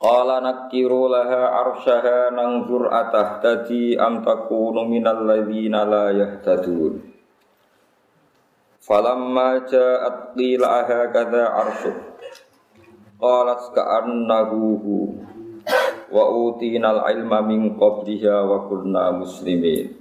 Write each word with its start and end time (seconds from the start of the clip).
Qala 0.00 0.40
nakiru 0.40 1.12
laha 1.12 1.60
arsyaha 1.60 2.32
nangzur 2.32 2.88
atahtadi 2.88 4.00
am 4.00 4.24
takunu 4.24 4.88
minal 4.88 5.28
ladzina 5.28 5.84
la 5.84 6.08
yahtadun. 6.08 7.04
Falamma 8.80 9.60
ja'at 9.68 10.32
qila 10.32 10.64
aha 10.64 11.12
kadza 11.12 11.44
arsyuk. 11.52 11.98
Qalat 13.20 13.76
ka'annahu 13.76 14.80
wa 16.08 16.24
utinal 16.48 17.04
ilma 17.12 17.44
min 17.44 17.76
qabliha 17.76 18.40
wa 18.48 18.72
kunna 18.72 19.12
muslimin. 19.12 20.00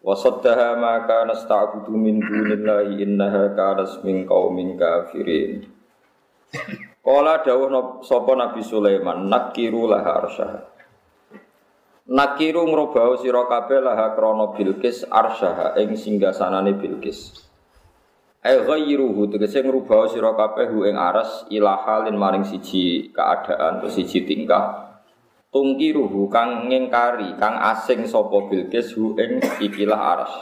Wa 0.00 0.16
saddaha 0.16 0.80
ma 0.80 1.04
kana 1.04 1.36
sta'budu 1.36 1.92
min 1.92 2.16
dunillahi 2.16 3.04
innaha 3.04 3.52
kanat 3.52 4.00
min 4.08 4.24
qaumin 4.24 4.80
kafirin. 4.80 5.68
Kala 7.00 7.40
dawuh 7.40 8.04
sapa 8.04 8.36
Nabi 8.36 8.60
Sulaiman 8.60 9.24
nakiru 9.24 9.88
laha 9.88 10.20
arsyaha. 10.20 10.60
Nakiru 12.12 12.68
ngrobah 12.68 13.16
sira 13.16 13.48
kabeh 13.48 13.80
laha 13.80 14.12
krana 14.12 14.52
Bilqis 14.52 15.08
arsyaha 15.08 15.80
ing 15.80 15.96
singgasanane 15.96 16.76
Bilqis. 16.76 17.48
Ai 18.44 18.60
ghayruhu 18.60 19.32
tegese 19.32 19.64
ngrubah 19.64 20.12
sira 20.12 20.36
kabeh 20.36 20.68
hu 20.68 20.84
ing 20.84 21.00
aras 21.00 21.48
ila 21.48 21.88
halin 21.88 22.20
maring 22.20 22.44
siji 22.44 23.08
keadaan 23.16 23.80
atau 23.80 23.88
siji 23.88 24.28
tingkah. 24.28 25.00
Tungkiruhu 25.48 26.28
kang 26.28 26.68
ngingkari 26.68 27.32
kang 27.40 27.56
asing 27.64 28.04
sapa 28.04 28.44
Bilqis 28.44 28.92
hu 28.92 29.16
ing 29.16 29.40
ikilah 29.40 29.96
aras. 29.96 30.32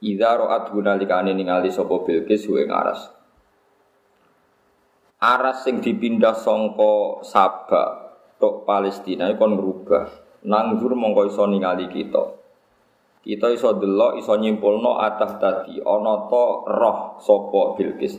Idza 0.00 0.32
ra'at 0.32 0.72
gunalikane 0.72 1.36
ningali 1.36 1.68
sapa 1.68 2.08
Bilqis 2.08 2.48
hu 2.48 2.56
ing 2.56 2.72
aras 2.72 3.19
aras 5.20 5.68
sing 5.68 5.84
dipindah 5.84 6.32
songko 6.32 7.20
Sabak 7.20 8.08
tok 8.40 8.64
Palestina 8.64 9.28
kon 9.36 9.52
ngrubah. 9.52 10.08
Nanggur 10.48 10.96
mongko 10.96 11.28
iso 11.28 11.44
ningali 11.44 11.92
kita. 11.92 12.40
Kita 13.20 13.52
iso 13.52 13.76
delok 13.76 14.16
iso 14.16 14.32
nyimpulno 14.32 14.96
atah 14.96 15.36
tadi 15.36 15.76
ana 15.84 16.24
to 16.24 16.44
roh 16.64 17.20
sapa 17.20 17.76
Bilqis. 17.76 18.16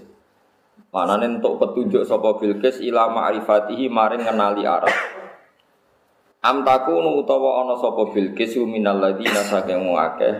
Manane 0.94 1.26
entuk 1.26 1.58
petunjuk 1.58 2.06
sapa 2.06 2.38
Bilqis 2.38 2.86
ila 2.86 3.10
ma'rifatihi 3.10 3.90
maring 3.90 4.22
ngenali 4.22 4.62
arah 4.68 4.98
am 6.42 6.66
takunu 6.66 7.22
utawa 7.22 7.66
ana 7.66 7.78
sapa 7.82 8.14
Bilqis 8.14 8.60
minal 8.62 9.02
ladina 9.02 9.42
saking 9.42 9.90
akeh 9.94 10.36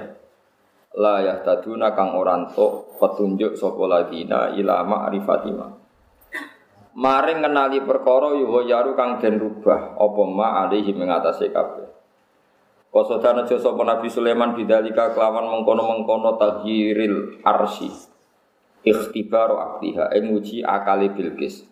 la 1.00 1.24
yahtaduna 1.24 1.96
kang 1.96 2.14
ora 2.20 2.36
entuk 2.38 3.00
petunjuk 3.00 3.56
sapa 3.58 3.82
ladina 3.88 4.52
ila 4.54 4.84
ma'rifatima 4.84 5.81
maring 6.96 7.40
ngenali 7.40 7.80
perkara 7.88 8.36
yuwa 8.36 8.68
yaru 8.68 8.96
kang 9.00 9.20
den 9.24 9.40
rubah 9.40 9.96
apa 9.96 10.22
ma 10.28 10.68
alihi 10.68 10.92
mengatasi 10.92 11.52
kabeh. 11.52 11.88
Kosodana 12.92 13.48
jasa 13.48 13.72
Nabi 13.72 14.12
Sulaiman 14.12 14.52
bidalika 14.52 15.16
kelawan 15.16 15.48
mengkono-mengkono 15.48 16.36
taghiril 16.36 17.40
arsi 17.40 17.88
ikhtibaru 18.84 19.56
aktiha 19.56 20.12
ing 20.20 20.36
uji 20.36 20.60
akali 20.60 21.08
Bilqis. 21.16 21.64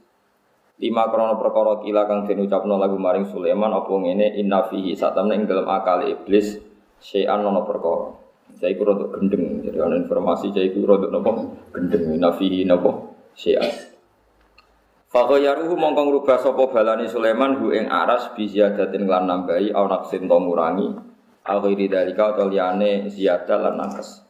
Lima 0.80 1.12
krono 1.12 1.36
perkara 1.36 1.84
kila 1.84 2.08
kang 2.08 2.24
den 2.24 2.48
ucapno 2.48 2.80
lagu 2.80 2.96
maring 2.96 3.28
Sulaiman 3.28 3.76
apa 3.76 3.92
ngene 3.92 4.40
inna 4.40 4.64
fihi 4.72 4.96
satamne 4.96 5.36
ing 5.36 5.44
dalam 5.44 5.68
akali 5.68 6.16
iblis 6.16 6.56
syai'an 7.04 7.44
ana 7.44 7.68
perkara. 7.68 8.16
Saya 8.56 8.72
iku 8.72 8.88
rodok 8.88 9.20
gendeng 9.20 9.60
jadi 9.60 9.84
ana 9.84 10.00
informasi 10.00 10.56
saya 10.56 10.72
iku 10.72 10.88
rodok 10.88 11.12
napa 11.12 11.32
gendeng 11.76 12.16
inna 12.16 12.32
fihi 12.32 12.64
napa 12.64 13.12
syai'an 13.36 13.89
Fakoyaruhu 15.10 15.74
mongkong 15.74 16.14
ngrubah 16.14 16.38
sapa 16.38 16.70
balani 16.70 17.10
Sulaiman 17.10 17.58
hu 17.58 17.74
ing 17.74 17.90
aras 17.90 18.30
bi 18.38 18.46
ziyadatin 18.46 19.10
lan 19.10 19.26
nambahi 19.26 19.74
au 19.74 19.90
naksin 19.90 20.30
to 20.30 20.38
ngurangi 20.38 20.86
au 21.50 21.58
ghairi 21.66 21.90
dalika 21.90 22.38
atau 22.38 22.46
liyane 22.46 23.10
ziyada 23.10 23.58
lan 23.58 23.82
nakes. 23.82 24.22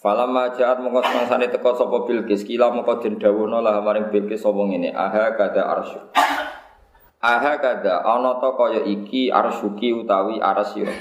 Falamma 0.00 0.56
ja'at 0.56 0.80
mongko 0.80 1.04
semangsane 1.04 1.52
teko 1.52 1.76
sapa 1.76 2.08
Bilqis 2.08 2.40
kila 2.48 2.72
mongko 2.72 3.04
den 3.04 3.20
dawuhna 3.20 3.60
lah 3.60 3.84
maring 3.84 4.08
Bilqis 4.08 4.40
sapa 4.40 4.64
ngene 4.64 4.96
aha 4.96 5.36
kada 5.36 5.76
arsy. 5.76 6.00
Aha 7.20 7.52
kada 7.60 8.08
ana 8.08 8.40
to 8.40 8.48
kaya 8.56 8.80
iki 8.80 9.28
arsyuki 9.28 9.92
utawi 9.92 10.40
arsira. 10.40 10.96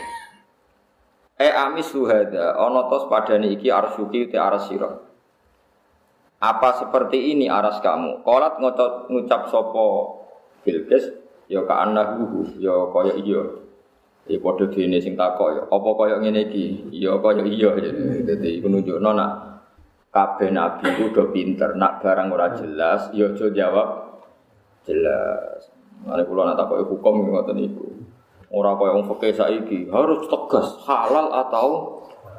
E 1.40 1.48
amis 1.48 1.96
luhada 1.96 2.60
ana 2.60 2.92
to 2.92 3.08
padane 3.08 3.56
iki 3.56 3.72
arsyuki 3.72 4.28
uti 4.28 4.36
arsira. 4.36 5.07
Apa 6.38 6.78
seperti 6.78 7.34
ini 7.34 7.50
aras 7.50 7.82
kamu? 7.82 8.22
Kolat 8.22 8.62
ngucap, 8.62 9.10
ngucap 9.10 9.50
sopo 9.50 10.18
Bilqis 10.62 11.10
ya 11.50 11.64
ka 11.66 11.88
annahu 11.88 12.46
ya 12.62 12.76
kaya 12.94 13.18
iya. 13.18 13.42
Ya 14.28 14.38
padha 14.44 14.68
dene 14.68 15.00
sing 15.00 15.16
takok 15.16 15.50
ya. 15.56 15.64
Apa 15.72 15.90
kaya 15.96 16.16
ngene 16.20 16.52
iki? 16.52 16.92
Ya 16.94 17.16
kaya 17.18 17.42
iya. 17.48 17.72
Dadi 18.28 18.60
iku 18.60 18.68
nunjukno 18.70 19.16
nak 19.16 19.32
kabeh 20.14 20.52
nabi 20.54 20.86
ku 21.00 21.10
do 21.16 21.32
pinter. 21.34 21.74
Nak 21.74 22.04
barang 22.04 22.28
ora 22.30 22.54
jelas 22.54 23.10
ya 23.16 23.34
aja 23.34 23.48
jawab 23.50 23.88
jelas. 24.86 25.72
Mane 26.06 26.22
kula 26.28 26.54
nak 26.54 26.60
takoki 26.60 26.86
hukum 26.86 27.34
ngoten 27.34 27.56
niku. 27.58 27.88
Ora 28.54 28.78
kaya 28.78 28.94
wong 29.00 29.10
fikih 29.16 29.34
saiki 29.34 29.80
harus 29.90 30.28
tegas 30.30 30.86
halal 30.86 31.34
atau 31.34 31.68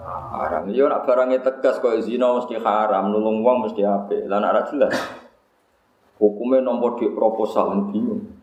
haram. 0.09 0.63
Yo 0.73 0.89
nak 0.89 1.05
barangnya 1.05 1.45
tegas 1.45 1.79
kok 1.79 1.97
zina 2.03 2.33
mesti 2.37 2.57
haram, 2.57 3.13
nulung 3.13 3.45
wong 3.45 3.69
mesti 3.69 3.85
apik. 3.85 4.25
Lah 4.27 4.41
nak 4.41 4.73
jelas. 4.73 4.95
Hukumnya 6.19 6.65
nomor 6.65 6.99
di 6.99 7.07
proposal 7.15 7.93
bingung. 7.93 8.39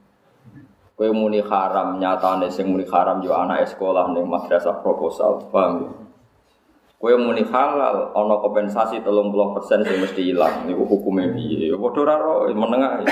Kowe 0.96 1.12
muni 1.12 1.44
haram 1.44 2.00
nyatane 2.00 2.48
sing 2.48 2.72
muni 2.72 2.88
haram 2.88 3.20
yo 3.20 3.36
anak 3.36 3.68
sekolah 3.68 4.16
ning 4.16 4.32
madrasah 4.32 4.80
proposal, 4.80 5.44
paham 5.52 5.84
ya? 5.84 5.92
Kowe 6.96 7.12
muni 7.20 7.44
halal 7.44 8.16
ana 8.16 8.36
kompensasi 8.40 9.04
30% 9.04 9.84
sing 9.84 9.98
mesti 10.00 10.32
ilang. 10.32 10.64
Niku 10.64 10.88
hukume 10.88 11.36
piye? 11.36 11.68
Ya 11.68 11.76
padha 11.76 12.16
ora 12.16 12.48
menengah. 12.48 13.04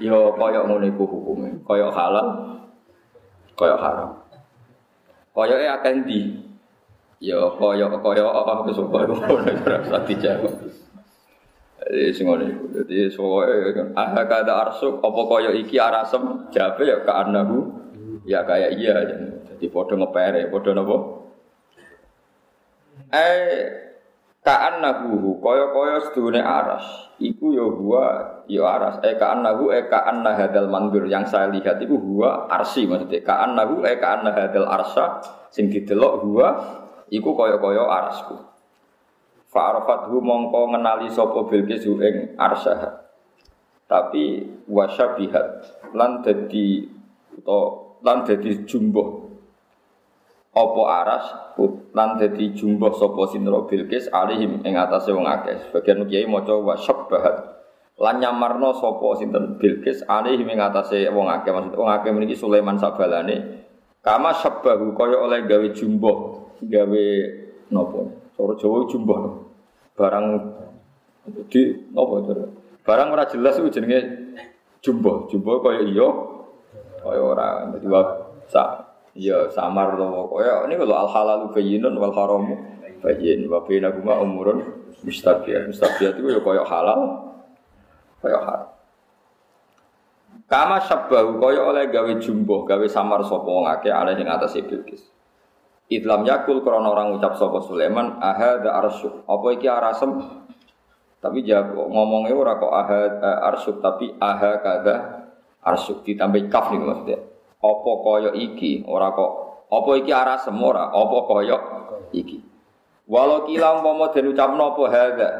Yo 0.00 0.32
kaya 0.40 0.64
ngono 0.64 0.88
iku 0.88 1.04
hukume. 1.04 1.60
Kaya 1.68 1.92
halal, 1.92 2.56
kaya 3.60 3.76
haram. 3.76 4.10
Kaya 5.36 5.54
e 5.60 5.66
akeh 5.68 5.92
ndi? 6.00 6.20
Ya 7.22 7.38
kaya 7.54 7.86
kaya 8.02 8.24
apa 8.26 8.66
wis 8.66 8.82
ora 8.82 9.06
ora 9.06 9.98
dijawab. 10.02 10.58
Jadi 11.78 12.10
sing 12.10 12.26
ngene 12.26 12.50
soe 13.14 13.70
kan 13.78 13.94
ah 13.94 14.10
kada 14.26 14.50
arsuk 14.66 14.98
apa 14.98 15.20
kaya 15.30 15.54
iki 15.54 15.78
arasem 15.78 16.50
jabe 16.50 16.82
ya 16.82 16.98
ka 17.06 17.22
anahu 17.22 17.70
ya 18.26 18.42
kaya 18.42 18.74
iya. 18.74 19.06
Jadi 19.54 19.70
padha 19.70 19.94
ngepere, 19.94 20.50
padha 20.50 20.74
napa? 20.74 20.96
Eh 23.14 23.70
ka 24.42 24.54
anahu 24.74 25.38
kaya-kaya 25.38 26.02
sedune 26.10 26.42
aras. 26.42 27.14
Iku 27.22 27.54
ya 27.54 27.62
huwa 27.62 28.06
ya 28.50 28.66
aras. 28.66 28.98
Eh 29.06 29.14
ka 29.14 29.38
anahu 29.38 29.70
eh 29.70 29.86
ka 29.86 30.10
anna 30.10 30.34
hadal 30.34 30.66
mandur 30.66 31.06
yang 31.06 31.22
saya 31.22 31.46
lihat 31.54 31.78
itu 31.78 31.94
huwa 31.94 32.50
arsi 32.50 32.90
maksudnya. 32.90 33.22
Ka 33.22 33.46
anahu 33.46 33.86
eh 33.86 33.94
ka 34.02 34.18
anna 34.18 34.34
hadal 34.34 34.66
arsa 34.66 35.22
sing 35.54 35.70
didelok 35.70 36.26
huwa 36.26 36.48
iku 37.12 37.36
kaya-kaya 37.36 37.84
arasku. 37.84 38.40
Fa'arafathu 39.52 40.16
mongko 40.24 40.72
ngenali 40.72 41.12
sapa 41.12 41.44
Bilqis 41.44 41.84
ing 41.84 42.40
arsah. 42.40 43.04
Tapi 43.84 44.48
wasyabihat 44.64 45.46
lan 45.92 46.24
dadi 46.24 46.88
utawa 47.36 48.00
lan 48.00 48.24
dadi 48.24 48.64
jumbuh 48.64 49.28
apa 50.56 50.82
aras 50.88 51.24
lan 51.92 52.16
dadi 52.16 52.56
jumbuh 52.56 52.96
sapa 52.96 53.28
sinra 53.28 53.60
Bilqis 53.68 54.08
alihim 54.08 54.64
ing 54.64 54.80
atase 54.80 55.12
wong 55.12 55.28
akeh. 55.28 55.68
Sebagian 55.68 56.08
kiai 56.08 56.24
maca 56.24 56.56
wasyabahat 56.56 57.36
lan 58.00 58.24
nyamarno 58.24 58.72
sapa 58.72 59.20
sinten 59.20 59.60
Bilqis 59.60 60.00
alihim 60.08 60.48
ing 60.48 60.64
atase 60.64 61.04
wong 61.12 61.28
akeh. 61.28 61.52
Maksud 61.52 61.76
wong 61.76 61.92
akeh 61.92 62.08
mriki 62.08 62.32
Sulaiman 62.32 62.80
sabalane 62.80 63.68
kama 64.00 64.32
sabbahu 64.32 64.96
kaya 64.96 65.20
oleh 65.20 65.44
gawe 65.44 65.68
jumbuh 65.76 66.41
gawe 66.66 67.06
nopo 67.72 68.00
cara 68.36 68.52
Jawa 68.58 68.78
jumbo 68.88 69.14
barang 69.94 70.26
di 71.52 71.62
nopo 71.92 72.14
itu 72.22 72.32
barang 72.82 73.08
ora 73.14 73.24
jelas 73.30 73.58
itu 73.60 73.68
jenenge 73.70 74.00
jumbo 74.82 75.30
jumbo 75.30 75.62
kaya 75.62 75.86
iya 75.86 76.08
ora. 77.06 77.66
Dadi 77.70 77.86
sa 78.50 78.82
ya 79.12 79.50
samar 79.52 79.94
to 79.94 80.06
kaya 80.32 80.66
ini 80.66 80.74
kalau 80.80 80.96
al 81.06 81.08
halalu 81.10 81.46
bayyinun 81.52 81.94
wal 81.98 82.14
haramu 82.14 82.56
bayyin 83.02 83.50
wa 83.50 83.60
bainakuma 83.66 84.22
umurun 84.22 84.62
mustabiyah. 85.02 85.68
Mustabiyah 85.68 86.16
itu 86.16 86.30
ya 86.30 86.40
kaya 86.40 86.62
halal 86.64 87.00
kaya 88.22 88.38
haram. 88.38 88.70
Kama 90.48 90.80
sabbahu 90.84 91.40
kaya 91.40 91.60
oleh 91.64 91.88
gawe 91.88 92.12
jumbo, 92.20 92.64
gawe 92.64 92.86
samar 92.88 93.24
sapa 93.24 93.44
wong 93.44 93.68
akeh 93.68 93.92
ana 93.92 94.16
ing 94.16 94.28
atase 94.28 94.64
Bilqis. 94.64 95.11
Idlam 95.92 96.24
yakul 96.24 96.64
krana 96.64 96.88
orang 96.88 97.20
ucap 97.20 97.36
sapa 97.36 97.60
Sulaiman 97.68 98.16
ahad 98.16 98.64
arsyuk. 98.64 99.28
Apa 99.28 99.46
iki 99.52 99.68
arasem? 99.68 100.10
Tapi 101.20 101.44
jawab 101.44 101.92
ngomongnya 101.92 102.32
ora 102.32 102.56
kok 102.56 102.72
ahad 102.72 103.20
arsyuk 103.20 103.84
tapi 103.84 104.16
aha 104.16 104.58
kada 104.64 104.94
arsyuk 105.60 106.00
ditambah 106.08 106.48
kaf 106.48 106.72
nih 106.72 106.80
maksudnya. 106.80 107.18
Apa 107.60 107.90
kaya 108.00 108.30
iki 108.32 108.88
ora 108.88 109.12
kok 109.12 109.32
apa 109.68 109.90
iki 110.00 110.10
arasem 110.10 110.56
ora 110.56 110.88
apa 110.88 111.18
kaya 111.28 111.58
iki. 112.16 112.40
Walau 113.06 113.44
kila 113.44 113.84
umpama 113.84 114.08
den 114.16 114.32
ucapno 114.32 114.72
apa 114.72 114.82
hadza. 114.88 115.30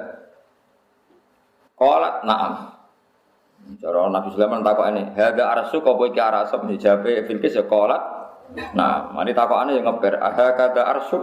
Qalat 1.80 2.14
na'am. 2.28 2.54
Cara 3.78 4.10
Nabi 4.10 4.28
Sulaiman 4.34 4.66
takok 4.66 4.90
ini, 4.90 5.02
"Hadza 5.14 5.44
arsu 5.46 5.78
apa 5.80 6.02
iki 6.10 6.20
arasem?" 6.20 6.60
Dijabe 6.66 7.24
Bilqis 7.24 7.56
ya 7.56 7.64
qalat. 7.64 8.21
Nah, 8.76 9.12
mari 9.12 9.32
takokane 9.32 9.76
yang 9.76 9.88
ngeber, 9.88 10.20
"Aha 10.20 10.52
kata 10.56 10.82
arsu?" 10.84 11.20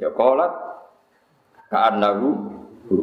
Ya 0.00 0.08
qalat 0.16 0.48
ka'annahu 1.68 2.28
hu. 2.88 2.96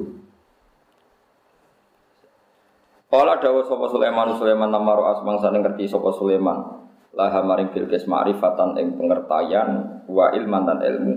Kala 3.07 3.39
dawa 3.39 3.63
sapa 3.63 3.87
Sulaiman 3.87 4.35
Sulaiman 4.35 4.67
namaru 4.67 5.07
asmang 5.07 5.39
saning 5.39 5.63
ngerti 5.63 5.87
sapa 5.87 6.11
Sulaiman. 6.11 6.83
Laha 7.15 7.39
maring 7.45 7.71
Bilqis 7.71 8.03
ma'rifatan 8.05 8.77
ing 8.77 8.99
pengertian 8.99 10.03
wa 10.09 10.33
ilman 10.35 10.63
dan 10.67 10.79
ilmu. 10.83 11.13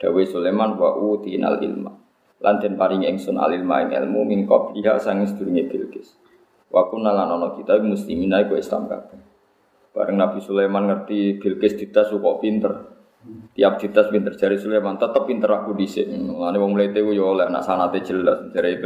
Dawe 0.00 0.22
Sulaiman 0.24 0.78
wa 0.80 0.96
utinal 0.96 1.60
ilma. 1.60 1.92
Lan 2.40 2.62
den 2.62 2.78
paringi 2.80 3.10
ingsun 3.10 3.36
al 3.36 3.52
ilma 3.52 3.84
ing 3.84 3.92
ilmu 3.92 4.24
min 4.24 4.48
qabliha 4.48 4.96
sang 5.02 5.26
sedurunge 5.26 5.68
Bilqis. 5.68 6.16
Wa 6.70 6.86
kunna 6.88 7.12
lan 7.12 7.34
kita 7.58 7.82
muslimin 7.82 8.32
iku 8.46 8.56
Islam 8.56 8.88
kabeh. 8.88 9.25
Bareng 9.96 10.20
Nabi 10.20 10.44
Sulaiman 10.44 10.84
ngerti 10.92 11.40
Bilqis 11.40 11.80
ditas 11.80 12.12
kok 12.12 12.36
pinter. 12.44 12.72
Tiap 13.56 13.80
ditas 13.80 14.12
pinter 14.12 14.36
jari 14.36 14.60
Sulaiman 14.60 15.00
tetep 15.00 15.24
pinter 15.24 15.48
aku 15.48 15.72
dhisik. 15.72 16.04
Mulane 16.12 16.60
wong 16.60 16.76
mlete 16.76 17.00
ku 17.00 17.16
yo 17.16 17.32
oleh 17.32 17.48
nak 17.48 17.64
sanate 17.64 18.04
jelas. 18.04 18.52
Jari 18.52 18.76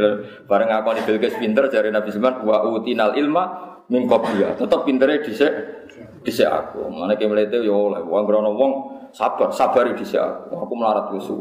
bareng 0.47 0.71
ngakoni 0.71 1.03
Bilqis 1.03 1.35
pinter 1.35 1.67
jari 1.67 1.91
Nabi 1.91 2.15
Sulaiman 2.15 2.47
wa 2.47 2.63
utinal 2.63 3.11
ilma 3.19 3.43
min 3.91 4.07
qabliha. 4.07 4.55
Tetep 4.55 4.87
pintere 4.87 5.19
dhisik 5.19 5.51
dhisik 6.23 6.47
aku. 6.47 6.87
Mulane 6.87 7.19
ki 7.19 7.27
mlete 7.27 7.59
yo 7.59 7.91
oleh 7.91 7.99
wong 8.07 8.23
grono 8.23 8.55
wong 8.55 8.71
sabar, 9.11 9.51
di 9.91 10.05
aku. 10.07 10.55
Aku 10.55 10.73
melarat 10.79 11.11
kusu. 11.11 11.35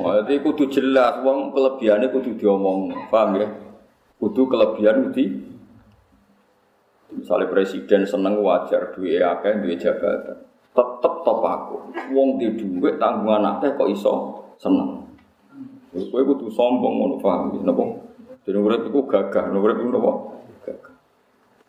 Jadi 0.00 0.34
kudu 0.40 0.64
jelas, 0.72 1.20
wong 1.20 1.52
kelebihannya 1.52 2.08
kudu 2.08 2.40
diomong, 2.40 2.88
paham 3.12 3.36
ya? 3.36 3.48
Kudu 4.16 4.48
kelebihan 4.48 5.12
kudu 5.12 5.52
Misalnya 7.14 7.46
presiden 7.50 8.02
seneng 8.02 8.42
wajar 8.42 8.90
duwe 8.94 9.22
akeh 9.22 9.62
duwe 9.62 9.74
jabatan. 9.78 10.38
Tetep 10.74 11.14
top 11.22 11.40
aku. 11.42 11.76
Wong 12.10 12.42
di 12.42 12.50
duwe 12.58 12.98
tanggungan 12.98 13.58
akeh 13.58 13.78
kok 13.78 13.88
iso 13.90 14.14
seneng. 14.58 15.06
Kowe 15.94 16.22
kudu 16.26 16.50
sombong 16.50 16.94
ngono 16.98 17.16
paham 17.22 17.54
ya? 17.54 17.70
Napa? 17.70 17.84
Jadi 18.44 18.58
urip 18.58 18.82
iku 18.90 19.06
gagah, 19.06 19.54
urip 19.54 19.78
iku 19.78 19.90
napa? 19.94 20.12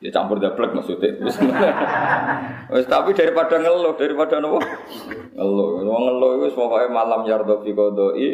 Ya 0.03 0.11
campur 0.11 0.43
dablek 0.43 0.75
maksudnya. 0.75 1.15
Wis 2.75 2.83
tapi 2.83 3.15
daripada 3.15 3.55
ngeluh, 3.55 3.95
daripada 3.95 4.43
nopo? 4.43 4.59
Ngeluh. 5.31 5.87
Wong 5.87 6.03
ngeluh 6.03 6.31
wis 6.43 6.51
pokoke 6.51 6.91
malam 6.91 7.23
yardo 7.23 7.63
fi 7.63 7.71
qodoi, 7.71 8.27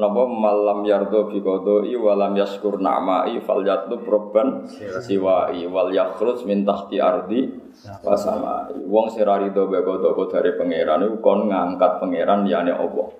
napa 0.00 0.22
malam 0.24 0.80
yardo 0.80 1.28
fi 1.28 1.44
qodoi 1.44 1.92
walam 2.00 2.32
yaskur 2.40 2.80
na'mai 2.80 3.36
fal 3.44 3.60
yatlu 3.60 4.00
proban 4.00 4.64
siwai 5.04 5.60
wal 5.68 5.92
yakhruj 5.92 6.48
min 6.48 6.64
tahti 6.64 6.96
ardi 6.96 7.52
wa 8.00 8.16
samai. 8.16 8.72
Wong 8.88 9.12
sing 9.12 9.28
ra 9.28 9.36
rido 9.36 9.68
be 9.68 9.84
qodho 9.84 10.16
dari 10.32 10.56
pangeran 10.56 11.04
iku 11.04 11.20
kon 11.20 11.52
ngangkat 11.52 12.00
pangeran 12.00 12.48
liyane 12.48 12.72
Allah. 12.72 13.12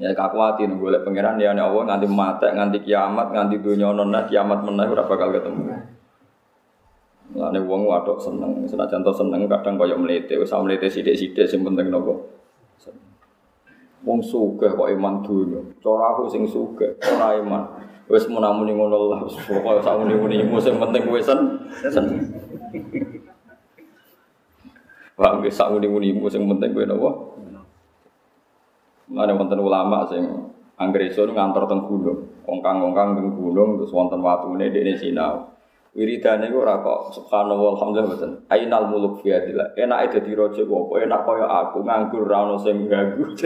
Ya 0.00 0.16
kakuati 0.16 0.64
nih 0.64 0.80
golek 0.80 1.04
pangeran 1.04 1.36
liyane 1.36 1.60
Allah 1.60 1.92
nganti 1.92 2.08
mate, 2.08 2.48
nganti 2.56 2.88
kiamat, 2.88 3.36
nganti 3.36 3.60
dunya 3.60 3.92
nona 3.92 4.24
kiamat 4.24 4.64
meneh 4.64 4.88
ora 4.88 5.04
bakal 5.04 5.28
ketemu. 5.28 6.00
Lane 7.32 7.64
wong 7.64 7.88
wadok 7.88 8.20
seneng, 8.20 8.60
senajan 8.68 9.00
to 9.00 9.12
seneng 9.12 9.48
kadang 9.48 9.80
kaya 9.80 9.96
mlete, 9.96 10.36
wis 10.36 10.52
mlete 10.52 10.92
sithik-sithik 10.92 11.48
sing 11.48 11.64
penting 11.64 11.88
nopo. 11.88 12.28
Wong 14.04 14.18
sugih 14.20 14.74
kok 14.74 14.90
iman 14.92 15.24
dunya. 15.24 15.62
Cara 15.80 16.12
aku 16.12 16.28
sing 16.28 16.44
sugih, 16.44 16.92
ora 17.00 17.38
iman. 17.40 17.62
Wis 18.10 18.28
menamuni 18.28 18.76
ngono 18.76 19.14
lah, 19.14 19.20
pokoke 19.24 19.80
sak 19.80 19.96
muni-munimu 19.96 20.60
sing 20.60 20.76
penting 20.76 21.08
kowe 21.08 21.20
sen. 21.22 21.38
Wah, 25.16 25.38
wis 25.40 25.56
sak 25.56 25.72
muni-munimu 25.72 26.28
sing 26.28 26.44
penting 26.44 26.76
kowe 26.76 26.84
nopo? 26.84 27.10
Ada 29.12 29.32
wonten 29.32 29.60
ulama 29.60 30.04
sing 30.10 30.24
anggere 30.76 31.08
iso 31.08 31.24
ngantor 31.24 31.64
teng 31.64 31.84
gunung, 31.88 32.28
ongkang-ongkang 32.44 33.16
teng 33.16 33.28
gunung 33.38 33.80
terus 33.80 33.94
wonten 33.94 34.20
watune 34.20 34.68
dekne 34.68 34.98
sinau. 35.00 35.52
Wiridane 35.92 36.48
iku 36.48 36.64
ora 36.64 36.80
kok 36.80 37.12
subhanallah 37.12 37.76
alhamdulillah 37.76 38.08
mboten. 38.08 38.32
Ainal 38.48 38.88
muluk 38.88 39.20
fi 39.20 39.36
adillah. 39.36 39.76
Enake 39.76 40.16
dadi 40.16 40.32
raja 40.32 40.64
ku 40.64 40.88
apa 40.88 41.04
enak 41.04 41.20
kaya 41.20 41.44
aku 41.44 41.84
nganggur 41.84 42.24
ora 42.24 42.48
ono 42.48 42.56
sing 42.56 42.88
ganggu. 42.88 43.28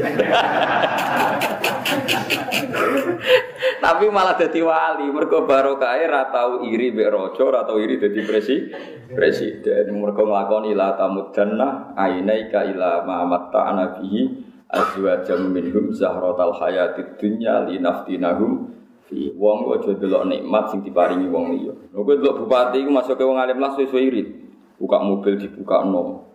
Tapi 3.82 4.04
malah 4.14 4.38
dadi 4.38 4.62
wali 4.62 5.10
mergo 5.10 5.42
barokahe 5.42 6.06
ra 6.06 6.30
tau 6.30 6.62
iri 6.62 6.94
mbek 6.94 7.10
raja, 7.10 7.42
ora 7.42 7.66
tau 7.66 7.82
iri 7.82 7.98
dadi 7.98 8.22
presi 8.22 8.70
presiden. 9.10 9.90
Mergo 9.98 10.22
nglakoni 10.22 10.70
la 10.70 10.94
tamuddanna 10.94 11.98
ainaika 11.98 12.62
ila 12.62 13.02
ma 13.02 13.26
matta'ana 13.26 13.98
bihi 13.98 14.22
azwajam 14.70 15.50
minhum 15.50 15.90
zahratal 15.90 16.54
hayatid 16.62 17.18
dunya 17.18 17.66
linaftinahum 17.66 18.75
fi 19.06 19.30
wong 19.34 19.70
aja 19.70 19.94
delok 19.94 20.26
nikmat 20.26 20.64
sing 20.74 20.82
diparingi 20.82 21.30
wong 21.30 21.54
liya. 21.54 21.74
Lha 21.94 21.98
kowe 22.02 22.14
delok 22.18 22.44
bupati 22.44 22.82
iku 22.82 22.90
ke 23.14 23.24
wong 23.24 23.38
alim 23.38 23.58
lah 23.62 23.74
suwe 23.74 24.00
irit. 24.02 24.28
Buka 24.76 25.00
mobil 25.00 25.40
dibuka 25.40 25.86
no. 25.86 26.26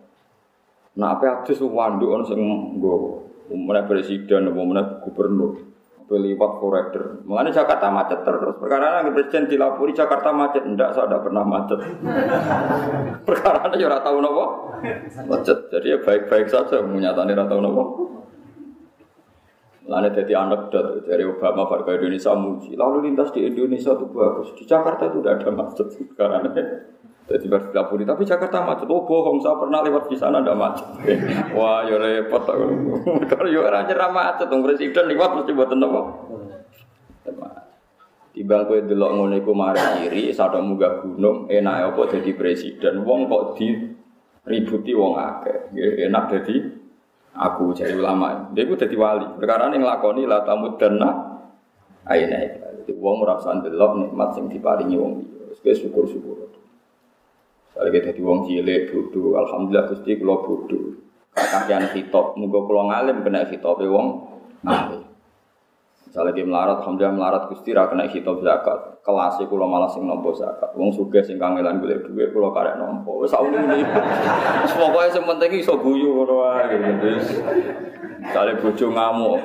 Nah, 0.92 1.16
apa 1.16 1.40
adus 1.40 1.62
wanduk 1.62 2.10
ono 2.10 2.24
sing 2.26 2.40
nggo. 2.40 3.24
Umumnya 3.52 3.84
presiden, 3.84 4.48
umumnya 4.48 5.00
gubernur. 5.04 5.72
Liwat 6.12 6.60
koridor. 6.60 7.24
Mengenai 7.24 7.56
Jakarta 7.56 7.88
macet 7.88 8.20
terus. 8.20 8.60
Perkara 8.60 9.00
yang 9.00 9.16
presiden 9.16 9.48
dilapori 9.48 9.96
Jakarta 9.96 10.28
macet, 10.28 10.60
enggak 10.60 10.92
saya 10.92 11.08
tidak 11.08 11.24
pernah 11.24 11.40
macet. 11.40 11.80
Perkara 13.28 13.72
ya 13.80 13.88
ora 13.88 14.04
tahu 14.04 14.20
nopo 14.20 14.76
macet. 15.24 15.72
Jadi 15.72 15.88
ya 15.88 15.98
baik-baik 16.04 16.52
saja 16.52 16.84
menyatakan 16.84 17.32
ora 17.32 17.48
tahu 17.48 17.60
nopo. 17.64 17.82
Lalu 19.92 20.08
jadi 20.16 20.32
anekdot 20.40 21.04
dari 21.04 21.20
Obama 21.28 21.68
warga 21.68 21.92
Indonesia 22.00 22.32
muji. 22.32 22.72
Lalu 22.72 23.12
lintas 23.12 23.28
di 23.36 23.44
Indonesia 23.44 23.92
itu 23.92 24.08
bagus. 24.08 24.48
Di 24.56 24.64
Jakarta 24.64 25.12
itu 25.12 25.20
udah 25.20 25.36
ada 25.36 25.52
macet 25.52 25.92
sekarang. 25.92 26.48
Jadi 27.28 27.44
berpilapuri. 27.44 28.08
Tapi 28.08 28.24
Jakarta 28.24 28.64
macet. 28.64 28.88
Oh 28.88 29.04
bohong, 29.04 29.44
saya 29.44 29.52
pernah 29.60 29.84
lewat 29.84 30.08
di 30.08 30.16
sana 30.16 30.40
ada 30.40 30.56
macet. 30.56 30.88
Wah, 31.56 31.84
ya 31.84 32.00
repot. 32.00 32.40
Kalau 33.28 33.48
ya 33.52 33.60
orang 33.68 33.84
nyerah 33.84 34.08
macet, 34.08 34.48
dong 34.48 34.64
presiden 34.64 35.12
lewat 35.12 35.30
mesti 35.36 35.52
buat 35.52 35.68
apa? 35.68 36.00
Tiba 38.32 38.64
kowe 38.64 38.80
delok 38.80 39.12
ngono 39.12 39.36
iku 39.36 39.52
mari 39.52 40.08
iri, 40.08 40.32
sadok 40.32 40.64
munggah 40.64 41.04
gunung, 41.04 41.52
enak 41.52 41.92
apa 41.92 42.16
jadi 42.16 42.32
presiden. 42.32 43.04
Wong 43.04 43.28
kok 43.28 43.60
di 43.60 43.76
ributi 44.48 44.96
wong 44.96 45.20
akeh. 45.20 45.68
Enak 46.08 46.32
jadi 46.32 46.80
aku 47.32 47.72
jadi 47.72 47.96
ulama. 47.96 48.52
Dia 48.52 48.68
itu 48.68 48.76
jadi 48.76 48.94
wali. 48.96 49.26
Perkara 49.40 49.72
yang 49.72 49.84
lakoni 49.84 50.28
la 50.28 50.44
tamu 50.44 50.76
dana 50.76 51.40
aina 52.08 52.38
Jadi 52.82 52.98
wong 52.98 53.22
ora 53.22 53.38
usah 53.38 53.62
ndelok 53.62 53.92
nikmat 53.98 54.28
sing 54.34 54.50
diparingi 54.50 54.96
wong 54.98 55.22
liya. 55.22 55.54
Wis 55.62 55.78
syukur-syukur. 55.78 56.50
Soale 57.72 57.88
kita 57.88 58.12
di 58.12 58.20
wong 58.20 58.44
cilik 58.44 58.92
bodoh, 58.92 59.38
alhamdulillah 59.38 59.88
Gusti 59.88 60.18
kula 60.20 60.44
bodoh. 60.44 60.98
Kakean 61.32 61.88
hitop, 61.96 62.36
muga 62.36 62.60
kula 62.68 62.92
ngalim 62.92 63.24
kena 63.24 63.48
hitope 63.48 63.88
wong 63.88 64.28
alim. 64.66 65.11
Misalnya 66.12 66.36
dia 66.36 66.44
melarat, 66.44 66.84
alhamdulillah 66.84 67.16
melarat 67.16 67.42
Gusti 67.48 67.72
ra 67.72 67.88
kena 67.88 68.04
hitop 68.04 68.44
zakat. 68.44 69.00
Kelasnya 69.00 69.48
kula 69.48 69.64
malah 69.64 69.88
sing 69.88 70.04
nampa 70.04 70.28
zakat. 70.36 70.68
Wong 70.76 70.92
sugih 70.92 71.24
sing 71.24 71.40
kangelan 71.40 71.80
golek 71.80 72.04
dhuwit 72.04 72.36
kula 72.36 72.52
karek 72.52 72.76
nampa. 72.76 73.08
Wis 73.16 73.32
sak 73.32 73.40
ngene. 73.48 73.80
Wis 74.60 74.76
pokoke 74.76 75.08
sing 75.08 75.24
penting 75.24 75.50
iso 75.56 75.72
guyu 75.80 76.12
ngono 76.12 76.44
wae. 76.44 76.76
Wis. 77.00 77.40
Misale 78.20 78.60
bojo 78.60 78.92
ngamuk. 78.92 79.40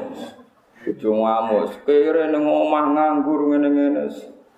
Bojo 0.83 1.09
ngamuk, 1.23 1.71
kere 1.87 2.35
ning 2.35 2.43
omah 2.43 2.85
nganggur 2.91 3.47
ngene-ngene. 3.47 4.11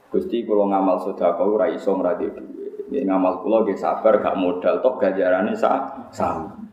Gusti 0.09 0.49
kula 0.49 0.65
ngamal 0.65 1.05
sedekah 1.05 1.45
ora 1.45 1.69
iso 1.69 1.93
ngradi 1.93 2.25
dhuwit. 2.25 2.89
Nggih 2.89 3.05
ngamal 3.05 3.45
kula 3.45 3.69
nggih 3.69 3.77
sabar 3.77 4.17
gak 4.17 4.33
modal 4.33 4.81
toh 4.81 4.97
ganjarane 4.97 5.53
sa 5.53 6.01
sama. 6.09 6.68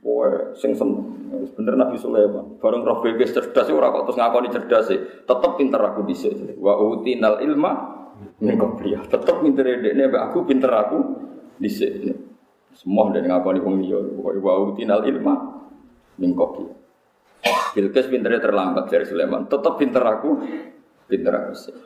Pokoke 0.00 0.56
sing. 0.58 0.72
Wis 0.76 1.52
bener 1.52 1.74
Nabi 1.74 1.96
Sulaiman. 1.98 2.56
Bareng 2.62 2.86
roh 2.86 3.02
wis 3.02 3.32
cerdas 3.34 3.66
ora 3.68 3.90
kok 3.90 4.10
terus 4.10 4.18
ngakoni 4.18 4.48
cerdas 4.52 4.86
e. 4.94 4.96
Tetep 5.26 5.52
pinter 5.58 5.80
aku 5.82 6.06
dhisik. 6.06 6.56
Wa 6.58 6.78
utinal 6.78 7.42
ilma 7.42 7.72
min 8.40 8.54
qabliyah. 8.56 9.04
Tetep 9.10 9.42
pinter 9.42 9.64
dekne 9.66 10.08
mbak 10.08 10.22
aku 10.32 10.38
pinter 10.46 10.70
aku 10.70 10.98
dhisik. 11.58 12.14
Semua 12.76 13.08
dari 13.10 13.26
ngakoni 13.26 13.58
wong 13.60 13.74
liya. 13.82 13.98
Wa 14.20 14.52
utinal 14.60 15.02
ilma 15.04 15.34
min 16.20 16.32
qabliyah. 16.32 16.76
Bilqis 17.76 18.08
pinternya 18.08 18.40
terlambat 18.40 18.88
dari 18.88 19.04
Sulaiman. 19.04 19.44
Tetep 19.46 19.76
pinter 19.76 20.00
aku, 20.00 20.40
pinter 21.04 21.32
aku 21.36 21.52
sih. 21.52 21.76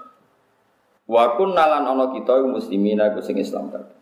Wa 1.11 1.35
nalan 1.35 1.83
ana 1.83 2.15
kita 2.15 2.39
muslimin 2.47 3.03
aku 3.03 3.19
sing 3.19 3.35
Islam 3.43 3.75
kabeh. 3.75 4.00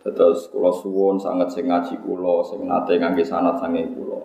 Terus 0.00 0.48
kula 0.48 0.72
suwun 0.72 1.20
sangat 1.20 1.52
sing 1.52 1.68
ngaji 1.68 2.00
kula 2.00 2.40
sing 2.48 2.64
nate 2.64 2.96
ngangge 2.96 3.20
sanat 3.20 3.60
sange 3.60 3.84
kula. 3.92 4.16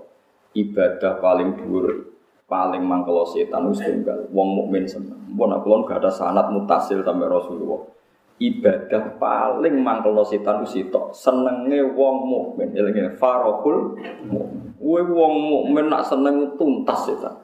Ibadah 0.55 1.20
paling 1.20 1.60
dhuwur 1.60 2.15
paling 2.48 2.79
mangkelo 2.79 3.27
setan 3.27 3.67
wis 3.67 3.84
tunggal. 3.84 4.24
Wong 4.32 4.55
mukmin 4.55 4.88
seneng. 4.88 5.20
Mpun 5.36 5.51
kula 5.60 5.84
gak 5.84 6.00
ada 6.00 6.12
sanat 6.12 6.48
mutasil 6.55 7.03
sampai 7.03 7.27
Rasulullah. 7.27 7.91
Ibadah 8.39 9.20
paling 9.20 9.75
mangkelo 9.84 10.24
setan 10.24 10.63
wis 10.63 10.79
sitok. 10.79 11.12
Senenge 11.12 11.84
wong 11.91 12.15
mukmin, 12.24 12.72
elinge 12.72 13.12
farahul 13.20 14.00
mukmin. 14.24 14.72
wong 14.79 15.34
mukmin 15.44 15.91
nak 15.91 16.08
seneng 16.08 16.55
tuntas 16.55 17.03
setan. 17.03 17.36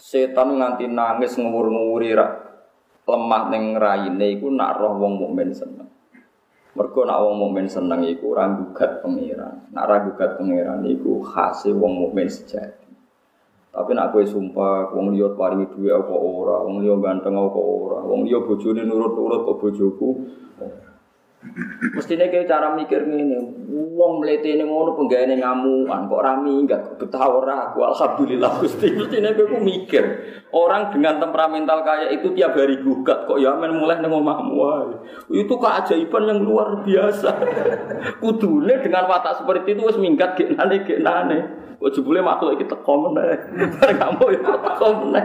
Setan 0.00 0.56
nganti 0.56 0.88
nangis 0.88 1.36
ngewur-ngewuri 1.36 2.16
lemah 3.06 3.42
ning 3.52 3.78
raine 3.78 4.26
iku 4.32 4.48
nak 4.48 4.80
roh 4.80 4.96
wong 4.96 5.20
mukmin 5.20 5.52
seneng. 5.52 5.95
Mergo 6.76 7.08
nak 7.08 7.24
wong 7.24 7.34
mukmin 7.40 7.66
seneng 7.72 8.04
iku 8.04 8.36
ora 8.36 8.52
gugat 8.52 9.00
pangeran. 9.00 9.72
Nak 9.72 9.82
ora 9.88 9.96
gugat 10.04 10.36
pangeran 10.36 10.84
iku 10.84 11.24
khase 11.24 11.72
wong 11.72 12.04
mukmin 12.04 12.28
sejati. 12.28 12.84
Tapi 13.72 13.92
nak 13.96 14.12
kowe 14.12 14.24
sumpah 14.24 14.92
wong 14.92 15.16
liya 15.16 15.32
paringi 15.36 15.68
duwe 15.72 15.92
apa 15.92 16.12
ora, 16.12 16.64
wong 16.64 16.80
liya 16.80 16.96
ganteng 16.96 17.36
apa 17.36 17.60
ora, 17.60 18.00
wong 18.04 18.24
liya 18.24 18.40
bojone 18.40 18.84
nurut-nurut 18.84 19.44
kok 19.44 19.56
bojoku. 19.60 20.08
Mestinya 21.96 22.28
kayak 22.28 22.48
cara 22.48 22.76
mikir 22.76 23.08
ngene, 23.08 23.40
wong 23.96 24.20
mlete 24.20 24.52
ini 24.52 24.64
ngono 24.68 24.92
penggaweane 24.92 25.40
ngamuan 25.40 26.04
kok 26.04 26.20
rami 26.20 26.52
enggak 26.64 27.00
betah 27.00 27.24
ora 27.24 27.70
aku 27.70 27.80
alhamdulillah 27.80 28.60
Gusti. 28.60 28.92
Mestinya 28.92 29.32
kayak 29.32 29.48
aku 29.48 29.58
mikir, 29.64 30.04
orang 30.52 30.92
dengan 30.92 31.16
temperamental 31.16 31.80
kayak 31.80 32.20
itu 32.20 32.36
tiap 32.36 32.52
hari 32.52 32.76
gugat 32.84 33.24
kok 33.24 33.40
ya 33.40 33.56
men 33.56 33.72
mulai 33.72 34.00
nang 34.04 34.12
omahmu 34.12 34.56
Itu 35.32 35.54
keajaiban 35.56 36.28
yang 36.28 36.40
luar 36.44 36.84
biasa. 36.84 37.30
Kudune 38.22 38.74
dengan 38.84 39.08
watak 39.08 39.40
seperti 39.40 39.76
itu 39.76 39.82
wis 39.88 39.96
minggat 39.96 40.36
genane 40.36 40.84
genane. 40.84 41.38
Kok 41.80 41.92
jebule 41.92 42.20
makhluk 42.20 42.60
iki 42.60 42.68
teko 42.68 43.08
meneh. 43.08 43.36
Bareng 43.80 43.96
kamu 43.96 44.24
ya 44.36 44.40
teko 44.60 44.88
meneh. 45.04 45.24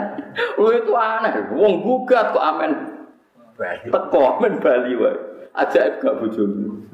itu 0.59 0.93
aneh, 0.95 1.33
wong 1.59 1.83
gugat 1.83 2.31
kok 2.31 2.43
amen. 2.43 2.71
Teko 3.91 4.39
men 4.39 4.57
Bali 4.63 4.95
wae 4.95 5.30
ajaib 5.55 5.99
gak 5.99 6.17
bojomu. 6.19 6.87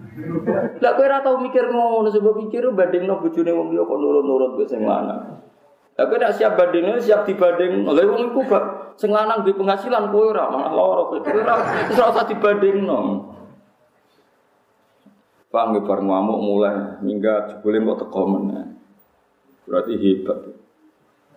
Lah 0.82 0.92
kowe 0.98 1.06
ora 1.06 1.22
tau 1.22 1.38
mikir 1.38 1.70
ngono 1.70 2.10
sebab 2.10 2.42
mikir 2.42 2.66
bandingno 2.74 3.22
bojone 3.22 3.52
wong 3.54 3.68
liya 3.70 3.86
kok 3.86 4.00
nurut-nurut 4.02 4.50
mbek 4.58 4.66
sing 4.66 4.82
lanang. 4.82 5.46
Lah 5.94 6.06
kowe 6.10 6.18
siap 6.34 6.58
bandingno 6.58 6.98
siap 6.98 7.30
dibanding. 7.30 7.86
Lha 7.86 8.02
wong 8.02 8.34
iku 8.34 8.42
gak 8.50 8.98
sing 8.98 9.14
lanang 9.14 9.46
duwe 9.46 9.54
penghasilan 9.62 10.10
kowe 10.10 10.34
ora 10.34 10.50
malah 10.50 10.74
lara 10.74 11.04
kowe 11.06 11.20
ora 11.22 11.54
wis 11.86 11.98
ora 12.02 12.10
usah 12.10 12.26
dibandingno. 12.26 13.00
Pang 15.48 15.72
bar 15.78 16.00
ngamuk 16.02 16.40
mulai 16.44 17.00
minggat 17.06 17.62
jebule 17.62 17.80
kok 17.94 18.10
teko 18.10 18.22
meneh. 18.26 18.66
Berarti 19.70 19.94
hebat. 19.96 20.57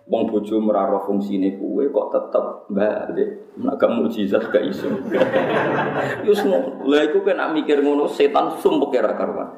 Wong 0.09 0.23
bojo 0.27 0.57
meraro 0.57 1.05
fungsine 1.05 1.61
kuwe 1.61 1.85
kok 1.93 2.07
tetep 2.09 2.45
balik. 2.73 3.53
Nek 3.61 3.75
gak 3.77 3.91
mukjizat 3.93 4.49
gak 4.49 4.65
iso. 4.65 4.89
Yo 6.25 6.33
ngono. 6.33 6.89
Lah 6.89 7.01
iku 7.05 7.21
kena 7.21 7.53
mikir 7.53 7.85
ngono 7.85 8.09
setan 8.09 8.57
sumpek 8.57 8.97
ora 8.97 9.13
karuan. 9.13 9.49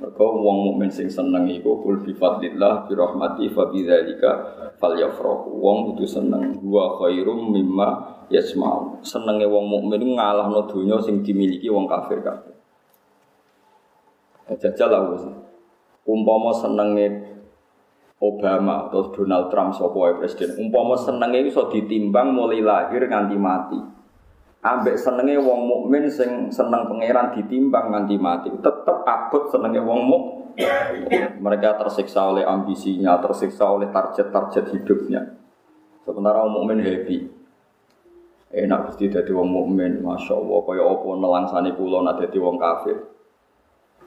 Mergo 0.00 0.32
wong 0.32 0.58
mukmin 0.64 0.88
sing 0.88 1.12
seneng 1.12 1.44
iku 1.50 1.76
kul 1.84 2.00
bi 2.00 2.16
fadlillah 2.16 2.88
bi 2.88 2.96
rahmati 2.96 3.52
fa 3.52 3.68
bi 3.68 3.84
dzalika 3.84 4.30
falyafrahu. 4.78 5.60
Wong 5.60 5.92
kudu 5.92 6.06
seneng 6.06 6.56
wa 6.64 6.96
khairum 6.96 7.52
mimma 7.52 7.88
yasma'u. 8.30 9.02
Senenge 9.04 9.44
wong 9.44 9.66
mukmin 9.66 10.16
ngalahno 10.16 10.64
donya 10.70 11.02
sing 11.04 11.20
dimiliki 11.20 11.68
wong 11.68 11.90
kafir 11.90 12.22
kabeh. 12.22 12.54
Jajal 14.56 14.88
lah. 14.88 15.04
Umpama 16.08 16.50
senenge 16.56 17.29
Obama 18.20 18.84
atau 18.84 19.08
Donald 19.16 19.48
Trump 19.48 19.72
sopo 19.72 20.04
presiden 20.20 20.60
umpama 20.60 20.92
senenge 21.00 21.40
iso 21.48 21.72
ditimbang 21.72 22.36
mulai 22.36 22.60
lahir 22.60 23.00
nganti 23.08 23.36
mati. 23.40 23.80
Ambek 24.60 25.00
senenge 25.00 25.40
wong 25.40 25.60
mukmin 25.64 26.04
sing 26.12 26.52
seneng 26.52 26.84
pangeran 26.84 27.32
ditimbang 27.32 27.88
nganti 27.88 28.20
mati 28.20 28.52
tetep 28.52 28.96
abot 29.08 29.48
senenge 29.48 29.80
wong 29.80 30.00
muk. 30.04 30.24
Mereka 31.40 31.80
tersiksa 31.80 32.28
oleh 32.28 32.44
ambisinya 32.44 33.16
tersiksa 33.24 33.64
oleh 33.64 33.88
target-target 33.88 34.68
hidupnya. 34.68 35.40
Sementara 36.04 36.44
wong 36.44 36.60
mukmin 36.60 36.84
happy. 36.84 37.24
Enak 38.52 38.92
mesti 38.92 39.08
dadi 39.08 39.32
wong 39.32 39.48
mukmin 39.48 40.04
masya 40.04 40.36
Allah. 40.36 40.60
Kaya 40.68 40.82
apa 40.84 41.08
nelangsani 41.16 41.70
kula 41.72 42.04
nak 42.04 42.20
dadi 42.20 42.36
wong 42.36 42.60
kafir 42.60 43.00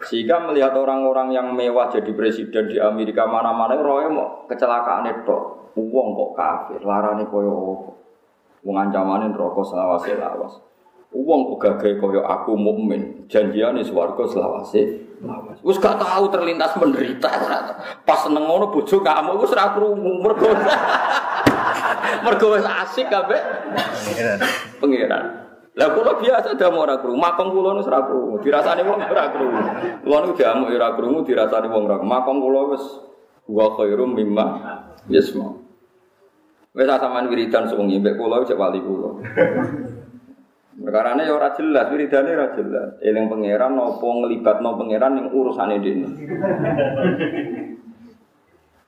sehingga 0.03 0.43
melihat 0.43 0.75
orang-orang 0.75 1.31
yang 1.31 1.51
mewah 1.55 1.87
jadi 1.87 2.11
presiden 2.11 2.67
di 2.67 2.77
Amerika 2.79 3.23
mana-mana 3.23 3.79
roy 3.79 4.11
mau 4.11 4.43
kecelakaan 4.47 5.07
itu, 5.07 5.37
uang 5.79 6.07
kok 6.13 6.31
kafir, 6.35 6.79
larane 6.83 7.23
koyo 7.27 7.51
apa. 7.51 7.91
Wong 8.63 8.75
ancamane 8.79 9.27
rokok 9.35 9.67
selawase 9.67 10.15
lawas. 10.15 10.55
Uang 11.13 11.55
kok 11.55 11.59
gagah 11.59 11.99
koyo 11.99 12.21
aku 12.23 12.55
mukmin, 12.55 13.27
janjiane 13.27 13.83
swarga 13.83 14.23
selawase 14.23 15.03
lawas. 15.19 15.59
Wis 15.63 15.79
gak 15.79 15.99
tahu 15.99 16.31
terlintas 16.31 16.75
menderita. 16.79 17.29
Pas 18.07 18.19
seneng 18.23 18.47
ngono 18.47 18.71
bojo 18.71 19.03
kamu 19.03 19.39
wis 19.43 19.51
ora 19.51 19.75
krungu 19.75 20.11
mergo. 20.23 20.47
mergo 22.25 22.47
wis 22.55 22.63
asik 22.65 23.11
kabeh. 23.11 23.41
Pengiran. 24.07 24.39
Pengiran. 24.79 25.42
Lah 25.73 25.89
kula 25.89 26.21
biasa 26.21 26.53
damu 26.53 26.85
ora 26.85 27.01
krungu, 27.01 27.17
makong 27.17 27.49
kula 27.49 27.81
wis 27.81 27.89
ora 27.89 28.05
krungu, 28.05 28.37
dirasani 28.45 28.85
wong 28.85 29.01
ora 29.09 29.25
krungu. 29.33 29.61
Kula 30.05 30.17
niku 30.21 30.33
damu 30.37 30.69
ora 30.69 30.89
krungu, 30.93 31.19
dirasani 31.25 31.65
wong 31.65 31.89
ora. 31.89 31.97
Makong 31.97 32.39
kula 32.45 32.61
wis 32.77 32.83
wa 33.49 33.73
khairum 33.73 34.13
mimma 34.13 34.45
yasma. 35.09 35.49
Wis 36.77 36.85
sampean 36.85 37.25
wiridan 37.25 37.65
sewengi 37.69 37.97
mbek 37.97 38.21
kula 38.21 38.45
cek 38.45 38.53
wali 38.53 38.85
kula. 38.85 39.17
Perkarane 40.73 41.25
ya 41.25 41.33
ora 41.37 41.53
jelas, 41.57 41.89
wiridane 41.89 42.29
ora 42.33 42.47
jelas. 42.53 42.89
Eling 43.01 43.29
pangeran 43.29 43.73
napa 43.73 44.05
nglibatno 44.05 44.69
pangeran 44.77 45.11
ning 45.17 45.25
urusane 45.33 45.81
dene. 45.81 46.09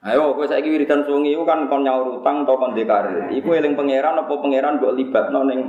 Ayo 0.06 0.38
kowe 0.38 0.46
saiki 0.46 0.70
wiridan 0.70 1.02
sewengi 1.02 1.34
iku 1.34 1.50
kan 1.50 1.66
kon 1.66 1.82
nyaur 1.82 2.22
utang 2.22 2.46
utawa 2.46 2.62
kon 2.62 2.78
dekare. 2.78 3.34
Iku 3.34 3.58
eling 3.58 3.74
pangeran 3.74 4.22
apa 4.22 4.34
pangeran 4.38 4.78
mbok 4.78 4.94
libatno 4.94 5.40
ning 5.50 5.60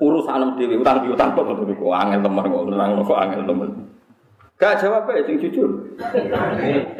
urusan 0.00 0.56
dewi 0.56 0.80
utang 0.80 1.02
piutang 1.04 1.34
kok 1.34 1.44
ngono 1.46 1.72
kok 1.72 1.94
angel 1.94 2.20
temen 2.22 2.44
kok 2.44 2.64
nerang 2.68 2.90
kok 3.02 3.20
angel 3.20 3.42
temen. 3.46 3.68
Gak 4.60 4.76
jawab 4.76 5.08
ae 5.08 5.24
sing 5.24 5.40
jujur. 5.40 5.96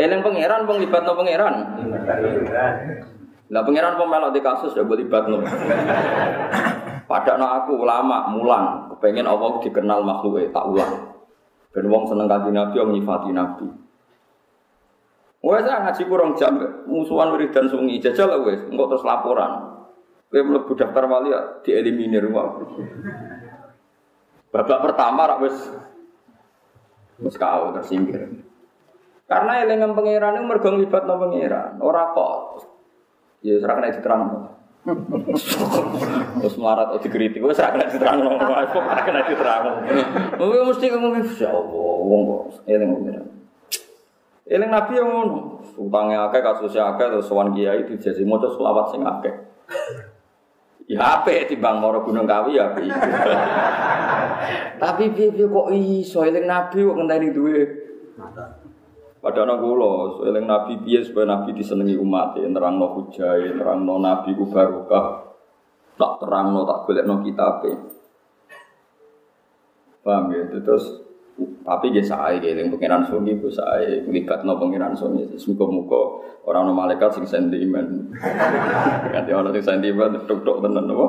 Eling 0.01 0.21
pangeran 0.25 0.65
wong 0.65 0.81
libatno 0.81 1.13
pangeran. 1.13 1.55
Lah 3.53 3.63
pangeran 3.67 4.01
kok 4.01 4.09
melok 4.09 4.33
di 4.33 4.41
kasus 4.41 4.73
ya 4.73 4.83
libatno. 4.87 5.45
Padahal 7.11 7.43
aku 7.43 7.75
ulama 7.75 8.31
mulang, 8.31 8.87
kepengen 8.95 9.27
Allah 9.27 9.59
dikenal 9.59 10.07
makhluk 10.07 10.47
tak 10.55 10.63
ulang. 10.63 11.11
Ben 11.75 11.87
wong 11.91 12.07
seneng 12.07 12.31
kanjeng 12.31 12.55
Nabi 12.55 12.79
yang 12.79 12.91
nyifati 12.95 13.31
Nabi. 13.35 13.67
Wes 15.41 15.65
ngaji 15.65 16.03
kurang 16.07 16.37
jam 16.37 16.61
musuhan 16.85 17.33
wiridan 17.33 17.67
sungi 17.67 17.97
jajal 17.99 18.45
wes, 18.45 18.61
engko 18.69 18.93
terus 18.93 19.03
laporan. 19.03 19.80
Kowe 20.31 20.47
mlebu 20.47 20.79
daftar 20.79 21.11
wali 21.11 21.35
ya 21.35 21.59
dieliminir 21.67 22.23
wae. 22.31 22.63
Babak 24.55 24.79
pertama 24.87 25.27
rak 25.27 25.43
wis 25.43 25.57
wis 27.19 27.35
kau 27.35 27.75
tersingkir. 27.75 28.31
Karena 29.27 29.63
elengan 29.63 29.95
pangeran 29.95 30.39
itu 30.39 30.47
mergo 30.47 30.69
nglibatno 30.75 31.15
pangeran, 31.19 31.83
ora 31.83 32.15
kok. 32.15 32.67
Ya 33.43 33.59
ora 33.59 33.79
kena 33.79 33.95
diterang. 33.95 34.23
Terus 36.41 36.57
melarat 36.57 36.95
atau 36.95 37.03
dikritik, 37.03 37.43
wes 37.43 37.59
ora 37.59 37.75
kena 37.75 37.87
diterang, 37.91 38.19
kok 38.27 38.87
ora 38.87 39.03
kena 39.03 39.23
diterang. 39.27 39.63
Kowe 40.39 40.59
mesti 40.67 40.87
ngomong 40.95 41.27
ya 41.35 41.51
Allah, 41.51 41.95
wong 42.07 42.21
kok 42.27 42.43
eling 42.71 42.91
pangeran. 42.91 43.27
Eling 44.51 44.71
Nabi 44.71 44.93
yang 44.99 45.11
ngono, 45.15 45.63
utangnya 45.79 46.27
akeh, 46.27 46.43
kasusnya 46.43 46.91
akeh, 46.91 47.07
terus 47.07 47.31
sowan 47.31 47.55
kiai 47.55 47.87
dijasi 47.87 48.27
maca 48.27 48.51
selawat 48.51 48.91
sing 48.91 49.07
akeh. 49.07 49.35
Ya 50.91 51.23
apik 51.23 51.47
timbang 51.47 51.79
moro 51.79 52.03
Gunung 52.03 52.27
Kawi 52.27 52.59
ya 52.59 52.75
apik. 52.75 52.91
Tapi 54.83 55.15
piye-piye 55.15 55.47
kok 55.47 55.71
iso 55.71 56.27
eling 56.27 56.51
Nabi 56.51 56.83
kok 56.83 56.99
ngenteni 56.99 57.31
duwe. 57.31 57.63
Padahal 59.23 59.63
kula 59.63 60.27
eling 60.27 60.51
Nabi 60.51 60.83
piye 60.83 61.07
supaya 61.07 61.31
Nabi 61.31 61.55
disenengi 61.55 61.95
umat 61.95 62.35
ya 62.43 62.51
nerangno 62.51 62.91
hujah, 62.99 63.39
nerangno 63.39 64.03
Nabi 64.03 64.35
ku 64.35 64.51
barokah. 64.51 65.31
Tak 65.95 66.27
terangno 66.27 66.67
tak 66.67 66.83
golekno 66.91 67.23
kitabe. 67.23 67.71
Paham 70.03 70.33
ya? 70.35 70.43
Terus 70.59 71.10
tapi 71.61 71.93
dia 71.95 72.05
sae 72.05 72.41
keling 72.41 72.73
pengiran 72.73 73.05
sungi 73.07 73.39
ku 73.39 73.47
sae. 73.53 74.05
No 74.45 74.57
pengiran 74.57 74.97
sungi 74.97 75.29
muga-muga 75.29 76.03
orang 76.49 76.67
no 76.67 76.73
malaikat 76.75 77.21
sing 77.21 77.27
sentimen. 77.29 78.11
Ganti 79.13 79.31
orang 79.31 79.55
sing 79.55 79.65
sentimen 79.65 80.25
tok-tok 80.25 80.65
tenan 80.65 80.91
apa? 80.91 81.07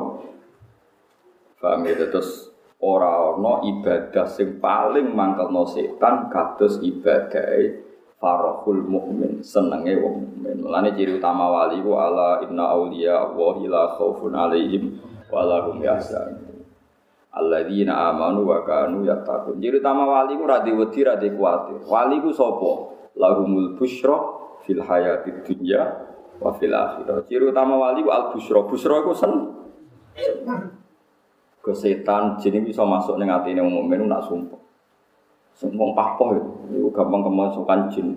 Paham 1.58 1.86
ya? 1.88 1.94
Terus 1.98 2.52
ora 2.82 3.32
ana 3.32 3.64
ibadah 3.64 4.26
sing 4.28 4.60
paling 4.60 5.10
mangkelno 5.10 5.64
setan 5.66 6.28
kados 6.28 6.78
ibadah 6.84 7.48
farahul 8.22 8.86
mukmin 8.86 9.42
senenge 9.42 9.98
wong 9.98 10.14
mukmin. 10.28 10.56
Mulane 10.62 10.94
ciri 10.94 11.18
utama 11.18 11.50
wali 11.50 11.82
ku 11.82 11.98
ala 11.98 12.44
inna 12.46 12.70
auliya 12.70 13.30
Allah 13.30 13.56
la 13.66 13.84
khaufun 13.98 14.36
alaihim 14.36 15.00
wa 15.32 15.42
lahum 15.42 15.82
yahzanun 15.82 16.51
alladzina 17.32 18.12
amanu 18.12 18.44
wa 18.44 18.60
kanu 18.62 19.08
yattaqun. 19.08 19.56
Jadi 19.56 19.80
utama 19.80 20.04
wali 20.04 20.36
ku 20.36 20.44
ra 20.44 20.60
wedi 20.60 21.00
ra 21.00 21.16
kuwatir. 21.16 21.80
Wali 21.88 22.20
ku 22.20 22.30
sapa? 22.30 22.72
Lahumul 23.16 23.76
busyra 23.76 24.16
fil 24.64 24.84
hayatid 24.84 25.44
dunya 25.44 25.80
wa 26.40 26.52
fil 26.56 26.72
akhirah. 26.72 27.24
Ciri 27.28 27.48
utama 27.48 27.80
wali 27.80 28.04
ku 28.04 28.12
al 28.12 28.36
busyra. 28.36 28.68
Busyra 28.68 29.00
ku 29.00 29.16
sen. 29.16 29.32
Ke 31.62 31.72
setan 31.72 32.36
jin 32.42 32.66
bisa 32.66 32.84
masuk 32.84 33.16
ning 33.16 33.32
atine 33.32 33.64
wong 33.64 33.86
mukmin 33.86 34.04
nak 34.10 34.28
sumpah. 34.28 34.60
Sumpah 35.56 35.88
papoh 35.94 36.28
itu 36.68 36.90
gampang 36.90 37.22
kemasukan 37.22 37.80
jin. 37.92 38.08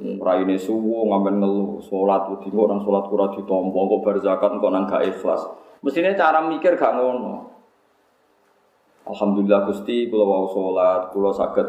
Raine 0.00 0.56
suwo 0.56 1.12
ngamben 1.12 1.44
ngeluh, 1.44 1.76
salat 1.84 2.24
wedi 2.32 2.48
kok 2.48 2.68
nang 2.72 2.80
salat 2.80 3.04
ora 3.04 3.36
ditampa, 3.36 3.80
kok 3.84 4.00
bar 4.00 4.16
zakat 4.16 4.50
kok 4.56 4.72
nang 4.72 4.88
gak. 4.88 5.02
Mestinya 5.80 6.12
cara 6.12 6.44
mikir 6.44 6.76
gak 6.76 6.92
ngono. 6.92 7.50
Alhamdulillah 9.08 9.66
Gusti 9.66 10.06
kula 10.12 10.22
wau 10.22 10.46
salat, 10.52 11.10
kula 11.10 11.32
saged 11.32 11.68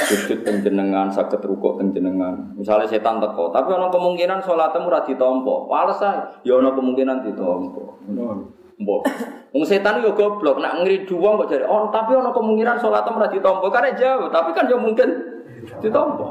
sujud 0.00 0.42
teng 0.42 0.64
jenengan, 0.64 1.12
saged 1.12 1.38
rukuk 1.44 1.76
teng 1.76 1.92
jenengan. 1.92 2.56
Misalnya 2.56 2.88
setan 2.88 3.20
teko, 3.20 3.52
tapi 3.52 3.70
ana 3.76 3.92
kemungkinan 3.92 4.40
salatmu 4.40 4.88
ora 4.88 5.04
ditampa. 5.04 5.54
Wales 5.68 6.00
ya 6.42 6.56
ana 6.56 6.72
kemungkinan 6.72 7.20
ditampa. 7.22 7.84
Mbok. 8.80 9.00
Wong 9.52 9.64
setan 9.68 10.00
yo 10.00 10.16
goblok, 10.16 10.56
nak 10.56 10.80
ngridu 10.80 11.20
wong 11.20 11.44
kok 11.44 11.52
jare, 11.52 11.68
"Oh, 11.68 11.92
tapi 11.92 12.16
ana 12.16 12.32
kemungkinan 12.32 12.80
salatmu 12.80 13.20
ora 13.20 13.28
ditampa." 13.28 13.66
Karena 13.68 13.92
jauh, 13.92 14.32
tapi 14.32 14.50
kan 14.56 14.64
yo 14.66 14.80
mungkin 14.80 15.08
ditampa. 15.84 16.26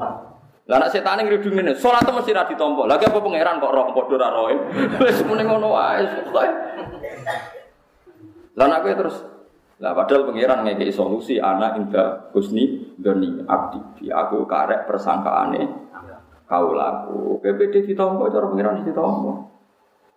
Lah 0.70 0.78
nek 0.82 0.90
setan 0.90 1.22
ngridu 1.22 1.54
ngene, 1.54 1.78
salatmu 1.78 2.20
mesti 2.20 2.34
ra 2.34 2.50
ditampa. 2.50 2.90
Lagi 2.90 3.06
apa 3.06 3.22
pangeran 3.22 3.62
kok 3.62 3.70
roh 3.70 3.86
padha 3.94 4.16
ra 4.18 4.28
roe. 4.34 4.54
Wis 4.98 5.22
muni 5.30 5.46
ngono 5.46 5.78
wae. 5.78 6.04
Lah 8.58 8.66
nek 8.68 8.86
terus 8.98 9.18
lah 9.80 9.96
padahal 9.96 10.28
pangeran 10.28 10.68
ngekei 10.68 10.92
solusi 10.92 11.40
anak 11.40 11.80
indah 11.80 12.36
husni 12.36 12.92
doni 13.00 13.40
abdi. 13.48 13.80
Di 13.96 14.06
aku 14.12 14.44
karek 14.44 14.84
persangkaane 14.92 15.62
kau 16.44 16.76
laku. 16.76 17.40
PPD 17.40 17.88
ditompo 17.88 18.28
cara 18.28 18.52
pangeran 18.52 18.84
ditompo? 18.84 19.48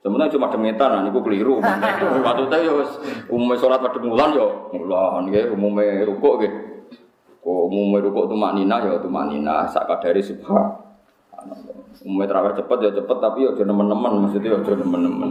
Sebenarnya 0.02 0.34
cuma 0.34 0.50
demetan 0.50 1.06
niku 1.06 1.22
keliru. 1.22 1.62
Waktu 2.26 2.42
itu 2.50 2.56
ya 2.58 2.74
umumnya 3.30 3.54
sholat 3.54 3.78
pada 3.78 4.02
bulan 4.02 4.34
ya 4.34 4.46
mulan 4.74 5.30
ya 5.30 5.46
umumnya 5.54 6.02
rukuk 6.10 6.42
ya 6.42 6.50
kok 7.42 7.62
umumnya 7.70 8.02
rukuk 8.02 8.30
tuh 8.30 8.38
maknina 8.38 8.82
ya 8.82 8.98
tuh 8.98 9.10
maknina 9.10 9.66
sak 9.70 9.86
kadari 9.86 10.22
subha 10.22 10.78
umumnya 12.02 12.26
terawih 12.30 12.54
cepet 12.58 12.78
ya 12.82 12.90
cepet 12.98 13.16
tapi 13.22 13.38
ya 13.46 13.50
jangan 13.54 13.78
teman-teman 13.78 14.12
maksudnya 14.26 14.54
ya 14.54 14.58
jangan 14.62 14.80
teman-teman 14.86 15.30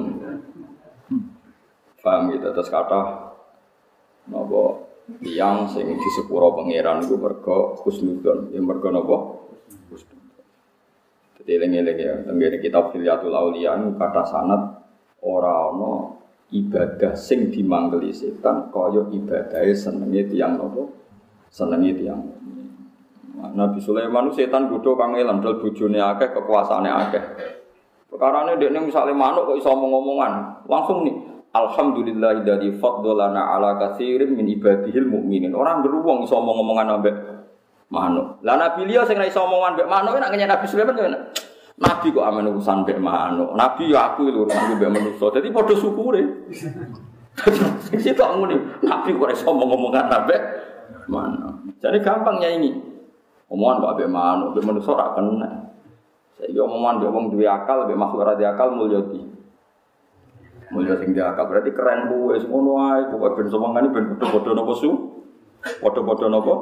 paham 2.01 2.33
gitu 2.33 2.49
terus 2.51 2.69
kata 2.69 3.31
Napa 4.29 4.63
tiang 5.17 5.65
sing 5.65 5.97
di 5.97 6.09
sepuro 6.13 6.53
pangeran 6.53 7.01
iku 7.01 7.17
mergo 7.17 7.73
husnudon, 7.81 8.53
ya 8.53 8.61
mergo 8.61 8.93
napa? 8.93 9.17
Husnudon. 9.89 10.45
Eling-eling 11.41 11.97
ya, 11.97 12.13
tenggene 12.21 12.61
kitab 12.61 12.93
Hilyatul 12.93 13.33
Auliya 13.33 13.73
kata 13.97 14.23
sanad 14.29 14.61
ora 15.25 15.73
ana 15.73 16.15
ibadah 16.53 17.17
sing 17.17 17.49
dimanggeli 17.49 18.13
setan 18.13 18.69
kaya 18.69 19.09
ibadahe 19.09 19.73
senenge 19.73 20.29
tiang 20.29 20.61
napa? 20.61 20.85
Senenge 21.49 21.91
tiang. 21.97 22.21
Nabi 23.41 23.81
Sulaiman 23.81 24.29
setan 24.37 24.69
godho 24.69 24.93
kang 24.93 25.17
dal 25.17 25.57
bojone 25.57 25.97
akeh 25.97 26.29
kekuasaane 26.29 26.89
akeh. 26.93 27.23
Perkarane 28.05 28.59
dekne 28.59 28.85
misale 28.85 29.15
manuk 29.15 29.49
kok 29.49 29.57
iso 29.57 29.71
omong-omongan, 29.71 30.67
langsung 30.67 31.07
nih 31.07 31.30
Alhamdulillah 31.51 32.47
dari 32.47 32.71
fadlana 32.79 33.59
ala 33.59 33.75
katsirin 33.75 34.31
min 34.39 34.47
ibadihil 34.47 35.03
mukminin. 35.03 35.51
Orang 35.51 35.83
beruang 35.83 36.23
iso 36.23 36.39
omong-omongan 36.39 36.87
ambek 36.95 37.15
manuk. 37.91 38.39
Lah 38.47 38.55
Nabi 38.55 38.87
liya 38.87 39.03
sing 39.03 39.19
ora 39.19 39.27
iso 39.27 39.43
omongan 39.43 39.75
ambek 39.75 39.87
manuk 39.91 40.15
nek 40.15 40.31
ngenyek 40.31 40.47
Nabi 40.47 40.65
Sulaiman 40.71 40.95
kan. 40.95 41.15
Nabi 41.75 42.07
kok 42.15 42.23
amen 42.23 42.55
urusan 42.55 42.87
mbek 42.87 43.03
manuk. 43.03 43.51
Nabi 43.51 43.91
ya 43.91 44.15
aku 44.15 44.31
lho 44.31 44.47
urusan 44.47 44.79
mbek 44.79 44.91
manusa. 44.95 45.25
Dadi 45.35 45.51
padha 45.51 45.75
syukure. 45.75 46.23
Sing 47.83 47.99
sitok 47.99 48.31
ngene. 48.39 48.87
Nabi 48.87 49.11
kok 49.11 49.31
iso 49.35 49.51
omong-omongan 49.51 50.07
ambek. 50.07 50.41
Jadi 51.83 51.97
gampang 51.99 52.39
nyanyi. 52.39 52.79
Omongan 53.51 53.83
kok 53.83 53.91
ambek 53.99 54.07
manuk, 54.07 54.47
ambek 54.55 54.65
manusa 54.71 54.89
ora 54.95 55.11
kena. 55.19 55.49
Saiki 56.39 56.55
omongan 56.63 57.03
mbek 57.03 57.11
wong 57.11 57.25
duwe 57.27 57.43
akal, 57.43 57.83
mbek 57.83 57.99
makhluk 57.99 58.23
ora 58.23 58.39
akal 58.39 58.71
Mulia 60.71 60.95
sing 60.95 61.11
diakal 61.11 61.51
berarti 61.51 61.75
keren 61.75 62.07
kuwe 62.07 62.39
ngono 62.47 62.71
ae 62.79 63.11
pokoke 63.11 63.43
ben 63.43 63.47
semangane 63.51 63.87
ben 63.91 64.15
padha-padha 64.15 64.55
napa 64.55 64.73
su? 64.79 64.89
Padha-padha 65.83 66.27
napa? 66.31 66.55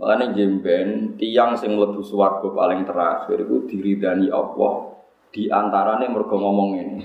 Makanya 0.00 0.32
jemben 0.32 1.14
tiang 1.20 1.52
sing 1.54 1.76
mlebu 1.76 2.00
swarga 2.00 2.48
paling 2.50 2.88
terakhir 2.88 3.44
itu 3.44 3.68
diridani 3.68 4.32
Allah 4.32 4.96
di 5.28 5.46
antarane 5.52 6.08
mergo 6.08 6.34
ngomong 6.40 6.68
ini. 6.74 7.04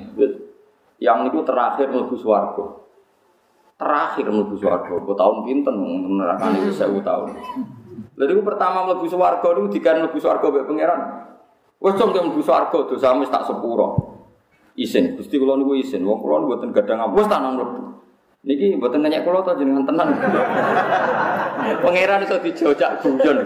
Yang 1.03 1.19
itu 1.27 1.39
terakhir 1.43 1.91
mlebu 1.91 2.15
swarga. 2.15 2.65
Terakhir 3.79 4.25
mlebu 4.31 4.55
swarga, 4.59 4.95
kok 4.95 5.15
tahun 5.15 5.37
pinten 5.43 5.75
nerakane 6.17 6.57
wis 6.67 6.79
1000 6.79 7.03
tahun. 7.03 7.29
Lalu 8.15 8.31
itu 8.31 8.43
pertama 8.47 8.87
mlebu 8.87 9.05
swarga 9.11 9.47
niku 9.59 9.67
dikan 9.75 9.99
mlebu 10.07 10.17
swarga 10.23 10.45
mbek 10.47 10.65
pangeran. 10.71 11.01
Wes 11.83 11.99
cung 11.99 12.15
mlebu 12.15 12.41
swarga 12.41 12.79
dosamu 12.87 13.27
tak 13.27 13.43
sepuro 13.43 14.18
isin. 14.79 15.19
Gusti 15.19 15.35
kula 15.35 15.59
niku 15.59 15.75
isin. 15.75 16.07
Wong 16.07 16.23
kula 16.23 16.47
mboten 16.47 16.71
gadang 16.71 17.03
apa 17.03 17.19
tak 17.27 17.39
nang 17.43 17.59
mlebu. 17.59 17.79
Niki 18.47 18.79
mboten 18.79 19.03
nanya 19.03 19.19
kula 19.27 19.43
to 19.43 19.51
jenengan 19.59 19.83
tenan. 19.83 20.15
Pangeran 21.83 22.23
iso 22.23 22.39
dijojak 22.39 23.03
guyon. 23.03 23.43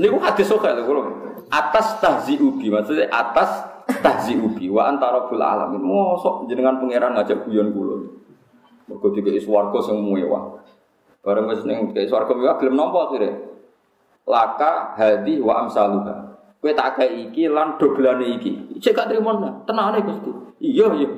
Niku 0.00 0.16
hadis 0.24 0.48
sok 0.48 0.64
lho 0.64 0.82
kula. 0.88 1.02
Atas 1.52 2.00
tahzi 2.00 2.40
ubi 2.40 2.72
maksudnya 2.72 3.06
atas 3.12 3.62
tahzi 4.02 4.34
ubi 4.40 4.72
wa 4.72 4.88
antara 4.88 5.28
bil 5.28 5.44
alamin. 5.44 5.84
Mosok 5.84 6.48
jenengan 6.48 6.80
pangeran 6.80 7.12
ngajak 7.12 7.44
guyon 7.44 7.76
kula. 7.76 7.96
Mergo 8.88 9.06
dikeki 9.12 9.44
swarga 9.44 9.78
sing 9.84 10.00
mewah. 10.00 10.64
Bareng 11.20 11.52
wis 11.52 11.62
ning 11.68 11.92
swarga 12.08 12.32
mewah 12.32 12.56
gelem 12.56 12.74
nampa 12.74 13.12
akhire. 13.12 13.30
Laka 14.26 14.96
hadi 14.98 15.38
wa 15.38 15.68
amsaluha. 15.68 16.25
Kowe 16.60 16.72
tak 16.72 16.96
kayak 16.96 17.30
iki 17.30 17.46
lan 17.52 17.76
doblane 17.76 18.26
iki. 18.40 18.80
Cek 18.80 18.96
gak 18.96 19.08
trimo 19.12 19.36
tenane 19.68 20.00
Gusti. 20.02 20.30
Iya 20.60 20.88
iya. 20.96 21.08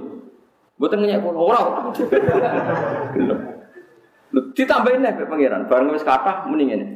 Mboten 0.79 0.99
ngenyek 1.03 1.23
kula 1.23 1.39
ora. 1.39 1.61
Lho 4.29 4.41
ditambahin 4.53 5.01
nek 5.01 5.25
pangeran 5.25 5.67
bareng 5.67 5.95
wis 5.95 6.05
kathah 6.05 6.47
muni 6.47 6.69
ngene. 6.69 6.87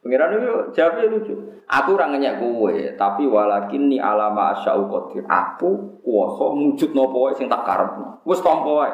Pangeran 0.00 0.36
itu 0.36 0.50
jawabnya 0.74 1.04
lucu. 1.12 1.34
Aku 1.70 1.94
ora 1.94 2.10
ngenyek 2.10 2.42
kowe, 2.42 2.74
tapi 2.98 3.30
walakin 3.30 3.86
ni 3.86 4.02
alama 4.02 4.56
asyau 4.56 4.90
qadir. 4.90 5.22
Aku 5.28 6.02
kuwasa 6.02 6.50
mujud 6.56 6.90
napa 6.96 7.16
wae 7.16 7.32
sing 7.38 7.46
tak 7.46 7.62
karepno. 7.62 8.18
Wis 8.26 8.42
tampa 8.42 8.70
wae. 8.74 8.92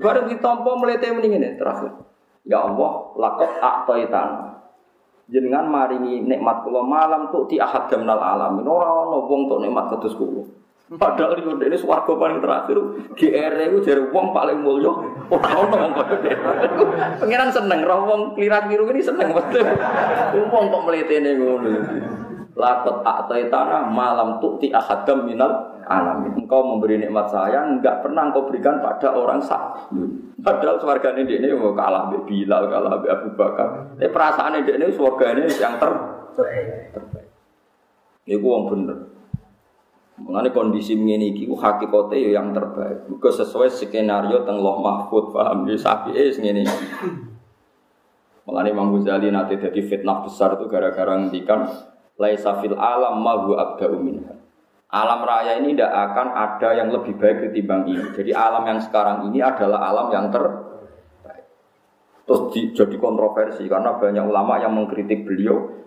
Bareng 0.00 0.26
ditampa 0.26 0.74
mlete 0.74 1.12
muni 1.14 1.28
ngene 1.30 1.54
terakhir. 1.54 1.92
Ya 2.44 2.60
Allah, 2.60 3.14
lakot 3.16 3.52
a'taitan 3.56 4.53
jenengan 5.28 5.64
maringi 5.68 6.20
nikmat 6.20 6.64
kula 6.64 6.84
malam 6.84 7.32
tuh 7.32 7.48
di 7.48 7.56
ahad 7.56 7.88
gamnal 7.88 8.20
alamin 8.20 8.68
ora 8.68 8.88
ono 8.88 9.24
wong 9.24 9.48
tuh 9.48 9.58
nikmat 9.60 9.88
kados 9.96 10.14
kula. 10.16 10.44
Padahal 11.00 11.40
itu 11.40 11.48
ini 11.64 11.80
swarga 11.80 12.12
paling 12.12 12.44
terakhir. 12.44 12.76
GR 13.16 13.54
itu 13.56 13.78
jadi 13.80 14.04
wong 14.12 14.36
paling 14.36 14.60
mulya. 14.60 14.92
Ora 15.32 15.50
ono 15.64 15.74
wong 15.80 15.92
kaya 15.96 16.36
pangeran 17.16 17.50
seneng 17.50 17.80
roh 17.88 18.04
wong 18.04 18.20
klirat 18.36 18.68
biru 18.68 18.84
ini 18.92 19.00
seneng 19.00 19.32
betul. 19.32 19.64
Wong 20.52 20.64
kok 20.68 20.82
mletene 20.84 21.30
ngono. 21.40 21.72
Lakot 22.54 23.02
aktai 23.02 23.50
tanah 23.50 23.90
malam 23.90 24.38
tuh 24.38 24.62
di 24.62 24.70
ahad 24.70 25.08
minal 25.26 25.73
alamin. 25.88 26.34
Engkau 26.34 26.64
memberi 26.64 27.00
nikmat 27.00 27.28
saya, 27.28 27.64
enggak 27.64 28.04
pernah 28.04 28.28
engkau 28.28 28.48
berikan 28.48 28.80
pada 28.80 29.12
orang 29.12 29.40
sak. 29.40 29.92
Padahal 30.40 30.76
swarga 30.76 31.16
ini 31.16 31.52
mau 31.56 31.72
kalah 31.72 32.12
be 32.12 32.20
Bilal, 32.24 32.68
kalah 32.68 33.00
be 33.00 33.08
Abu 33.08 33.32
Bakar. 33.32 33.96
Tapi 33.96 34.10
perasaan 34.12 34.60
ini 34.60 34.92
swarga 34.92 35.32
ini 35.32 35.48
yang 35.56 35.80
ter 35.80 35.92
terbaik. 36.92 37.28
Ini 38.24 38.40
uang 38.40 38.62
bener. 38.72 38.98
Mengenai 40.14 40.54
kondisi 40.54 40.94
ini, 40.94 41.34
itu 41.34 41.58
hakikatnya 41.58 42.14
ya 42.14 42.28
yang 42.38 42.54
terbaik. 42.54 43.10
Bukan 43.10 43.32
sesuai 43.34 43.66
skenario 43.66 44.46
teng 44.46 44.62
loh 44.62 44.78
mahfud, 44.78 45.34
paham? 45.34 45.66
Di 45.66 45.74
sapi 45.74 46.14
es 46.14 46.38
ini. 46.38 46.62
Mengenai 48.46 48.70
Imam 48.70 48.94
Ghazali 48.94 49.32
nanti 49.34 49.58
jadi 49.58 49.80
fitnah 49.82 50.22
besar 50.22 50.54
itu 50.54 50.70
gara-gara 50.70 51.18
ngendikan 51.18 51.66
laisa 52.14 52.60
fil 52.62 52.78
alam 52.78 53.24
ma 53.24 53.42
huwa 53.42 53.56
abda'u. 53.58 53.98
Alam 54.94 55.26
raya 55.26 55.58
ini 55.58 55.74
tidak 55.74 55.90
akan 55.90 56.28
ada 56.38 56.68
yang 56.78 56.94
lebih 56.94 57.18
baik 57.18 57.50
ketimbang 57.50 57.82
ini. 57.90 58.14
Jadi 58.14 58.30
alam 58.30 58.62
yang 58.62 58.78
sekarang 58.78 59.26
ini 59.26 59.42
adalah 59.42 59.90
alam 59.90 60.06
yang 60.14 60.30
terbaik. 60.30 61.44
Terus 62.22 62.40
di, 62.54 62.70
jadi 62.70 62.96
kontroversi 63.02 63.66
karena 63.66 63.98
banyak 63.98 64.22
ulama 64.22 64.62
yang 64.62 64.70
mengkritik 64.70 65.26
beliau. 65.26 65.82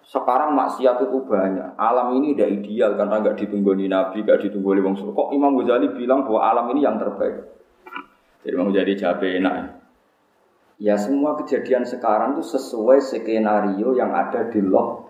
Sekarang 0.00 0.56
maksiat 0.56 0.96
itu 1.04 1.28
banyak. 1.28 1.76
Alam 1.76 2.16
ini 2.16 2.32
tidak 2.32 2.64
ideal 2.64 2.96
karena 2.96 3.20
nggak 3.20 3.36
ditunggu 3.36 3.76
di 3.76 3.86
Nabi, 3.92 4.24
nggak 4.24 4.40
ditunggu 4.48 4.68
oleh 4.72 4.80
Wong 4.80 4.96
Kok 4.96 5.28
Imam 5.36 5.52
Ghazali 5.60 5.92
bilang 5.92 6.24
bahwa 6.24 6.40
alam 6.40 6.64
ini 6.72 6.80
yang 6.88 6.96
terbaik? 6.96 7.44
Jadi 8.40 8.54
Imam 8.56 8.72
Ghazali 8.72 8.96
jawab 8.96 9.20
enak. 9.28 9.54
Ya 10.80 10.96
semua 10.96 11.36
kejadian 11.36 11.84
sekarang 11.84 12.40
itu 12.40 12.48
sesuai 12.48 13.04
skenario 13.04 13.92
yang 13.92 14.16
ada 14.16 14.48
di 14.48 14.64
loh 14.64 15.08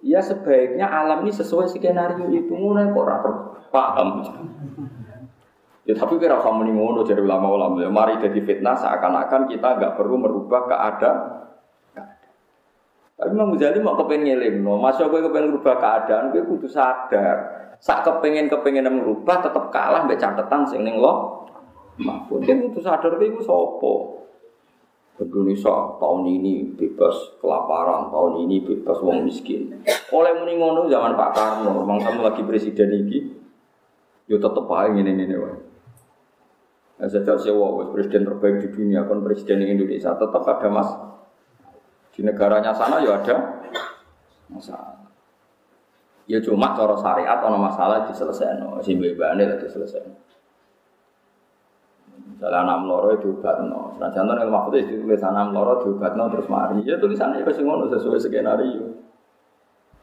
Ya 0.00 0.24
sebaiknya 0.24 0.88
alam 0.88 1.28
ini 1.28 1.32
sesuai 1.32 1.68
skenario 1.68 2.24
itu 2.32 2.56
mulai 2.56 2.88
kok 2.88 3.04
rapor 3.04 3.32
paham. 3.68 4.24
Ya 5.84 5.92
tapi 5.96 6.16
kira 6.16 6.40
kamu 6.40 6.68
nih 6.68 6.74
ngono 6.76 7.00
jadi 7.04 7.20
ulama-ulama 7.20 7.80
ya 7.84 7.90
mari 7.92 8.16
jadi 8.20 8.40
fitnah 8.40 8.76
seakan-akan 8.76 9.48
kita 9.48 9.68
nggak 9.76 9.94
perlu 10.00 10.16
merubah 10.16 10.64
keadaan. 10.68 11.40
Tapi 13.20 13.36
Imam 13.36 13.52
Ghazali 13.52 13.84
mau 13.84 14.00
kepengen 14.00 14.32
ngelim, 14.32 14.64
no. 14.64 14.80
masa 14.80 15.04
gue 15.04 15.20
kepengen 15.20 15.52
merubah 15.52 15.76
keadaan, 15.76 16.32
gue 16.32 16.40
kudu 16.40 16.64
sadar. 16.64 17.68
Saat 17.76 18.08
kepengen 18.08 18.48
kepengen 18.48 18.88
merubah, 18.88 19.44
tetap 19.44 19.68
kalah 19.68 20.08
mbak 20.08 20.16
catatan 20.16 20.64
sing 20.64 20.88
neng 20.88 20.96
lo. 20.96 21.44
Mahfud, 22.00 22.48
dia 22.48 22.56
kudu 22.56 22.80
sadar 22.80 23.20
gue 23.20 23.44
sopo. 23.44 24.19
Indonesia 25.20 26.00
tahun 26.00 26.22
ini 26.24 26.80
bebas 26.80 27.36
kelaparan, 27.44 28.08
tahun 28.08 28.48
ini 28.48 28.64
bebas 28.64 28.98
wong 29.04 29.28
miskin. 29.28 29.84
Oleh 30.16 30.32
muni 30.40 30.56
ngono 30.56 30.88
zaman 30.88 31.12
Pak 31.12 31.30
Karno, 31.36 31.84
memang 31.84 32.00
kamu 32.00 32.24
lagi 32.24 32.42
presiden 32.48 32.88
ini, 32.88 33.28
yo 34.24 34.40
tetep 34.40 34.64
ini 34.96 35.12
ini 35.12 35.36
wae. 35.36 35.56
Nah, 37.00 37.08
sejak 37.08 37.36
sewa 37.40 37.88
presiden 37.92 38.28
terbaik 38.28 38.60
di 38.60 38.68
dunia, 38.72 39.08
kan 39.08 39.20
presiden 39.24 39.64
Indonesia 39.64 40.16
tetap 40.16 40.44
ada 40.44 40.68
mas. 40.68 40.88
Di 42.12 42.20
negaranya 42.20 42.72
sana 42.76 43.00
ya 43.00 43.20
ada 43.20 43.64
masalah. 44.48 45.00
Ya 46.28 46.40
cuma 46.44 46.76
cara 46.76 46.96
syariat 47.00 47.40
ono 47.40 47.56
masalah 47.56 48.04
diselesaikan, 48.08 48.76
sing 48.84 49.00
bebane 49.00 49.48
lah 49.48 49.56
diselesaikan. 49.56 50.29
Misalnya 52.40 52.64
anak 52.64 52.88
meloro 52.88 53.12
itu 53.12 53.36
no. 53.68 54.00
Nah, 54.00 54.08
contoh 54.08 54.32
yang 54.32 54.48
maksudnya 54.48 54.80
itu 54.80 55.04
tulis 55.04 55.20
anak 55.20 55.52
meloro 55.52 55.76
no 55.92 56.24
terus 56.32 56.48
mari. 56.48 56.80
Ya 56.88 56.96
tulisannya 56.96 57.44
pasti 57.44 57.60
ngono 57.60 57.84
sesuai 57.92 58.16
skenario. 58.16 58.96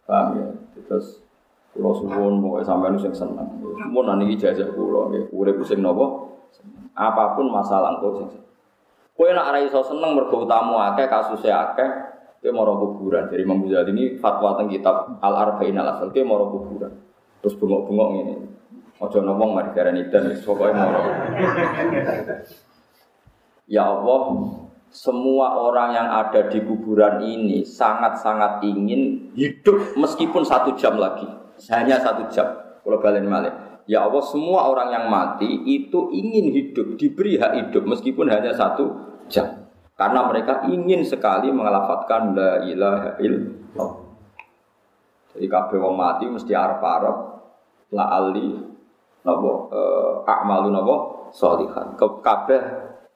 Paham 0.05 0.37
ya? 0.37 0.45
Terus 0.85 1.25
pulau 1.73 1.97
suwon 1.97 2.37
mau 2.37 2.61
sampai 2.61 2.93
nuseng 2.93 3.09
seneng. 3.09 3.57
Mau 3.89 4.05
nanti 4.05 4.37
ijazah 4.37 4.69
pulau, 4.69 5.09
ya. 5.17 5.25
Urip 5.33 5.65
sing 5.65 5.81
nopo. 5.81 6.37
Apa 6.93 7.33
pun 7.33 7.49
masalah 7.49 7.97
engkau 7.97 8.21
sing. 8.21 8.29
Kue 9.17 9.33
nak 9.33 9.57
rai 9.57 9.65
so 9.73 9.81
seneng 9.81 10.13
mergo 10.13 10.45
tamu 10.45 10.77
akeh 10.77 11.09
kasusnya 11.09 11.73
akeh. 11.73 11.89
Mau 12.53 12.69
kuburan. 12.77 13.33
Jadi 13.33 13.41
Imam 13.49 13.65
Ghazali 13.65 13.97
ini 13.97 14.03
fatwa 14.21 14.53
tentang 14.53 14.69
kitab 14.69 14.95
Al 15.25 15.33
Arba'in 15.33 15.73
Al 15.73 15.89
Asal. 15.89 16.13
Mau 16.21 16.53
kuburan. 16.53 16.93
Terus 17.41 17.57
bengok-bengok 17.57 18.09
ini. 18.13 18.35
Ojo 18.97 19.21
ngomong 19.21 19.53
mari 19.53 19.69
darani 19.77 20.09
dan 20.09 20.33
pokoke 20.41 20.73
moro. 20.73 21.01
Ya 23.69 23.85
Allah, 23.85 24.21
semua 24.89 25.53
orang 25.59 25.89
yang 25.93 26.09
ada 26.09 26.49
di 26.49 26.65
kuburan 26.65 27.21
ini 27.21 27.61
sangat-sangat 27.61 28.65
ingin 28.65 29.29
hidup 29.37 29.93
meskipun 29.99 30.41
satu 30.41 30.73
jam 30.73 30.97
lagi. 30.97 31.29
Hanya 31.69 32.01
satu 32.01 32.25
jam. 32.33 32.47
Kalau 32.81 32.97
balen 32.97 33.29
malik. 33.29 33.53
Ya 33.85 34.01
Allah, 34.03 34.23
semua 34.25 34.65
orang 34.65 34.89
yang 34.89 35.05
mati 35.13 35.47
itu 35.67 36.09
ingin 36.11 36.51
hidup, 36.51 36.97
diberi 36.97 37.37
hak 37.37 37.53
hidup 37.53 37.83
meskipun 37.85 38.33
hanya 38.33 38.55
satu 38.55 38.97
jam. 39.29 39.67
Karena 39.93 40.25
mereka 40.25 40.65
ingin 40.65 41.05
sekali 41.05 41.53
mengelafatkan 41.53 42.33
la 42.33 42.65
ilaha 42.65 43.17
illallah. 43.21 43.91
Jadi 45.37 45.45
kabeh 45.45 45.77
wong 45.77 45.95
mati 45.97 46.25
mesti 46.25 46.53
arep-arep 46.53 47.17
la 47.93 48.05
ali 48.09 48.76
napa 49.27 49.51
uh, 49.75 50.23
a'malu 50.23 50.71
napa 50.71 50.95
sholihan. 51.35 51.99
Kabeh 51.99 52.61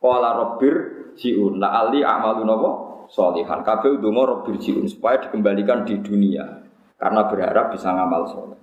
qala 0.03 0.29
rabbir 0.35 0.75
jiun. 1.15 1.63
La 1.63 1.87
ali 1.87 2.03
a'malu 2.03 2.43
napa 2.43 2.69
sholihan. 3.07 3.63
Kabeh 3.63 3.95
ndonga 3.95 4.23
rabbir 4.27 4.59
jiun 4.59 4.83
supaya 4.91 5.23
dikembalikan 5.23 5.87
di 5.87 5.95
dunia 6.03 6.67
karena 6.99 7.31
berharap 7.31 7.71
bisa 7.71 7.95
ngamal 7.95 8.27
soleh. 8.27 8.59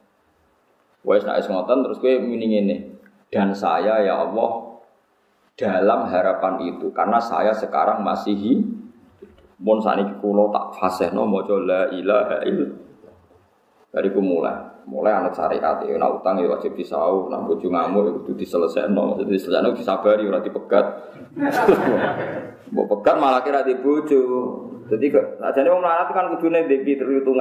Wes 1.08 1.24
nek 1.24 1.40
ngoten 1.48 1.88
terus 1.88 1.98
kowe 1.98 2.12
muni 2.20 2.46
ngene. 2.52 2.76
Dan 3.28 3.52
saya 3.52 4.00
ya 4.04 4.24
Allah 4.24 4.80
dalam 5.56 6.08
harapan 6.08 6.54
itu 6.68 6.92
karena 6.92 7.16
saya 7.16 7.56
sekarang 7.56 8.04
masih. 8.04 8.76
Mun 9.58 9.82
saniki 9.82 10.22
kula 10.22 10.54
tak 10.54 10.78
fasihno 10.78 11.26
maca 11.26 11.58
la 11.58 11.90
ilaha 11.90 12.46
illallah. 12.46 12.78
Dari 13.90 14.06
mulai 14.14 14.77
mulai 14.88 15.12
anak 15.12 15.36
syariat 15.36 15.84
ya 15.84 16.00
nak 16.00 16.24
utang 16.24 16.40
ya 16.40 16.48
wajib 16.48 16.72
disau 16.72 17.28
nak 17.28 17.44
bojo 17.44 17.68
ngamuk 17.68 18.02
ya 18.08 18.10
kudu 18.20 18.32
diselesaikan. 18.40 18.96
Maksudnya 18.96 19.36
diselesaikan 19.36 19.76
disabari 19.76 20.24
ora 20.24 20.40
dipegat. 20.40 20.86
Mbok 22.72 22.86
pegat 22.98 23.16
malah 23.20 23.44
kira 23.44 23.64
di 23.64 23.76
bojo. 23.76 24.20
Jadi 24.88 25.12
ajane 25.44 25.68
wong 25.68 25.84
melarat 25.84 26.08
kan 26.16 26.32
kudune 26.32 26.64
ndek 26.64 27.04
tuh 27.24 27.36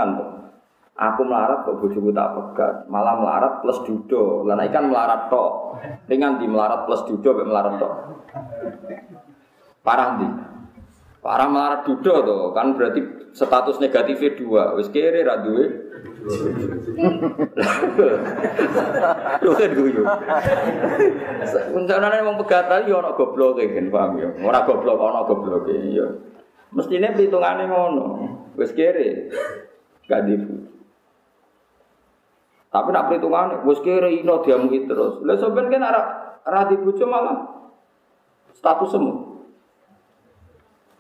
aku 0.98 1.22
melarat 1.24 1.64
kok 1.64 1.78
bojoku 1.80 2.10
tak 2.12 2.30
pegat. 2.36 2.76
Malah 2.92 3.16
melarat 3.22 3.54
plus 3.64 3.80
judo 3.88 4.44
lan 4.44 4.60
ikan 4.68 4.90
melarat 4.92 5.30
tok. 5.32 5.80
Ringan 6.10 6.42
di 6.42 6.46
melarat 6.50 6.84
plus 6.90 7.06
judo 7.08 7.38
mek 7.38 7.48
melarat 7.48 7.74
tok. 7.80 7.94
Parah 9.86 10.20
di 10.20 10.28
parah 11.28 11.52
melarat 11.52 11.84
judo 11.84 12.24
tuh 12.24 12.56
kan 12.56 12.80
berarti 12.80 13.04
status 13.36 13.84
negatifnya 13.84 14.40
dua 14.40 14.80
wis 14.80 14.88
kere 14.88 15.28
ra 15.28 15.44
duwe 15.44 15.88
Lho 19.44 19.52
kan 19.56 19.72
guyu. 19.72 20.04
Rencanane 21.74 22.26
wong 22.26 22.38
pegatan 22.44 22.88
yo 22.90 23.00
ana 23.00 23.16
gobloke 23.16 23.64
kan 23.64 23.88
paham 23.88 24.20
ya. 24.20 24.30
Ora 24.44 24.68
goblok 24.68 25.00
ana 25.00 25.24
gobloke 25.24 25.74
ya. 25.94 26.08
Mestine 26.76 27.16
perhitungane 27.16 27.64
ngono. 27.70 28.06
Wis 28.60 28.76
kere. 28.76 29.32
Gak. 30.06 30.28
Tapi 32.68 32.90
nak 32.92 33.06
perhitungane 33.08 33.64
wis 33.64 33.80
kere 33.82 34.12
ino 34.12 34.44
diamuki 34.44 34.86
terus. 34.86 35.24
Lah 35.24 35.40
sampean 35.40 35.72
kan 35.72 35.88
ora 35.88 36.02
ora 36.44 36.68
dibojo 36.68 37.06
malah 37.08 37.38
status 38.52 38.92
semu. 38.92 39.27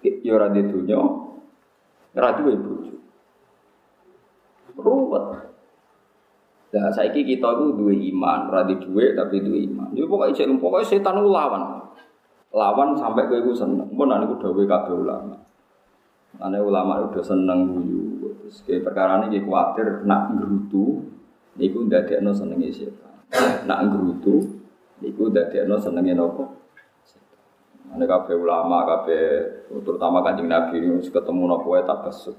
Ya 0.05 0.31
ora 0.33 0.53
didunya. 0.53 0.99
Ora 2.17 2.29
duwe 2.37 2.53
bojo 2.57 2.97
ruwet. 4.81 5.25
Nah, 6.77 6.91
saiki 6.93 7.25
kita 7.25 7.47
itu 7.57 7.65
dua 7.73 7.93
iman, 7.95 8.39
radi 8.53 8.75
dua 8.77 9.15
tapi 9.17 9.41
dua 9.41 9.57
iman. 9.65 9.87
Jadi 9.95 10.05
pokoknya 10.05 10.33
cek 10.35 10.47
pokoknya 10.61 10.85
setan 10.85 11.17
itu 11.17 11.29
lawan. 11.31 11.63
Lawan 12.53 12.93
sampai 12.93 13.25
ke 13.25 13.41
itu 13.41 13.55
seneng. 13.55 13.87
Pun 13.89 14.07
nanti 14.11 14.29
udah 14.29 14.51
kabeh 14.51 14.93
ulama. 14.93 15.35
Nanti 16.37 16.59
ulama 16.61 17.01
udah 17.07 17.23
seneng 17.23 17.71
guyu. 17.71 18.03
Terus 18.45 18.83
perkara 18.83 19.25
ini 19.25 19.41
khawatir 19.41 20.05
nak 20.05 20.37
gerutu, 20.37 21.07
niku 21.57 21.87
ndadekno 21.87 22.35
senenge 22.35 22.69
setan. 22.69 23.15
Nak 23.65 23.79
gerutu, 23.91 24.59
niku 25.01 25.33
ndadekno 25.33 25.75
senenge 25.79 26.13
nopo? 26.13 26.66
Ane 27.87 28.03
kabeh 28.03 28.35
ulama, 28.35 28.83
kabeh 28.83 29.23
terutama 29.71 30.19
kanjeng 30.19 30.51
Nabi 30.51 30.83
ini 30.83 30.99
ketemu 31.07 31.43
nopo 31.47 31.71
tak 31.79 32.03
besuk. 32.03 32.35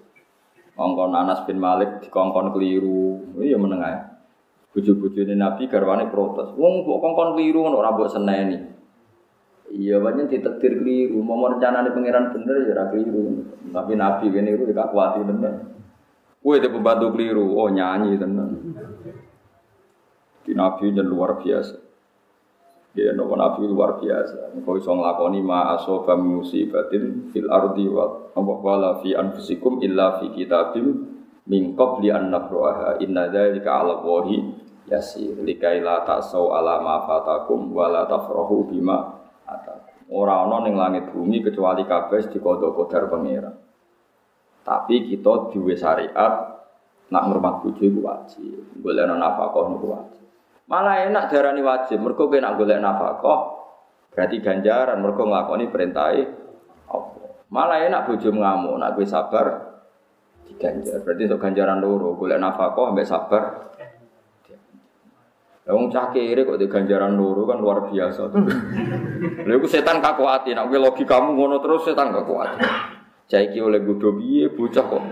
Kongkon 0.78 1.10
Anas 1.10 1.42
bin 1.42 1.58
Malik 1.58 2.06
dikongkon 2.06 2.54
keliru. 2.54 3.34
Iya 3.42 3.58
menengah 3.58 3.90
ya. 3.90 4.02
Buju-buju 4.70 5.26
ini 5.26 5.34
Nabi 5.34 5.66
garwane 5.66 6.06
protes. 6.06 6.54
Wong 6.54 6.86
kok 6.86 7.02
kongkon 7.02 7.34
keliru 7.34 7.66
ngono 7.66 7.82
ora 7.82 7.90
mbok 7.90 8.06
seneni. 8.14 8.58
Iya 9.74 9.98
banyak 9.98 10.30
ditektir 10.30 10.78
keliru. 10.78 11.18
Mau 11.18 11.50
rencana 11.50 11.82
nih 11.82 11.90
pangeran 11.90 12.30
bener 12.30 12.56
ya 12.62 12.84
keliru. 12.94 13.42
Tapi 13.74 13.92
Nabi 13.98 14.24
gini 14.30 14.54
itu 14.54 14.64
tidak 14.70 14.94
kuat 14.94 15.18
tenan. 15.18 15.54
Kue 16.38 16.62
itu 16.62 16.70
pembantu 16.70 17.10
keliru. 17.10 17.58
Oh 17.58 17.66
nyanyi 17.66 18.14
tenan. 18.14 18.48
Di 20.46 20.54
Nabi 20.54 20.94
luar 20.94 21.42
biasa. 21.42 21.87
Ya, 22.96 23.12
nopo 23.12 23.36
Nabi 23.36 23.68
luar 23.68 24.00
biasa. 24.00 24.56
Kau 24.64 24.80
iso 24.80 24.90
nglakoni 24.96 25.44
ma 25.44 25.76
asoba 25.76 26.16
musibatin 26.16 27.28
fil 27.28 27.46
ardi 27.52 27.84
wa 27.84 28.32
wala 28.32 29.04
fi 29.04 29.12
anfusikum 29.12 29.84
illa 29.84 30.16
fi 30.18 30.32
kitabim 30.32 31.04
min 31.44 31.76
qabli 31.76 32.08
an 32.08 32.32
nabraha. 32.32 32.96
Inna 33.04 33.28
dzalika 33.28 33.68
'ala 33.68 34.00
Allahi 34.00 34.40
yasir. 34.88 35.36
Likai 35.44 35.84
la 35.84 36.00
ta'sau 36.02 36.50
ala 36.56 36.80
ma 36.80 37.04
fatakum 37.04 37.70
wa 37.70 38.08
bima 38.64 38.98
atakum. 39.44 40.08
Ora 40.08 40.48
ana 40.48 40.64
ning 40.64 40.72
langit 40.72 41.12
bumi 41.12 41.44
kecuali 41.44 41.84
kabeh 41.84 42.32
dikodho 42.32 42.72
kodar 42.72 43.12
pangeran. 43.12 43.52
Tapi 44.64 45.12
kita 45.12 45.52
duwe 45.52 45.76
syariat 45.76 46.56
nak 47.08 47.22
ngurmat 47.28 47.64
bojo 47.64 47.84
iku 47.84 48.00
wajib. 48.04 48.64
Golek 48.80 49.04
nafkah 49.08 49.64
niku 49.68 49.86
wajib. 49.92 50.17
Malah 50.68 51.08
enak 51.08 51.32
darani 51.32 51.64
wajib, 51.64 52.04
mergo 52.04 52.28
kowe 52.28 52.36
nak 52.36 52.60
golek 52.60 52.76
nafkah 52.76 53.56
berarti 54.12 54.36
ganjaran 54.44 55.00
mergo 55.00 55.24
nglakoni 55.24 55.72
perintahe 55.72 56.22
Allah. 56.92 57.32
Malah 57.48 57.78
enak 57.88 58.04
bojo 58.04 58.28
ngamuk, 58.28 58.76
nak 58.76 58.92
kowe 58.92 59.06
sabar 59.08 59.46
diganjar. 60.44 61.00
Berarti 61.00 61.22
untuk 61.24 61.40
ganjaran 61.40 61.80
loro, 61.80 62.12
golek 62.20 62.36
nafkah 62.36 62.76
ambek 62.84 63.08
sabar. 63.08 63.72
Wong 65.68 65.92
cah 65.92 66.08
kere 66.12 66.48
kok 66.48 66.56
di 66.60 66.68
ganjaran 66.68 67.16
loro 67.16 67.48
kan 67.48 67.60
luar 67.60 67.88
biasa. 67.88 68.32
Lha 69.48 69.52
iku 69.56 69.68
setan 69.68 70.04
kakuati, 70.04 70.52
nek 70.52 70.68
kowe 70.68 70.80
logikamu 70.80 71.32
ngono 71.32 71.64
terus 71.64 71.88
setan 71.88 72.12
kakuati. 72.12 72.60
Cah 73.28 73.40
oleh 73.40 73.80
bodho 73.80 74.16
piye 74.20 74.52
bocah 74.52 74.84
kok 74.84 75.02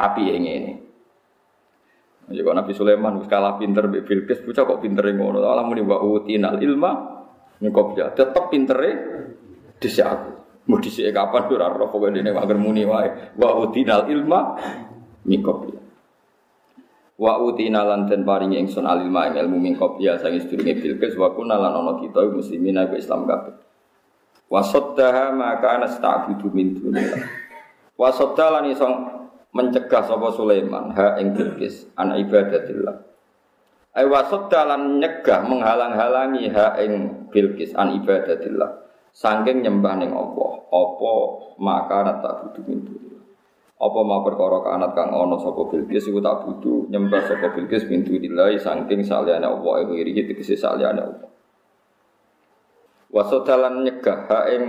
api 0.00 0.22
ngene. 0.32 0.83
Ya 2.32 2.40
kok 2.40 2.56
Nabi 2.56 2.72
Sulaiman 2.72 3.20
wis 3.20 3.28
kalah 3.28 3.60
pinter 3.60 3.84
mbek 3.84 4.08
Bilqis 4.08 4.40
bocah 4.40 4.64
kok 4.64 4.80
pintere 4.80 5.12
ngono. 5.12 5.44
Allah 5.44 5.64
muni 5.66 5.84
wa 5.84 6.00
utinal 6.00 6.56
ilma 6.62 6.90
ya 7.60 8.06
tetep 8.12 8.48
pintere 8.48 8.90
dhisik 9.76 10.06
aku. 10.06 10.30
Mau 10.64 10.80
dhisik 10.80 11.04
kapan 11.12 11.44
ora 11.52 11.68
roh 11.68 11.92
pokoke 11.92 12.16
dene 12.16 12.32
wae 12.32 12.54
muni 12.56 12.88
wae. 12.88 13.36
Wa 13.36 13.60
utinal 13.60 14.08
ilma 14.08 14.40
ya. 15.28 15.80
Wa 17.14 17.32
utina 17.44 17.86
lan 17.86 18.10
den 18.10 18.24
paringi 18.26 18.58
ingsun 18.58 18.88
alilma 18.88 19.30
ing 19.30 19.38
ilmu 19.38 19.56
min 19.60 19.74
qabya 19.76 20.18
sange 20.18 20.42
sedurunge 20.42 20.80
Bilqis 20.80 21.14
wa 21.20 21.30
kunna 21.36 21.60
lan 21.60 21.76
ana 21.76 22.00
kita 22.00 22.24
muslimin 22.32 22.80
aku 22.80 22.96
Islam 22.98 23.28
kabeh. 23.28 23.54
Wa 24.48 24.60
saddaha 24.64 25.30
ma 25.36 25.60
kana 25.60 25.86
sta'budu 25.86 26.48
min 26.50 26.74
dunillah. 26.74 27.44
Wasodda 27.94 28.46
lan 28.50 28.64
iso 28.74 28.86
mencegah 29.54 30.02
sapa 30.02 30.34
Sulaiman 30.34 30.90
ha 30.98 31.14
ing 31.22 31.32
Bilqis 31.32 31.94
an 31.94 32.18
ibadatillah. 32.18 32.96
Ai 33.94 34.10
wasodda 34.10 34.66
lan 34.66 34.98
nyegah 34.98 35.46
menghalang-halangi 35.46 36.50
ha 36.50 36.74
ing 36.82 37.30
Bilqis 37.30 37.78
an 37.78 37.94
ibadatillah. 37.94 38.82
Sangking 39.14 39.62
nyembah 39.62 39.94
ning 39.94 40.10
Allah, 40.10 40.52
apa 40.74 41.12
maka 41.62 42.18
tak 42.18 42.34
butuh 42.42 42.64
mintu. 42.66 42.98
Apa 43.78 44.00
mau 44.02 44.26
perkara 44.26 44.58
kanat 44.58 44.90
kang 44.98 45.14
ana 45.14 45.38
sapa 45.38 45.70
Bilqis 45.70 46.10
iku 46.10 46.18
tak 46.18 46.42
butuh 46.42 46.90
nyembah 46.90 47.22
sapa 47.22 47.54
Bilqis 47.54 47.86
mintu 47.86 48.18
dilai 48.18 48.58
sangking 48.58 49.06
saliyane 49.06 49.46
Allah 49.46 49.74
iku 49.86 49.94
iri 49.94 50.18
tegese 50.18 50.58
saliyane 50.58 50.98
Allah. 50.98 51.30
Wasodalan 53.14 53.86
nyegah 53.86 54.18
ha 54.26 54.50
ing 54.50 54.62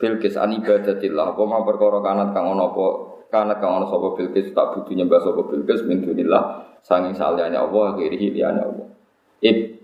Bilqis 0.00 0.40
an 0.40 0.56
ibadatillah 0.56 1.36
apa 1.36 1.42
ma 1.44 1.60
perkara 1.60 2.00
kanat 2.00 2.32
kang 2.32 2.56
ana 2.56 2.72
apa 2.72 3.13
kanat 3.34 3.58
kang 3.58 3.82
ana 3.82 3.90
sapa 3.90 4.14
Bilqis 4.14 4.54
tak 4.54 4.78
butuh 4.78 4.94
nyembah 4.94 5.18
sapa 5.18 5.42
Bilqis 5.50 5.82
min 5.90 6.06
dunillah 6.06 6.62
sanging 6.86 7.18
saliyane 7.18 7.58
Allah 7.58 7.98
kiri 7.98 8.30
liyane 8.30 8.62
Allah. 8.62 8.86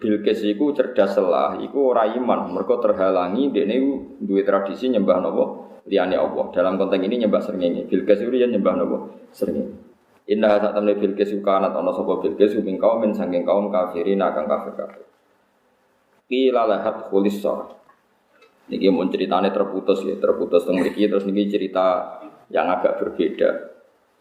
Bilqis 0.01 0.47
iku 0.47 0.73
cerdas 0.73 1.19
lah, 1.21 1.59
iku 1.61 1.93
ora 1.93 2.09
iman, 2.09 2.55
mergo 2.55 2.81
terhalangi 2.81 3.53
dekne 3.53 3.77
duwe 4.23 4.47
tradisi 4.47 4.89
nyembah 4.89 5.19
napa 5.21 5.45
liyane 5.85 6.17
Allah. 6.17 6.49
Dalam 6.55 6.79
konteks 6.79 7.03
ini 7.03 7.27
nyembah 7.27 7.43
srengenge. 7.43 7.91
Bilqis 7.91 8.23
iku 8.23 8.31
nyembah 8.31 8.75
napa 8.79 8.97
srengenge. 9.35 9.75
Inna 10.31 10.63
sak 10.63 10.79
temne 10.79 10.95
Bilqis 10.97 11.35
iku 11.35 11.43
kanat 11.43 11.75
ana 11.75 11.91
sapa 11.91 12.23
Bilqis 12.23 12.55
min 12.63 12.79
kaum 12.79 13.03
min 13.03 13.13
sanging 13.13 13.43
kaum 13.43 13.69
kafirin 13.69 14.23
akan 14.23 14.47
kafir 14.47 14.73
kafir. 14.79 15.05
Qila 16.31 16.63
lahat 16.71 17.11
khulis 17.11 17.43
Niki 18.71 18.87
mau 18.87 19.03
ceritanya 19.11 19.51
terputus 19.51 20.07
ya, 20.07 20.15
terputus 20.15 20.63
tentang 20.63 20.87
niki 20.87 21.11
terus 21.11 21.27
niki 21.27 21.51
cerita 21.51 22.07
yang 22.51 22.67
agak 22.71 22.99
berbeda. 22.99 23.71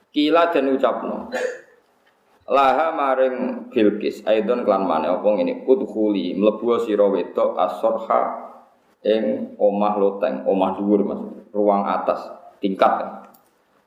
Kila 0.09 0.49
dan 0.49 0.73
ucapno. 0.73 1.29
Laha 2.49 2.89
maring 2.97 3.69
Bilqis 3.69 4.25
aidon 4.25 4.65
klan 4.65 4.89
mana 4.89 5.21
opong 5.21 5.37
ini 5.37 5.69
udhuli 5.69 6.33
mlebu 6.33 6.81
sira 6.81 7.05
wedok 7.05 7.53
asorha 7.53 8.49
ing 9.05 9.53
omah 9.61 9.93
loteng, 10.01 10.49
omah 10.49 10.73
dhuwur 10.73 11.05
Mas, 11.05 11.21
ruang 11.53 11.85
atas, 11.85 12.25
tingkat. 12.57 13.05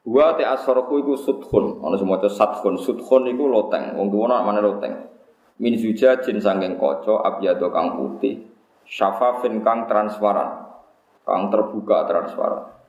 Wa 0.06 0.38
te 0.38 0.46
asorku 0.46 1.02
iku 1.02 1.18
sudkhun, 1.18 1.82
ana 1.82 1.98
semua 1.98 2.22
sadkhun, 2.22 2.78
sudkhun 2.78 3.34
iku 3.34 3.50
loteng, 3.50 3.98
wong 3.98 4.14
tuwa 4.14 4.46
mana 4.46 4.62
loteng. 4.62 5.10
Min 5.58 5.74
zujajin 5.74 6.38
sangking 6.38 6.78
kaca 6.78 7.22
abyado 7.22 7.66
kang 7.74 7.98
putih 7.98 8.46
syafafin 8.86 9.62
kang 9.62 9.86
transparan 9.86 10.74
kang 11.22 11.48
terbuka 11.54 12.08
transparan 12.08 12.81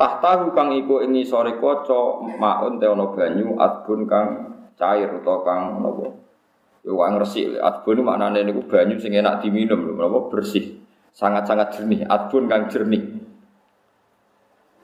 tahtahu 0.00 0.56
kang 0.56 0.72
iku 0.72 1.04
ing 1.04 1.12
sore 1.28 1.60
kaca 1.60 2.24
maun 2.40 2.80
te 2.80 2.88
ana 2.88 3.12
banyu 3.12 3.60
adbun 3.60 4.08
kang 4.08 4.28
cair 4.80 5.12
utawa 5.12 5.44
kang 5.44 5.62
napa? 5.84 6.08
Yo 6.80 6.96
wong 6.96 7.20
resik 7.20 7.60
adbun 7.60 8.00
maknane 8.00 8.40
niku 8.48 8.64
banyu 8.64 8.96
sing 8.96 9.12
enak 9.12 9.44
diminum 9.44 9.84
lho 9.84 10.00
napa? 10.00 10.32
Bersih 10.32 10.80
sangat-sangat 11.12 11.76
jernih 11.76 12.08
adbun 12.08 12.48
kang 12.48 12.72
jernih. 12.72 13.20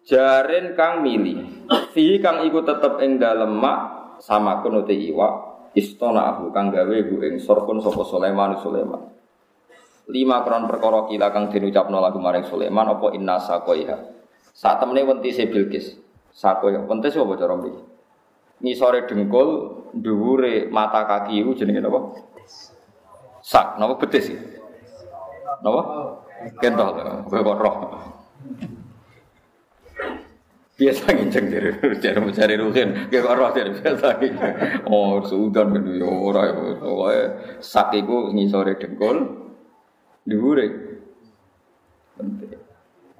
Jaren 0.05 0.77
kang 0.77 1.01
mili 1.01 1.65
fi 1.97 2.21
kang 2.21 2.45
iku 2.45 2.61
tetep 2.61 3.01
ing 3.01 3.17
dalem 3.17 3.57
mak 3.57 4.21
sama 4.21 4.61
kuno 4.61 4.85
te 4.85 4.93
iwak 4.93 5.73
istana 5.73 6.37
aku 6.37 6.53
kang 6.53 6.69
gawe 6.69 6.97
bu 7.09 7.25
ing 7.25 7.41
sorpun 7.41 7.81
sapa 7.81 8.05
Sulaiman 8.05 8.61
Sulaiman. 8.61 9.17
Lima 10.13 10.45
kron 10.45 10.69
perkara 10.69 11.09
kila 11.09 11.33
kang 11.33 11.49
den 11.49 11.73
ucapno 11.73 12.05
lagu 12.05 12.21
maring 12.21 12.45
Sulaiman 12.47 12.87
apa 12.95 13.17
inna 13.17 13.41
sakoiha 13.43 14.16
saat 14.57 14.81
temene 14.81 15.05
wentise 15.05 15.45
Bilqis. 15.53 16.01
Sakoiha 16.33 16.88
wentis 16.88 17.16
apa 17.16 17.37
cara 17.37 17.57
mriki? 17.57 17.81
Ngisore 18.64 19.05
dengkul 19.05 19.49
dhuwure 19.92 20.73
mata 20.73 21.05
kaki 21.05 21.45
iku 21.45 21.53
jenenge 21.53 21.85
napa? 21.85 22.01
Sak 23.45 23.77
napa 23.77 24.01
betis 24.01 24.33
napa? 25.61 25.83
Kentol 26.61 26.88
kok 27.29 27.61
roh. 27.61 27.77
Biasa 30.77 31.09
nginceng 31.09 31.49
dari 31.49 31.73
cari 32.05 32.21
mencari 32.21 32.55
rugen 32.61 33.09
kayak 33.09 33.33
roh 33.33 33.49
dari 33.49 33.73
biasa 33.73 34.21
nginceng 34.21 34.55
oh 34.92 35.25
sudan 35.25 35.73
kan 35.73 35.88
yo 35.88 36.05
ora 36.05 36.53
pokoknya 36.53 37.25
sakiku 37.64 38.33
ngisore 38.33 38.77
dengkul 38.77 39.45
Dhuwure. 40.27 40.66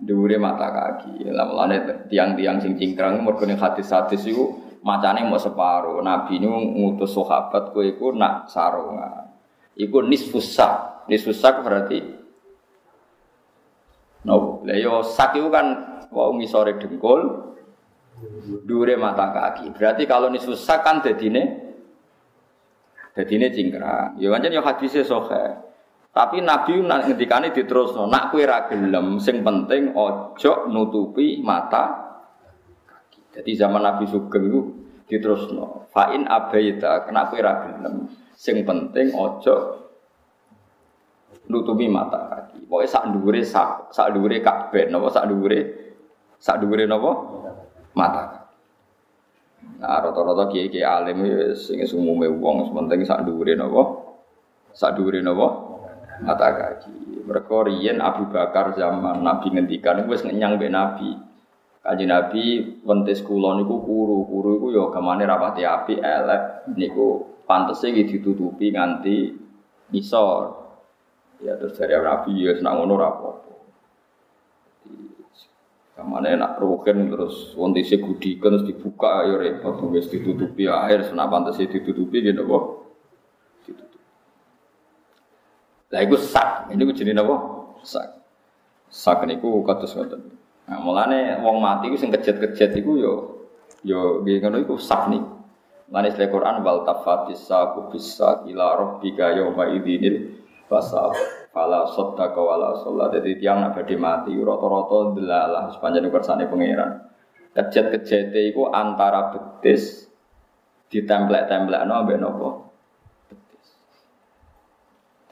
Dhuwure 0.07 0.39
mata 0.39 0.71
kaki. 0.71 1.27
Lah 1.35 1.51
mulane 1.51 2.07
tiang-tiang 2.07 2.63
sing 2.63 2.79
cingkrang 2.79 3.19
mergo 3.27 3.43
ning 3.43 3.59
hadis-hadis 3.59 4.23
iku 4.31 4.79
macane 4.87 5.27
mau 5.27 5.35
separo. 5.35 5.99
Nabi 5.99 6.39
ini 6.39 6.47
ngutus 6.47 7.11
sahabat 7.11 7.75
kowe 7.75 7.83
iku 7.83 8.15
nak 8.15 8.47
sarungan. 8.47 9.35
Iku 9.75 10.07
nisfus 10.07 10.55
sak. 10.55 11.05
Nisfus 11.11 11.43
sak 11.43 11.67
berarti 11.67 11.99
no. 14.23 14.63
Lah 14.63 14.79
yo 14.79 15.03
sak 15.03 15.35
iku 15.35 15.51
kan 15.51 15.67
wau 16.15 16.31
ngisore 16.39 16.79
dengkul 16.79 17.51
dure 18.63 18.95
mata 18.95 19.35
kaki. 19.35 19.75
Berarti 19.75 20.07
kalau 20.07 20.31
nisfus 20.31 20.63
sak 20.63 20.87
kan 20.87 21.03
dadine 21.03 21.75
dadine 23.11 23.51
cingkrang. 23.51 24.23
Ya 24.23 24.31
pancen 24.31 24.55
yo 24.55 24.63
hadise 24.63 25.03
sahih. 25.03 25.67
Tapi 26.17 26.41
Nabi 26.41 26.81
ngendikane 26.81 27.53
diterusno, 27.53 28.09
nak 28.09 28.33
kue 28.33 28.49
ra 28.49 28.65
gelem, 28.73 29.21
sing 29.21 29.45
penting 29.45 29.93
ojo 29.93 30.65
nutupi 30.73 31.45
mata 31.45 32.17
kaki. 32.89 33.37
Jadi 33.37 33.53
zaman 33.53 33.85
Nabi 33.85 34.09
Sugeng 34.09 34.49
itu 34.49 34.61
diterusno, 35.05 35.85
fa'in 35.93 36.25
abaita, 36.25 37.05
nak 37.13 37.29
kue 37.29 37.45
ra 37.45 37.61
gelem, 37.69 38.09
sing 38.33 38.65
penting 38.65 39.13
ojo 39.13 39.85
nutupi 41.53 41.85
mata 41.85 42.33
kaki. 42.33 42.65
Pokoknya 42.65 42.89
sak 42.89 43.05
dhuwure 43.13 43.45
sak 43.45 43.93
sak 43.93 44.17
dhuwure 44.17 44.41
kabeh 44.41 44.89
napa 44.89 45.13
sak 45.13 45.29
dhuwure 45.29 45.61
sak 46.41 46.65
dhuwure 46.65 46.89
napa 46.89 47.13
mata. 47.93 48.25
Nah, 49.85 50.01
rata-rata 50.01 50.49
kiai-kiai 50.49 50.81
alim 50.81 51.29
sing 51.53 51.85
umume 51.93 52.33
wong 52.41 52.73
penting 52.73 53.05
sak 53.05 53.29
dhuwure 53.29 53.53
napa? 53.53 54.01
Sak 54.73 54.97
dhuwure 54.97 55.21
napa? 55.21 55.66
Mata 56.23 56.49
kaki. 56.55 57.25
Mereka 57.27 57.57
riyen 57.67 57.99
Abu 58.01 58.31
Bakar 58.31 58.73
zaman 58.79 59.21
Nabi 59.21 59.53
ngendikan 59.53 60.07
wis 60.07 60.23
ngenyang 60.23 60.57
mbek 60.57 60.73
Nabi. 60.73 61.11
Kaji 61.83 62.05
Nabi 62.07 62.43
wentis 62.83 63.23
kula 63.23 63.55
niku 63.59 63.79
kuru, 63.79 64.27
kuru 64.27 64.51
iku 64.59 64.67
ya 64.75 64.85
gamane 64.91 65.23
rapati 65.23 65.63
api 65.63 66.03
elek 66.03 66.67
niku 66.75 67.39
pantese 67.47 67.95
iki 67.95 68.19
ditutupi 68.19 68.75
nganti 68.75 69.35
nisor. 69.95 70.67
Ya 71.43 71.55
terus 71.59 71.79
dari 71.79 71.95
Nabi 71.95 72.43
ya 72.43 72.59
senang 72.59 72.83
ngono 72.83 72.95
rapopo. 72.99 73.53
Kamane 75.97 76.37
nak 76.37 76.61
rugen 76.61 77.09
terus 77.09 77.57
wonte 77.57 77.81
se 77.81 77.97
gudikan 77.97 78.53
terus 78.53 78.69
dibuka 78.69 79.25
ya 79.25 79.41
repot 79.41 79.81
wis 79.89 80.13
ditutupi 80.13 80.69
air 80.69 81.07
senak 81.07 81.31
pantes 81.31 81.57
ditutupi 81.57 82.21
gitu 82.21 82.45
kok. 82.45 82.86
Lah 85.95 86.01
iku 86.03 86.19
sak, 86.19 86.71
ini 86.75 86.83
ku 86.83 86.93
jenenge 86.95 87.23
napa? 87.23 87.35
Sak. 87.87 88.07
Sak 88.91 89.23
niku 89.27 89.63
kados 89.63 89.95
ngoten. 89.95 90.23
Nah, 90.67 90.79
mulane 90.83 91.39
wong 91.43 91.63
mati 91.63 91.87
ku 91.87 91.97
sing 91.99 92.11
kejet-kejet 92.11 92.75
iku 92.75 92.99
yo 92.99 93.15
yo 93.87 94.23
nggih 94.23 94.43
ngono 94.43 94.59
iku 94.63 94.75
sak 94.79 95.11
nih. 95.15 95.23
Mulane 95.87 96.11
sele 96.11 96.27
Quran 96.27 96.67
wal 96.67 96.83
tafatis 96.83 97.47
saku 97.47 97.95
bisa 97.95 98.43
ila 98.51 98.75
rabbika 98.75 99.39
yauma 99.39 99.71
idinil 99.71 100.35
Fasa 100.67 101.15
fala 101.55 101.87
soddaka 101.95 102.43
wala 102.43 102.75
sholat 102.83 103.15
Jadi 103.15 103.39
tiang 103.39 103.63
nak 103.63 103.79
badhe 103.79 103.95
mati 103.95 104.35
Roto-roto 104.35 105.15
delalah 105.15 105.71
sepanjang 105.71 106.11
kersane 106.11 106.51
pangeran 106.51 107.07
Kejet-kejete 107.55 108.51
itu 108.51 108.67
antara 108.67 109.31
betis 109.31 110.11
Ditemplek-templek 110.91 111.87
no 111.87 112.03
ambek 112.03 112.19
Betis 112.19 112.67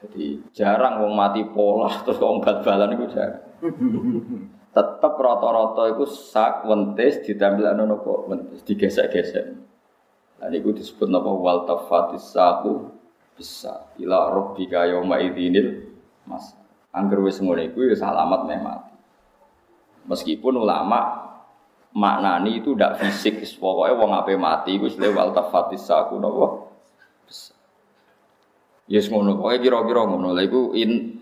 Jadi 0.04 0.52
jarang 0.52 1.00
wong 1.00 1.16
mati 1.16 1.40
pola 1.48 1.88
Terus 2.04 2.20
kok 2.20 2.44
bal-balan 2.44 2.92
itu 3.00 3.06
jarang. 3.16 3.44
Tetap 4.74 5.14
roto-roto 5.16 5.82
itu 5.88 6.04
sak 6.04 6.68
wentis 6.68 7.24
Ditemplek 7.24 7.72
no 7.72 7.88
nopo 7.88 8.28
wentis 8.28 8.60
Digesek-gesek. 8.68 9.46
Nah 10.42 10.46
ini 10.52 10.60
disebut 10.60 11.08
nopo 11.08 11.40
wal 11.40 11.64
tafatis 11.64 12.36
saku 12.36 12.92
bisa 13.32 13.88
ila 13.96 14.28
rabbika 14.28 14.84
yauma 14.84 15.22
idinil 15.22 15.88
mas. 16.28 16.52
Angger 16.92 17.24
wis 17.24 17.40
ngono 17.40 17.64
iku 17.64 17.88
ya 17.88 17.96
salamat 17.96 18.44
meh 18.44 18.60
mati. 18.60 18.94
Meskipun 20.04 20.60
ulama 20.60 21.32
maknani 21.96 22.60
itu 22.60 22.76
tidak 22.76 23.00
fisik 23.00 23.40
pokoknya 23.56 23.96
wong 23.96 24.10
ape 24.12 24.34
mati 24.36 24.76
iku 24.76 24.90
wis 24.90 24.98
lewal 25.00 25.32
tafatis 25.32 25.86
napa? 25.88 26.12
bisa 26.20 26.63
yes 28.88 29.08
ngono 29.08 29.40
pokoke 29.40 29.60
kira-kira 29.64 30.02
ngono 30.04 30.36
lha 30.36 30.42
iku 30.44 30.76
in 30.76 31.14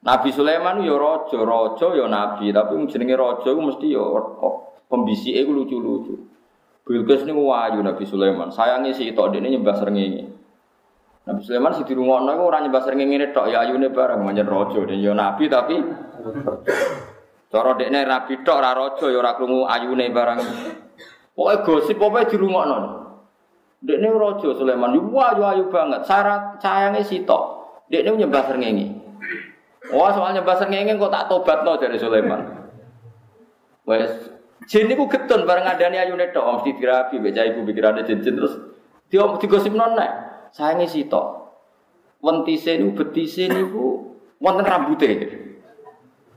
Nabi 0.00 0.32
Sulaiman 0.32 0.80
ya 0.80 0.96
raja, 0.96 1.44
raja 1.44 1.88
ya 1.92 2.08
nabi, 2.08 2.48
tapi 2.56 2.72
jenenge 2.88 3.20
raja 3.20 3.52
iku 3.52 3.60
mesti 3.60 3.92
ya 3.92 4.00
pembisike 4.88 5.44
iku 5.44 5.52
lucu-lucu. 5.52 6.14
Bilqis 6.88 7.28
niku 7.28 7.44
wayu 7.44 7.84
Nabi 7.84 8.08
Sulaiman. 8.08 8.48
Sayangi 8.48 8.96
si 8.96 9.12
tok 9.12 9.36
dene 9.36 9.52
nyembah 9.52 9.76
srengenge. 9.76 10.24
Nabi 11.28 11.40
Sulaiman 11.44 11.76
si 11.76 11.84
dirungokno 11.84 12.32
iku 12.32 12.42
ora 12.48 12.64
nyembah 12.64 12.80
sering 12.80 13.04
ngene 13.04 13.28
tok 13.36 13.52
ya 13.52 13.60
ayune 13.60 13.92
bareng 13.92 14.24
manjen 14.24 14.48
raja 14.48 14.80
dan 14.88 14.98
ya 15.04 15.12
nabi 15.12 15.44
tapi 15.52 15.76
cara 17.52 17.70
dekne 17.76 18.00
rabi 18.08 18.34
tok 18.40 18.56
ora 18.56 18.72
raja 18.72 19.04
ya 19.04 19.18
ora 19.20 19.36
krungu 19.36 19.68
ayune 19.68 20.08
bareng. 20.08 20.40
Pokoke 21.36 21.56
gosip 21.68 22.00
pokoke 22.00 22.32
dirungokno. 22.32 23.09
Dekne 23.80 24.12
raja 24.12 24.48
Sulaiman 24.52 24.92
yo 24.92 25.08
ayu 25.16 25.42
ayu 25.44 25.64
banget. 25.72 26.04
Syarat 26.04 26.60
sayange 26.60 27.00
sitok. 27.00 27.64
Dekne 27.88 28.12
nyembah 28.12 28.44
srengenge. 28.44 28.92
Wah, 29.96 30.12
soal 30.12 30.36
nyembah 30.36 30.56
srengenge 30.60 31.00
kok 31.00 31.08
tak 31.08 31.26
tobatno 31.32 31.80
dari 31.80 31.96
Sulaiman. 31.96 32.40
Wes 33.88 34.12
jin 34.68 34.86
niku 34.86 35.08
getun 35.08 35.48
bareng 35.48 35.64
adane 35.64 35.96
ayune 35.96 36.28
tok 36.30 36.60
mesti 36.60 36.76
dirabi 36.76 37.16
mbek 37.16 37.56
ibu 37.56 37.64
pikirane 37.64 38.04
jin 38.04 38.20
terus 38.20 38.54
dia 39.08 39.24
digosipno 39.40 39.96
nek 39.96 40.10
sayange 40.52 40.84
sitok. 40.84 41.40
Wentise 42.20 42.76
niku 42.76 43.00
betise 43.00 43.48
niku 43.48 44.12
wonten 44.36 44.68
rambute. 44.68 45.10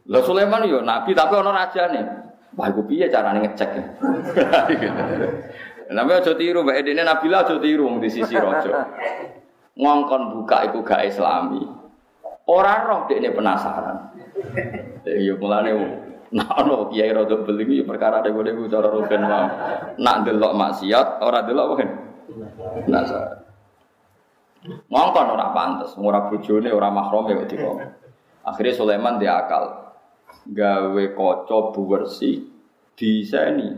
Lah 0.07 0.23
Sulaiman 0.23 0.63
yo 0.63 0.79
nabi 0.79 1.11
tapi 1.11 1.35
ana 1.35 1.51
rajane. 1.51 2.01
Wah 2.55 2.71
iku 2.71 2.87
piye 2.87 3.11
carane 3.11 3.43
ngecek. 3.43 3.71
Namanya 5.93 6.25
aja 6.25 6.33
tiru, 6.33 6.65
Mbak 6.65 6.77
Edine 6.81 7.05
Nabila 7.05 7.45
aja 7.45 7.55
tiru 7.61 7.87
di 8.01 8.09
sisi 8.09 8.33
raja. 8.33 8.89
Ngongkon 9.77 10.21
buka 10.33 10.69
iku 10.69 10.81
gak 10.81 11.05
islami. 11.05 11.61
Orang 12.49 12.81
roh 12.89 13.01
ini 13.13 13.29
penasaran. 13.31 14.11
Ya 15.05 15.33
mulane 15.39 15.71
Nah, 16.33 16.49
ono 16.57 16.89
kiai 16.89 17.13
rada 17.13 17.45
beli 17.45 17.61
iki 17.61 17.85
perkara 17.85 18.25
dhewe 18.25 18.41
dhewe 18.41 18.65
cara 18.65 18.89
rugen 18.89 19.21
wae. 19.21 19.45
Nak 20.01 20.25
delok 20.25 20.57
maksiat, 20.57 21.21
ora 21.21 21.45
delok 21.45 21.77
wae. 21.77 21.85
Penasaran. 22.89 23.37
Ngongkon 24.89 25.27
ora 25.29 25.53
pantes, 25.53 25.93
ora 25.93 26.25
bojone, 26.25 26.73
ora 26.73 26.89
mahrome 26.89 27.37
kok 27.37 27.49
dikon. 27.53 27.77
Akhirnya 28.49 28.73
Sulaiman 28.73 29.21
dia 29.21 29.45
akal. 29.45 29.93
Gawe 30.49 31.03
kaca 31.13 31.57
bersih 31.77 32.49
diseni 32.97 33.69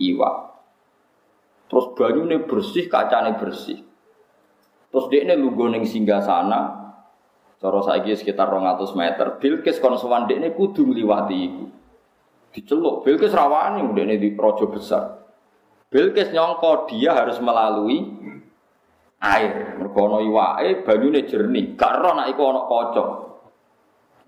iwak. 0.00 0.53
Terus 1.74 1.90
banyune 1.98 2.46
bersih, 2.46 2.86
kacane 2.86 3.34
bersih. 3.34 3.82
Terus 4.94 5.10
dia 5.10 5.26
ini 5.26 5.34
lugu 5.34 5.66
neng 5.66 5.82
singgah 5.82 6.22
sana, 6.22 6.94
cara 7.58 7.82
saiki 7.82 8.14
sekitar 8.14 8.46
200 8.46 8.94
meter. 8.94 9.42
Bilkis 9.42 9.82
kon 9.82 9.98
sowan 9.98 10.30
ini 10.30 10.54
kudu 10.54 10.86
ngliwati 10.86 11.34
iku. 11.34 11.66
Diceluk, 12.54 13.02
Bilkis 13.02 13.34
rawani 13.34 13.82
udah 13.82 14.06
ini 14.06 14.22
di 14.22 14.30
projo 14.38 14.70
besar. 14.70 15.18
Bilkis 15.90 16.30
nyongko 16.30 16.86
dia 16.86 17.10
harus 17.10 17.42
melalui 17.42 18.06
air. 19.18 19.74
Mergo 19.74 19.98
ana 20.06 20.22
iwake 20.22 20.86
banyune 20.86 21.26
jernih, 21.26 21.74
gak 21.74 21.90
ero 21.90 22.14
nek 22.14 22.30
iku 22.30 22.42
ana 22.54 22.62
kaca. 22.70 23.04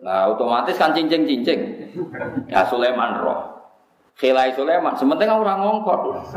Lah 0.03 0.35
otomatis 0.35 0.75
kan 0.75 0.91
cincing-cincing. 0.99 1.61
Ya 2.51 2.67
Sulaiman 2.67 3.23
roh. 3.23 3.56
Khilai 4.17 4.57
Sulaiman, 4.57 4.97
sementing 4.97 5.29
ora 5.29 5.61
ngongkot. 5.61 6.33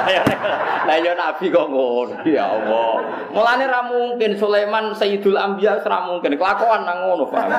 Lah 0.88 0.96
ya 0.96 1.12
nabi 1.12 1.52
kok 1.52 1.68
ngono, 1.68 2.24
ya 2.24 2.48
Allah. 2.48 2.96
Mulane 3.28 3.68
ra 3.68 3.84
mungkin 3.84 4.40
Sulaiman 4.40 4.96
Sayyidul 4.96 5.36
Anbiya 5.36 5.84
ora 5.84 6.08
mungkin 6.08 6.40
kelakuan 6.40 6.88
nang 6.88 7.04
ngono, 7.04 7.28
Pak. 7.28 7.44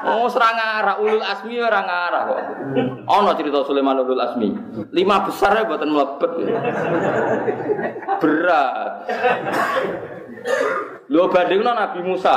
Oh, 0.00 0.26
serang 0.32 0.56
ngarah 0.56 0.96
ulul 0.96 1.20
asmi 1.20 1.60
ora 1.60 1.84
ngarah 1.84 2.22
kok. 2.24 2.40
Ana 3.04 3.36
cerita 3.36 3.68
Sulaiman 3.68 4.00
ulul 4.00 4.24
asmi. 4.24 4.48
Lima 4.96 5.20
besar 5.28 5.60
ya 5.60 5.68
buatan 5.68 5.92
mlebet. 5.92 6.30
Berat. 8.16 8.92
Lo 11.12 11.28
bandingno 11.28 11.76
Nabi 11.76 12.00
Musa. 12.00 12.36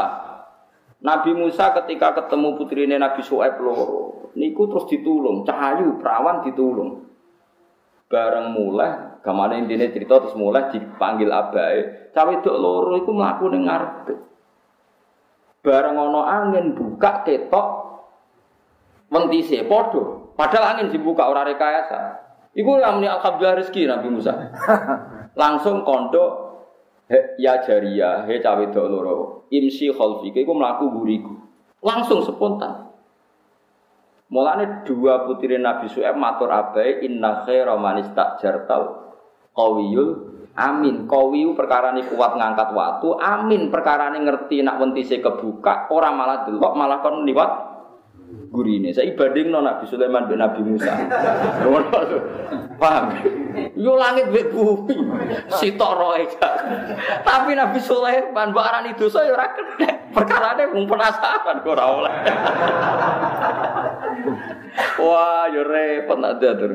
Nabi 0.99 1.31
Musa 1.31 1.71
ketika 1.83 2.11
ketemu 2.19 2.59
putrine 2.59 2.95
Nabi 2.99 3.23
Su'aib 3.23 3.59
loro, 3.59 4.22
niku 4.37 4.69
terus 4.69 4.85
ditulung, 4.89 5.45
cahayu 5.45 5.97
perawan 6.01 6.45
ditulung. 6.45 7.05
Bareng 8.09 8.53
mulai, 8.53 9.21
gamane 9.25 9.65
intine 9.65 9.89
cerita 9.89 10.21
terus 10.21 10.37
mulai 10.37 10.69
dipanggil 10.69 11.33
abai. 11.33 12.11
Cawe 12.13 12.29
wedok 12.29 12.57
loro 12.61 12.93
iku 13.01 13.09
mlaku 13.09 13.49
ning 13.49 13.65
ngarepe. 13.65 14.13
Bareng 15.65 15.97
ana 15.97 16.21
angin 16.29 16.77
buka 16.77 17.25
ketok 17.25 17.67
wentise 19.09 19.65
padha. 19.65 20.21
Padahal 20.37 20.77
angin 20.77 20.93
dibuka 20.93 21.25
ora 21.25 21.41
rekayasa. 21.41 22.21
Iku 22.53 22.77
namanya 22.77 23.17
alhamdulillah 23.17 23.65
rezeki 23.65 23.89
Nabi 23.89 24.07
Musa. 24.13 24.33
Langsung 25.41 25.81
kondo 25.81 26.53
ya 27.41 27.57
jaria, 27.65 28.29
he 28.29 28.37
cawe 28.37 28.61
dok 28.69 28.85
loro. 28.85 29.15
Imsi 29.49 29.89
khalfi, 29.89 30.29
iku 30.29 30.53
mlaku 30.53 30.93
buriku. 30.93 31.33
Langsung 31.81 32.21
spontan. 32.21 32.92
Mulane 34.33 34.81
dua 34.81 35.29
putri 35.29 35.61
Nabi 35.61 35.85
Su'aib 35.85 36.17
matur 36.17 36.49
abai 36.49 37.05
inna 37.05 37.45
khaira 37.45 37.77
man 37.77 38.01
istajartal 38.01 39.13
qawiyul 39.53 40.33
amin. 40.57 41.05
Qawiyu 41.09 41.53
perkara 41.57 41.93
ini 41.93 42.05
kuat 42.09 42.37
ngangkat 42.37 42.73
waktu, 42.73 43.07
amin 43.17 43.69
perkara 43.73 44.13
ini 44.13 44.25
ngerti 44.25 44.61
nak 44.61 44.81
wentise 44.81 45.21
kebuka, 45.21 45.89
orang 45.89 46.13
malah 46.17 46.37
delok 46.45 46.73
malah 46.77 47.01
kon 47.01 47.25
liwat 47.25 47.73
gurine. 48.49 48.93
Saya 48.93 49.13
ibading 49.13 49.49
no 49.49 49.61
Nabi 49.61 49.85
Sulaiman 49.89 50.29
bin 50.29 50.41
Nabi 50.41 50.61
Musa. 50.61 50.93
Paham? 52.81 53.13
Yo 53.77 53.93
langit 53.97 54.33
mbek 54.33 54.49
bumi. 54.49 54.97
Sitok 55.57 55.91
roe 55.93 56.25
Tapi 57.21 57.51
Nabi 57.53 57.79
Sulaiman 57.81 58.49
mbok 58.53 58.65
arani 58.65 58.97
dosa 58.97 59.25
yo 59.25 59.37
ora 59.37 59.49
kena. 59.53 59.89
Perkarane 60.13 60.69
mung 60.69 60.85
penasaran 60.85 61.65
kok 61.65 61.73
ora 61.73 61.85
oleh. 61.89 62.13
Wah, 65.01 65.47
yo 65.51 65.61
repot 65.65 66.17
nak 66.19 66.39
diatur. 66.39 66.71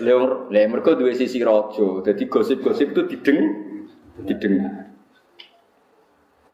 Lha 0.00 0.62
mergo 0.68 0.92
duwe 0.94 1.16
sisi 1.16 1.40
raja. 1.40 2.04
Dadi 2.04 2.24
gosip-gosip 2.28 2.92
itu 2.92 3.02
dideng 3.10 3.38
didengar. 4.28 4.92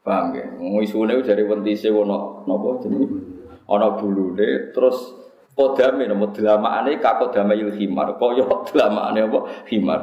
Paham 0.01 0.35
ya? 0.35 0.47
Ngisune 0.55 1.19
dari 1.19 1.43
wentise 1.43 1.91
ono 1.91 2.47
napa 2.47 2.79
jenenge? 2.79 3.37
ana 3.67 3.99
bulune 3.99 4.71
terus 4.71 4.95
kodame 5.55 6.07
nama 6.07 6.31
delamaane 6.31 7.03
kakodame 7.03 7.59
il 7.59 7.71
himar 7.75 8.15
kaya 8.15 8.47
delamaane 8.71 9.19
apa 9.27 9.39
himar 9.67 10.01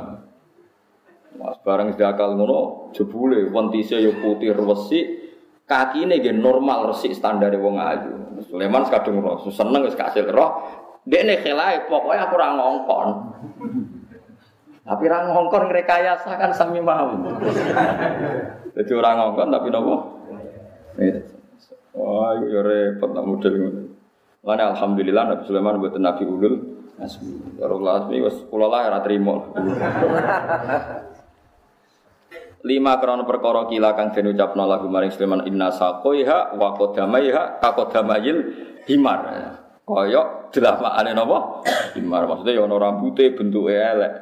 Mas 1.35 1.59
barang 1.67 1.97
sedakal 1.97 2.39
ngono 2.39 2.93
jebule 2.95 3.51
wentise 3.51 3.99
yo 3.99 4.15
putih 4.23 4.55
resik, 4.55 5.24
kakine 5.65 6.21
nggih 6.21 6.37
normal 6.37 6.93
resik 6.93 7.17
standar 7.17 7.53
wong 7.57 7.81
ayu. 7.81 8.13
Sulaiman 8.45 8.85
kadung 8.91 9.25
roh, 9.25 9.41
seneng 9.49 9.89
wis 9.89 9.97
kasil 9.97 10.29
roh. 10.29 10.61
Dekne 11.05 11.41
khelae 11.41 11.85
pokoke 11.89 12.17
aku 12.17 12.35
ora 12.37 12.49
ngongkon. 12.57 13.09
Tapi 14.85 15.03
orang 15.09 15.33
ngongkon 15.33 15.65
rekayasa 15.73 16.37
kan 16.37 16.53
sami 16.53 16.81
mau. 16.81 17.13
Jadi 18.75 18.93
orang 18.93 19.17
ngongkon 19.21 19.49
tapi 19.53 19.69
nopo? 19.73 19.97
Wah, 21.95 22.35
itu 22.37 22.47
ya 22.51 22.61
repot 22.61 23.11
nak 23.15 23.25
model. 23.25 23.55
Mana 24.45 24.77
alhamdulillah 24.77 25.25
Nabi 25.31 25.43
Sulaiman 25.49 25.81
buat 25.81 25.97
Nabi 25.97 26.25
Ulul 26.27 26.57
Asmi. 27.01 27.57
Ya 27.57 27.65
Allah 27.71 27.93
Asmi 28.05 28.21
kula 28.51 28.67
lah 28.69 28.81
ora 28.93 29.01
trimo. 29.01 29.55
Lima 32.65 32.97
krono 32.97 33.29
perkara 33.29 33.69
kila 33.69 33.93
kang 33.93 34.17
den 34.17 34.33
ucapno 34.33 34.65
lagu 34.65 34.89
maring 34.89 35.13
Sulaiman 35.13 35.45
inna 35.45 35.69
saqaiha 35.69 36.57
wa 36.57 36.73
qadamaiha 36.73 37.61
kaqadamayil 37.61 38.39
himar. 38.89 39.21
Kaya 39.85 40.49
delamakane 40.49 41.13
napa? 41.13 41.61
Himar 41.93 42.25
maksudnya 42.25 42.57
ya 42.57 42.65
ana 42.65 42.81
rambute 42.81 43.37
bentuke 43.37 43.77
elek. 43.77 44.13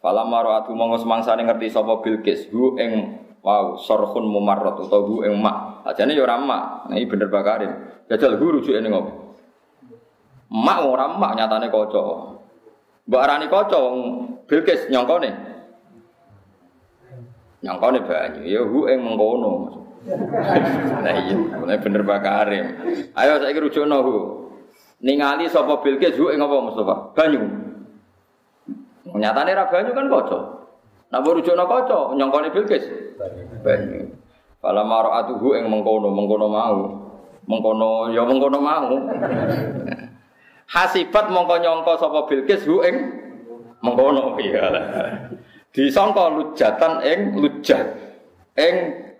Fala 0.00 0.24
maratu 0.24 0.72
monggo 0.72 0.96
semangsane 0.96 1.44
ngerti 1.44 1.68
sapa 1.68 2.00
Bilqis 2.00 2.48
hu 2.48 2.80
ing 2.80 3.20
wow 3.44 3.76
sorhun 3.76 4.32
mumarrat 4.32 4.80
utawa 4.80 5.04
hu 5.04 5.20
ing 5.28 5.36
mak. 5.44 5.84
Ajane 5.84 6.16
ya 6.16 6.24
ora 6.24 6.40
mak. 6.40 6.88
Nah 6.88 6.96
iki 6.96 7.04
bener 7.04 7.28
bakarin. 7.28 8.00
Jajal 8.08 8.40
hu 8.40 8.44
rujuke 8.48 8.80
ning 8.80 8.96
ngopo? 8.96 9.36
Mak 10.48 10.78
ora 10.88 11.12
mak 11.12 11.36
nyatane 11.36 11.68
kaca. 11.68 12.00
Mbok 13.04 13.20
arani 13.20 13.52
kaca 13.52 13.76
wong 13.76 13.96
Bilqis 14.48 14.88
nyongkone. 14.88 15.53
Nyongkone 17.64 18.04
banyu 18.04 18.44
ya 18.44 18.60
hu 18.60 18.84
ing 18.92 19.00
mengkono. 19.00 19.80
Nah 21.00 21.14
iya, 21.16 21.32
mulai 21.56 21.80
bener 21.80 22.04
bakarim. 22.04 22.76
Ayo 23.16 23.40
saiki 23.40 23.56
rujukno 23.56 24.04
hu. 24.04 24.16
Ningali 25.00 25.48
sapa 25.48 25.80
Bilqis 25.80 26.20
hu 26.20 26.28
ing 26.28 26.44
apa 26.44 26.60
Mustafa? 26.60 27.16
Banyu. 27.16 27.40
Nyatane 29.16 29.56
ra 29.56 29.64
banyu 29.72 29.96
kan 29.96 30.12
kaca. 30.12 30.38
Nah 31.08 31.24
rujukno 31.24 31.64
kaca 31.64 32.12
nyongkone 32.12 32.52
Bilqis. 32.52 32.84
Banyu. 33.64 34.12
Fala 34.60 34.84
mar'atuhu 34.84 35.56
ing 35.56 35.64
mengkono, 35.72 36.12
mengkono 36.12 36.46
mau. 36.52 36.78
Mengkono 37.48 38.12
ya 38.12 38.28
mengkono 38.28 38.60
mau. 38.60 38.92
Hasibat 40.68 41.32
mongko 41.32 41.56
nyangka 41.64 41.96
sapa 41.96 42.28
Bilqis 42.28 42.68
hu 42.68 42.84
ing 42.84 42.96
mengkono 43.80 44.36
iya. 44.36 44.68
Disangka 45.74 46.30
lujatan 46.30 47.02
ing 47.02 47.20
lujat. 47.34 47.98
Ing 48.54 48.74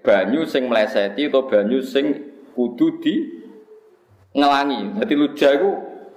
banyu 0.07 0.47
sing 0.47 0.71
mleseti 0.71 1.27
atau 1.27 1.51
banyu 1.51 1.83
sing 1.83 2.15
kudu 2.55 3.03
di 3.03 3.15
ngelangi. 4.31 5.03
Jadi 5.03 5.15
lujah 5.19 5.51
itu 5.59 5.71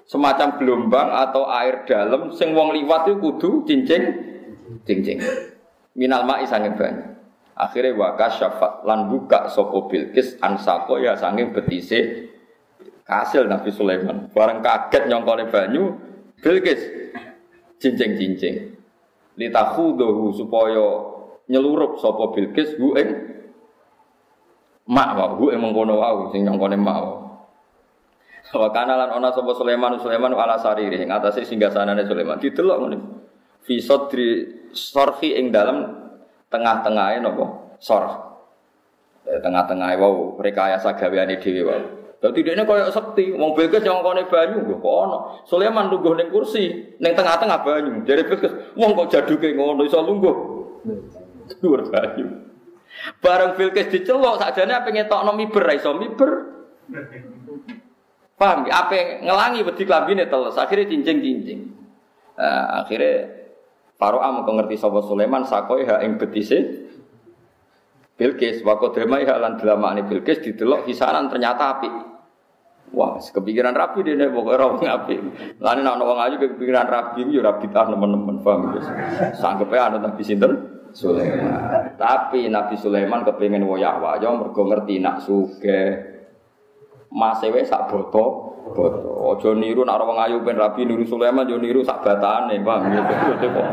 semacam 0.05 0.61
gelombang 0.61 1.09
atau 1.09 1.49
air 1.49 1.89
dalam 1.89 2.29
sing 2.29 2.53
wong 2.53 2.77
liwat 2.77 3.09
itu 3.09 3.17
kudu 3.17 3.65
cincing 3.65 4.03
cincing. 4.85 5.17
Minal 5.97 6.29
ma'i 6.29 6.45
sanging 6.45 6.77
banyu. 6.77 7.17
Akhirnya 7.57 7.97
wakas 7.97 8.37
syafat 8.37 8.85
lan 8.85 9.09
buka 9.09 9.49
sopo 9.49 9.89
bilkis 9.89 10.37
ansako 10.45 11.01
ya 11.01 11.17
sanging 11.17 11.49
betise 11.49 12.29
kasil 13.09 13.49
Nabi 13.49 13.73
Sulaiman. 13.73 14.29
Bareng 14.29 14.61
kaget 14.61 15.09
nyongkone 15.09 15.49
banyu 15.49 15.97
bilkis 16.37 16.77
cincing. 17.81 18.76
Litakhudahu 19.37 20.33
supaya 20.33 20.85
nyelurup 21.47 22.01
sopo 22.01 22.33
bilkis 22.33 22.75
hu 22.81 22.97
ing 22.97 23.09
mak 24.89 25.09
wa 25.13 25.25
hu 25.37 25.53
ing 25.53 25.61
mengkono 25.61 26.01
wau 26.01 26.33
sing 26.33 26.43
nyongkone 26.43 26.75
mak 26.75 26.97
wa. 26.97 27.13
Wa 28.47 28.69
kana 28.71 28.95
lan 28.95 29.09
ana 29.11 29.29
sapa 29.29 29.51
Sulaiman 29.53 29.99
Sulaiman 29.99 30.31
ala 30.33 30.57
sariri 30.57 31.03
ing 31.03 31.11
atase 31.11 31.43
singgasanane 31.45 32.07
Sulaiman 32.07 32.41
didelok 32.41 32.77
ngene. 32.81 32.97
Fi 33.67 33.77
sadri 33.83 34.47
sarhi 34.71 35.35
ing 35.35 35.51
dalam 35.51 35.83
tengah-tengahe 36.47 37.19
napa? 37.19 37.75
Sarh. 37.77 38.15
Eh, 39.27 39.43
tengah-tengahe 39.43 39.99
wau 39.99 40.39
rekayasa 40.39 40.95
gaweane 40.95 41.35
dhewe 41.43 41.61
wau. 41.67 42.06
Dadi 42.17 42.41
dekne 42.41 42.65
koyo 42.65 42.89
sekti, 42.89 43.29
wong 43.37 43.53
Bilqis 43.53 43.85
nyongkone 43.85 44.25
banyu 44.25 44.65
lho 44.65 44.81
kok 44.81 44.95
ana. 45.05 45.17
Sulaiman 45.45 45.85
lungguh 45.93 46.17
ning 46.17 46.33
kursi, 46.33 46.97
ning 46.97 47.13
tengah-tengah 47.13 47.61
banyu. 47.61 48.01
Jare 48.09 48.25
Bilqis, 48.25 48.73
wong 48.73 48.97
kok 48.97 49.07
jaduke 49.13 49.53
ngono 49.53 49.85
iso 49.85 50.01
lungguh. 50.01 50.35
Dhuwur 51.61 51.85
banyu. 51.93 52.49
Bareng 53.21 53.53
Bilqis 53.53 53.93
diceluk 53.93 54.41
sakjane 54.41 54.73
apa 54.73 54.89
ngetokno 54.89 55.31
miber 55.37 55.61
ra 55.61 55.73
iso 55.77 55.93
miber. 55.93 56.31
Paham? 58.37 58.65
Apa 58.65 59.21
ngelangi 59.21 59.61
wedi 59.61 59.83
klambine 59.85 60.25
teles, 60.25 60.57
akhirnya 60.57 60.89
cincing-cincing. 60.89 61.61
Nah, 62.37 62.85
akhirnya 62.85 63.33
Faro'a 63.97 64.29
mau 64.29 64.45
ngerti 64.45 64.77
sapa 64.77 65.01
Sulaiman 65.01 65.41
sakoi 65.41 65.81
ha 65.89 66.05
ing 66.05 66.21
betise 66.21 66.85
Bilqis 68.17 68.65
wa 68.65 68.81
qadramai 68.81 69.29
ha 69.29 69.37
lan 69.37 69.61
delamane 69.61 70.01
Bilqis 70.09 70.41
didelok 70.41 70.89
hisanan 70.89 71.29
ternyata 71.29 71.77
api. 71.77 71.89
Wah, 72.95 73.19
kepikiran 73.19 73.75
rapi 73.75 73.99
deh 73.99 74.15
nih 74.15 74.31
pokoknya 74.31 74.63
orang 74.63 74.79
api. 74.87 75.15
Lain 75.59 75.83
nak 75.83 75.99
orang 75.99 76.23
ayu 76.31 76.35
kepikiran 76.39 76.87
rapi, 76.87 77.19
ya 77.29 77.43
rapi 77.43 77.67
tah 77.67 77.83
teman-teman 77.83 78.39
paham 78.39 78.71
guys. 78.71 78.87
Sanggupnya 79.35 79.91
ada 79.91 79.97
Nabi 79.99 80.23
Sinten 80.23 80.53
Sulaiman. 80.95 81.93
Tapi 81.99 82.47
Nabi 82.47 82.79
Sulaiman 82.79 83.27
kepingin 83.27 83.67
woyak 83.67 83.99
wajah 83.99 84.31
mergo 84.31 84.63
ngerti 84.71 85.03
nak 85.03 85.19
suge. 85.19 86.15
Mas 87.11 87.43
ewe 87.43 87.67
sak 87.67 87.91
boto, 87.91 88.55
boto. 88.71 89.11
Ojo 89.35 89.51
niru 89.51 89.83
nak 89.83 89.99
wong 90.07 90.23
ayu 90.23 90.39
ben 90.39 90.55
rapi 90.55 90.87
niru 90.87 91.03
Sulaiman 91.03 91.43
yo 91.43 91.59
niru 91.59 91.83
sak 91.83 92.07
batane, 92.07 92.63
paham 92.63 92.87
gitu 92.87 93.51
kok. 93.51 93.67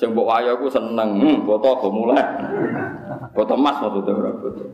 Sing 0.00 0.16
mbok 0.16 0.40
ayu 0.40 0.56
aku 0.56 0.72
seneng, 0.72 1.20
hmm, 1.20 1.44
boto 1.44 1.84
go 1.84 1.88
mulai. 1.92 2.24
Boto 3.34 3.58
emas 3.58 3.82
maksudnya 3.82 4.14
ora 4.14 4.30
boto. 4.30 4.64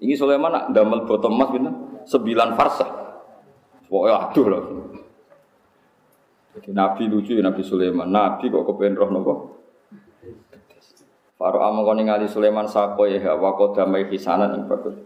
Ini 0.00 0.12
Sulaiman 0.12 0.52
nak 0.52 0.64
damel 0.76 1.08
boto 1.08 1.32
emas 1.32 1.48
pinten? 1.48 1.74
Sembilan 2.04 2.56
farsah. 2.56 2.90
Pokoknya 3.88 4.16
aduh 4.28 4.46
loh. 4.46 4.62
Jadi 6.54 6.70
Nabi 6.76 7.02
lucu 7.08 7.32
ya 7.34 7.42
Nabi 7.42 7.64
Sulaiman. 7.64 8.12
Nabi 8.12 8.52
kok 8.52 8.64
kepengen 8.68 8.98
roh 9.00 9.10
nopo? 9.10 9.34
Faro 11.40 11.64
amang 11.64 11.88
kau 11.88 11.96
ningali 11.96 12.28
Sulaiman 12.28 12.68
sako 12.68 13.08
ya 13.08 13.32
wa 13.32 13.56
damai 13.72 14.04
hisanan 14.12 14.52
yang 14.52 14.68
bagus. 14.68 15.00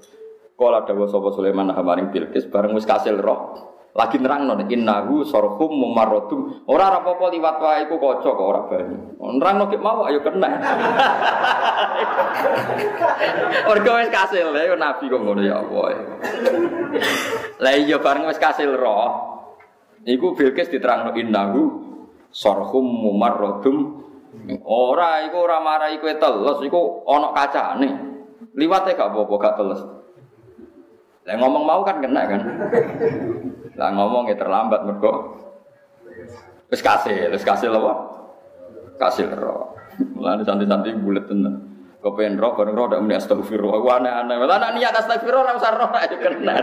Kala 0.55 0.87
dawa 0.87 1.11
sapa 1.11 1.35
Sulaiman 1.35 1.75
hamaring 1.75 2.15
Bilqis 2.15 2.47
bareng 2.47 2.79
wis 2.79 2.87
kasil 2.87 3.19
roh. 3.19 3.75
Lagi 3.95 4.19
nerang 4.19 4.43
non 4.47 4.59
innahu 4.67 5.23
sorhum 5.27 5.71
mumarrodum. 5.71 6.67
Ora 6.67 6.91
ora 6.91 6.99
apa-apa 6.99 7.31
liwat 7.31 7.63
wae 7.63 7.87
iku 7.87 7.95
kaca 7.99 8.31
kok 8.35 8.43
ora 8.43 8.63
bani. 8.67 8.97
Nerang 9.39 9.55
no 9.59 9.67
mau 9.79 10.03
ayo 10.07 10.21
kena. 10.23 10.51
Orga 13.71 13.93
wis 14.03 14.11
kasil 14.11 14.51
ya 14.51 14.75
nabi 14.75 15.07
kok 15.11 15.21
ngono 15.23 15.43
ya 15.43 15.59
apa. 15.63 15.83
Lah 17.63 17.75
iya 17.75 17.99
bareng 18.03 18.27
wis 18.31 18.39
kasil 18.39 18.75
roh. 18.75 19.35
Iku 20.07 20.35
Bilqis 20.39 20.71
diterangno 20.71 21.15
innahu 21.19 21.63
sorhum 22.35 22.87
mumarrodum. 22.87 24.03
Ora 24.67 25.23
iku 25.27 25.51
ora 25.51 25.59
marai 25.63 25.99
kowe 26.03 26.15
teles 26.15 26.59
iku 26.67 27.07
ana 27.07 27.31
kacane. 27.31 27.91
Liwate 28.55 28.95
gak 28.95 29.11
apa-apa 29.11 29.35
gak 29.39 29.57
teles. 29.59 30.04
Lah 31.25 31.35
ngomong 31.41 31.65
mau 31.65 31.81
kan 31.81 32.05
kena 32.05 32.23
kan. 32.29 32.41
Lah 33.75 33.91
ngomong 33.97 34.29
ya 34.29 34.37
terlambat 34.37 34.85
mergo 34.85 35.41
wis 36.69 36.85
kasih, 36.85 37.33
wis 37.33 37.45
kasih 37.45 37.73
lho. 37.73 37.81
Kasih 39.01 39.33
ro. 39.33 39.75
Mulane 40.15 40.45
santai-santai 40.45 40.95
bulet 41.01 41.25
tenan. 41.25 41.73
Kepen 42.05 42.37
roh 42.37 42.53
bareng 42.53 42.77
roh 42.77 42.87
ndak 42.93 43.01
muni 43.01 43.17
astagfirullah. 43.17 43.81
Ku 43.81 43.89
aneh-aneh. 43.89 44.37
Lah 44.45 44.59
nek 44.61 44.77
niat 44.77 44.93
astagfirullah 44.93 45.57
ora 45.57 45.57
usah 45.57 45.73
roh 45.73 45.91
aja 45.97 46.17
kena. 46.21 46.55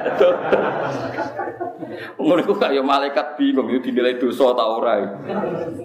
Ngono 2.22 2.42
ku 2.46 2.54
kaya 2.54 2.86
malaikat 2.86 3.42
bingung 3.42 3.66
itu 3.74 3.90
dinilai 3.90 4.22
dosa 4.22 4.54
ta 4.54 4.64
ora. 4.70 5.02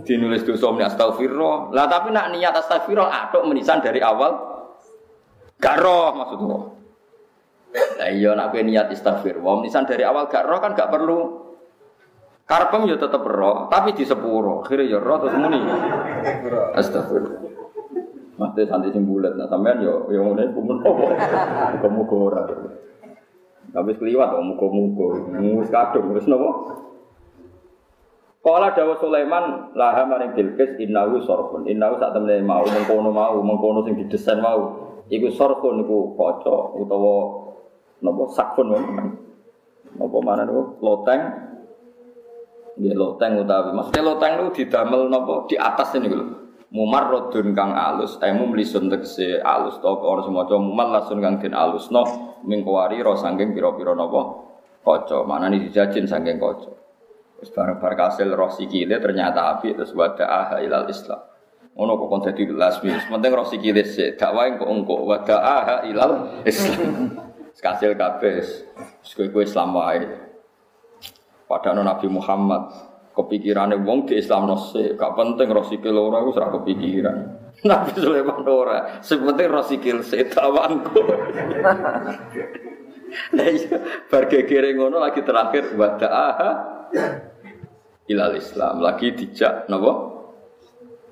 Dinulis 0.05 0.45
dosa 0.45 0.69
muni 0.69 0.85
astagfirullah. 0.85 1.73
Lah 1.73 1.89
tapi 1.89 2.13
nak 2.13 2.37
niat 2.37 2.53
astagfirullah 2.53 3.33
atuk 3.33 3.49
menisan 3.49 3.81
dari 3.81 4.05
awal 4.05 4.37
gak 5.57 5.81
roh 5.81 6.13
maksudnya. 6.13 6.76
Lah 7.77 8.11
iya 8.13 8.33
nak 8.33 8.53
kowe 8.53 8.63
niat 8.65 8.89
istighfar. 8.93 9.37
Wong 9.41 9.65
nisan 9.65 9.85
dari 9.85 10.05
awal 10.05 10.29
gak 10.29 10.49
roh 10.49 10.59
kan 10.61 10.73
gak 10.73 10.89
perlu 10.89 11.47
Karpem 12.47 12.87
ya 12.87 12.95
tetep 12.95 13.27
roh, 13.27 13.67
tapi 13.67 13.91
di 13.91 14.07
sepuro. 14.07 14.63
Akhirnya 14.63 14.87
ya 14.87 14.99
roh 15.03 15.19
terus 15.19 15.35
muni. 15.35 15.59
Astagfirullah. 16.79 17.43
Mate 18.39 18.63
santai 18.71 18.95
sing 18.95 19.03
bulat, 19.03 19.35
nah 19.35 19.51
sampean 19.51 19.83
yo 19.83 20.07
yo 20.15 20.23
ngene 20.31 20.55
kumun 20.55 20.79
opo. 20.79 21.11
Muga-muga 21.75 22.15
ora. 22.15 22.43
Tapi 23.75 23.91
kliwat 23.99 24.29
kok 24.31 24.47
muga-muga. 24.47 25.07
Wis 25.59 25.73
kadung 25.75 26.15
wis 26.15 26.31
napa? 26.31 26.79
Kala 28.47 28.71
dawa 28.79 28.95
Sulaiman 29.03 29.75
laha 29.75 30.07
maring 30.07 30.39
Bilqis 30.39 30.79
innahu 30.79 31.19
sorfun. 31.27 31.67
Innahu 31.67 31.99
sak 31.99 32.15
temene 32.15 32.47
mau 32.47 32.63
mengkono 32.63 33.11
mau 33.11 33.43
mengkono 33.43 33.83
sing 33.83 33.99
didesain 33.99 34.39
mau. 34.39 34.87
Iku 35.11 35.35
sorfun 35.35 35.83
iku 35.83 36.15
kaca 36.15 36.79
utawa 36.79 37.46
napa 38.03 38.23
sakfun 38.33 38.69
Napa 39.97 40.17
mana 40.21 40.45
niku 40.45 40.77
loteng. 40.85 41.21
Nggih 42.77 42.93
loteng 42.93 43.41
utawi 43.41 43.73
maksudnya 43.73 44.03
loteng 44.05 44.33
niku 44.37 44.51
didamel 44.61 45.09
napa 45.09 45.49
di 45.49 45.57
atas 45.57 45.97
ini 45.97 46.13
lho. 46.13 46.27
Mumar 46.67 47.09
rodun 47.09 47.55
kang 47.55 47.73
alus, 47.73 48.19
eh 48.21 48.35
mumlisun 48.35 48.91
tegese 48.91 49.39
alus 49.39 49.79
to 49.79 49.87
ora 49.87 50.21
semaca 50.27 50.59
mumar 50.59 50.91
lasun 50.91 51.23
kang 51.23 51.39
den 51.39 51.55
alusno 51.55 52.03
mingkuwari 52.43 53.01
ro 53.01 53.15
saking 53.17 53.55
pira-pira 53.55 53.95
napa 53.95 54.45
kaca. 54.83 55.25
Manane 55.25 55.63
dijajin 55.63 56.05
saking 56.05 56.37
kaca. 56.37 56.75
Wis 57.37 57.53
bareng-bareng 57.53 58.01
kasil 58.01 58.29
roh 58.33 58.49
sikile 58.49 58.97
ternyata 58.97 59.57
api 59.57 59.77
terus 59.77 59.93
wada 59.93 60.25
aha 60.25 60.57
ilal 60.65 60.89
Islam. 60.89 61.21
Ono 61.77 62.01
kok 62.01 62.09
kon 62.09 62.21
dadi 62.25 62.49
lasmi, 62.49 62.89
penting 62.89 63.33
roh 63.37 63.45
sikile 63.45 63.85
sik, 63.85 64.17
dakwah 64.17 64.49
kok 64.57 64.65
engko 64.65 65.05
wada 65.05 65.37
aha 65.37 65.77
ilal 65.85 66.41
Islam. 66.49 67.26
Kasil 67.57 67.97
kabeh 67.97 68.45
kowe 69.33 69.43
Islam 69.43 69.77
wae. 69.77 70.05
Padahal 71.47 71.87
Nabi 71.87 72.11
Muhammad 72.11 72.69
kepikirannya 73.17 73.81
wong 73.81 74.05
di 74.11 74.21
Islam 74.21 74.51
nose, 74.51 74.93
gak 74.99 75.15
penting 75.17 75.49
roh 75.49 75.65
sikil 75.65 75.97
ora 75.97 76.21
wis 76.21 76.37
ora 76.37 76.53
kepikiran. 76.53 77.17
Nabi 77.71 77.91
Sulaiman 77.97 78.45
ora, 78.45 79.01
sepenting 79.01 79.49
roh 79.49 79.65
sikil 79.65 80.05
setawanku. 80.05 81.01
Nah 83.07 83.49
iya, 83.49 83.79
bar 84.11 84.27
ngono 84.27 84.99
lagi 84.99 85.23
terakhir 85.23 85.79
wada 85.79 86.11
aha 86.11 86.51
ilal 88.11 88.35
Islam 88.35 88.83
lagi 88.83 89.15
dijak 89.15 89.71
napa 89.71 90.17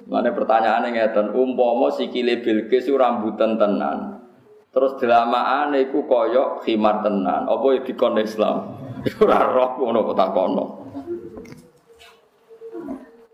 Mana 0.04 0.36
pertanyaannya 0.36 0.92
ngeten, 0.92 1.32
umpama 1.32 1.88
sikile 1.88 2.44
Bilqis 2.44 2.92
rambutan 2.92 3.56
tenan. 3.56 4.13
Terus 4.74 4.98
delamaan 4.98 5.70
iku 5.78 6.02
koyok 6.10 6.66
khimar 6.66 7.06
tenan. 7.06 7.46
Apa 7.46 7.78
ya 7.78 7.80
dikon 7.86 8.18
Islam? 8.18 8.74
Ora 9.22 9.46
roh 9.54 9.78
ngono 9.78 10.02
kok 10.10 10.18
takono. 10.18 10.64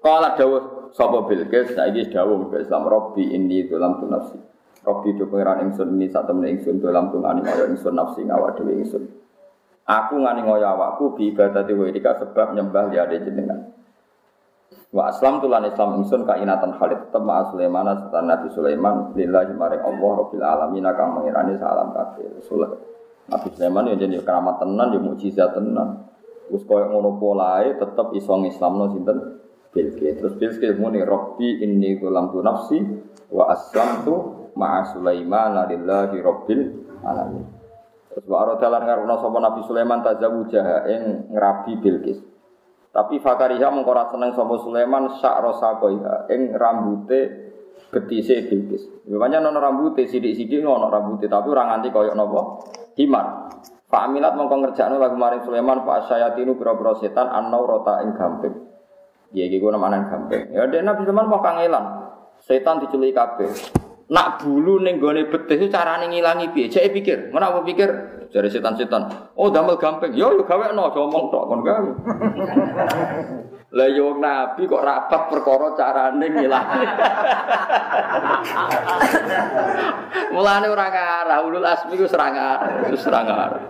Kala 0.04 0.36
dawuh 0.36 0.92
sapa 0.92 1.24
Bilqis 1.24 1.72
saiki 1.72 2.12
dawuh 2.12 2.52
ke 2.52 2.60
Islam 2.60 2.84
Robbi 2.84 3.32
ini 3.32 3.64
dalam 3.68 4.00
tu 4.00 4.08
nafsi. 4.08 4.36
Robbi 4.84 5.16
itu 5.16 5.24
pengiran 5.28 5.64
ingsun 5.68 5.96
ini 5.96 6.08
saat 6.12 6.28
temen 6.28 6.48
ingsun 6.48 6.80
dalam 6.80 7.12
tu 7.12 7.20
ngani 7.20 7.44
kaya 7.44 7.68
ingsun 7.68 7.96
nafsi 7.96 8.24
ngawak 8.24 8.60
dhewe 8.60 8.80
ingsun. 8.80 9.04
Aku 9.84 10.20
ngani 10.20 10.44
ngoyo 10.44 10.66
awakku 10.76 11.16
bi 11.16 11.32
ibadati 11.32 11.72
wa 11.72 11.88
sebab 11.92 12.52
nyembah 12.52 12.92
liade 12.92 13.24
jenengan. 13.24 13.69
Wa 14.90 15.06
aslam 15.06 15.38
tulan 15.38 15.62
Islam 15.70 16.02
ingsun 16.02 16.26
kainatan 16.26 16.74
Khalid 16.74 17.06
tetep 17.06 17.22
ma 17.22 17.46
Sulaiman 17.46 17.94
setan 17.94 18.26
Nabi 18.26 18.50
Sulaiman 18.50 19.14
lillahi 19.14 19.54
maring 19.54 19.86
Allah 19.86 20.10
rabbil 20.18 20.42
alamin 20.42 20.82
kang 20.98 21.14
mengirani 21.14 21.54
salam 21.62 21.94
kabeh. 21.94 22.26
Nabi 23.30 23.48
Sulaiman 23.54 23.86
ya 23.86 23.94
jadi 23.94 24.18
keramat 24.18 24.58
tenan 24.58 24.90
ya 24.90 24.98
mukjizat 24.98 25.54
tenan. 25.54 26.10
Wis 26.50 26.66
koyo 26.66 26.90
ngono 26.90 27.22
polae 27.22 27.78
tetep 27.78 28.10
iso 28.18 28.34
ngislamno 28.34 28.90
sinten 28.90 29.18
Bilqis. 29.70 30.18
Terus 30.18 30.34
Bilqis 30.34 30.74
muni 30.74 31.06
Rabbi 31.06 31.62
inni 31.62 31.94
tu 32.02 32.42
nafsi 32.42 32.82
wa 33.30 33.46
aslamtu 33.54 34.50
ma'a 34.58 34.90
Sulaiman 34.90 35.54
lillahi 35.70 36.18
rabbil 36.18 36.62
alamin. 37.06 37.46
Terus 38.10 38.26
wa 38.26 38.42
aradalan 38.42 38.82
ngaruna 38.82 39.14
sapa 39.22 39.38
Nabi 39.38 39.60
Sulaiman 39.62 40.02
tazawujaha 40.02 40.76
ing 40.90 41.02
ngrabi 41.30 41.72
Bilqis. 41.78 42.29
Tapi 42.90 43.22
Fakariha 43.22 43.70
mengkora 43.70 44.10
seneng 44.10 44.34
sapa 44.34 44.54
Sulaiman 44.58 45.14
sak 45.22 45.38
rosakoiha 45.46 46.26
ing 46.34 46.50
rambute 46.58 47.20
getise 47.90 48.50
Bilqis. 48.50 49.06
Memangnya 49.06 49.38
nono 49.38 49.62
rambute 49.62 50.10
sidik-sidik 50.10 50.58
nono 50.62 50.90
rambute 50.90 51.30
tapi 51.30 51.46
ora 51.54 51.70
nganti 51.70 51.88
koyok 51.94 52.14
napa? 52.18 52.40
Himar. 52.98 53.26
Pak 53.90 54.02
Aminat 54.06 54.38
mongko 54.38 54.54
ngerjakno 54.62 55.02
lagu 55.02 55.18
maring 55.18 55.42
Sulaiman 55.42 55.82
Pak 55.82 56.06
Syayatinu 56.06 56.54
pira-pira 56.54 56.94
setan 57.02 57.26
annau 57.26 57.66
rota 57.66 58.02
ing 58.06 58.14
gamping. 58.14 58.54
Ya 59.34 59.46
guna 59.46 59.78
manan 59.78 60.10
gamping. 60.10 60.50
Ya 60.50 60.66
dene 60.66 60.90
Nabi 60.90 61.06
Sulaiman 61.06 61.26
mau 61.30 61.42
kangelan. 61.42 62.10
Setan 62.42 62.82
diculik 62.82 63.14
kabeh. 63.14 63.50
Nak 64.10 64.42
bulu 64.42 64.82
ning 64.82 64.98
gone 64.98 65.30
betih 65.30 65.54
itu 65.54 65.70
carane 65.70 66.10
ngilangi 66.10 66.50
piye? 66.50 66.66
Cek 66.66 66.90
pikir, 66.90 67.18
ngono 67.30 67.46
apa 67.46 67.60
pikir? 67.62 67.86
Jare 68.34 68.50
setan-setan. 68.50 69.06
Oh, 69.38 69.54
damel 69.54 69.78
gampang. 69.78 70.10
Yo 70.18 70.34
yo 70.34 70.42
gawekno, 70.42 70.90
aja 70.90 70.98
omong 70.98 71.30
tok 71.30 71.46
kon 71.46 71.62
gawe. 71.62 71.90
Lah 73.70 73.86
yo 73.86 74.18
nabi 74.18 74.66
kok 74.66 74.82
rapat 74.82 75.30
perkara 75.30 75.78
carane 75.78 76.26
ngilangi. 76.26 76.82
Mulane 80.34 80.66
ora 80.66 80.86
ngarah, 80.90 81.38
ulul 81.46 81.62
asmi 81.62 81.94
ku 81.94 82.10
serang 82.10 82.34
arah, 82.34 82.90
wis 82.90 82.98
serang 82.98 83.30
arah. 83.30 83.62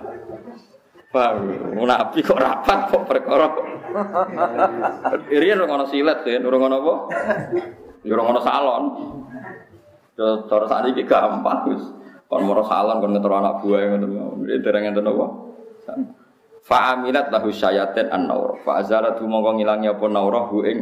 Paham? 1.13 1.53
Nabi 1.77 2.25
kok 2.25 2.41
rapat 2.41 2.89
kok 2.89 3.05
perkara. 3.05 3.45
Irian 5.37 5.61
ora 5.61 5.85
ono 5.85 5.87
silet, 5.93 6.25
ya, 6.25 6.41
ora 6.41 6.57
ono 6.57 6.77
apa? 6.81 6.95
Ya 8.09 8.17
ora 8.17 8.25
ono 8.25 8.41
salon. 8.41 8.85
Cara 10.21 10.65
saat 10.69 10.85
ini 10.93 11.03
gampang 11.09 11.73
wis. 11.73 11.83
Kon 12.29 12.45
moro 12.45 12.63
salon 12.63 13.01
kon 13.01 13.17
ngetro 13.17 13.35
anak 13.35 13.65
buah 13.65 13.81
ngoten. 13.97 14.61
Dereng 14.61 14.83
ngenten 14.87 15.09
apa? 15.09 15.27
Fa 16.61 16.95
aminat 16.95 17.33
lahu 17.33 17.49
syayatin 17.49 18.13
an-naur. 18.13 18.61
Fa 18.63 18.85
azalat 18.85 19.19
mongko 19.19 19.59
ngilangi 19.59 19.89
apa 19.89 20.07
naurah 20.07 20.45
hu 20.53 20.63
ing 20.63 20.79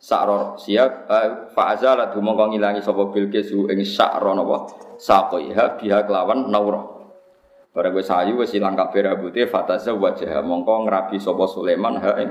sakro 0.00 0.56
siap 0.56 1.06
eh, 1.12 1.52
fa 1.52 1.76
azalat 1.76 2.16
mongko 2.16 2.56
ngilangi 2.56 2.80
sapa 2.80 3.12
bilqis 3.12 3.52
hu 3.52 3.68
ing 3.68 3.84
sakro 3.84 4.32
napa 4.32 4.72
saqiha 4.96 5.76
biha 5.78 6.08
kelawan 6.08 6.48
naurah. 6.48 6.82
Barang 7.70 7.94
wis 7.94 8.10
sayu 8.10 8.34
wis 8.40 8.50
ilang 8.56 8.74
kabeh 8.74 9.06
rambute 9.06 9.46
fataza 9.46 9.94
wajah 9.94 10.42
mongko 10.42 10.88
ngrabi 10.88 11.20
sapa 11.22 11.46
Sulaiman 11.46 12.00
ha 12.02 12.16
ing 12.18 12.30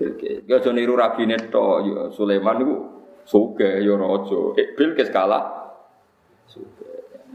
Bilqis. 0.00 0.48
Ya 0.48 0.56
aja 0.56 0.72
niru 0.72 0.96
rabine 0.96 1.36
to 1.52 1.64
ya 1.84 2.08
Sulaiman 2.08 2.56
niku 2.56 2.76
sugih 3.28 3.84
ya 3.84 3.94
raja. 4.00 4.40
Eh, 4.56 4.72
Bilqis 4.72 5.12
kalah 5.12 5.59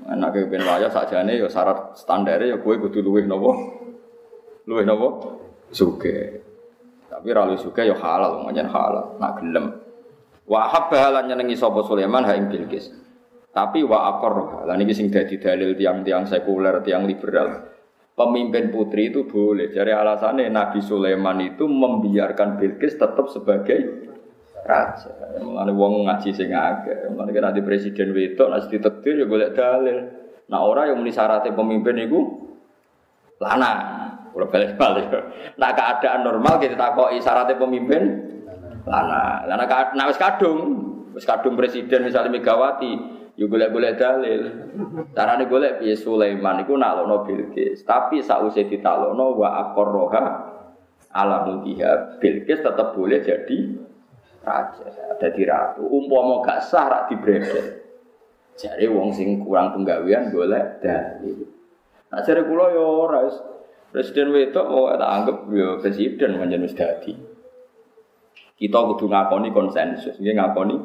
Anak 0.06 0.38
ben 0.52 0.62
wayah 0.62 0.94
sakjane 0.94 1.42
ya 1.42 1.50
syarat 1.50 1.98
standare 1.98 2.46
ya 2.46 2.62
kowe 2.62 2.78
kudu 2.78 3.02
luwih 3.02 3.26
napa? 3.26 3.52
Luwih 4.70 4.86
napa? 4.86 5.08
Suge. 5.74 6.46
Tapi 7.10 7.28
ra 7.34 7.50
luwih 7.50 7.58
suge 7.58 7.90
ya 7.90 7.98
halal, 7.98 8.46
nyen 8.54 8.70
halal, 8.70 9.18
nak 9.18 9.42
gelem. 9.42 9.66
Wa 10.46 10.70
habba 10.70 11.10
lan 11.10 11.26
nyenengi 11.26 11.58
sapa 11.58 11.82
Sulaiman 11.82 12.22
ha 12.22 12.38
ing 12.38 12.54
Bilqis. 12.54 12.94
Tapi 13.50 13.82
wa 13.82 14.14
aqar 14.14 14.68
lan 14.70 14.78
iki 14.86 14.94
sing 14.94 15.08
dadi 15.10 15.42
dalil 15.42 15.74
tiang-tiang 15.74 16.30
sekuler, 16.30 16.86
tiang 16.86 17.10
liberal. 17.10 17.74
Pemimpin 18.16 18.70
putri 18.70 19.10
itu 19.12 19.26
boleh. 19.26 19.74
Jadi 19.74 19.92
alasannya 19.92 20.48
Nabi 20.48 20.80
Sulaiman 20.86 21.42
itu 21.42 21.66
membiarkan 21.66 22.62
Bilqis 22.62 22.96
tetap 22.96 23.28
sebagai 23.34 23.80
raja. 24.66 25.14
Mulane 25.40 25.72
wong 25.72 26.10
ngaji 26.10 26.30
sing 26.34 26.50
akeh. 26.50 27.14
Mulane 27.14 27.32
kan 27.32 27.54
nanti 27.54 27.62
presiden 27.62 28.12
wedok 28.12 28.50
nek 28.50 28.66
ditetir 28.68 29.22
ya 29.22 29.26
golek 29.30 29.54
dalil. 29.54 29.98
Nah 30.50 30.60
ora 30.66 30.90
yang 30.90 30.98
muni 30.98 31.14
syaratnya 31.14 31.54
pemimpin 31.54 32.02
itu 32.02 32.20
lanang. 33.38 33.80
Ora 34.34 34.46
balik-balik. 34.50 35.08
Nah 35.56 35.70
keadaan 35.72 36.26
normal 36.26 36.58
kita 36.58 36.76
takoki 36.76 37.22
syaratnya 37.22 37.62
pemimpin 37.62 38.02
lanang. 38.90 39.46
Lah 39.46 39.56
nek 39.56 40.08
wis 40.10 40.20
kadung, 40.20 40.60
wis 41.14 41.26
kadung 41.26 41.54
presiden 41.54 42.04
misalnya 42.04 42.34
Megawati, 42.34 42.94
yo 43.38 43.46
golek-golek 43.46 43.96
dalil. 43.96 44.42
Carane 45.14 45.46
golek 45.48 45.80
piye 45.80 45.96
Sulaiman 45.96 46.66
iku 46.66 46.76
naklono 46.76 47.24
Bilqis, 47.24 47.86
tapi 47.86 48.20
sausé 48.20 48.68
ditalokno 48.68 49.38
wa 49.38 49.50
aqarroha 49.70 50.26
ala 51.16 51.48
mulkiha 51.48 52.20
Bilqis 52.20 52.60
tetap 52.60 52.92
boleh 52.92 53.24
jadi 53.24 53.58
raja, 54.46 54.86
di 55.34 55.44
ratu. 55.44 55.84
Umpama 55.90 56.46
gak 56.46 56.62
sah 56.70 56.86
rak 56.86 57.04
dibredel. 57.10 57.82
Jare 58.56 58.88
wong 58.88 59.12
sing 59.12 59.44
kurang 59.44 59.76
penggawean 59.76 60.32
golek 60.32 60.80
dalil. 60.80 61.44
Nah 62.08 62.24
jare 62.24 62.48
kula 62.48 62.72
yo 62.72 63.04
ora 63.04 63.28
presiden 63.92 64.32
wedok 64.32 64.66
mau 64.72 64.88
tak 64.96 65.12
anggap 65.12 65.38
yo 65.52 65.76
presiden 65.84 66.40
manjen 66.40 66.64
wis 66.64 66.72
dadi. 66.72 67.12
Kita 68.56 68.80
kudu 68.96 69.12
ngakoni 69.12 69.52
konsensus, 69.52 70.16
nggih 70.16 70.40
ngakoni. 70.40 70.76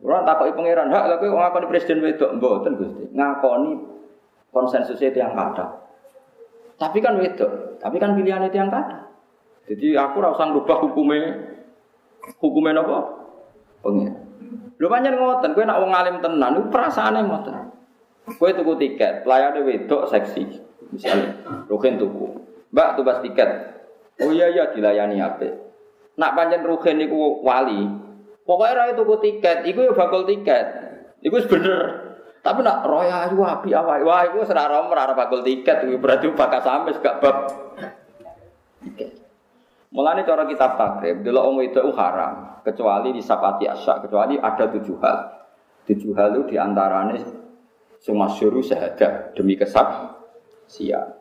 Ora 0.00 0.24
takoki 0.24 0.56
pangeran, 0.56 0.88
hak 0.88 1.04
lha 1.12 1.14
kowe 1.20 1.36
ngakoni 1.36 1.66
presiden 1.68 2.00
wedok 2.00 2.40
mboten 2.40 2.80
Gusti. 2.80 3.04
Ngakoni 3.12 3.70
konsensusnya 4.48 5.12
yang 5.12 5.36
kata. 5.36 5.84
Tapi 6.80 6.98
kan 7.04 7.20
wedok, 7.20 7.76
tapi 7.76 8.00
kan 8.00 8.16
pilihannya 8.16 8.48
yang 8.48 8.72
kata. 8.72 9.12
Jadi 9.68 9.94
aku 10.00 10.24
rasa 10.24 10.48
ngubah 10.48 10.80
hukumnya 10.80 11.51
Hukumnya 12.38 12.82
apa? 12.82 12.98
Pengen. 13.82 14.14
Lu 14.78 14.86
panjang 14.90 15.14
ngoten, 15.14 15.54
gue 15.54 15.64
nak 15.66 15.78
wong 15.78 15.92
alim 15.94 16.16
tenan, 16.18 16.58
itu 16.58 16.66
perasaannya 16.70 17.20
ngoten. 17.26 17.56
Gue 18.38 18.50
tuku 18.54 18.72
tiket, 18.78 19.26
pelayannya 19.26 19.66
wedok 19.66 20.06
seksi, 20.10 20.46
misalnya, 20.94 21.34
Rukin 21.66 21.98
tuku. 21.98 22.26
Mbak 22.70 22.88
tuh 22.98 23.04
tiket. 23.26 23.50
Oh 24.22 24.30
iya 24.30 24.48
iya 24.48 24.70
dilayani 24.70 25.18
apa? 25.18 25.48
Nak 26.16 26.34
pancen 26.36 26.62
rugen 26.64 27.00
niku 27.00 27.40
wali. 27.42 27.88
Pokoknya 28.42 28.90
ra 28.90 28.94
tuku 28.98 29.14
tiket, 29.22 29.66
iku 29.66 29.86
ya 29.86 29.92
bakul 29.94 30.26
tiket. 30.26 30.66
Iku 31.22 31.36
bener. 31.46 31.80
Tapi 32.42 32.58
nak 32.66 32.82
roya 32.90 33.30
ayu 33.30 33.38
api 33.38 33.70
awake. 33.70 34.02
Wah, 34.02 34.26
iku 34.26 34.42
ora 34.42 34.66
ora 34.66 35.14
bakul 35.14 35.46
tiket, 35.46 35.86
berarti 36.02 36.26
bakal 36.34 36.58
sampe 36.58 36.90
gak 36.98 37.22
bab 37.22 37.36
tiket. 38.82 39.21
Mulane 39.92 40.24
cara 40.24 40.48
kitab 40.48 40.80
takrib, 40.80 41.20
delok 41.20 41.44
wong 41.52 41.56
itu 41.68 41.84
haram, 41.92 42.64
kecuali 42.64 43.12
di 43.12 43.20
sapati 43.20 43.68
asyak, 43.68 44.08
kecuali 44.08 44.40
ada 44.40 44.64
tujuh 44.72 44.96
hal. 45.04 45.18
Tujuh 45.84 46.16
hal 46.16 46.32
itu 46.32 46.42
di 46.52 46.56
antaranya 46.56 47.20
semua 48.00 48.32
suruh 48.32 48.64
sehadah 48.64 49.36
demi 49.36 49.52
kesab 49.52 50.16
siap. 50.64 51.20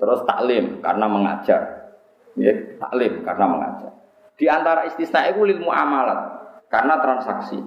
Terus 0.00 0.24
taklim 0.24 0.80
karena 0.80 1.06
mengajar. 1.12 1.62
Ya, 2.40 2.56
taklim 2.80 3.20
karena 3.20 3.44
mengajar. 3.44 3.92
Di 4.40 4.48
antara 4.48 4.88
istisna 4.88 5.28
itu 5.28 5.44
ilmu 5.44 5.68
amalat 5.68 6.40
karena 6.72 6.96
transaksi. 7.04 7.60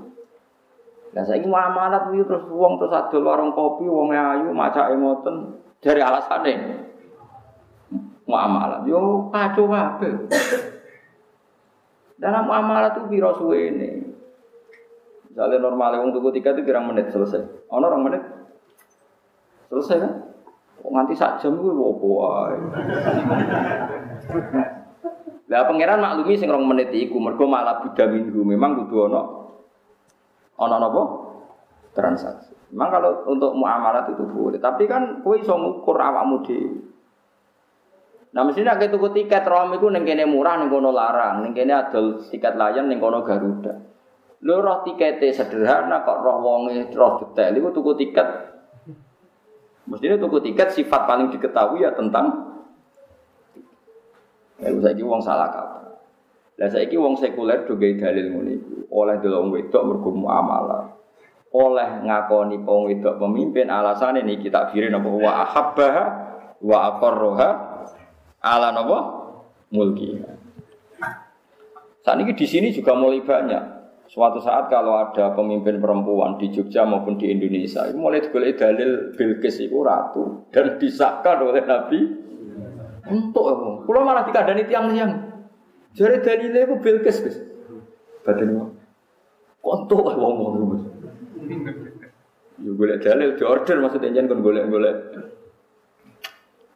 Nah 1.13 1.21
saya 1.21 1.45
muamalat 1.45 2.09
itu 2.09 2.25
terus 2.25 2.49
uang 2.49 2.81
terus 2.81 2.89
ada 2.89 3.17
warung 3.21 3.53
kopi, 3.53 3.85
uang 3.85 4.09
ayu, 4.09 4.49
maca 4.49 4.89
emoten 4.89 5.61
dari 5.77 6.01
alasannya 6.01 6.55
muamalat. 8.27 8.87
Yo 8.87 9.27
kacau 9.29 9.67
apa? 9.71 10.07
Dan 12.19 12.35
muamalat 12.47 12.99
itu 12.99 13.01
biro 13.11 13.31
suwe 13.35 13.73
ini. 13.73 13.89
Misalnya 15.33 15.65
normalnya 15.65 16.05
uang 16.05 16.13
tuku 16.13 16.29
tiga 16.37 16.53
itu 16.53 16.61
kira 16.61 16.77
menit 16.77 17.09
selesai. 17.09 17.65
Ono 17.73 17.85
orang 17.89 18.05
menit 18.05 18.21
selesai 19.73 19.97
kan? 19.97 20.13
Kok 20.77 20.91
nganti 20.93 21.13
sak 21.17 21.41
jam 21.41 21.57
gue 21.57 21.73
bawa 21.73 22.53
Lah 25.49 25.65
pangeran 25.65 26.01
maklumi 26.01 26.37
sing 26.37 26.53
rong 26.53 26.69
menit 26.69 26.93
iku 26.93 27.17
mergo 27.17 27.49
malah 27.49 27.81
budha 27.81 28.09
minggu 28.09 28.41
memang 28.45 28.85
kudu 28.85 29.09
ana 29.09 29.21
ana 30.61 30.77
napa? 30.77 31.01
Transaksi. 31.97 32.53
Memang 32.73 32.89
kalau 32.89 33.11
untuk 33.29 33.53
muamalat 33.53 34.13
itu 34.13 34.25
boleh, 34.25 34.57
tapi 34.57 34.89
kan 34.89 35.21
kowe 35.21 35.37
iso 35.37 35.53
ngukur 35.53 35.93
awakmu 35.93 36.41
dhewe. 36.41 36.92
Nah 38.33 38.41
mestinya 38.41 38.73
kayak 38.73 38.89
tuku 38.89 39.13
tiket 39.13 39.45
rom 39.45 39.77
itu 39.77 39.85
neng 39.93 40.09
kene 40.09 40.25
murah 40.25 40.57
neng 40.57 40.73
kono 40.73 40.89
larang, 40.89 41.45
neng 41.45 41.53
kene 41.53 41.69
tiket 42.33 42.57
layan 42.57 42.89
neng 42.89 42.97
kono 42.97 43.21
Garuda. 43.21 43.73
Lo 44.43 44.59
roh 44.59 44.83
tiketnya 44.83 45.31
sederhana 45.31 46.03
kok 46.03 46.19
roh 46.19 46.41
wonge 46.41 46.91
roh 46.91 47.21
detail 47.21 47.55
itu 47.55 47.69
tuku 47.71 47.91
tiket. 47.95 48.27
Mestinya 49.87 50.17
tuku 50.19 50.37
tiket 50.51 50.73
sifat 50.73 51.05
paling 51.05 51.31
diketahui 51.31 51.85
ya 51.85 51.93
tentang 51.95 52.51
Ya 54.63 54.71
saiki 54.79 55.03
wong 55.03 55.19
salah 55.19 55.51
kaprah. 55.51 55.91
Lah 56.55 56.69
saiki 56.71 56.95
wong 56.95 57.19
sekuler 57.19 57.67
do 57.67 57.75
dalil 57.75 58.25
ngene 58.31 58.87
Oleh 58.93 59.19
wong 59.19 59.51
wedok 59.51 59.83
mergo 59.83 60.09
muamalah. 60.13 60.87
Oleh 61.51 61.89
ngakoni 62.05 62.63
wong 62.63 62.87
wedok 62.87 63.19
pemimpin 63.19 63.67
alasane 63.67 64.23
niki 64.23 64.47
tak 64.47 64.71
kiri 64.71 64.87
napa 64.87 65.09
wa 65.09 65.31
ahabba 65.43 65.89
wa 66.63 66.77
aqarraha 66.95 67.49
ala 68.43 68.75
napa 68.75 68.97
mulki. 69.71 70.19
Saat 72.03 72.19
ini 72.19 72.35
di 72.35 72.43
sini 72.43 72.75
juga 72.75 72.93
mulai 72.93 73.23
banyak. 73.23 73.63
Suatu 74.11 74.43
saat 74.43 74.67
kalau 74.67 74.99
ada 74.99 75.31
pemimpin 75.33 75.79
perempuan 75.79 76.35
di 76.37 76.51
Jogja 76.51 76.83
maupun 76.83 77.17
di 77.17 77.31
Indonesia, 77.31 77.87
mulai 77.95 78.21
digolek 78.21 78.59
dalil 78.59 79.15
Bilqis 79.15 79.63
itu 79.63 79.79
ratu 79.81 80.43
dan 80.51 80.77
disahkan 80.77 81.39
oleh 81.41 81.63
Nabi 81.63 81.99
untuk 83.09 83.45
apa? 83.47 83.69
Kulo 83.87 83.99
malah 84.03 84.27
dikandani 84.27 84.67
tiang-tiang. 84.67 85.11
Jare 85.95 86.19
dalile 86.19 86.67
iku 86.67 86.75
Bilqis, 86.83 87.17
Gus. 87.23 87.37
Badan 88.27 88.49
wong. 88.53 88.69
Kontok 89.63 90.13
wong-wong 90.13 90.53
Gus. 90.75 90.83
Yo 92.61 92.77
golek 92.77 93.01
dalil 93.01 93.33
di 93.33 93.43
order 93.47 93.81
maksudnya 93.81 94.13
jangan 94.13 94.37
kon 94.37 94.45
golek-golek. 94.45 94.97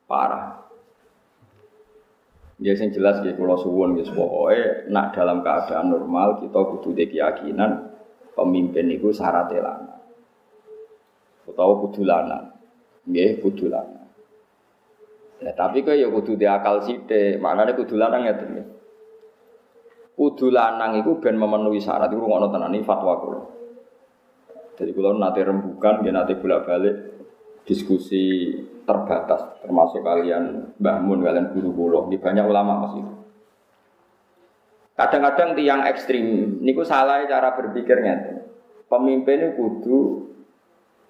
Parah. 0.09 0.66
Ya 2.57 2.73
sing 2.73 2.89
jelas 2.89 3.21
ya 3.21 3.37
kula 3.37 3.53
suwun 3.61 3.93
wis 4.01 4.09
pokoke 4.09 4.89
nak 4.89 5.13
dalam 5.13 5.45
keadaan 5.45 5.93
normal 5.93 6.41
kita 6.41 6.57
kudu 6.57 6.97
keyakinan 6.97 7.93
pemimpin 8.33 8.89
itu 8.89 9.13
syaratnya 9.13 9.61
lanang. 9.61 10.01
Utawa 11.45 11.73
kudu 11.85 12.01
lanang. 12.01 12.57
Nggih, 13.05 13.45
kudu 13.45 13.69
lanang. 13.69 14.09
Ya, 15.37 15.53
tapi 15.53 15.85
kok 15.85 15.93
ya 15.93 16.09
kudu 16.09 16.33
diakal 16.33 16.81
sithik, 16.81 17.37
maknane 17.37 17.77
kudu 17.77 17.93
lanang 17.93 18.25
ya 18.25 18.33
tenan. 18.33 18.65
Kudu 20.17 20.49
lanang 20.49 20.97
iku 20.97 21.21
ben 21.21 21.37
memenuhi 21.37 21.77
syarat 21.77 22.09
iku 22.09 22.25
ngono 22.25 22.49
tenan 22.49 22.73
fatwa 22.81 23.13
kula. 23.21 23.41
Jadi 24.81 24.91
kula 24.97 25.13
nate 25.13 25.45
rembukan, 25.45 26.01
ya 26.01 26.09
nate 26.09 26.41
bolak-balik 26.41 26.95
diskusi 27.69 28.49
terbatas 28.87 29.59
termasuk 29.59 29.99
kalian 29.99 30.71
Mbah 30.79 30.97
Mun 31.03 31.19
kalian 31.19 31.51
guru 31.51 31.75
kula 31.75 31.99
di 32.07 32.15
banyak 32.15 32.47
ulama 32.47 32.87
masih 32.87 33.03
Kadang-kadang 34.97 35.53
tiang 35.53 35.85
ekstrim, 35.85 36.57
niku 36.57 36.81
salah 36.81 37.21
cara 37.29 37.53
berpikirnya. 37.53 38.41
Pemimpin 38.89 39.45
itu 39.45 39.53
kudu 39.53 39.97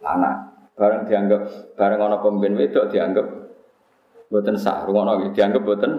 lanang. 0.03 0.43
Bareng 0.75 1.07
dianggap, 1.07 1.71
bareng 1.79 2.03
ana 2.03 2.19
pemimpin 2.19 2.59
wedok 2.59 2.91
dianggap 2.91 3.47
Boten 4.27 4.59
sah, 4.59 4.83
rungono 4.83 5.31
dianggap 5.31 5.63
boten. 5.63 5.91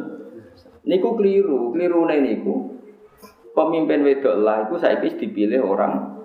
Niku 0.85 1.17
keliru, 1.17 1.73
kelirune 1.73 2.21
niku. 2.21 2.77
Pemimpin 3.57 4.05
wedok 4.05 4.37
lah 4.45 4.69
iku 4.69 4.77
saiki 4.77 5.17
dipilih 5.17 5.65
orang. 5.65 6.21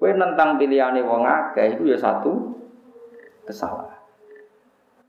Kowe 0.00 0.10
nentang 0.10 0.58
pilihane 0.58 0.98
wong 1.04 1.22
akeh 1.22 1.78
iku 1.78 1.86
ya 1.86 1.94
satu 1.94 2.61
kesalahan. 3.46 4.02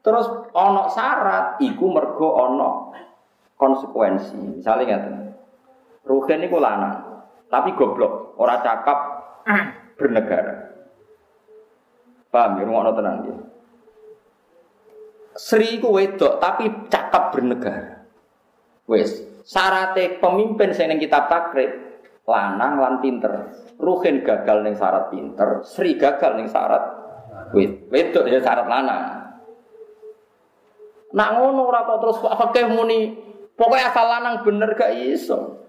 Terus 0.03 0.27
ono 0.51 0.91
syarat 0.91 1.63
iku 1.63 1.85
mergo 1.87 2.27
ono 2.35 2.91
konsekuensi. 3.55 4.59
Misalnya 4.59 4.99
ngeten. 4.99 5.15
Rugen 6.03 6.43
niku 6.43 6.59
lanang, 6.59 7.23
tapi 7.47 7.71
goblok, 7.79 8.35
ora 8.35 8.59
cakap 8.59 8.99
bernegara. 9.95 10.75
Paham 12.27 12.59
ya, 12.59 12.67
ngono 12.67 12.91
tenan 12.91 13.23
ya. 13.23 13.35
Sri 15.33 15.79
ku 15.79 15.95
wedok 15.95 16.43
tapi 16.43 16.67
cakap 16.91 17.31
bernegara. 17.31 18.03
Wes, 18.83 19.23
syaratnya 19.47 20.19
pemimpin 20.19 20.75
sing 20.75 20.91
ning 20.91 20.99
kitab 20.99 21.31
takrib 21.31 21.71
lanang 22.27 22.83
lan 22.83 22.95
pinter. 22.99 23.55
Ruhin 23.79 24.27
gagal 24.27 24.59
ning 24.59 24.75
syarat 24.75 25.07
pinter, 25.07 25.63
Sri 25.63 25.95
gagal 25.95 26.35
ning 26.35 26.51
syarat 26.51 27.02
wed. 27.53 27.87
Wedok 27.87 28.25
ya 28.27 28.41
syarat 28.41 28.67
lanang. 28.67 29.01
Nak 31.13 31.29
ngono 31.37 31.69
ora 31.69 31.85
kok 31.85 31.99
terus 32.01 32.17
fakih 32.19 32.65
muni 32.73 33.13
pokoknya 33.53 33.93
asal 33.93 34.05
lanang 34.09 34.41
bener 34.41 34.73
gak 34.73 34.97
iso. 34.97 35.61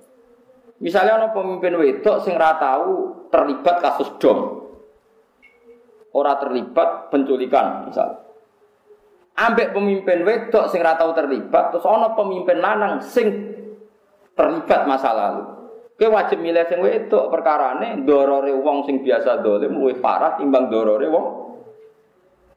Misalnya 0.80 1.20
ono 1.20 1.28
pemimpin 1.37 1.76
wedok 1.76 2.24
sing 2.24 2.35
ora 2.35 2.57
tahu 2.57 3.28
terlibat 3.28 3.76
kasus 3.85 4.09
dom. 4.16 4.64
Ora 6.16 6.41
terlibat 6.41 7.12
penculikan 7.12 7.93
misalnya 7.93 8.24
ambek 9.35 9.74
pemimpin 9.74 10.22
wedok 10.22 10.70
sing 10.70 10.78
ora 10.78 10.95
tau 10.95 11.11
terlibat 11.11 11.74
terus 11.74 11.87
ana 11.87 12.14
pemimpin 12.14 12.59
lanang 12.62 13.03
sing 13.03 13.26
terlibat 14.35 14.87
masa 14.87 15.11
lalu 15.14 15.43
Kowe 15.95 16.11
wajib 16.11 16.43
milih 16.43 16.66
sing 16.66 16.82
wedok 16.82 17.30
perkarane 17.30 18.03
dorore 18.03 18.51
wong 18.51 18.82
sing 18.82 19.07
biasa 19.07 19.47
dolim 19.47 19.78
luwih 19.78 20.03
parah 20.03 20.35
timbang 20.35 20.66
dorore 20.66 21.07
wong 21.07 21.26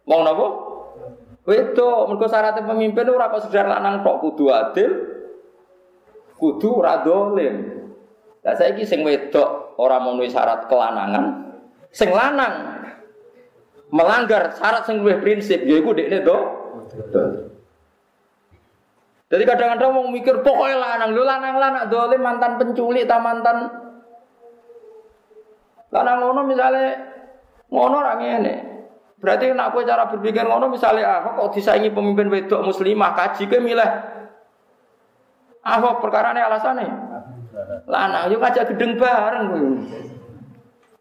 wong 0.08 0.22
napa 0.24 0.48
wedok 1.44 2.00
mergo 2.08 2.28
syaratnya 2.32 2.64
pemimpin 2.64 3.12
ora 3.12 3.28
kok 3.28 3.48
sedar 3.48 3.68
lanang 3.68 4.02
kok 4.02 4.24
kudu 4.24 4.50
adil 4.50 4.92
kudu 6.40 6.80
ora 6.80 7.04
dolim. 7.04 7.76
Lah 8.42 8.56
saiki 8.56 8.88
sing 8.88 9.04
wedok 9.04 9.76
ora 9.76 10.00
memenuhi 10.00 10.32
syarat 10.32 10.72
kelanangan 10.72 11.52
sing 11.92 12.10
lanang 12.16 12.80
melanggar 13.92 14.56
syarat 14.56 14.88
sing 14.88 15.04
luwih 15.04 15.20
prinsip 15.20 15.64
yaiku 15.68 15.92
dekne 15.92 16.24
to 16.24 16.38
jadi 19.28 19.44
kadang-kadang 19.44 19.92
mau 19.92 20.08
mikir 20.08 20.40
pokoknya 20.40 20.80
lanang, 20.80 21.12
lu 21.12 21.28
lanang 21.28 21.60
lanang 21.60 21.92
dolim 21.92 22.24
mantan 22.24 22.56
penculik, 22.56 23.04
tak 23.12 23.20
mantan. 23.20 23.68
Lanang 25.92 26.24
ngono 26.24 26.42
misalnya 26.48 26.96
ngono 27.68 27.96
orang 28.00 28.24
ini. 28.24 28.56
Berarti 29.18 29.50
nak 29.50 29.74
aku 29.74 29.82
cara 29.82 30.06
berpikir 30.14 30.46
ngono 30.46 30.70
misalnya 30.70 31.10
ah 31.10 31.20
kok 31.34 31.58
disaingi 31.58 31.90
pemimpin 31.90 32.30
wedok 32.30 32.62
muslimah 32.70 33.18
kaji 33.18 33.50
ke 33.50 33.58
milih 33.58 33.90
Ahok 35.66 36.06
perkara 36.06 36.38
ini 36.38 36.42
alasannya 36.46 36.88
lanang 37.90 38.30
yuk 38.30 38.46
aja 38.46 38.62
gedeng 38.62 38.94
bareng 38.94 39.82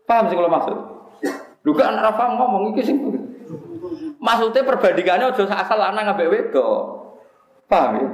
paham 0.09 0.25
sih 0.33 0.35
kalau 0.35 0.49
maksud 0.49 0.77
lu 1.61 1.77
kan 1.77 1.93
Rafa 1.93 2.25
ngomong 2.35 2.73
iki 2.73 2.83
sing 2.89 2.99
Maksudnya 4.17 4.65
perbandingannya 4.65 5.31
udah 5.31 5.61
asal 5.61 5.79
lanang 5.79 6.17
ambek 6.17 6.33
wedok. 6.33 6.83
Paham 7.69 8.01
ya? 8.01 8.09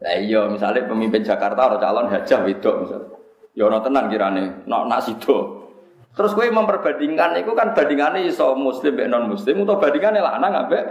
Lah 0.00 0.16
iya 0.16 0.40
misalnya 0.48 0.88
pemimpin 0.88 1.20
Jakarta 1.20 1.68
atau 1.68 1.76
calon 1.76 2.08
hajah 2.08 2.40
wedok 2.46 2.74
misalnya. 2.86 3.08
Ya 3.52 3.66
ono 3.66 3.78
tenan 3.82 4.06
kirane, 4.08 4.64
nak 4.64 4.88
nak 4.88 5.02
sido. 5.04 5.68
Terus 6.10 6.34
kowe 6.34 6.42
memperbandingkan 6.42 7.38
itu 7.38 7.54
kan 7.54 7.70
bandingannya 7.70 8.26
iso 8.26 8.52
muslim 8.58 8.98
mbek 8.98 9.08
non 9.08 9.30
muslim 9.30 9.62
atau 9.62 9.78
bandingannya 9.78 10.20
lanang 10.20 10.52
ambek 10.66 10.84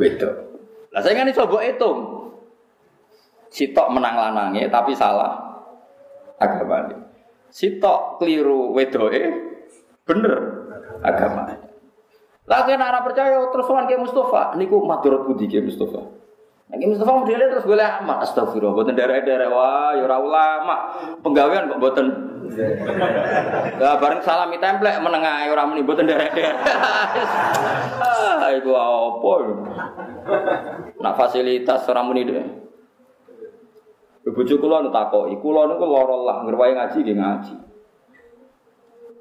wedok. 0.00 0.34
Lah 0.96 1.00
saya 1.04 1.12
kan 1.12 1.28
iso 1.28 1.44
mbok 1.44 1.64
hitung. 1.64 1.98
Sitok 3.52 3.88
menang 3.92 4.16
lanange 4.16 4.68
tapi 4.72 4.96
salah 4.96 5.38
agama 6.40 6.88
ini. 6.88 6.96
Sitok 7.52 8.20
keliru 8.20 8.72
wedoke 8.72 9.22
bener 10.08 10.34
agama. 11.04 11.52
Lah 12.46 12.60
kena 12.62 12.90
ora 12.90 13.00
percaya 13.04 13.38
terus 13.52 13.66
wan 13.68 13.90
ke 13.90 13.98
Mustafa 13.98 14.56
niku 14.56 14.82
madharat 14.82 15.26
budi 15.28 15.50
ke 15.50 15.60
Mustafa. 15.60 16.00
Nek 16.66 16.82
Mustafa 16.82 17.12
modele 17.12 17.44
terus 17.46 17.62
golek 17.62 18.02
amat 18.02 18.26
astagfirullah 18.26 18.74
mboten 18.74 18.98
derek-derek 18.98 19.50
wah 19.52 19.94
ya 19.94 20.06
ulama. 20.18 20.76
Penggawean 21.22 21.70
kok 21.70 21.78
mboten 21.78 22.06
Lah 23.76 23.94
bareng 23.98 24.22
salami 24.22 24.56
templek 24.62 25.00
menengah 25.02 25.50
ora 25.50 25.66
muni 25.66 25.82
mboten 25.82 26.06
derek-derek. 26.06 26.54
ah 28.02 28.50
iku 28.54 28.72
apa? 28.74 29.34
Nak 31.00 31.14
fasilitas 31.18 31.86
ora 31.90 32.02
muni. 32.06 32.22
Bojo 34.26 34.58
kula 34.58 34.82
nu 34.82 34.90
takoki, 34.90 35.38
kula 35.38 35.70
niku 35.70 35.86
lara 35.86 36.16
lah 36.18 36.36
ngerwae 36.42 36.74
ngaji 36.74 36.98
nggih 36.98 37.14
ngaji. 37.14 37.54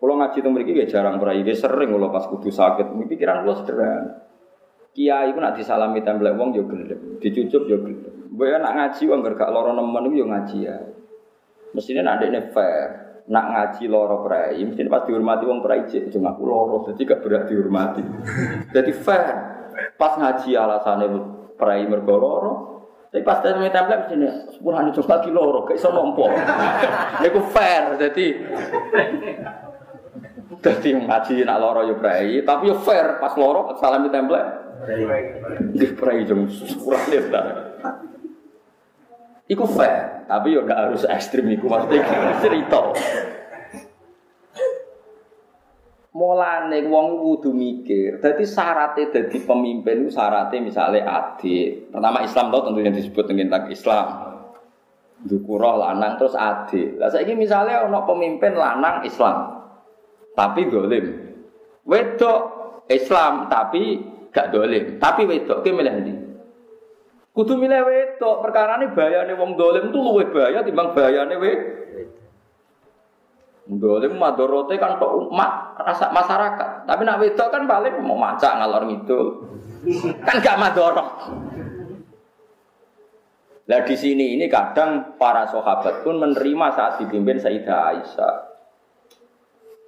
Kula 0.01 0.13
ngaji 0.17 0.37
teng 0.41 0.51
mriki 0.57 0.73
nggih 0.73 0.89
jarang 0.89 1.21
prai, 1.21 1.45
nggih 1.45 1.53
sering 1.53 1.93
kula 1.93 2.09
pas 2.09 2.25
kudu 2.25 2.49
sakit. 2.49 2.89
Pikiran 3.05 3.45
kula 3.45 3.53
sederhana. 3.53 4.25
Kiai 4.97 5.29
iku 5.29 5.37
nak 5.37 5.61
disalami 5.61 6.01
templek 6.01 6.33
wong 6.33 6.57
yo 6.57 6.65
gelem, 6.65 7.21
dicucup 7.21 7.69
yo 7.69 7.77
gelem. 7.85 8.33
Mbok 8.33 8.49
nak 8.57 8.73
ngaji 8.73 9.03
wong 9.05 9.19
gak 9.21 9.51
lara 9.53 9.71
nemen 9.77 10.09
iku 10.09 10.15
yo 10.17 10.25
ngaji 10.25 10.57
ya. 10.65 10.77
Mestine 11.77 12.01
nak 12.01 12.25
dekne 12.25 12.49
fair. 12.49 13.04
Nak 13.25 13.45
ngaji 13.49 13.89
loro 13.89 14.21
prai, 14.21 14.61
mesti 14.61 14.85
pas 14.85 15.01
dihormati 15.01 15.49
wong 15.49 15.65
prai 15.65 15.89
cek 15.89 16.13
cuma 16.13 16.37
aku 16.37 16.45
loro, 16.45 16.85
jadi 16.85 17.01
gak 17.09 17.21
berat 17.25 17.43
dihormati. 17.49 18.05
Jadi 18.69 18.91
fair. 18.93 19.33
Pas 19.97 20.13
ngaji 20.13 20.53
alasannya 20.53 21.07
prai 21.57 21.89
mergo 21.89 22.15
loro, 22.21 22.53
tapi 23.09 23.25
pas 23.25 23.41
tanya 23.41 23.65
template 23.73 24.13
sini, 24.13 24.27
sepuluhan 24.53 24.93
itu 24.93 25.01
lagi 25.09 25.33
loro, 25.33 25.65
kayak 25.65 25.81
iso 25.81 25.89
nompo. 25.89 26.29
Iku 27.25 27.39
fair, 27.49 27.97
jadi 27.97 28.25
jadi 30.61 30.89
ngaji 30.93 31.33
nak 31.49 31.57
loro 31.57 31.81
yo 31.81 31.97
prai, 31.97 32.45
tapi 32.45 32.69
yo 32.69 32.77
fair 32.77 33.17
pas 33.17 33.33
loro 33.33 33.73
salam 33.81 34.05
di 34.05 34.13
template. 34.13 34.51
Di 35.73 35.85
prai 35.97 36.21
sepuluhan 36.29 37.09
itu. 37.09 37.41
Iku 39.45 39.69
fair, 39.69 40.25
tapi 40.25 40.57
yo 40.57 40.65
gak 40.65 40.89
harus 40.89 41.05
ekstrim 41.05 41.45
iku 41.53 41.69
maksudnya 41.69 42.01
cerita. 42.41 42.81
Mulane 46.17 46.81
wong 46.89 47.21
kudu 47.21 47.53
mikir. 47.53 48.17
Dadi 48.23 48.41
syaratnya 48.41 49.13
dadi 49.13 49.37
pemimpin 49.45 50.07
itu 50.07 50.17
syaratnya 50.17 50.65
misalnya 50.65 51.05
adik. 51.05 51.93
Pertama 51.93 52.25
Islam 52.25 52.49
tau 52.49 52.65
tentunya 52.65 52.89
disebut 52.89 53.25
dengan 53.29 53.69
Islam. 53.69 54.07
Dukuroh 55.21 55.77
lanang 55.77 56.17
terus 56.17 56.33
adik. 56.33 56.97
Lah 56.97 57.13
saiki 57.13 57.37
misalnya 57.37 57.85
ono 57.85 58.01
pemimpin 58.07 58.57
lanang 58.57 59.05
Islam. 59.05 59.61
Tapi 60.33 60.71
dolim. 60.73 61.05
Wedok 61.85 62.39
Islam 62.89 63.45
tapi 63.45 64.01
gak 64.33 64.49
dolim. 64.55 64.97
Tapi 64.97 65.21
wedok 65.29 65.61
ki 65.61 65.69
milih? 65.69 66.24
Kudu 67.35 67.59
milih 67.59 67.83
wedok. 67.83 68.47
Perkara 68.47 68.79
ini 68.79 68.95
bayane 68.95 69.35
wong 69.35 69.59
dolim 69.59 69.91
tuh 69.91 69.99
luwih 69.99 70.31
bahaya 70.31 70.63
timbang 70.63 70.95
bayane 70.95 71.35
wedok. 71.35 71.83
Dolim 73.65 74.21
madorote 74.21 74.77
kan 74.79 74.95
kok 74.95 75.13
umat 75.25 75.75
rasa 75.83 76.15
masyarakat. 76.15 76.87
Tapi 76.87 77.01
nak 77.03 77.19
wedok 77.19 77.49
kan 77.51 77.67
paling 77.67 77.99
mau 77.99 78.15
macak 78.15 78.55
ngalor 78.55 78.87
ngidul. 78.87 79.27
kan 80.23 80.41
gak 80.41 80.57
madorot. 80.57 81.09
Lah 83.65 83.81
di 83.81 83.95
sini 83.97 84.37
ini 84.37 84.45
kadang 84.45 85.17
para 85.17 85.49
sahabat 85.49 86.05
pun 86.05 86.21
menerima 86.21 86.67
saat 86.77 87.01
dipimpin 87.01 87.41
Sayyidah 87.41 87.79
Aisyah. 87.97 88.35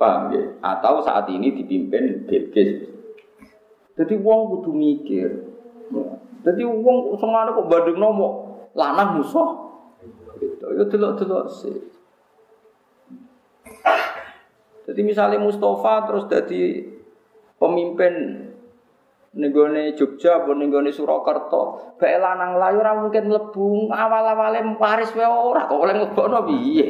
Paham 0.02 0.34
ya? 0.34 0.44
Atau 0.62 1.06
saat 1.06 1.30
ini 1.30 1.54
dipimpin 1.54 2.26
Bilqis. 2.26 2.90
Jadi 3.94 4.14
wong 4.18 4.40
kudu 4.58 4.74
mikir. 4.74 5.57
Jadi 6.48 6.64
wong 6.64 7.20
semana 7.20 7.52
kok 7.52 7.68
banding 7.68 8.00
nomo 8.00 8.56
lanang 8.72 9.20
musuh. 9.20 9.68
Gitu. 10.40 10.64
Ya 10.80 10.88
delok-delok 10.88 11.46
sih. 11.52 11.76
Jadi 14.88 15.02
misalnya 15.04 15.44
Mustafa 15.44 16.08
terus 16.08 16.24
jadi 16.32 16.88
pemimpin 17.60 18.48
nenggone 19.36 19.92
Jogja 20.00 20.40
apa 20.40 20.56
Surakarta, 20.96 21.62
bae 22.00 22.16
lanang 22.16 22.56
layu 22.56 22.80
ora 22.80 22.96
mungkin 22.96 23.28
mlebu 23.28 23.92
awal-awale 23.92 24.64
waris 24.80 25.12
wae 25.12 25.28
ora 25.28 25.68
kok 25.68 25.76
oleh 25.76 25.94
nglebokno 26.00 26.40
piye. 26.48 26.88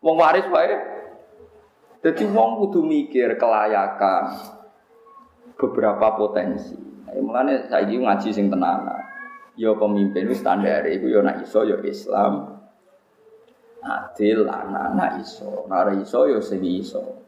Wong 0.00 0.16
waris 0.16 0.48
wae. 0.48 0.72
Jadi 2.00 2.24
wong 2.32 2.64
kudu 2.64 2.80
mikir 2.80 3.36
kelayakan 3.36 4.56
beberapa 5.60 6.16
potensi. 6.16 6.89
Ya, 7.10 7.20
mulane 7.20 7.66
saiki 7.66 7.98
ngaji 7.98 8.28
sing 8.30 8.46
tenanan. 8.48 9.02
Ya 9.58 9.74
pemimpin 9.74 10.30
wis 10.30 10.40
standar 10.40 10.86
iku 10.86 11.10
ya 11.10 11.20
nek 11.20 11.44
iso 11.44 11.66
ya 11.66 11.76
Islam, 11.84 12.60
adil 13.82 14.46
anak-anak 14.46 15.20
iso, 15.20 15.66
nara 15.66 15.92
iso 15.98 16.30
yo 16.30 16.38
sing 16.40 16.62
iso. 16.64 17.20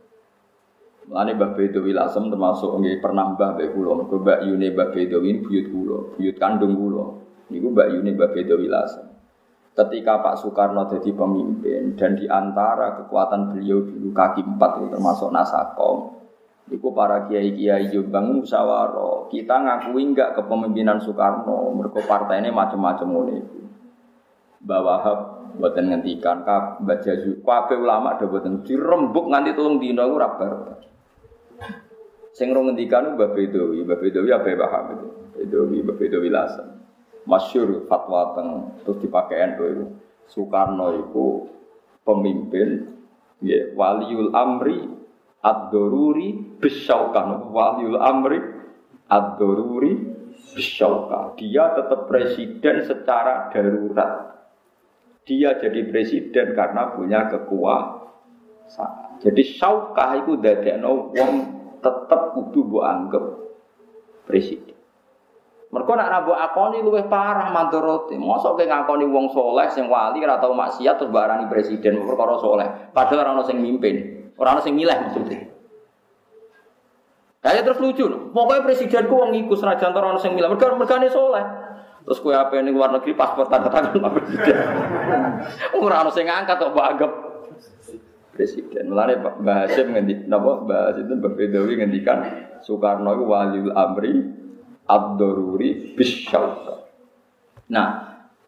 Mulane 1.10 1.34
Mbah 1.34 1.58
Bedowi 1.58 1.90
Lasem 1.90 2.30
termasuk 2.30 2.78
nggih 2.78 3.02
pernah 3.02 3.34
Mbah 3.34 3.58
Mbak 3.58 3.68
kula, 3.74 3.90
mergo 3.98 4.22
Mbak 4.22 4.40
Yune 4.46 4.70
Mbah 4.70 4.88
Bedowi 4.94 5.30
buyut 5.42 5.66
kula, 5.74 5.98
buyut 6.14 6.36
kandung 6.38 6.78
kula. 6.78 7.06
Niku 7.50 7.74
Mbak 7.74 7.88
Yune 7.98 8.10
Mbah 8.14 8.30
Bedowi 8.30 8.70
Lasem. 8.70 9.10
Ketika 9.72 10.22
Pak 10.22 10.38
Soekarno 10.38 10.84
jadi 10.86 11.10
pemimpin 11.16 11.96
dan 11.96 12.12
di 12.14 12.28
antara 12.28 13.02
kekuatan 13.02 13.50
beliau 13.56 13.82
dulu 13.82 14.12
kaki 14.12 14.44
empat 14.44 14.92
termasuk 14.92 15.32
Nasakom, 15.32 16.21
Iku 16.70 16.94
para 16.94 17.26
kiai 17.26 17.58
kiai 17.58 17.90
Jombang 17.90 18.38
musyawarah. 18.38 19.26
Kita 19.32 19.56
ngakui 19.58 20.14
enggak 20.14 20.38
kepemimpinan 20.38 21.02
Soekarno, 21.02 21.74
mereka 21.74 22.06
partai 22.06 22.38
ini 22.38 22.54
macam-macam 22.54 23.08
mulai 23.10 23.42
itu. 23.42 23.60
Bahwa 24.62 25.02
buatan 25.58 25.90
ngendikan 25.90 26.46
kab 26.46 26.80
baca 26.80 27.12
kabeh 27.18 27.76
ulama 27.76 28.14
ada 28.14 28.24
buatan 28.30 28.62
dirembuk 28.62 29.26
nganti 29.28 29.52
tulung 29.58 29.82
dino 29.82 30.06
ora 30.06 30.28
bar. 30.38 30.52
Sing 32.32 32.48
rong 32.54 32.72
ngendikan 32.72 33.18
Mbah 33.18 33.36
Bedowi, 33.36 33.84
Mbah 33.84 33.98
Bedowi 34.00 34.30
apa 34.32 34.48
paham 34.56 34.84
itu? 34.96 35.08
Bedowi, 35.36 35.76
Mbah 35.84 35.96
Bedowi 36.00 36.28
lasan. 36.32 36.80
Masyur 37.28 37.84
fatwa 37.86 38.32
teng 38.32 38.48
terus 38.82 38.98
dipakai 39.04 39.52
NU 39.52 39.64
itu. 39.68 39.86
Soekarno 40.32 40.96
itu 40.96 41.26
pemimpin 42.08 42.88
ya 43.44 43.74
waliul 43.76 44.32
amri 44.32 44.80
ad-doruri 45.44 46.51
bisyaukan 46.62 47.50
waliul 47.50 47.98
amri 47.98 48.38
ad-doruri 49.10 49.98
bisyauka 50.54 51.34
dia 51.34 51.74
tetap 51.74 52.06
presiden 52.06 52.86
secara 52.86 53.50
darurat 53.50 54.32
dia 55.22 55.54
jadi 55.58 55.86
presiden 55.86 56.54
karena 56.58 56.90
punya 56.98 57.30
kekuasaan. 57.30 59.22
Jadi 59.22 59.42
syaukah 59.54 60.18
itu 60.18 60.34
dadekno 60.42 61.14
wong 61.14 61.32
tetep 61.78 62.20
kudu 62.34 62.66
mbok 62.66 62.84
anggap 62.86 63.24
presiden. 64.26 64.74
Mereka 65.72 65.92
nak 65.96 66.10
nabu 66.10 66.36
akoni 66.36 66.84
luwih 66.84 67.06
parah 67.06 67.54
mandorote. 67.54 68.18
Mosok 68.18 68.60
ke 68.60 68.68
ngakoni 68.68 69.08
wong 69.08 69.30
soleh 69.32 69.70
sing 69.72 69.88
wali 69.88 70.20
ora 70.20 70.42
tau 70.42 70.52
maksiat 70.52 71.00
terus 71.00 71.14
barani 71.14 71.48
presiden 71.48 72.02
perkara 72.02 72.36
soleh. 72.42 72.92
Padahal 72.92 73.24
ora 73.24 73.30
ono 73.38 73.42
sing 73.46 73.62
mimpin, 73.62 74.28
ora 74.36 74.58
ono 74.58 74.60
sing 74.60 74.74
milih 74.74 74.92
maksudnya. 74.92 75.51
Kayak 77.42 77.66
terus 77.66 77.82
lucu, 77.82 78.06
pokoknya 78.30 78.62
presidenku 78.62 79.18
wong 79.18 79.34
iku 79.34 79.58
senajan 79.58 79.90
ora 79.90 80.14
ono 80.14 80.20
sing 80.22 80.38
milih. 80.38 80.54
Mereka 80.54 80.78
mergane 80.78 81.10
soleh. 81.10 81.42
Terus 82.06 82.18
kue 82.22 82.34
apa 82.34 82.54
ini 82.58 82.70
luar 82.70 82.94
negeri 82.94 83.18
paspor 83.18 83.50
tanda 83.50 83.70
tangan 83.70 83.94
Pak 83.94 84.10
Presiden. 84.18 84.58
Ora 85.78 86.02
ono 86.02 86.10
sing 86.10 86.26
ngangkat 86.26 86.58
kok 86.58 86.74
mbok 86.74 87.14
presiden. 88.32 88.90
Mulane 88.90 89.20
Pak 89.20 89.34
Hasyim 89.44 89.86
ngendi 89.94 90.14
napa 90.26 90.64
Mbak 90.64 90.82
itu 90.98 91.12
Mbak 91.20 91.32
Bedawi 91.36 91.72
ngendikan 91.78 92.18
Soekarno 92.64 93.14
itu 93.14 93.24
waliul 93.28 93.72
amri 93.76 94.12
ad-daruri 94.88 95.94
bisyauka. 95.94 96.88
Nah, 97.70 97.88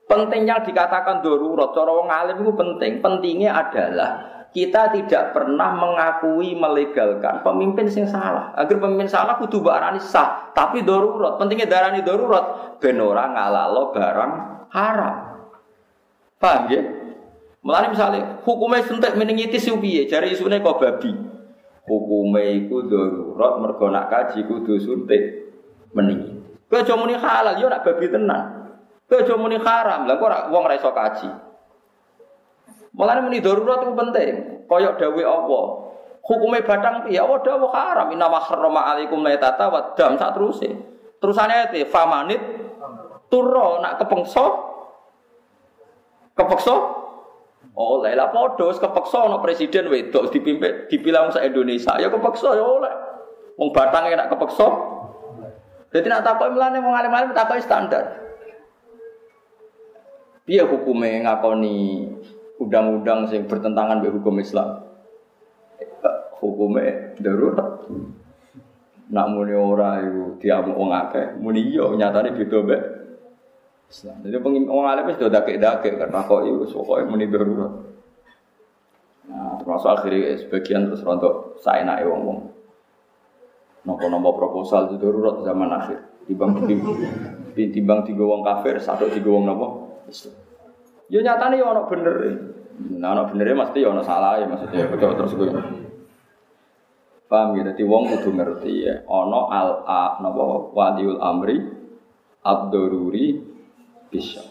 pentingnya 0.09 0.65
dikatakan 0.65 1.23
darurat 1.23 1.71
cara 1.77 1.93
wong 1.93 2.09
alim 2.11 2.37
itu 2.43 2.53
penting. 2.57 2.93
Pentingnya 3.05 3.51
adalah 3.55 4.11
kita 4.55 4.95
tidak 4.95 5.35
pernah 5.35 5.75
mengakui 5.75 6.55
melegalkan 6.55 7.43
pemimpin 7.43 7.91
sing 7.91 8.07
salah. 8.07 8.55
Agar 8.55 8.79
pemimpin 8.79 9.11
salah 9.11 9.35
kudu 9.43 9.59
barani 9.59 9.99
sah, 9.99 10.55
tapi 10.55 10.87
darurat. 10.87 11.35
Pentingnya 11.43 11.67
darani 11.67 12.07
darurat 12.07 12.79
ben 12.79 13.03
ora 13.03 13.35
ngalalo 13.35 13.91
barang 13.91 14.33
haram. 14.71 15.15
Paham 16.39 16.71
ya? 16.71 16.83
Mulane 17.67 17.91
misalnya 17.91 18.21
hukumnya 18.47 18.87
suntik 18.87 19.19
meningitis 19.19 19.67
yo 19.67 19.75
piye? 19.83 20.07
Jare 20.07 20.31
isune 20.31 20.63
kok 20.63 20.79
babi. 20.79 21.11
Hukumnya 21.91 22.47
iku 22.55 22.87
darurat 22.87 23.59
mergo 23.59 23.91
nak 23.91 24.07
kaji 24.07 24.47
kudu 24.47 24.79
suntik 24.79 25.51
meningitis. 25.99 26.63
Kowe 26.71 26.87
halal 27.19 27.59
yo 27.59 27.67
nak 27.67 27.83
babi 27.83 28.07
tenan. 28.07 28.71
Kowe 29.11 29.19
haram. 29.67 30.07
Lah 30.07 30.15
kok 30.15 30.29
ora 30.31 30.39
wong 30.47 30.63
kaji. 30.71 31.54
Mulane 32.95 33.21
muni 33.27 33.43
darurat 33.43 33.83
itu 33.83 33.93
penting. 33.93 34.33
Koyok 34.71 34.95
dawe 34.97 35.23
apa? 35.27 35.61
Hukumnya 36.25 36.65
batang 36.65 37.05
piye? 37.05 37.21
Allah 37.21 37.43
dawuh 37.43 37.69
haram. 37.75 38.09
Inna 38.15 38.31
ma 38.31 38.41
harrama 38.41 38.95
alaikum 38.95 39.21
maitata 39.21 39.69
wa 39.69 39.93
dam 39.93 40.17
sak 40.17 40.33
teruse. 40.39 40.71
Terusane 41.19 41.53
ayat 41.53 41.75
famanit 41.91 42.41
turro 43.35 43.83
nak 43.83 43.99
kepengso 43.99 44.47
kepeksa 46.39 46.77
oleh 47.75 48.15
lah 48.15 48.31
padha 48.31 48.71
kepeksa 48.71 49.19
ana 49.27 49.43
presiden 49.43 49.91
wedok 49.91 50.31
dipimpin 50.31 50.87
dipilang 50.87 51.35
sak 51.35 51.43
Indonesia 51.43 51.99
ya 51.99 52.07
kepeksa 52.07 52.55
ya 52.55 52.63
oleh 52.63 52.95
wong 53.59 53.75
batang 53.75 54.07
nak 54.15 54.31
kepeksa 54.31 54.67
jadi 55.91 56.07
nak 56.11 56.23
takoki 56.27 56.55
mlane 56.55 56.79
wong 56.79 56.95
alim-alim 56.95 57.35
takoki 57.35 57.63
standar 57.67 58.23
piye 60.47 60.63
hukume 60.63 61.27
ngakoni 61.27 62.07
undang-undang 62.61 63.27
sing 63.27 63.47
bertentangan 63.51 64.03
dengan 64.03 64.15
hukum 64.21 64.39
Islam 64.39 64.85
hukume 66.39 67.17
darurat 67.19 67.89
nak 69.09 69.27
muni 69.33 69.55
ora 69.57 70.01
iku 70.01 70.37
diamuk 70.41 70.77
wong 70.77 70.91
akeh 70.93 71.37
muni 71.41 71.73
iya 71.73 71.89
nyatane 71.89 72.37
beda 72.37 72.61
Islam. 73.95 74.17
Jadi 74.27 74.37
pengin 74.43 74.65
wong 74.67 74.87
alim 74.91 75.07
wis 75.07 75.21
do 75.21 75.31
dakek-dakek 75.31 76.01
karena 76.01 76.25
kok 76.27 76.43
iku 76.43 76.67
pokoke 76.67 77.05
muni 77.07 77.31
darurat. 77.31 77.73
Nah, 79.25 79.57
termasuk 79.57 79.89
akhirnya 79.89 80.37
sebagian 80.37 80.91
terus 80.91 81.05
rontok 81.07 81.63
saenake 81.63 82.05
wong-wong. 82.05 82.51
Nopo-nopo 83.85 84.31
proposal 84.37 84.91
itu 84.91 84.97
darurat 84.99 85.45
zaman 85.45 85.71
akhir. 85.71 86.01
Timbang 86.25 86.65
timbang 87.55 88.01
tiga 88.03 88.25
wong 88.25 88.41
kafir, 88.43 88.81
satu 88.81 89.13
tiga 89.13 89.29
wong 89.31 89.45
nopo. 89.45 89.69
Ya 91.15 91.23
nyatane 91.23 91.63
ya 91.63 91.71
ono 91.71 91.87
bener. 91.87 92.15
Nah, 92.99 93.15
ono 93.15 93.31
bener 93.31 93.55
mesti 93.55 93.87
ya 93.87 93.95
ono 93.95 94.03
salah 94.03 94.43
ya 94.43 94.51
maksudnya 94.51 94.91
betul 94.91 95.15
terus 95.15 95.33
gue. 95.39 95.47
Paham 97.31 97.55
ya, 97.55 97.71
jadi 97.71 97.87
wong 97.87 98.11
kudu 98.11 98.35
ngerti 98.35 98.73
ya. 98.83 99.07
Ono 99.07 99.47
al 99.47 99.87
a 99.87 100.19
napa 100.19 100.75
wadiul 100.75 101.23
amri 101.23 101.63
ad-daruri 102.43 103.39
bisa. 104.11 104.43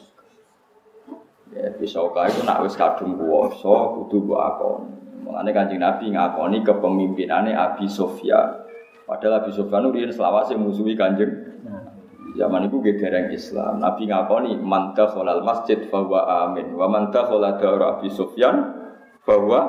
Ya 1.51 1.75
bisa 1.75 1.99
kaya 2.15 2.31
itu 2.31 2.47
nak 2.47 2.63
wis 2.63 2.79
kadung 2.79 3.19
kuwasa 3.19 3.99
kudu 3.99 4.23
mbok 4.23 4.39
akoni. 4.39 4.91
Mulane 5.27 5.51
Kanjeng 5.51 5.83
Nabi 5.83 6.15
ngakoni 6.15 6.63
kepemimpinannya 6.63 7.59
Abi 7.59 7.91
Sofyan. 7.91 8.63
Padahal 9.03 9.43
Abi 9.43 9.51
Sofyan 9.51 9.91
riyen 9.91 10.15
selawase 10.15 10.55
musuhi 10.55 10.95
Kanjeng 10.95 11.52
Zaman 12.33 12.65
itu 12.65 12.81
gedereng 12.81 13.29
Islam. 13.29 13.77
Nabi 13.77 14.09
ngakoni 14.09 14.57
man 14.57 14.97
dakhalal 14.97 15.45
masjid 15.45 15.77
bahwa 15.85 16.25
amin 16.49 16.73
wa 16.73 16.89
man 16.89 17.13
dakhala 17.13 17.61
dar 17.61 17.77
Abi 17.97 18.09
Sofyan 18.09 18.73
bahwa 19.21 19.59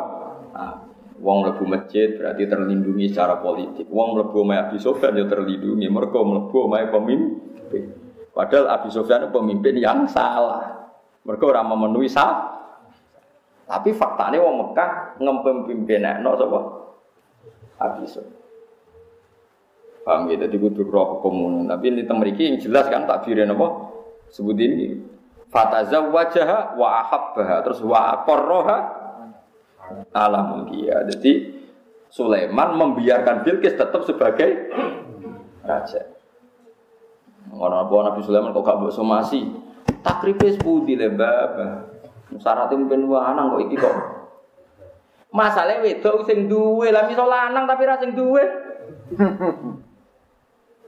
amin. 0.57 0.93
Wong 1.25 1.47
mlebu 1.47 1.65
masjid 1.65 2.21
berarti 2.21 2.45
terlindungi 2.45 3.09
secara 3.09 3.39
politik. 3.41 3.89
Wong 3.89 4.19
mlebu 4.19 4.45
omahe 4.45 4.69
Abi 4.69 4.77
Sofyan 4.77 5.17
ya 5.17 5.25
terlindungi 5.25 5.87
mergo 5.89 6.21
mlebu 6.21 6.69
omahe 6.69 6.91
pemimpin. 6.91 7.85
Padahal 8.35 8.67
Abi 8.69 8.89
Sofyan 8.93 9.25
itu 9.25 9.31
pemimpin 9.33 9.79
yang 9.79 10.05
salah. 10.11 10.93
Mergo 11.25 11.49
ora 11.49 11.65
memenuhi 11.65 12.11
sah. 12.11 12.53
Tapi 13.65 13.97
faktanya 13.97 14.45
wong 14.45 14.55
Mekah 14.61 15.17
ngempemimpin 15.23 16.05
no 16.21 16.37
sapa? 16.37 16.61
Abi 17.81 18.05
Sofyan. 18.05 18.44
Paham 20.05 20.29
gitu, 20.29 20.45
jadi 20.45 20.57
kudu 20.61 20.85
roh 20.93 21.25
komun. 21.25 21.65
Tapi 21.65 21.89
ini 21.89 22.05
temeriki 22.05 22.45
yang 22.45 22.61
jelas 22.61 22.93
kan 22.93 23.09
takbirin 23.09 23.49
apa? 23.49 23.67
Sebut 24.29 24.53
ini. 24.61 25.01
Fatazawwajaha 25.49 26.77
wa 26.77 26.89
ahabbaha. 27.01 27.57
Terus 27.65 27.81
wa 27.81 28.13
aqarraha 28.21 28.79
alamul 30.13 30.69
dia. 30.69 31.01
Jadi 31.09 31.57
Sulaiman 32.13 32.77
membiarkan 32.77 33.49
Bilqis 33.49 33.81
tetap 33.81 34.05
sebagai 34.05 34.71
raja. 35.65 36.05
Orang 37.55 37.89
apa 37.89 37.95
Nabi 38.13 38.21
Sulaiman 38.21 38.53
kok 38.53 38.61
gak 38.61 38.77
mbok 38.85 38.93
somasi. 38.93 39.41
Takribe 40.05 40.53
sepudi 40.53 41.01
le 41.01 41.17
mbak. 41.17 41.49
Syaratnya 42.45 42.77
mungkin 42.77 43.09
lanang 43.09 43.57
kok 43.57 43.63
iki 43.65 43.77
kok. 43.81 43.97
Masalahnya 45.35 45.83
wedok 45.83 46.29
sing 46.31 46.47
duwe, 46.47 46.95
lah 46.95 47.11
misal 47.11 47.27
lanang 47.27 47.67
tapi 47.67 47.83
ra 47.89 47.99
sing 47.99 48.15
duwe. 48.15 48.45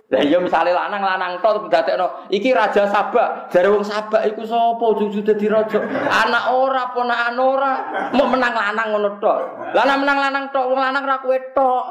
Lah 0.07 0.23
iya 0.23 0.39
misale 0.39 0.71
lanang 0.71 1.03
lanang 1.03 1.43
tok 1.43 1.67
dadekno 1.67 2.31
iki 2.31 2.55
raja 2.55 2.87
Sabak, 2.87 3.51
jare 3.51 3.67
wong 3.75 3.83
Sabak 3.83 4.23
iku 4.23 4.47
sapa 4.47 4.87
juju 5.03 5.19
dadi 5.27 5.51
raja? 5.51 5.83
Anak 6.07 6.55
ora 6.55 6.95
ponakan 6.95 7.35
ora, 7.43 7.75
mau 8.15 8.31
menang 8.31 8.55
lanang 8.55 8.95
ngono 8.95 9.11
tok. 9.19 9.39
Lah 9.75 9.99
menang 9.99 10.19
lanang 10.23 10.45
tok, 10.55 10.71
wong 10.71 10.79
lanang 10.79 11.03
ra 11.03 11.19
kowe 11.19 11.35
tok. 11.51 11.85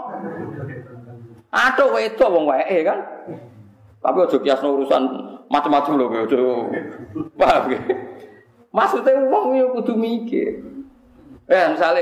Atuk 1.52 1.92
wedok 1.92 2.30
wong 2.32 2.48
wae 2.48 2.88
kan. 2.88 3.00
Tapi 4.00 4.18
ojo 4.24 4.38
kiasno 4.40 4.80
urusan 4.80 5.04
macam-macam 5.52 6.00
lho 6.00 6.06
kowe. 6.08 6.24
Paham 7.36 7.64
ge? 7.68 7.80
Maksudnya 8.72 9.28
wong 9.28 9.60
yo 9.60 9.76
kudu 9.76 9.92
mikir. 9.92 10.64
Eh 11.52 11.64
misale 11.68 12.00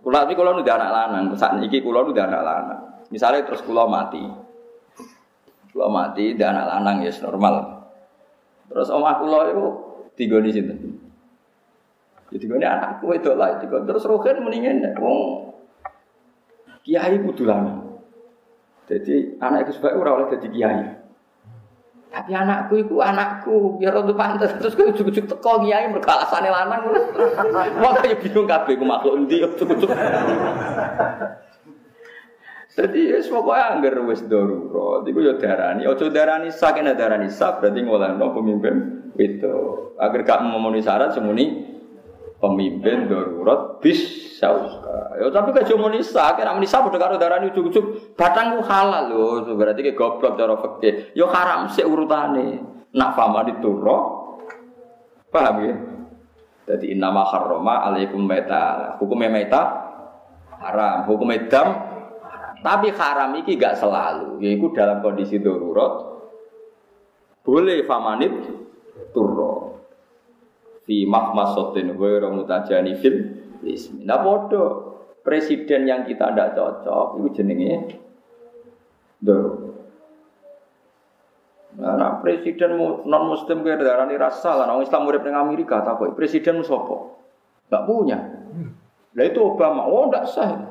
kula 0.00 0.24
iki 0.24 0.36
kula 0.36 0.56
udah 0.56 0.74
anak 0.76 0.90
lanang, 0.92 1.24
saat 1.36 1.60
iki 1.60 1.84
kula 1.84 2.00
udah 2.00 2.24
anak 2.28 2.42
lanang. 2.44 2.80
Misalnya 3.12 3.44
terus 3.44 3.64
kula 3.64 3.88
mati, 3.88 4.20
kalau 5.74 5.90
mati, 5.90 6.38
dia 6.38 6.54
anak 6.54 6.70
lanang 6.70 7.02
ya 7.02 7.10
normal. 7.26 7.54
Terus 8.70 8.88
omah 8.94 9.18
kula 9.18 9.50
itu 9.50 9.64
tiga 10.14 10.38
di 10.38 10.50
sini. 10.54 10.74
Jadi 12.30 12.44
gue 12.46 12.62
anakku 12.62 13.10
itu 13.10 13.34
lah, 13.34 13.58
tiga 13.58 13.82
terus 13.82 14.06
rohen 14.06 14.46
mendingan 14.46 14.94
wong 15.02 15.50
kiai 16.86 17.18
kudu. 17.18 17.50
Jadi 18.84 19.40
anak 19.42 19.66
itu 19.66 19.82
sebagai 19.82 19.98
orang 19.98 20.14
oleh 20.22 20.38
jadi 20.38 20.48
kiai. 20.54 20.78
Tapi 22.14 22.30
anakku 22.30 22.78
itu 22.78 23.02
anakku, 23.02 23.74
biar 23.82 23.98
untuk 23.98 24.14
pantas. 24.14 24.54
Terus 24.54 24.78
gue 24.78 24.86
ujuk-ujuk 24.94 25.26
teko 25.26 25.66
kiai 25.66 25.90
berkalasane 25.90 26.46
lanang. 26.46 26.86
Wah 27.82 27.92
kayak 27.98 28.22
bingung 28.22 28.46
kabeh 28.46 28.78
gue 28.78 28.86
makhluk 28.86 29.18
endi 29.18 29.42
ujuk-ujuk. 29.42 29.90
Jadi 32.74 33.06
ya 33.06 33.22
pokoknya 33.22 33.64
anggar 33.78 33.94
wis 34.10 34.26
darurat. 34.26 35.06
Iku 35.06 35.22
ya 35.22 35.38
darani, 35.38 35.86
ojo 35.86 36.10
darani 36.10 36.50
sak 36.50 36.82
nek 36.82 36.98
darani 36.98 37.30
sak 37.30 37.62
berarti 37.62 37.80
ngolehno 37.86 38.34
pemimpin 38.34 38.74
itu. 39.14 39.94
Agar 39.94 40.26
gak 40.26 40.42
memenuhi 40.42 40.82
syarat 40.82 41.14
semuni 41.14 41.70
pemimpin 42.42 43.06
darurat 43.06 43.78
bis 43.78 44.34
sauka. 44.42 45.22
Ya 45.22 45.30
tapi 45.30 45.54
kan 45.54 45.70
cuma 45.70 45.86
nisa, 45.86 46.34
kira 46.34 46.50
nisa 46.58 46.82
padha 46.82 46.98
karo 46.98 47.14
darani 47.14 47.54
ujug-ujug 47.54 48.18
batang 48.18 48.58
ku 48.58 48.66
halal 48.66 49.06
lho. 49.06 49.54
Berarti 49.54 49.86
ke 49.86 49.94
goblok 49.94 50.34
cara 50.34 50.58
fikih. 50.58 51.14
Ya 51.14 51.30
haram 51.30 51.70
sik 51.70 51.86
urutane. 51.86 52.58
Nak 52.90 53.10
fama 53.14 53.46
diturro. 53.46 53.98
Paham 55.30 55.56
ya? 55.62 55.74
Jadi 56.74 56.90
innama 56.90 57.22
harrama 57.22 57.86
alaikum 57.86 58.26
maita. 58.26 58.98
Hukumnya 58.98 59.30
maita 59.30 59.62
haram, 60.58 61.06
hukumnya 61.06 61.46
dam 61.46 61.93
tapi 62.64 62.88
haram 62.96 63.36
iki 63.36 63.60
gak 63.60 63.76
selalu, 63.76 64.40
yaitu 64.40 64.72
dalam 64.72 65.04
kondisi 65.04 65.36
darurat 65.36 66.16
boleh 67.44 67.84
famanit 67.84 68.32
turro 69.12 69.84
fi 70.88 71.04
mahmasotin 71.04 71.92
ghairu 71.92 72.32
mutajani 72.32 72.96
fil 72.96 73.16
ismi. 73.60 74.08
Nah 74.08 74.24
bodoh 74.24 74.96
presiden 75.20 75.84
yang 75.84 76.08
kita 76.08 76.32
tidak 76.32 76.56
cocok 76.56 77.20
itu 77.20 77.28
jenenge 77.36 78.00
darurat. 79.20 79.76
Nah, 81.74 81.98
nah 81.98 82.10
presiden 82.22 82.78
non 82.80 83.24
muslim 83.28 83.66
kayak 83.66 83.82
darah 83.82 84.06
ini 84.06 84.14
rasa 84.14 84.54
lah, 84.54 84.70
orang 84.70 84.86
Islam 84.86 85.10
murid 85.10 85.26
dengan 85.26 85.42
Amerika 85.42 85.82
tak 85.82 85.98
presiden 86.14 86.62
sopo, 86.62 87.18
nggak 87.66 87.84
punya. 87.84 88.18
Nah 89.14 89.24
itu 89.26 89.42
Obama, 89.42 89.82
oh 89.90 90.06
nggak 90.06 90.24
sah. 90.30 90.70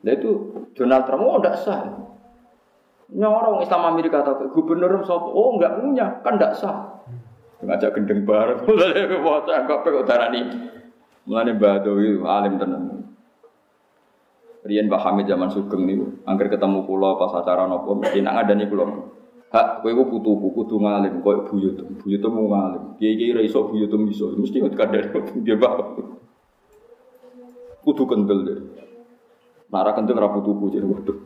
Nah 0.00 0.12
itu 0.16 0.47
Donald 0.76 1.04
Trump, 1.08 1.22
oh 1.24 1.36
enggak 1.40 1.56
sah. 1.60 1.80
Nyorong 3.08 3.64
Islam 3.64 3.82
Amerika 3.96 4.20
atau 4.20 4.52
gubernur 4.52 5.00
sop, 5.06 5.32
oh 5.32 5.56
enggak 5.56 5.80
punya, 5.80 6.06
kan 6.20 6.36
enggak 6.36 6.56
sah. 6.56 7.04
Ngajak 7.64 7.94
gendeng 7.96 8.22
bareng, 8.22 8.62
mulai 8.66 9.08
foto 9.18 9.50
anggap 9.50 9.78
kok 9.82 10.06
darani. 10.06 10.42
Mulane 11.28 11.52
Badawi 11.56 12.16
alim 12.24 12.54
tenan. 12.56 12.82
Rian 14.68 14.90
Mbah 14.90 15.00
Hamid 15.00 15.30
zaman 15.30 15.48
Sugeng 15.48 15.86
niku, 15.86 16.24
angger 16.28 16.52
ketemu 16.52 16.84
kula 16.84 17.16
pas 17.16 17.32
acara 17.40 17.64
nopo 17.64 17.96
mesti 17.96 18.20
nak 18.20 18.36
ngadani 18.36 18.64
kula. 18.68 18.84
Hak 19.48 19.80
kowe 19.80 19.92
ku 19.96 20.04
putuku 20.12 20.48
kudu 20.52 20.76
ngalim 20.76 21.24
koyo 21.24 21.48
buyut. 21.48 21.80
Buyut 22.04 22.20
mau 22.28 22.52
ngalim. 22.52 23.00
Kiai-kiai 23.00 23.32
ra 23.32 23.40
iso 23.40 23.64
buyut 23.64 23.88
iso. 24.12 24.36
Mesti 24.36 24.60
kadare 24.76 25.08
dia 25.44 25.56
bapak. 25.56 25.96
Kudu 27.80 28.02
kendel 28.04 28.38
deh. 28.44 28.58
Nara 29.68 29.92
kendel 29.92 30.16
ra 30.16 30.32
putuku 30.32 30.72
jadi 30.72 30.86
waduh. 30.88 31.18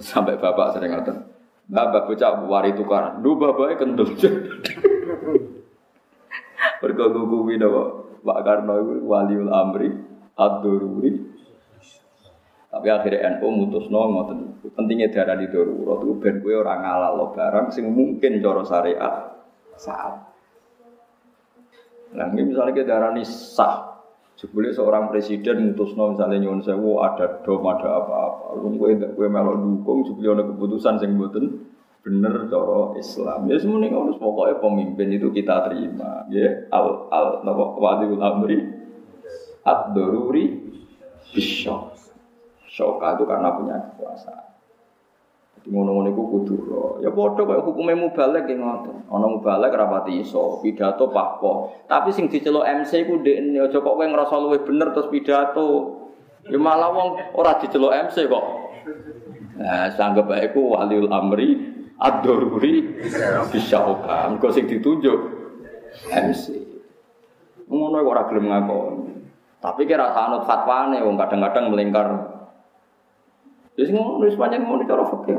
Sampai 0.00 0.40
bapak 0.40 0.78
sering 0.78 0.94
ngatain. 0.94 1.26
Bapak 1.68 2.08
bocah 2.08 2.48
wari 2.48 2.72
tukar. 2.72 3.20
Duh 3.20 3.36
bapaknya 3.36 3.76
kendel. 3.76 4.08
Bergogu 6.80 7.26
kuwi 7.26 7.58
napa 7.58 8.06
Pak 8.22 8.38
Karno 8.46 8.74
itu 8.78 8.94
waliul 9.08 9.50
amri 9.50 9.90
ad-dururi 10.38 11.38
tapi 12.68 12.94
akhirnya 12.94 13.40
NU 13.40 13.48
mutus 13.48 13.88
no 13.88 14.06
ngoten. 14.12 14.38
Pentingnya 14.76 15.08
darah 15.10 15.40
di 15.40 15.48
darurat 15.48 16.04
itu 16.04 16.14
ben 16.20 16.38
kowe 16.44 16.52
ora 16.52 16.78
ngalalo 16.78 17.32
barang 17.32 17.72
sing 17.72 17.88
mungkin 17.90 18.44
cara 18.44 18.62
syariat 18.62 19.14
saat. 19.74 20.14
Nah, 22.12 22.28
misalnya 22.30 22.72
kita 22.76 22.86
darah 22.86 23.10
ini 23.16 23.24
sah. 23.24 23.97
Sebelum 24.38 24.70
seorang 24.70 25.10
presiden 25.10 25.74
mutus 25.74 25.98
no 25.98 26.14
misalnya 26.14 26.38
nyuwun 26.38 26.62
sewu 26.62 27.02
ada 27.02 27.42
dom 27.42 27.66
ada 27.66 27.98
apa-apa. 27.98 28.54
Lu 28.62 28.78
kowe 28.78 28.94
kowe 28.94 29.26
melok 29.26 29.56
dukung 29.66 30.06
sebelum 30.06 30.38
ada 30.38 30.44
keputusan 30.54 30.94
sing 31.02 31.18
mboten 31.18 31.66
bener 32.06 32.46
cara 32.46 32.94
Islam. 32.94 33.50
Ya 33.50 33.58
semuanya 33.58 33.98
ngono 33.98 34.14
pokoknya 34.14 34.62
pemimpin 34.62 35.10
itu 35.10 35.34
kita 35.34 35.66
terima. 35.66 36.22
Ya 36.30 36.70
al 36.70 37.10
al 37.10 37.42
napa 37.42 37.82
waliul 37.82 38.22
amri 38.22 38.62
ad-daruri 39.66 40.44
bisyok. 41.34 41.98
Shoka 42.70 43.18
itu 43.18 43.26
karena 43.26 43.58
punya 43.58 43.74
kekuasaan. 43.90 44.47
Ngono-ngono 45.68 46.08
itu 46.08 46.22
kudu 46.24 46.54
Ya 47.04 47.12
bodoh 47.12 47.44
kayak 47.44 47.62
hukumnya 47.62 47.94
mubalek 47.94 48.48
yang 48.48 48.64
ngoten. 48.64 49.04
Ono 49.12 49.26
mubalek 49.38 49.76
rapati 49.76 50.24
iso, 50.24 50.58
pidato 50.64 51.12
pakpo. 51.12 51.84
Tapi 51.84 52.08
sing 52.08 52.32
diceluk 52.32 52.64
MC 52.64 53.04
ku 53.04 53.20
ndek 53.20 53.68
aja 53.68 53.78
kok 53.78 53.94
kowe 53.94 54.06
ngrasa 54.06 54.36
luwih 54.40 54.64
bener 54.64 54.96
terus 54.96 55.12
pidato. 55.12 55.68
Ya 56.48 56.56
malah 56.56 56.88
wong 56.88 57.08
ora 57.36 57.60
diceluk 57.60 57.92
MC 57.92 58.26
kok. 58.26 58.44
Nah, 59.58 59.90
sanggep 59.92 60.24
bae 60.24 60.46
ku 60.56 60.72
waliul 60.72 61.12
amri 61.12 61.60
ad-daruri 62.00 63.04
bisa 63.52 63.78
hoka. 63.84 64.32
Engko 64.32 64.48
sing 64.48 64.64
ditunjuk 64.64 65.20
MC. 66.08 66.44
Ngono 67.68 68.00
ora 68.00 68.24
gelem 68.32 68.48
ngakon. 68.48 68.94
Tapi 69.58 69.84
kira 69.84 70.14
sanut 70.16 70.48
fatwane 70.48 71.02
wong 71.04 71.18
kadang-kadang 71.20 71.74
melingkar 71.74 72.37
jadi 73.78 73.94
ngono 73.94 74.26
wis 74.26 74.34
pancen 74.34 74.66
ngono 74.66 74.82
cara 74.82 75.06
fikih 75.06 75.36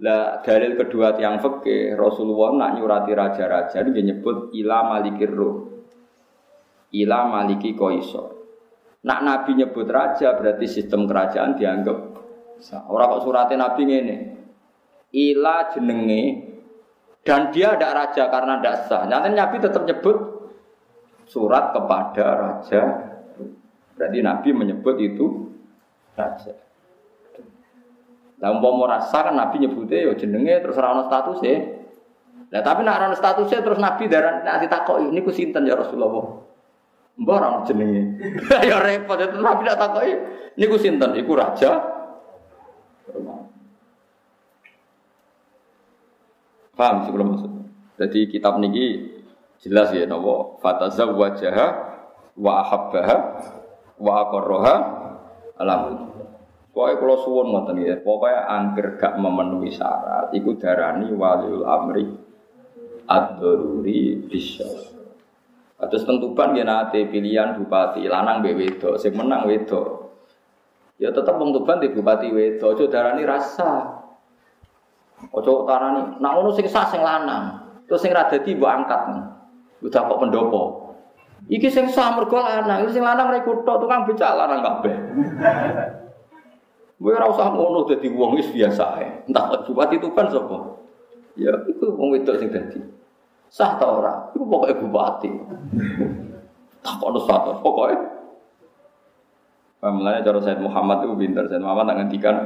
Lah 0.00 0.40
dalil 0.46 0.78
kedua 0.78 1.12
tiang 1.18 1.42
fikih 1.42 1.98
Rasulullah 1.98 2.54
nak 2.54 2.70
nyurati 2.78 3.12
raja-raja 3.12 3.82
dia 3.82 4.02
nyebut 4.06 4.54
ila 4.54 4.86
malikir 4.86 5.28
ruh. 5.34 5.82
Ila 6.94 7.26
maliki 7.26 7.74
koiso. 7.74 8.38
Nak 9.02 9.20
Nabi 9.26 9.58
nyebut 9.58 9.90
raja 9.90 10.38
berarti 10.38 10.70
sistem 10.70 11.10
kerajaan 11.10 11.56
dianggap 11.56 11.98
Orang 12.92 13.16
kok 13.16 13.22
suratnya 13.24 13.56
Nabi 13.56 13.88
ini 13.88 14.16
Ila 15.10 15.72
jenenge 15.72 16.22
dan 17.24 17.50
dia 17.50 17.74
ada 17.74 17.92
raja 17.96 18.30
karena 18.30 18.60
tidak 18.60 18.76
sah. 18.86 19.02
Nanti 19.08 19.34
Nabi 19.34 19.56
tetap 19.58 19.82
nyebut 19.82 20.16
surat 21.26 21.74
kepada 21.74 22.26
raja. 22.38 22.82
Berarti 23.98 24.18
Nabi 24.22 24.48
menyebut 24.54 24.96
itu 25.02 25.50
raja. 26.14 26.69
Lah 28.40 28.56
umpama 28.56 28.88
rasa 28.88 29.20
kan 29.20 29.36
Nabi 29.36 29.60
nyebutnya 29.60 30.08
ya 30.08 30.12
jenenge 30.16 30.64
terus 30.64 30.80
ora 30.80 30.96
ono 30.96 31.04
statuse. 31.04 31.54
Lah 32.48 32.62
tapi 32.64 32.80
nek 32.82 32.96
ora 32.96 33.06
ono 33.12 33.44
terus 33.44 33.80
Nabi 33.80 34.08
daran 34.08 34.42
nek 34.42 34.64
ditakoki 34.64 35.12
niku 35.12 35.28
sinten 35.28 35.68
ya 35.68 35.76
Rasulullah. 35.76 36.40
Mbah 37.20 37.36
ora 37.36 37.48
jenenge. 37.68 38.02
ya 38.72 38.80
repot 38.80 39.20
itu 39.20 39.36
Nabi 39.44 39.68
tak 39.68 39.78
takoki 39.78 40.12
niku 40.56 40.76
sinten? 40.80 41.12
Iku 41.20 41.36
raja. 41.36 41.70
Paham 46.72 47.04
sih 47.04 47.12
belum 47.12 47.36
maksud. 47.36 47.52
Jadi 48.00 48.20
kitab 48.32 48.56
niki 48.56 49.20
jelas 49.60 49.92
ya 49.92 50.08
napa 50.08 50.56
fatazawwajaha 50.64 51.66
wa 52.40 52.52
ahabbaha 52.64 53.16
wa 54.00 54.12
aqarraha 54.24 54.74
alam 55.60 56.09
Pokoknya 56.70 57.02
kalau 57.02 57.16
suwon 57.26 57.46
ngoten 57.50 57.82
ya, 57.82 57.98
pokoknya 57.98 58.46
angker 58.46 58.94
gak 58.94 59.18
memenuhi 59.18 59.74
syarat, 59.74 60.30
iku 60.30 60.54
darani 60.54 61.10
waliul 61.10 61.66
amri 61.66 62.06
ad-daruri 63.10 64.22
bisa. 64.30 64.70
Terus 65.80 66.06
tentukan 66.06 66.54
ya 66.54 66.62
nanti 66.62 67.10
pilihan 67.10 67.58
bupati 67.58 68.06
lanang 68.06 68.46
be 68.46 68.54
wedo, 68.54 68.94
sing 69.02 69.18
menang 69.18 69.50
wedo. 69.50 70.14
Ya 71.02 71.10
tetap 71.10 71.42
tentukan 71.42 71.82
di 71.82 71.90
bupati 71.90 72.30
wedo, 72.30 72.70
ojo 72.70 72.86
darani 72.86 73.26
rasa. 73.26 73.98
Ojo 75.34 75.66
tarani, 75.66 76.22
nak 76.22 76.32
ngono 76.38 76.54
sing 76.54 76.70
sah 76.70 76.86
sing 76.86 77.02
lanang, 77.02 77.66
terus 77.90 77.98
sing 77.98 78.14
rada 78.14 78.38
di 78.38 78.54
angkat. 78.54 79.02
Udah 79.82 80.00
kok 80.06 80.20
pendopo. 80.22 80.62
Iki 81.50 81.66
sing 81.66 81.90
sah 81.90 82.14
lanang, 82.14 82.86
iki 82.86 82.94
sing 82.94 83.02
lanang 83.02 83.26
rekruto 83.32 83.80
tukang 83.80 84.06
becak 84.06 84.38
lanang 84.38 84.62
kabeh. 84.62 84.96
Gue 87.00 87.16
ora 87.16 87.32
usah 87.32 87.48
ngono 87.56 87.88
dadi 87.88 88.12
wong 88.12 88.36
wis 88.36 88.52
biasa 88.52 88.84
ae. 89.00 89.08
Entah 89.24 89.64
bupati 89.64 89.96
itu 89.96 90.12
kan 90.12 90.28
sapa? 90.28 90.76
Ya 91.32 91.56
iku 91.64 91.96
wong 91.96 92.12
wedok 92.12 92.36
sing 92.36 92.52
dadi. 92.52 92.76
Sah 93.48 93.80
ta 93.80 93.88
ora? 93.88 94.28
Iku 94.36 94.44
pokoke 94.44 94.76
bupati. 94.84 95.32
Tak 96.84 97.00
ono 97.00 97.20
satu, 97.24 97.56
pokoke. 97.64 97.96
Mulanya 99.80 100.20
cara 100.20 100.44
Said 100.44 100.60
Muhammad 100.60 101.08
itu 101.08 101.16
pinter. 101.16 101.48
Said 101.48 101.64
Muhammad 101.64 101.88
tak 101.88 101.96
ngendikan 102.04 102.36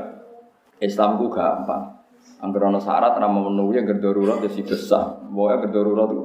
ku 1.18 1.26
gampang. 1.34 1.98
Angger 2.38 2.62
ana 2.62 2.78
syarat 2.78 3.18
ra 3.18 3.26
memenuhi 3.26 3.82
yang 3.82 3.90
darurat 3.98 4.38
ya 4.38 4.48
sih 4.54 4.62
sah. 4.70 5.18
Pokoke 5.18 5.66
darurat 5.74 6.14
itu 6.14 6.24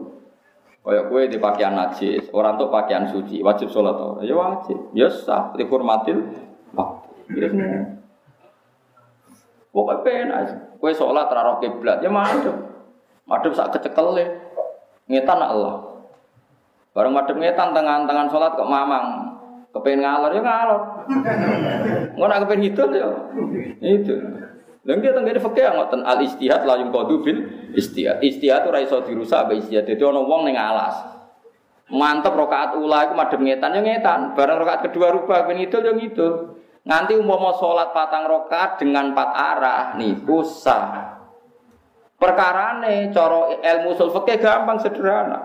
Kayak 0.80 1.06
kue 1.12 1.22
di 1.28 1.38
pakaian 1.38 1.76
najis, 1.76 2.32
orang 2.34 2.56
tuh 2.56 2.72
pakaian 2.72 3.06
suci, 3.06 3.44
wajib 3.44 3.70
sholat 3.70 3.94
ora? 3.94 4.26
Ya 4.26 4.34
wajib, 4.34 4.90
ya 4.96 5.12
sah, 5.12 5.54
dihormatil 5.54 6.24
waktu. 6.74 7.10
Ya 7.36 7.99
Pokoknya 9.70 10.02
penak. 10.02 10.42
Kue 10.82 10.92
sholat 10.96 11.30
raro 11.30 11.62
kiblat 11.62 12.02
ya 12.02 12.10
madem. 12.10 12.56
Madem 13.30 13.52
sak 13.54 13.78
kecekel 13.78 14.18
ya. 14.18 14.28
Ngetan 15.06 15.38
Allah. 15.38 15.76
Bareng 16.94 17.14
madem 17.14 17.38
ngetan 17.38 17.76
tangan-tangan 17.78 18.28
sholat 18.34 18.58
kok 18.58 18.70
mamang. 18.70 19.38
Kepengen 19.70 20.02
ngalor 20.02 20.32
ya 20.34 20.42
ngalor. 20.42 20.82
Nggak 22.18 22.28
nak 22.28 22.40
kepengen 22.42 22.68
itu 22.74 22.84
ya. 22.98 23.10
Itu. 23.86 24.16
Dan 24.82 25.06
kita 25.06 25.22
tenggine 25.22 25.38
fakir 25.38 25.70
ngoten 25.70 26.02
al 26.02 26.18
istihad 26.26 26.66
la 26.66 26.82
yung 26.82 26.90
kodu 26.90 27.22
bil 27.22 27.70
istihad. 27.78 28.26
Istihad 28.26 28.66
itu 28.66 28.70
raiso 28.74 28.98
dirusak 29.06 29.46
be 29.46 29.62
istihad. 29.62 29.86
Jadi 29.86 30.02
ono 30.02 30.26
wong 30.26 30.50
ning 30.50 30.58
alas. 30.58 30.98
Mantep 31.94 32.34
rokaat 32.34 32.74
ula 32.74 33.06
iku 33.06 33.14
madem 33.14 33.46
ngetan 33.46 33.78
ya 33.78 33.82
ngetan. 33.86 34.20
Bareng 34.34 34.58
rokaat 34.58 34.90
kedua 34.90 35.14
rubah 35.14 35.46
ben 35.46 35.62
itu 35.62 35.78
ya 35.78 35.94
gitu. 35.94 36.58
Nganti 36.90 37.14
umpama 37.22 37.54
sholat 37.62 37.94
patang 37.94 38.26
rokat 38.26 38.82
dengan 38.82 39.14
empat 39.14 39.30
arah 39.30 39.94
niku 39.94 40.42
sah. 40.42 41.22
Perkarane 42.18 43.14
coro 43.14 43.62
ilmu 43.62 43.94
usul 43.94 44.10
fikih 44.10 44.42
gampang 44.42 44.82
sederhana. 44.82 45.38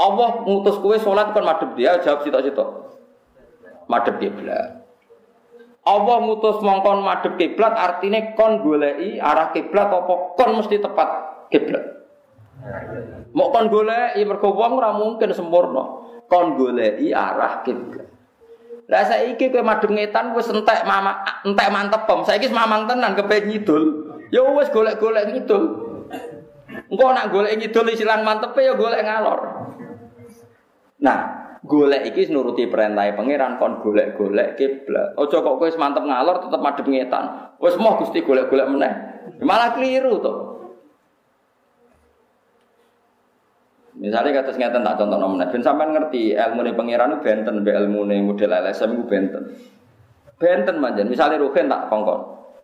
Allah 0.00 0.40
ngutus 0.48 0.80
kue 0.80 0.96
sholat 0.96 1.36
kan 1.36 1.44
madep 1.44 1.76
dia 1.76 2.00
jawab 2.00 2.24
sitok-sitok. 2.24 2.68
Madep 3.92 4.16
kiblat. 4.16 4.88
Allah 5.84 6.16
ngutus 6.24 6.64
mongkon 6.64 7.04
madep 7.04 7.36
kiblat 7.36 7.76
artinya 7.76 8.32
kon 8.32 8.64
golei 8.64 9.20
arah 9.20 9.52
kiblat 9.52 9.92
apa 9.92 10.32
kon 10.32 10.50
mesti 10.56 10.80
tepat 10.80 11.08
kiblat. 11.52 11.84
Mau 13.36 13.52
kon 13.52 13.68
golei 13.68 14.16
mergo 14.24 14.48
wong 14.48 14.80
mungkin 14.80 15.28
sempurna. 15.36 16.08
Kon 16.24 16.56
golei 16.56 17.12
arah 17.12 17.60
kiblat. 17.60 18.15
Lah 18.86 19.02
saiki 19.02 19.50
kowe 19.50 19.66
madhep 19.66 19.90
ngetan 19.90 20.30
wis 20.38 20.46
entek 20.46 20.86
mama 20.86 21.18
entek 21.42 21.68
mantep 21.74 22.06
pom. 22.06 22.22
Saiki 22.22 22.46
mamang 22.54 22.86
tenan 22.86 23.18
kepen 23.18 23.50
ngidul. 23.50 23.82
Ya 24.30 24.46
wis 24.46 24.70
golek-golek 24.70 25.34
ngidul. 25.34 25.64
Engko 26.86 27.06
nak 27.10 27.34
golek 27.34 27.58
ngidul 27.58 27.90
silang 27.98 28.22
mantepe 28.22 28.62
ya 28.62 28.78
golek 28.78 29.02
ngalor. 29.02 29.40
Nah, 31.02 31.18
golek 31.66 32.14
iki 32.14 32.30
nuruti 32.30 32.70
perintah 32.70 33.10
pangeran 33.18 33.58
kon 33.58 33.82
golek-golek 33.82 34.54
kiblat. 34.54 35.18
Aja 35.18 35.36
kok 35.42 35.56
kowe 35.58 35.68
mantep 35.74 36.06
ngalor 36.06 36.46
tetep 36.46 36.60
madhep 36.62 36.86
ngetan. 36.86 37.58
Wis 37.58 37.74
moh 37.82 37.98
Gusti 37.98 38.22
golek-golek 38.22 38.70
meneh. 38.70 38.92
Malah 39.42 39.74
keliru 39.74 40.22
to. 40.22 40.34
Misalnya 44.06 44.38
kata 44.38 44.54
ngeten 44.54 44.86
tak 44.86 44.94
contoh 45.02 45.18
nomor 45.18 45.50
ben 45.50 45.62
sampean 45.66 45.90
ngerti 45.90 46.38
ilmu 46.38 46.62
nih 46.62 46.74
pangeran 46.78 47.18
itu 47.18 47.18
benten 47.26 47.66
be 47.66 47.74
ilmu 47.74 48.06
nih 48.06 48.22
model 48.22 48.50
LSM 48.54 48.90
itu 48.94 49.04
benten. 49.10 49.42
Benten 50.38 50.78
manjen. 50.78 51.10
Misalnya 51.10 51.42
Ruhin 51.42 51.66
tak 51.66 51.90
kongkon. 51.90 52.20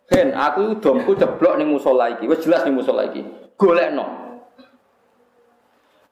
Hen, 0.07 0.31
aku 0.31 0.79
domku 0.79 1.19
ceblok 1.19 1.59
ning 1.59 1.67
musola 1.67 2.15
iki. 2.15 2.31
Wis 2.31 2.47
jelas 2.47 2.63
ning 2.63 2.79
musola 2.79 3.03
iki. 3.11 3.27
Golekno. 3.59 4.07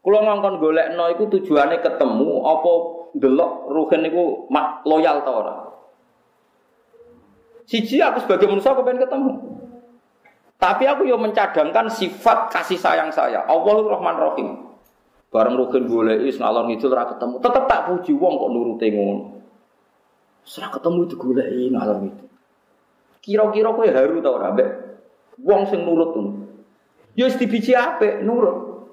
Kula 0.03 0.19
ngongkon 0.19 0.59
golekno 0.59 1.05
iku 1.15 1.31
tujuane 1.31 1.79
ketemu 1.79 2.29
apa 2.43 2.71
delok 3.15 3.51
ruhen 3.71 4.01
niku 4.03 4.51
loyal 4.83 5.23
ta 5.23 5.31
ora. 5.31 5.55
Siji 7.71 8.03
aku 8.03 8.27
sebagai 8.27 8.51
manusia 8.51 8.75
aku 8.75 8.83
pengen 8.83 9.07
ketemu. 9.07 9.33
Tapi 10.59 10.83
aku 10.91 11.07
yo 11.07 11.15
mencadangkan 11.15 11.87
sifat 11.87 12.51
kasih 12.51 12.75
sayang 12.75 13.13
saya. 13.15 13.47
Allahur 13.47 13.95
Rahman 13.95 14.17
Rahim. 14.19 14.70
Bareng 15.31 15.55
rugen 15.55 15.87
goleki 15.87 16.35
ngalor 16.35 16.67
ngidul 16.67 16.91
ora 16.91 17.07
ketemu. 17.07 17.39
Tetep 17.39 17.63
tak 17.71 17.81
puji 17.87 18.11
wong 18.19 18.33
kok 18.35 18.51
nuruti 18.51 18.87
ngono. 18.91 19.23
Ora 20.43 20.67
ketemu 20.75 20.99
itu 21.07 21.15
goleki 21.15 21.63
ngalor 21.71 21.97
ngidul. 22.03 22.29
Kira-kira 23.23 23.69
kowe 23.71 23.87
haru 23.87 24.19
ta 24.19 24.29
ora 24.35 24.51
mbek 24.51 24.69
wong 25.39 25.61
sing 25.71 25.87
nurut 25.87 26.11
tuh. 26.11 26.27
Ya 27.15 27.31
wis 27.31 27.39
dibiji 27.39 27.71
apik 27.71 28.19
nurut. 28.27 28.83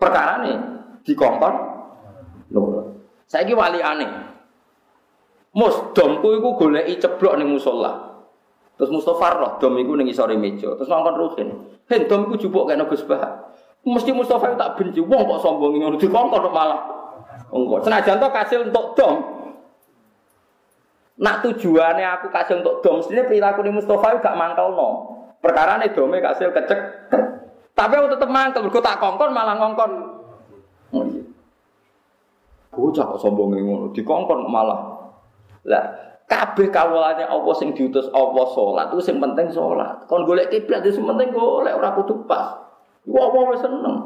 Nih 0.00 0.56
dikongkon 1.04 1.54
nurut. 2.48 3.04
Saiki 3.28 3.52
wali 3.52 3.84
aneh. 3.84 4.08
Mus 5.52 5.76
domku 5.92 6.40
iku 6.40 6.56
goleki 6.56 6.96
ceblok 6.96 7.36
ning 7.36 7.52
musola. 7.52 8.16
Terus 8.80 8.94
Mustafa 8.94 9.28
roh 9.36 9.52
dom 9.60 9.76
iku 9.76 9.92
ning 9.92 10.08
isore 10.08 10.40
meja. 10.40 10.72
Terus 10.72 10.88
ngongkon 10.88 11.16
ruhin. 11.20 11.48
Hen 11.84 12.08
dom 12.08 12.32
iku 12.32 12.48
jupuk 12.48 12.72
kena 12.72 12.88
Gus 12.88 13.04
Bah. 13.04 13.57
Mesti 13.86 14.10
Mustafa 14.10 14.54
tak 14.58 14.74
benci 14.74 14.98
wong 14.98 15.22
kok 15.24 15.40
sombong 15.40 15.78
ngono 15.78 15.96
dikongkon 15.96 16.50
malah. 16.50 16.80
Engko 17.48 17.80
senajan 17.80 18.20
to 18.20 18.28
kasil 18.28 18.60
untuk 18.68 18.92
dom. 18.98 19.14
Nak 21.18 21.42
tujuannya 21.42 22.06
aku 22.18 22.30
kasih 22.30 22.62
untuk 22.62 22.78
dom, 22.84 23.02
mestinya 23.02 23.26
perilaku 23.26 23.66
nih 23.66 23.74
Mustafa 23.74 24.22
gak 24.22 24.38
mangkal 24.38 24.74
no. 24.74 24.88
Perkara 25.38 25.78
nih 25.78 25.90
domnya 25.94 26.22
kasih 26.30 26.50
kecek. 26.54 26.80
Tapi 27.74 27.94
aku 27.94 28.10
tetap 28.10 28.30
mangkal, 28.30 28.66
berku 28.66 28.82
tak 28.82 28.98
kongkon 28.98 29.30
malah 29.30 29.54
ngongkon. 29.58 29.92
Oh 30.94 31.02
iya. 31.06 31.22
Bocah 32.74 33.04
kok 33.14 33.20
sombong 33.22 33.54
ngono, 33.56 33.90
dikongkon 33.94 34.46
malah. 34.46 34.98
Lah, 35.66 35.84
kabeh 36.28 36.68
kawulane 36.68 37.24
Allah 37.24 37.54
sing 37.56 37.72
diutus 37.72 38.06
Allah 38.12 38.46
salat 38.52 38.92
itu 38.92 39.00
sing 39.00 39.16
penting 39.18 39.48
salat. 39.50 40.04
Kon 40.06 40.28
golek 40.28 40.52
kiblat 40.52 40.84
itu 40.84 41.00
sing 41.00 41.06
penting 41.08 41.32
golek 41.32 41.72
ora 41.72 41.96
kudu 41.96 42.28
pas. 42.28 42.67
Iku 43.08 43.16
apa 43.16 43.56
seneng. 43.56 43.96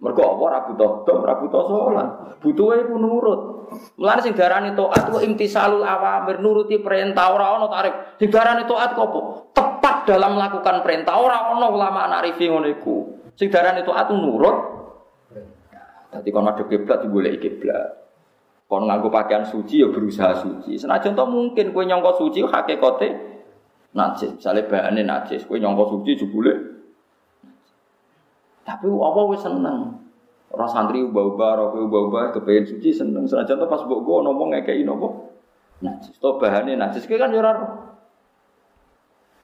Mergo 0.00 0.24
apa 0.24 0.42
ora 0.48 0.58
butuh 0.64 1.04
dom, 1.04 1.24
ora 1.24 1.36
butuh 1.36 1.62
salat. 1.68 2.08
Butuhe 2.40 2.88
iku 2.88 2.96
nurut. 2.96 3.40
Mulane 4.00 4.20
sing 4.24 4.32
diarani 4.32 4.72
taat 4.72 5.12
ku 5.12 5.20
imtisalul 5.20 5.84
awamir, 5.84 6.40
nuruti 6.40 6.80
perintah 6.80 7.36
ora 7.36 7.60
ana 7.60 7.68
tarik. 7.68 7.94
Sing 8.16 8.32
diarani 8.32 8.64
taat? 8.64 8.96
Tepat 9.52 9.96
dalam 10.08 10.40
melakukan 10.40 10.80
perintah 10.80 11.20
ora 11.20 11.52
ana 11.52 11.68
ulama 11.68 12.08
anarifi 12.08 12.48
ngono 12.48 12.68
iku. 12.72 12.96
Sing 13.36 13.52
diarani 13.52 13.84
taat 13.84 14.08
nurut. 14.12 14.56
Dadi 16.10 16.28
kon 16.32 16.48
madhep 16.48 16.66
kiblat 16.68 17.04
digoleki 17.04 17.38
kiblat. 17.44 18.00
Kon 18.72 18.88
nganggo 18.88 19.12
pakaian 19.12 19.44
suci 19.44 19.84
ya 19.84 19.88
berusaha 19.92 20.32
suci. 20.40 20.80
Senajan 20.80 21.12
to 21.12 21.28
mungkin 21.28 21.76
kowe 21.76 21.84
nyangka 21.84 22.16
suci 22.16 22.40
hakikate 22.40 23.08
najis. 23.92 24.32
Misale 24.32 24.64
bahane 24.64 25.04
najis, 25.04 25.44
kowe 25.44 25.60
nyangka 25.60 25.92
suci 25.92 26.16
jebule 26.16 26.79
tapi 28.64 28.86
apa 28.88 29.20
wis 29.30 29.42
seneng. 29.42 29.96
Ora 30.50 30.66
santri 30.66 30.98
ubah-ubah, 31.06 31.50
ora 31.54 31.64
ubah-ubah 31.78 32.34
kepengin 32.34 32.66
suci 32.66 32.90
seneng. 32.90 33.22
Senajan 33.22 33.62
pas 33.70 33.86
mbok 33.86 34.00
go 34.02 34.20
nopo 34.26 34.50
ngekeki 34.50 34.82
nopo. 34.82 35.30
Najis. 35.80 36.18
To 36.18 36.36
bahane 36.36 36.74
najis 36.74 37.06
ki 37.06 37.14
kan 37.16 37.30
yo 37.30 37.38
ora. 37.38 37.54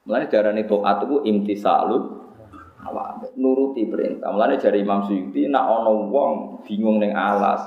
Mulane 0.07 0.27
darane 0.31 0.62
taat 0.67 0.99
iku 1.03 1.23
imtisalun 1.27 2.03
awak 2.87 3.35
nuruti 3.39 3.87
perintah. 3.87 4.31
Mulane 4.35 4.59
jari 4.59 4.83
Imam 4.83 5.07
Suyuti 5.07 5.47
nak 5.47 5.67
ana 5.67 5.91
wong 5.91 6.62
bingung 6.62 7.03
ning 7.03 7.14
alas, 7.14 7.62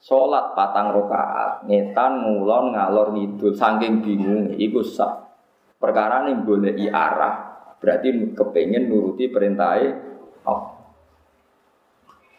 salat 0.00 0.52
patang 0.52 0.92
rakaat, 0.92 1.64
ngetan 1.64 2.24
ngulon 2.24 2.76
ngalor 2.76 3.16
ngidul 3.16 3.56
saking 3.56 4.04
bingung 4.04 4.52
iku 4.56 4.84
sah. 4.84 5.28
Perkara 5.78 6.26
ning 6.26 6.42
goleki 6.42 6.90
arah, 6.90 7.56
berarti 7.78 8.34
kepengen 8.34 8.90
nuruti 8.90 9.30
perintahnya 9.30 9.94
Allah. 10.44 10.77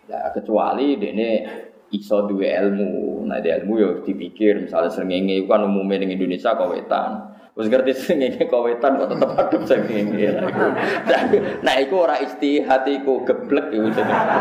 Ya, 0.09 0.33
kecuali 0.33 0.97
ini 0.97 1.45
iso 1.93 2.25
duwe 2.25 2.49
ilmu. 2.49 3.29
Nah, 3.29 3.37
di 3.37 3.53
ilmu 3.53 3.73
ya 3.77 3.89
dipikir 4.01 4.57
misalnya 4.65 4.89
srengenge 4.89 5.37
itu 5.37 5.45
kan 5.45 5.61
umumnya 5.61 6.01
di 6.01 6.17
Indonesia 6.17 6.57
kawetan. 6.57 7.37
Terus 7.53 7.69
ngerti 7.69 7.91
srengenge 7.93 8.43
kawetan 8.49 8.97
kok 8.97 9.09
tetep 9.13 9.29
adem 9.37 9.61
srengenge. 9.69 10.33
Nah, 11.61 11.75
itu 11.77 11.93
ora 11.93 12.17
istihad 12.25 12.89
iku 12.89 13.21
geblek 13.21 13.69
iku 13.69 13.85
jenenge. 13.93 14.37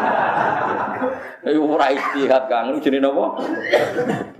Iku 1.44 1.60
ora 1.68 1.92
istihad 1.92 2.48
Kang, 2.48 2.72
jenenge 2.80 3.04
napa? 3.04 3.44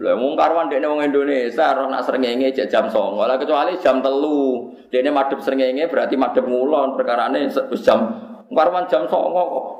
Lah 0.00 0.16
mung 0.16 0.32
karwan 0.32 0.72
dekne 0.72 0.88
wong 0.88 1.04
Indonesia 1.04 1.76
roh 1.76 1.92
nak 1.92 2.08
srengenge 2.08 2.56
jek 2.56 2.72
jam 2.72 2.88
09.00 2.88 3.20
lah 3.28 3.36
kecuali 3.36 3.76
jam 3.84 4.00
3. 4.00 4.88
Dekne 4.88 5.12
madhep 5.12 5.44
srengenge 5.44 5.92
berarti 5.92 6.16
madhep 6.16 6.48
ngulon 6.48 6.96
perkarane 6.96 7.52
wis 7.52 7.84
jam 7.84 8.16
karwan 8.48 8.88
jam 8.88 9.04
09.00 9.04 9.12
kok 9.12 9.77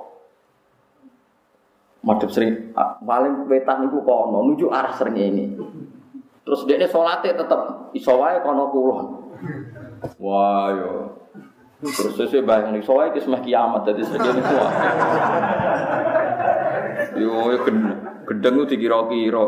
madhep 2.09 2.33
sering 2.33 2.73
paling 3.05 3.45
wetan 3.45 3.85
iku 3.85 4.01
kono 4.01 4.49
nuju 4.49 4.73
arah 4.73 4.97
sering 4.97 5.21
ini. 5.21 5.53
Terus 6.49 6.65
dia 6.65 6.81
ini 6.81 6.89
sholatnya 6.89 7.37
tetap 7.37 7.93
iso 7.93 8.17
wae 8.17 8.41
kono 8.41 8.73
kulon. 8.73 9.07
Wah 10.17 10.73
yo. 10.73 10.93
Terus 11.85 12.17
saya 12.17 12.41
bayang 12.41 12.73
nih 12.73 12.83
soalnya 12.83 13.13
itu 13.13 13.29
semah 13.29 13.45
kiamat 13.45 13.85
jadi 13.85 14.03
segini 14.09 14.41
semua. 14.41 14.69
Yo 17.21 17.53
gedeng 18.25 18.55
itu 18.65 18.65
dikira-kira. 18.73 19.45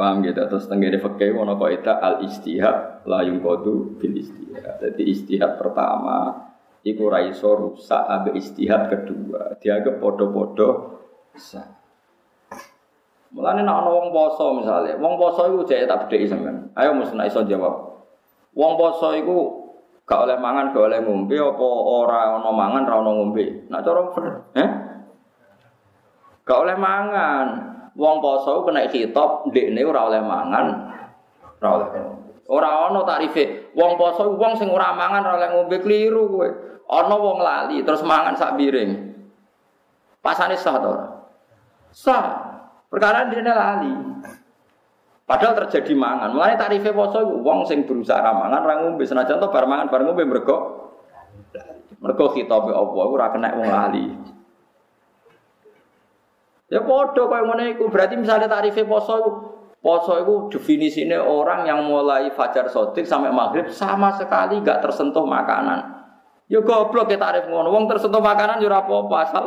Paham 0.00 0.24
gitu, 0.24 0.40
terus 0.48 0.64
tenggiri 0.64 0.96
fakih 0.96 1.36
wono 1.36 1.60
itu 1.68 1.92
al 1.92 2.24
istihad 2.24 3.04
la 3.04 3.20
kodu 3.20 4.00
bil 4.00 4.14
istihad. 4.16 4.80
Jadi 4.80 5.02
istihad 5.10 5.60
pertama 5.60 6.49
iku 6.84 7.12
ra 7.12 7.20
iso 7.24 7.52
rusak 7.56 8.02
ambek 8.08 8.40
istihad 8.40 8.88
kedua. 8.88 9.56
Dianggap 9.60 10.00
podo-podo 10.00 10.68
sah. 11.36 11.80
Mulane 13.30 13.62
nek 13.62 13.76
ana 13.78 13.90
wong 13.94 14.10
poso 14.10 14.58
misale, 14.58 14.98
wong 14.98 15.14
poso 15.14 15.46
iku 15.46 15.62
jek 15.62 15.86
tak 15.86 16.06
bedheki 16.06 16.26
sampean. 16.26 16.66
Ayo 16.74 16.98
mesti 16.98 17.14
nek 17.14 17.30
iso 17.30 17.46
jawab. 17.46 18.02
Wong 18.58 18.74
poso 18.74 19.14
iku 19.14 19.38
gak 20.02 20.26
oleh 20.26 20.34
mangan, 20.42 20.74
gak 20.74 20.90
oleh 20.90 20.98
ngombe 20.98 21.38
apa 21.38 21.66
ora 21.86 22.34
ana 22.34 22.50
mangan, 22.50 22.82
ora 22.90 22.96
ana 22.98 23.10
ngombe. 23.14 23.70
Nek 23.70 23.80
cara 23.86 24.00
eh? 24.58 24.70
Gak 26.42 26.58
oleh 26.58 26.74
mangan. 26.74 27.46
Wong 27.94 28.18
poso 28.18 28.66
kena 28.66 28.90
kitab 28.90 29.46
ndekne 29.46 29.82
ora 29.86 30.10
oleh 30.10 30.22
mangan, 30.26 30.66
ora 31.62 31.68
oleh 31.78 31.88
Ora 32.50 32.90
ana 32.90 33.06
tarife. 33.06 33.70
Wong 33.78 33.94
poso 33.94 34.34
wong 34.34 34.58
sing 34.58 34.66
ora 34.66 34.90
mangan 34.90 35.22
ora 35.22 35.54
ngombe 35.54 35.78
kliru 35.78 36.26
kowe. 36.26 36.48
Ana 36.90 37.14
wong 37.14 37.38
lali 37.38 37.86
terus 37.86 38.02
mangan 38.02 38.34
sak 38.34 38.58
piring. 38.58 38.90
Pasane 40.18 40.58
sah 40.58 40.76
to 40.82 40.88
ora? 40.90 41.06
Sah. 41.94 42.26
Perkara 42.90 43.30
dene 43.30 43.54
lali. 43.54 43.94
Padahal 45.30 45.62
terjadi 45.62 45.94
mangan. 45.94 46.34
Mulane 46.34 46.58
tarife 46.58 46.90
poso 46.90 47.22
wong 47.22 47.70
sing 47.70 47.86
berusaha 47.86 48.18
ra 48.18 48.34
mangan 48.34 48.66
ra 48.66 48.74
ngombe 48.82 49.06
senajan 49.06 49.38
to 49.38 49.46
bar 49.46 49.70
mangan 49.70 49.86
bar 49.86 50.02
ngombe 50.02 50.26
mergo 50.26 50.56
mergo 52.02 52.34
khitabe 52.34 52.74
Allah 52.74 53.04
ora 53.06 53.30
kena 53.30 53.54
wong 53.54 53.70
lali. 53.70 54.04
Ya 56.66 56.82
padha 56.82 57.30
kaya 57.30 57.46
ngene 57.46 57.78
iku. 57.78 57.86
Berarti 57.86 58.18
misalnya 58.18 58.50
tarife 58.50 58.82
poso 58.82 59.14
iku 59.22 59.30
Poso 59.80 60.12
itu 60.20 60.34
definisinya 60.52 61.24
orang 61.24 61.64
yang 61.64 61.88
mulai 61.88 62.28
fajar 62.36 62.68
sodik 62.68 63.08
sampai 63.08 63.32
maghrib 63.32 63.64
sama 63.72 64.12
sekali 64.12 64.60
gak 64.60 64.84
tersentuh 64.84 65.24
makanan. 65.24 66.04
Ya 66.52 66.60
goblok 66.60 67.08
ya 67.08 67.16
tarif 67.16 67.48
ngono. 67.48 67.72
Wong 67.72 67.88
tersentuh 67.88 68.20
makanan 68.20 68.60
yo 68.60 68.68
ora 68.68 68.84
apa-apa 68.84 69.16
asal 69.24 69.44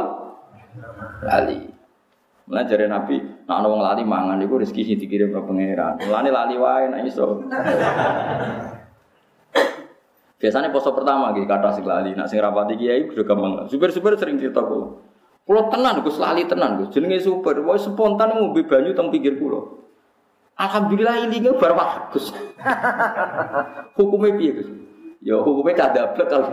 lali. 1.22 1.69
Jare 2.49 2.89
Nabi, 2.89 3.22
nek 3.22 3.55
ana 3.55 3.68
wong 3.69 3.85
lali 3.85 4.01
mangan 4.01 4.41
iku 4.41 4.57
rezeki 4.57 4.81
sing 4.84 4.97
dikirim 4.97 5.31
ke 5.31 5.41
pangeran. 5.45 6.01
Mulane 6.01 6.30
lali 6.34 6.55
wae 6.57 6.89
nek 6.89 7.05
iso. 7.05 7.45
Biasanya 10.41 10.73
poso 10.73 10.91
pertama 10.97 11.30
gitu 11.38 11.45
kata 11.45 11.77
sing 11.77 11.85
lali, 11.85 12.18
nak 12.18 12.26
sing 12.26 12.41
rapati 12.41 12.73
kiai 12.73 13.05
udah 13.05 13.22
gampang. 13.23 13.69
Super-super 13.69 14.18
sering 14.18 14.41
cerita 14.41 14.65
kula. 14.65 14.97
Kula 15.45 15.69
tenan 15.69 16.01
Gus 16.01 16.18
lali 16.18 16.43
tenan 16.49 16.81
Gus. 16.81 16.89
Jenenge 16.89 17.22
super, 17.22 17.53
wae 17.61 17.77
spontan 17.77 18.34
ngombe 18.34 18.65
banyu 18.65 18.97
teng 18.97 19.14
pinggir 19.14 19.38
kula. 19.38 19.82
Alhamdulillah 20.53 21.25
ini 21.25 21.41
bar 21.57 21.73
bagus. 21.73 22.30
Hukumnya 23.97 24.38
piye 24.38 24.51
Gus? 24.53 24.69
Ya 25.23 25.39
hukumnya 25.39 25.80
cah 25.80 25.89
dablek 25.95 26.27
kalau 26.27 26.51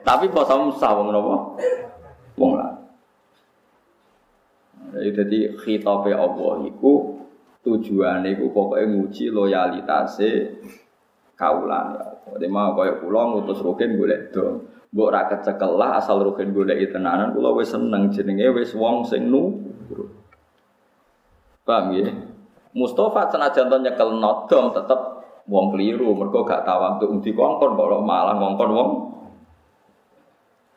Tapi 0.00 0.26
poso 0.32 0.72
sah 0.80 0.96
wong 0.96 1.12
napa? 1.12 1.34
Wong 2.40 2.52
lah. 2.56 2.72
Jadi 4.96 5.60
khitabe 5.60 6.16
Allah 6.16 6.64
iku 6.64 7.20
tujuane 7.60 8.32
iku 8.32 8.48
pokoke 8.48 8.80
nguji 8.88 9.28
loyalitase 9.28 10.56
kaulan 11.36 12.00
ya. 12.00 12.06
Dadi 12.32 12.48
mau 12.48 12.72
kaya 12.72 12.96
kula 12.96 13.22
ngutus 13.28 13.60
rugen 13.60 14.00
golek 14.00 14.32
dong. 14.32 14.64
Mbok 14.96 15.08
ra 15.12 15.28
kecekel 15.28 15.76
lah 15.76 16.00
asal 16.00 16.24
rugen 16.24 16.56
golek 16.56 16.80
tenanan 16.88 17.36
kula 17.36 17.60
wis 17.60 17.76
seneng 17.76 18.08
jenenge 18.08 18.48
wis 18.56 18.72
wong 18.72 19.04
sing 19.04 19.28
nurut. 19.28 20.25
Paham 21.66 21.98
ya? 21.98 22.06
Mustafa 22.76 23.26
senajan 23.26 23.66
to 23.66 23.76
nyekel 23.82 24.22
nodong 24.22 24.70
tetep 24.70 25.00
wong 25.50 25.74
keliru 25.74 26.14
mergo 26.14 26.46
gak 26.46 26.62
untuk 26.68 27.18
undi 27.18 27.34
kongkon 27.34 27.74
kok 27.74 28.02
malah 28.06 28.38
ngongkon 28.38 28.70
wong. 28.70 28.90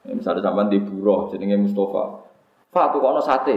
Ya, 0.07 0.17
misalnya 0.17 0.41
sampean 0.41 0.73
di 0.73 0.81
buruh 0.81 1.29
jenenge 1.29 1.69
Mustafa. 1.69 2.25
Pak 2.73 2.85
tuh 2.95 2.99
kono 3.03 3.21
sate. 3.21 3.55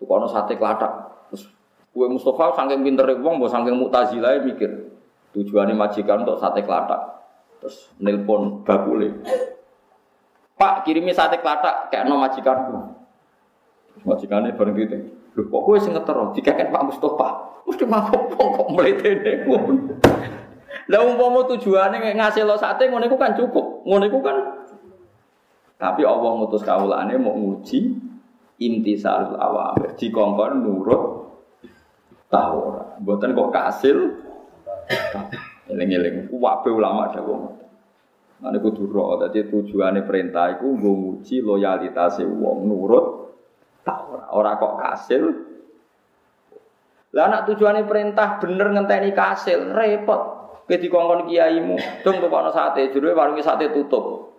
Tuh 0.00 0.06
kono 0.08 0.24
sate 0.24 0.56
kelatak. 0.56 0.92
Terus 1.28 1.44
kue 1.92 2.08
Mustafa 2.08 2.56
saking 2.56 2.80
pintere 2.80 3.18
wong 3.20 3.36
mbok 3.36 3.52
saking 3.52 3.76
mutazilah 3.76 4.40
mikir 4.40 4.70
tujuannya 5.36 5.76
majikan 5.76 6.24
untuk 6.24 6.40
sate 6.40 6.64
kelatak. 6.64 7.28
Terus 7.60 7.92
nelpon 8.00 8.64
bakule. 8.64 9.20
Pak 10.56 10.86
kirimi 10.88 11.12
sate 11.12 11.42
kelatak 11.42 11.92
kayak 11.92 12.08
no 12.08 12.16
majikanku. 12.16 12.76
Majikannya 14.06 14.56
bareng 14.56 14.76
gitu. 14.78 14.96
Loh 15.32 15.44
kok 15.48 15.62
gue 15.64 15.76
sing 15.80 15.92
ngetero 15.96 16.32
dikakek 16.36 16.68
Pak 16.68 16.82
Mustafa. 16.92 17.28
Mesti 17.64 17.84
mabuk 17.88 18.36
kok 18.36 18.68
mletene. 18.74 19.48
Lah 20.90 21.00
umpama 21.06 21.46
tujuane 21.48 21.96
ngasih 22.16 22.44
lo 22.44 22.58
sate 22.58 22.90
ngono 22.90 23.08
iku 23.08 23.16
kan 23.16 23.32
cukup. 23.32 23.86
Ngono 23.88 24.04
iku 24.08 24.18
kan 24.20 24.36
tapi 25.82 26.06
Allah 26.06 26.30
ngutus 26.38 26.62
kawulane 26.62 27.18
mau 27.18 27.34
nguji 27.34 27.96
intisarul 28.62 29.34
awamir. 29.34 29.98
Dikongkon 29.98 30.62
nurut 30.62 31.02
tahu 32.30 32.56
ora. 32.70 32.84
Mboten 33.02 33.34
kok 33.34 33.50
kasil. 33.50 33.98
Eling-eling 35.72 36.28
wabe 36.36 36.70
ulama 36.70 37.10
dawuh. 37.10 37.62
Ane 38.42 38.58
kudu 38.58 38.90
ro, 38.90 39.22
dadi 39.22 39.46
tujuane 39.46 40.02
perintah 40.02 40.58
iku 40.58 40.74
nggo 40.74 40.90
nguji 40.98 41.38
loyalitase 41.46 42.26
wong 42.26 42.66
nurut 42.66 43.21
tahu 43.82 44.18
ora. 44.32 44.58
Kok 44.58 44.74
kasil. 44.78 45.22
Lah 47.12 47.28
anak 47.28 47.52
tujuane 47.52 47.84
perintah 47.84 48.40
bener 48.40 48.72
ngenteni 48.72 49.12
kasil, 49.12 49.76
repot. 49.76 50.40
Ke 50.64 50.78
dikongkon 50.78 51.28
kiaimu, 51.28 51.76
dong 52.06 52.22
tukokno 52.22 52.54
sate, 52.54 52.88
jero 52.94 53.12
warunge 53.12 53.42
sate 53.44 53.68
tutup. 53.74 54.30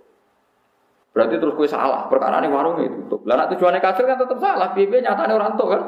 Berarti 1.13 1.37
terus 1.37 1.53
kue 1.53 1.69
salah, 1.69 2.09
perkara 2.09 2.41
ini 2.41 2.49
warung 2.49 2.81
itu 2.81 3.05
tutup. 3.05 3.27
Lah 3.29 3.45
tujuannya 3.45 3.77
kafir 3.77 4.09
kan 4.09 4.17
tetap 4.17 4.41
salah, 4.41 4.73
bibi 4.73 5.03
nyatanya 5.03 5.37
orang 5.37 5.53
tua 5.53 5.67
kan. 5.69 5.83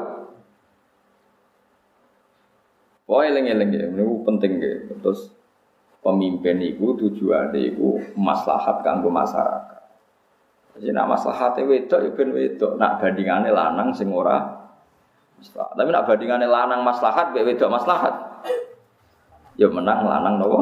Oh 3.10 3.22
eling-eling 3.22 3.70
ya, 3.74 3.86
ini 3.90 4.02
penting 4.22 4.62
ya. 4.62 4.74
Terus 5.02 5.34
pemimpin 6.04 6.62
itu 6.62 6.94
tujuannya 6.94 7.74
itu 7.74 8.14
maslahat 8.14 8.86
kanggo 8.86 9.10
masyarakat. 9.10 9.75
Jadi 10.76 10.92
nak 10.92 11.08
maslahat 11.08 11.56
itu 11.56 11.68
wedok 11.72 12.00
ya 12.04 12.10
ben 12.12 12.30
wedok, 12.36 12.72
nak 12.76 13.00
bandingannya 13.00 13.50
lanang 13.50 13.96
sing 13.96 14.12
ora. 14.12 14.44
Tapi 15.56 15.88
nak 15.88 16.04
bandingannya 16.04 16.48
lanang 16.48 16.84
maslahat, 16.84 17.32
be 17.32 17.40
wedok 17.44 17.72
maslahat. 17.72 18.14
Ya 19.56 19.72
menang 19.72 20.04
lanang 20.04 20.36
nopo 20.36 20.60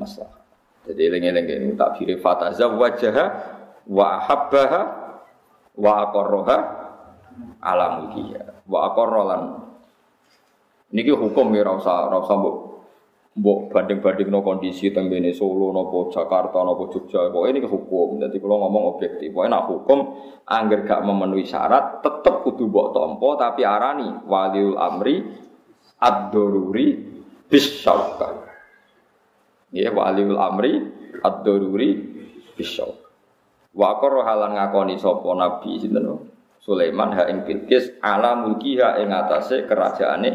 maslahat. 0.00 0.40
Jadi 0.88 1.12
eling-eling 1.12 1.46
ini 1.46 1.74
tak 1.76 2.00
firi 2.00 2.16
fatazawwajah 2.18 3.16
wa 3.86 4.08
habbaha 4.24 4.82
wa 5.76 5.92
aqarraha 6.08 6.56
ala 7.62 8.02
mulkiha 8.02 8.66
wa 8.68 8.78
aqarralan 8.92 9.42
niki 10.92 11.14
hukum 11.14 11.54
ya 11.56 11.64
ora 11.64 11.72
usah 11.80 11.96
ora 12.10 12.18
usah 12.20 12.36
mbok 12.36 12.56
mbok 13.32 13.72
banding-banding 13.72 14.28
no 14.28 14.44
kondisi 14.44 14.92
teng 14.92 15.08
bene 15.08 15.32
Solo 15.32 15.72
nopo 15.72 16.12
Jakarta 16.12 16.60
nopo 16.60 16.92
Jogja 16.92 17.32
kok 17.32 17.48
ini 17.48 17.64
hukum 17.64 18.20
jadi 18.20 18.36
kalau 18.36 18.68
ngomong 18.68 18.96
objektif 18.96 19.32
pokoknya 19.32 19.56
nak 19.56 19.64
hukum 19.72 19.98
angger 20.44 20.84
gak 20.84 21.00
memenuhi 21.00 21.48
syarat 21.48 22.04
tetep 22.04 22.44
kudu 22.44 22.68
mbok 22.68 22.92
tompo 22.92 23.40
tapi 23.40 23.64
arani 23.64 24.28
waliul 24.28 24.76
amri 24.76 25.24
ad-daruri 25.96 26.86
bis 27.48 27.80
ya 29.72 29.88
waliul 29.96 30.36
amri 30.36 30.72
ad-daruri 31.24 31.90
bis 32.52 32.76
Wa 33.72 33.96
halan 33.96 34.52
ngakoni 34.60 35.00
sapa 35.00 35.32
nabi 35.32 35.80
sinten 35.80 36.04
Sulaiman 36.62 37.10
ha 37.16 37.26
ing 37.26 37.42
Bilqis 37.42 37.98
ala 38.04 38.38
mulkiha 38.38 39.02
ing 39.02 39.10
atase 39.10 39.66
kerajaane 39.66 40.30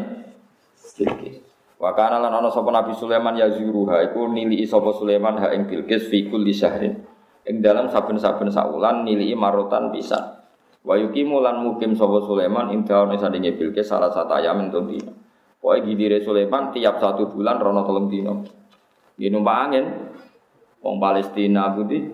Bilqis. 0.98 1.37
Wa 1.78 1.94
kana 1.94 2.18
lan 2.18 2.34
ana 2.34 2.50
sapa 2.50 2.74
Nabi 2.74 2.90
Sulaiman 2.98 3.38
ya 3.38 3.46
zuruha 3.54 4.02
iku 4.10 4.26
nili 4.26 4.66
sapa 4.66 4.90
Sulaiman 4.90 5.38
ha 5.38 5.54
ing 5.54 5.70
Bilqis 5.70 6.10
fi 6.10 6.26
kulli 6.26 6.50
syahrin. 6.50 6.98
Ing 7.46 7.62
dalam 7.62 7.86
saben-saben 7.86 8.50
saulan 8.50 9.06
nili 9.06 9.30
marotan 9.38 9.94
pisan. 9.94 10.42
Wa 10.82 10.98
yuqimu 10.98 11.38
lan 11.38 11.62
mukim 11.62 11.94
sapa 11.94 12.18
Sulaiman 12.26 12.74
ing 12.74 12.82
daun 12.82 13.14
sandinge 13.14 13.54
Bilqis 13.54 13.86
salah 13.86 14.10
satu 14.10 14.34
ayam 14.34 14.58
entuk 14.66 14.90
dina. 14.90 15.14
Pokoke 15.58 15.86
gidire 15.90 16.18
Sulaiman 16.22 16.70
tiap 16.74 16.98
satu 16.98 17.30
bulan 17.30 17.62
rono 17.62 17.86
tolong 17.86 18.10
dina. 18.10 18.34
Gini 19.14 19.30
numpak 19.34 19.56
angin. 19.70 19.86
Wong 20.78 21.02
Palestina 21.02 21.74
putih 21.74 22.06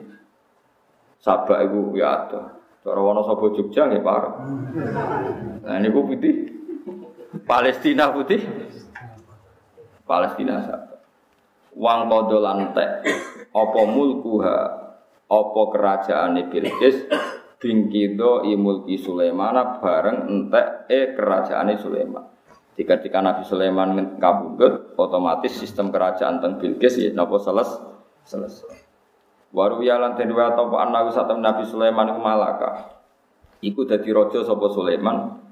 Sabak 1.25 1.65
iku 1.65 1.97
ya 1.97 2.29
ada. 2.29 2.61
Cara 2.85 3.01
Wonosobo 3.01 3.49
Jogja 3.57 3.89
nggih 3.89 4.05
parah. 4.05 4.45
Nah 5.65 5.81
niku 5.81 6.05
putih. 6.05 6.53
Palestina 7.49 8.13
putih. 8.13 8.45
Palestina 10.05 10.61
sabak. 10.61 11.01
Wang 11.75 12.07
kodo 12.07 12.39
lantek. 12.45 13.03
Apa 13.51 13.81
mulkuha. 13.89 14.59
Apa 15.25 15.63
kerajaane 15.73 16.53
Bilqis 16.53 17.09
bingkido 17.57 18.45
imulki 18.45 19.01
Sulaiman 19.01 19.81
bareng 19.81 20.29
entek 20.29 20.85
e 20.87 21.17
kerajaane 21.17 21.81
Sulaiman. 21.81 22.25
Jika 22.75 22.99
ketika 22.99 23.23
Nabi 23.23 23.47
Sulaiman 23.47 24.19
kabudut, 24.19 24.99
otomatis 24.99 25.55
sistem 25.55 25.95
kerajaan 25.95 26.43
teng 26.43 26.59
Bilqis 26.59 26.99
ya 27.01 27.11
napa 27.15 27.39
selesai. 27.41 27.95
selesai. 28.27 28.85
Waru 29.55 29.87
ya 29.87 30.03
lan 30.03 30.19
den 30.19 30.35
wa 30.35 30.51
Nabi 31.39 31.63
Sulaiman 31.65 32.11
iku 32.11 32.21
malaka. 32.21 32.71
Iku 33.63 33.87
dadi 33.87 34.11
raja 34.11 34.43
sapa 34.43 34.67
Sulaiman. 34.75 35.44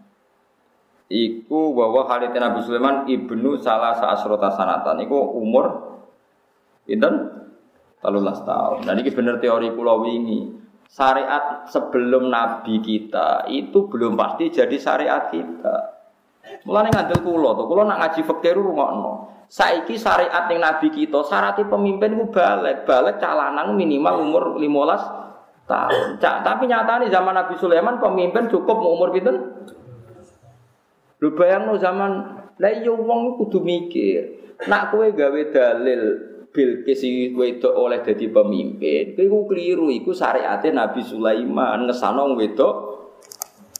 Iku 1.09 1.75
bahwa 1.75 2.07
halite 2.09 2.39
Nabi 2.39 2.63
Sulaiman 2.63 3.09
ibnu 3.09 3.59
salah 3.59 3.97
saasrota 3.97 4.53
sanatan. 4.55 5.03
Iku 5.03 5.17
umur 5.39 5.99
pinten? 6.85 7.43
13 8.03 8.43
tahun. 8.43 8.79
Dan 8.83 8.99
ini 8.99 9.11
bener 9.15 9.39
teori 9.39 9.71
pulau 9.71 10.03
wingi. 10.03 10.59
Syariat 10.91 11.71
sebelum 11.71 12.29
Nabi 12.29 12.83
kita 12.83 13.47
itu 13.49 13.87
belum 13.87 14.19
pasti 14.19 14.51
jadi 14.51 14.77
syariat 14.77 15.31
kita. 15.31 16.03
Mulane 16.67 16.91
ngandel 16.91 17.23
kula 17.23 17.55
to, 17.55 17.71
kula 17.71 17.87
nak 17.87 17.99
ngaji 18.03 18.21
fikih 18.27 18.53
rungokno. 18.59 19.31
Saiki 19.53 20.01
syariat 20.01 20.49
yang 20.49 20.65
nabi 20.65 20.89
kita, 20.89 21.21
syaratnya 21.29 21.69
pemimpin 21.69 22.17
ku 22.17 22.33
balik, 22.33 22.89
balik 22.89 23.21
calanan 23.21 23.77
minimal 23.77 24.25
umur 24.25 24.57
15 24.57 25.69
tahun. 25.69 26.19
Tapi 26.19 26.65
nyata 26.67 27.05
nih 27.05 27.13
zaman 27.13 27.37
Nabi 27.37 27.55
Sulaiman 27.61 28.01
pemimpin 28.01 28.49
cukup 28.49 28.81
umur 28.81 29.13
pinten? 29.13 29.37
Lu 31.23 31.39
bayang 31.39 31.71
zaman 31.79 32.43
lah 32.59 32.73
iya 32.75 32.91
wong 32.91 33.39
kudu 33.39 33.63
mikir. 33.63 34.43
Nak 34.67 34.91
kowe 34.91 35.07
gawe 35.07 35.43
dalil 35.55 36.03
Bilqis 36.53 37.01
wedok 37.33 37.73
oleh 37.73 38.05
jadi 38.05 38.29
pemimpin, 38.29 39.17
kowe 39.17 39.49
keliru 39.49 39.89
iku 39.89 40.13
syariatnya 40.13 40.85
Nabi 40.85 41.01
Sulaiman 41.01 41.89
ngesano 41.89 42.37
wedok 42.37 42.75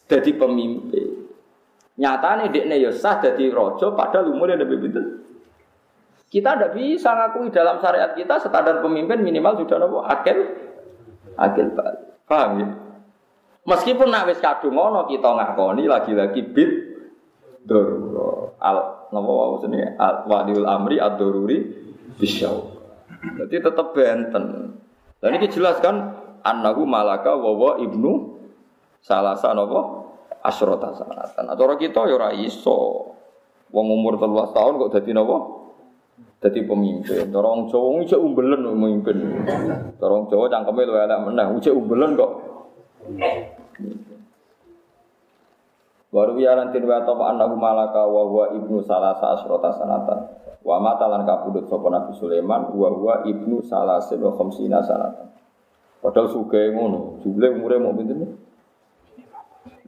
jadi 0.09 0.33
pemimpin. 0.39 1.29
Nyata 2.01 2.41
nih 2.41 2.49
dekne 2.49 2.81
ya 2.81 2.89
sah 2.89 3.21
jadi 3.21 3.53
rojo 3.53 3.93
padahal 3.93 4.33
umurnya 4.33 4.57
lebih 4.57 4.81
pinten. 4.81 5.21
Kita 6.33 6.57
tidak 6.57 6.73
bisa 6.73 7.13
ngakui 7.13 7.53
dalam 7.53 7.77
syariat 7.85 8.17
kita 8.17 8.41
standar 8.41 8.81
pemimpin 8.81 9.21
minimal 9.21 9.61
sudah 9.61 9.77
nopo 9.77 10.01
akil 10.01 10.49
akil 11.37 11.67
balik. 11.77 12.25
Paham 12.25 12.51
ya? 12.57 12.69
Meskipun 13.69 14.09
nak 14.09 14.33
wis 14.33 14.41
kadung 14.41 14.81
ngono 14.81 15.05
kita 15.05 15.29
ngakoni 15.29 15.85
lagi-lagi 15.85 16.41
bid 16.41 16.92
darura 17.67 18.57
al 18.59 19.09
napa 19.11 19.31
wae 19.31 19.57
jenenge 19.67 19.89
al 19.99 20.27
wadiul 20.27 20.67
amri 20.67 20.97
ad-daruri 20.99 21.59
bisyau. 22.19 22.75
Jadi 23.23 23.57
tetap 23.63 23.95
benten. 23.95 24.77
Dan 25.23 25.39
ini 25.39 25.47
jelaskan 25.47 26.19
annahu 26.43 26.83
malaka 26.83 27.39
wa 27.39 27.79
ibnu 27.79 28.39
salasa 28.99 29.55
napa 29.55 30.11
asrota 30.43 30.91
sanatan. 30.99 31.47
Atau 31.51 31.79
kita 31.79 32.07
ya 32.11 32.35
iso. 32.35 33.11
Wong 33.73 33.89
umur 33.89 34.21
13 34.21 34.53
tahun 34.53 34.73
kok 34.77 34.91
dadi 35.01 35.17
napa? 35.17 35.63
jadi 36.43 36.67
pemimpin. 36.67 37.31
Orang 37.31 37.71
Jawa 37.71 38.03
ngijak 38.03 38.19
umbelen 38.19 38.67
pemimpin. 38.67 39.47
Orang 40.03 40.27
Jawa 40.27 40.51
cangkeme 40.51 40.83
lu 40.83 40.99
elek 40.99 41.19
meneh, 41.23 41.47
umbelen 41.71 42.19
kok. 42.19 42.33
Waru 46.13 46.37
ya 46.45 46.53
lan 46.53 46.77
tin 46.77 46.85
wa 46.85 47.01
ta 47.01 47.17
annahu 47.17 47.57
malaka 47.57 48.05
wa 48.05 48.29
huwa 48.29 48.53
ibnu 48.53 48.85
salasa 48.85 49.33
asrota 49.33 49.73
sanatan. 49.73 50.29
Wa 50.61 50.77
mata 50.77 51.09
lan 51.09 51.25
kabudut 51.25 51.67
sapa 51.73 51.89
Nabi 51.89 52.13
Sulaiman 52.21 52.69
wa 52.77 52.89
huwa 52.93 53.25
ibnu 53.25 53.65
salasin 53.65 54.21
wa 54.21 54.37
khamsina 54.37 54.85
sanatan. 54.85 55.33
Padahal 56.05 56.29
sugih 56.29 56.77
ngono, 56.77 57.23
jumlah 57.25 57.51
umure 57.57 57.81
mau 57.81 57.97
pinten? 57.97 58.37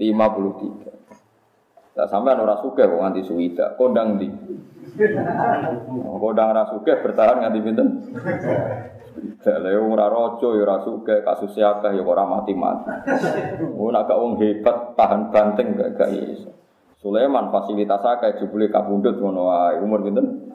53. 0.01 1.95
Lah 1.95 2.07
sampean 2.09 2.41
ora 2.41 2.57
sugih 2.63 2.87
kok 2.89 3.01
nganti 3.03 3.23
suwida, 3.27 3.77
kondang 3.77 4.17
ndi? 4.17 4.31
Kondang 6.23 6.49
ora 6.57 6.71
bertahan 6.81 7.37
nganti 7.45 7.61
pinten? 7.61 7.89
Lha 9.15 9.79
ora 9.79 10.07
raja 10.11 10.49
ya 10.51 10.63
ora 10.67 10.77
sugih, 10.83 11.23
kasus 11.23 11.55
akeh 11.55 11.95
ya 11.95 12.03
ora 12.03 12.27
mati-mati. 12.27 12.91
Oh 13.79 13.93
nak 13.95 14.11
gak 14.11 14.19
wong 14.19 14.41
hebat 14.43 14.99
tahan 14.99 15.31
banteng 15.31 15.79
gak 15.79 15.95
gak 15.95 16.11
iso. 16.11 16.51
Sulaiman 16.99 17.53
fasilitas 17.53 18.03
akeh 18.03 18.43
jebule 18.43 18.73
kabundut 18.73 19.21
ngono 19.21 19.53
wae. 19.53 19.79
Umur 19.79 20.03
pinten? 20.03 20.51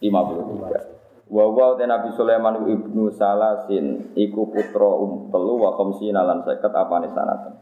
53. 0.00 1.28
Wa 1.30 1.44
wa 1.46 1.76
Nabi 1.76 2.08
Sulaiman 2.16 2.66
ibnu 2.66 3.12
Salasin 3.14 4.16
iku 4.16 4.48
putra 4.50 4.90
um 4.98 5.28
telu 5.28 5.60
wa 5.60 5.76
khamsina 5.76 6.24
lan 6.24 6.42
50 6.42 6.62
apane 6.72 7.08
sanatan. 7.12 7.54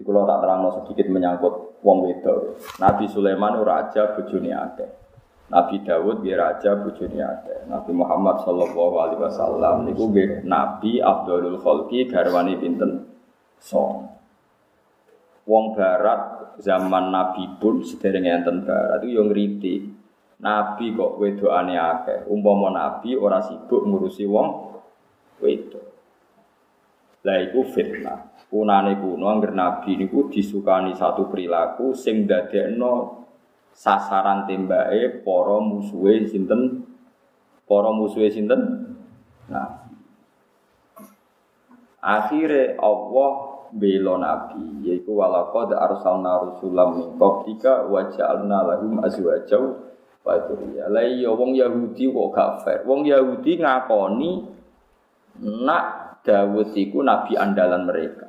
Iku 0.00 0.08
tak 0.16 0.40
terangno 0.40 0.70
sedikit 0.80 1.12
menyangkut 1.12 1.84
wong 1.84 1.98
wedok. 2.08 2.56
Nabi 2.80 3.04
Sulaiman 3.12 3.60
raja 3.60 4.16
bojone 4.16 4.50
akeh. 4.54 4.99
Nabi 5.50 5.82
Dawud 5.82 6.22
dia 6.22 6.38
raja 6.38 6.78
bojone 6.78 7.18
akeh. 7.18 7.66
Nabi 7.66 7.90
Muhammad 7.90 8.46
sallallahu 8.46 8.96
alaihi 9.02 9.20
wasallam 9.20 9.82
niku 9.82 10.06
nggih 10.14 10.46
nabi 10.46 11.02
Abdul 11.02 11.58
Khalqi 11.58 12.06
garwane 12.06 12.54
pinten? 12.54 13.10
Song. 13.58 14.06
Wong 15.50 15.74
barat 15.74 16.54
zaman 16.62 17.10
Nabi 17.10 17.58
pun 17.58 17.82
sedereng 17.82 18.24
enten 18.30 18.62
barat 18.62 19.02
itu 19.02 19.18
yang 19.18 19.28
ngeriti. 19.28 19.74
Nabi 20.40 20.94
kok 20.94 21.18
wedokane 21.18 21.74
akeh. 21.76 22.30
Umpama 22.30 22.72
nabi 22.72 23.18
ora 23.18 23.42
sibuk 23.42 23.84
ngurusi 23.84 24.24
wong 24.24 24.48
wedok. 25.42 25.86
Lah 27.26 27.36
iku 27.42 27.60
fitnah. 27.68 28.48
Kunane 28.48 28.96
kuno 28.96 29.28
angger 29.28 29.52
nabi 29.52 29.98
niku 29.98 30.32
disukani 30.32 30.96
satu 30.96 31.28
perilaku 31.28 31.92
sing 31.92 32.24
dadekno 32.24 33.19
sasaran 33.80 34.44
tembake 34.44 35.24
para 35.24 35.56
musuhe 35.64 36.28
sinten? 36.28 36.84
Para 37.64 37.88
musuhe 37.96 38.28
sinten? 38.28 38.92
Nah. 39.48 39.88
Akhire 42.00 42.76
Allah 42.76 43.30
bela 43.72 44.20
nabi 44.20 44.84
yaiku 44.84 45.20
walaqad 45.20 45.72
arsalna 45.72 46.44
rusulam 46.44 46.88
min 46.96 47.08
qablika 47.16 47.88
wa 47.88 48.04
ja'alna 48.08 48.58
lahum 48.68 49.00
azwaja 49.00 49.56
wa. 50.20 50.36
Lah 50.92 51.04
iya 51.04 51.32
wong 51.32 51.56
Yahudi 51.56 52.12
kok 52.12 52.28
gak 52.36 52.52
fair. 52.64 52.80
Wong 52.84 53.08
Yahudi 53.08 53.56
ngakoni 53.60 54.30
nak 55.40 56.00
Dawud 56.20 56.76
iku 56.76 57.00
nabi 57.00 57.32
andalan 57.32 57.88
mereka. 57.88 58.28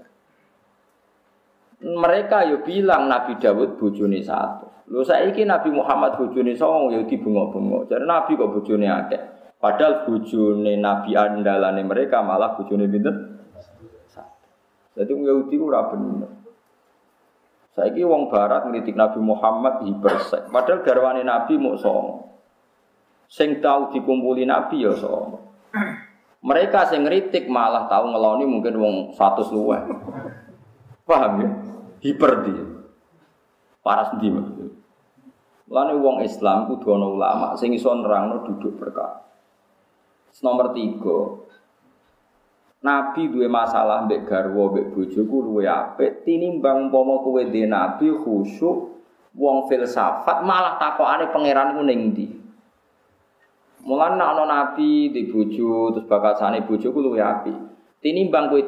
Mereka 1.82 2.46
yo 2.46 2.62
bilang 2.62 3.10
Nabi 3.10 3.42
Dawud 3.42 3.82
bojone 3.82 4.22
satu. 4.22 4.70
Lho 4.94 5.02
saiki 5.02 5.48
Nabi 5.50 5.74
Muhammad 5.74 6.14
bojone 6.14 6.54
songo 6.54 6.94
yo 6.94 7.10
dibengok-bengok. 7.10 7.90
Jadi 7.90 8.06
Nabi 8.06 8.38
kok 8.38 8.52
bojone 8.54 8.86
akeh. 8.86 9.22
Padahal 9.58 10.06
bojone 10.06 10.78
Nabi 10.78 11.18
andalane 11.18 11.82
mereka 11.82 12.22
malah 12.22 12.54
bojone 12.54 12.86
pinten? 12.86 13.16
Satu. 14.06 14.46
Jadi 14.94 15.10
Yahudi 15.10 15.56
ora 15.58 15.90
bener. 15.90 16.30
Saiki 17.72 18.04
wong 18.04 18.28
barat 18.28 18.68
ngritik 18.68 19.00
Nabi 19.00 19.24
Muhammad 19.24 19.82
hipersek. 19.82 20.52
Padahal 20.52 20.84
garwane 20.84 21.24
Nabi 21.24 21.56
mau 21.56 21.80
songo. 21.80 22.30
Sing 23.32 23.64
tahu 23.64 23.96
dikumpuli 23.96 24.44
Nabi 24.44 24.84
ya 24.84 24.92
songo. 24.94 25.40
Mereka 26.44 26.92
sing 26.92 27.08
ngritik 27.08 27.48
malah 27.48 27.88
tahu 27.88 28.12
ngeloni 28.12 28.44
mungkin 28.44 28.76
wong 28.76 28.96
100 29.16 29.56
luwih. 29.56 29.82
Paham 31.12 31.34
ya? 31.44 31.50
hiper 32.00 32.32
dia. 32.48 32.64
Paras 33.84 34.16
ndi 34.16 34.32
maksudnya. 34.32 34.72
Lane 35.68 36.00
wong 36.00 36.24
Islam 36.24 36.72
kudu 36.72 36.88
ana 36.96 37.08
ulama 37.12 37.48
sing 37.60 37.76
iso 37.76 37.92
nerangno 37.92 38.48
duduk 38.48 38.80
perkara. 38.80 39.28
Nomor 40.40 40.72
tiga, 40.72 41.44
Nabi 42.82 43.30
duwe 43.30 43.46
masalah 43.46 44.08
mbek 44.10 44.26
garwa 44.26 44.74
mbek 44.74 44.96
bojoku 44.96 45.38
luwe 45.46 45.70
apik 45.70 46.26
tinimbang 46.26 46.90
umpama 46.90 47.22
kowe 47.22 47.44
dhe 47.46 47.70
nabi 47.70 48.10
khusyuk 48.10 48.98
wong 49.38 49.70
filsafat 49.70 50.42
malah 50.42 50.82
takokane 50.82 51.30
pangeran 51.30 51.78
ku 51.78 51.86
ning 51.86 52.10
ndi. 52.10 52.26
Mulane 53.86 54.18
ana 54.18 54.44
nabi 54.50 55.14
di 55.14 55.30
bojo 55.30 55.94
terus 55.94 56.10
bakasane 56.10 56.66
bojoku 56.66 56.98
luwe 57.04 57.22
apik. 57.22 57.58
Tinimbang 58.02 58.50
kowe 58.50 58.66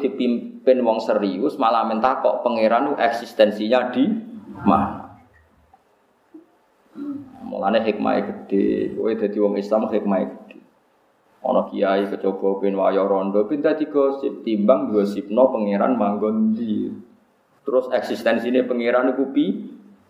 dipimpin 0.63 0.79
wong 0.79 1.03
serius 1.03 1.59
malah 1.59 1.83
minta 1.83 2.23
kok 2.23 2.39
pangeran 2.39 2.95
eksistensinya 2.95 3.91
di 3.91 4.07
mana. 4.63 5.19
Mulane 7.43 7.83
hikmah 7.83 8.23
gede, 8.23 8.95
kowe 8.95 9.11
dadi 9.11 9.37
wong 9.43 9.59
Islam 9.59 9.91
hikmah 9.91 10.23
gede. 10.23 10.63
Ana 11.43 11.67
kiai 11.67 12.07
kecoba 12.07 12.63
ben 12.63 12.79
waya 12.79 13.03
rondo 13.03 13.43
ben 13.43 13.59
dadi 13.59 13.91
gosip 13.91 14.47
timbang 14.47 14.87
gosipno 14.87 15.51
pangeran 15.51 15.99
manggon 15.99 16.55
di. 16.55 16.87
Terus 17.67 17.91
eksistensinya 17.91 18.63
pangeran 18.63 19.11
iku 19.11 19.35
pi 19.35 19.45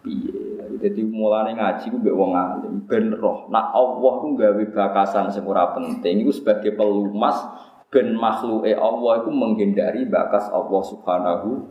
piye. 0.06 0.54
Jadi 0.78 1.02
mulane 1.02 1.58
ngaji 1.58 1.90
ku 1.90 1.98
mbek 1.98 2.14
wong 2.14 2.32
alim 2.38 2.86
ben 2.86 3.10
roh. 3.18 3.50
Nak 3.50 3.74
Allah 3.74 4.14
ku 4.22 4.38
gawe 4.38 4.64
bakasan 4.70 5.34
sing 5.34 5.42
ora 5.50 5.74
penting 5.74 6.22
iku 6.22 6.30
sebagai 6.30 6.78
pelumas 6.78 7.42
ben 7.94 8.18
makhluke 8.18 8.74
Allah 8.74 9.22
itu 9.22 9.30
menghindari 9.30 10.10
bakas 10.10 10.50
Allah 10.50 10.82
Subhanahu 10.82 11.62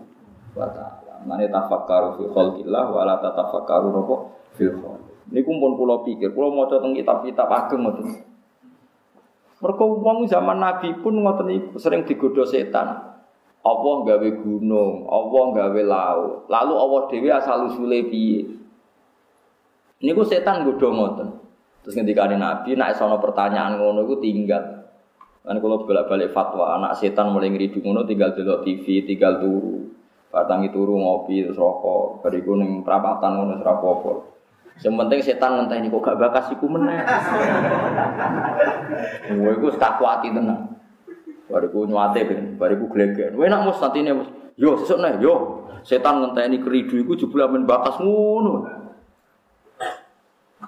wa 0.54 0.70
taala. 0.70 1.18
Mane 1.26 1.50
tafakkaru 1.50 2.22
fi 2.22 2.24
khalqillah 2.30 2.84
wa 2.94 3.02
la 3.02 3.18
tatafakkaru 3.18 3.90
napa 3.90 4.14
fil 4.54 4.70
khalq. 4.78 5.02
Niku 5.34 5.50
pun 5.58 5.74
kula 5.74 6.06
pikir, 6.06 6.30
kula 6.30 6.54
maca 6.54 6.78
teng 6.78 6.94
kitab-kitab 6.94 7.48
ageng 7.50 7.82
ngoten. 7.82 8.06
Mergo 9.62 9.84
wong 10.02 10.26
zaman 10.30 10.58
Nabi 10.62 10.94
pun 11.02 11.18
ngoten 11.18 11.50
iku 11.50 11.78
sering 11.78 12.06
digodha 12.06 12.46
setan. 12.46 13.10
Allah 13.62 13.94
gawe 14.02 14.28
gunung, 14.42 15.06
Allah 15.06 15.44
gawe 15.54 15.82
laut. 15.86 16.50
Lalu 16.50 16.74
Allah 16.74 17.00
dhewe 17.06 17.30
asal 17.30 17.70
usule 17.70 18.10
piye? 18.10 18.42
Niku 20.02 20.26
setan 20.26 20.66
godha 20.66 20.90
ngoten. 20.90 21.28
Terus 21.82 21.94
ngendikane 21.98 22.38
Nabi 22.38 22.74
nek 22.74 22.98
ana 22.98 23.18
pertanyaan 23.18 23.78
ngono 23.78 24.06
iku 24.06 24.18
tinggal 24.18 24.81
Kan 25.42 25.58
kalau 25.58 25.82
bolak-balik 25.82 26.30
fatwa 26.30 26.78
anak 26.78 26.94
setan 27.02 27.34
mulai 27.34 27.50
ngeridu 27.50 27.82
ngono 27.82 28.06
tinggal 28.06 28.30
delok 28.30 28.62
TV, 28.62 29.02
tinggal 29.02 29.42
turu. 29.42 29.90
Batangi 30.30 30.70
turu 30.70 30.96
ngopi 30.96 31.42
terus 31.42 31.58
rokok, 31.58 32.22
bariku 32.22 32.54
ning 32.54 32.86
perapatan 32.86 33.42
ngono 33.42 33.58
ora 33.58 33.74
apa-apa. 33.74 34.12
Yang 34.80 34.94
penting 34.96 35.20
setan 35.20 35.50
ngenteni 35.58 35.90
kok 35.90 36.00
gak 36.00 36.18
bakas 36.22 36.46
iku 36.54 36.66
meneh. 36.70 37.02
Kowe 39.28 39.52
iku 39.58 39.68
tak 39.76 39.98
kuati 39.98 40.30
tenang. 40.30 40.78
Bariku 41.50 41.84
nyuate 41.90 42.20
ben, 42.22 42.56
bariku 42.56 42.86
gleger. 42.88 43.34
Kowe 43.34 43.44
nak 43.50 43.66
mus 43.66 43.82
santine 43.82 44.14
mus. 44.14 44.30
Yo 44.54 44.78
sesuk 44.78 45.02
nih, 45.02 45.18
yo. 45.18 45.66
Setan 45.82 46.22
ngenteni 46.22 46.62
keridu 46.62 47.02
iku 47.02 47.18
jebul 47.18 47.42
men 47.50 47.66
bakas 47.66 47.98
ngono. 47.98 48.70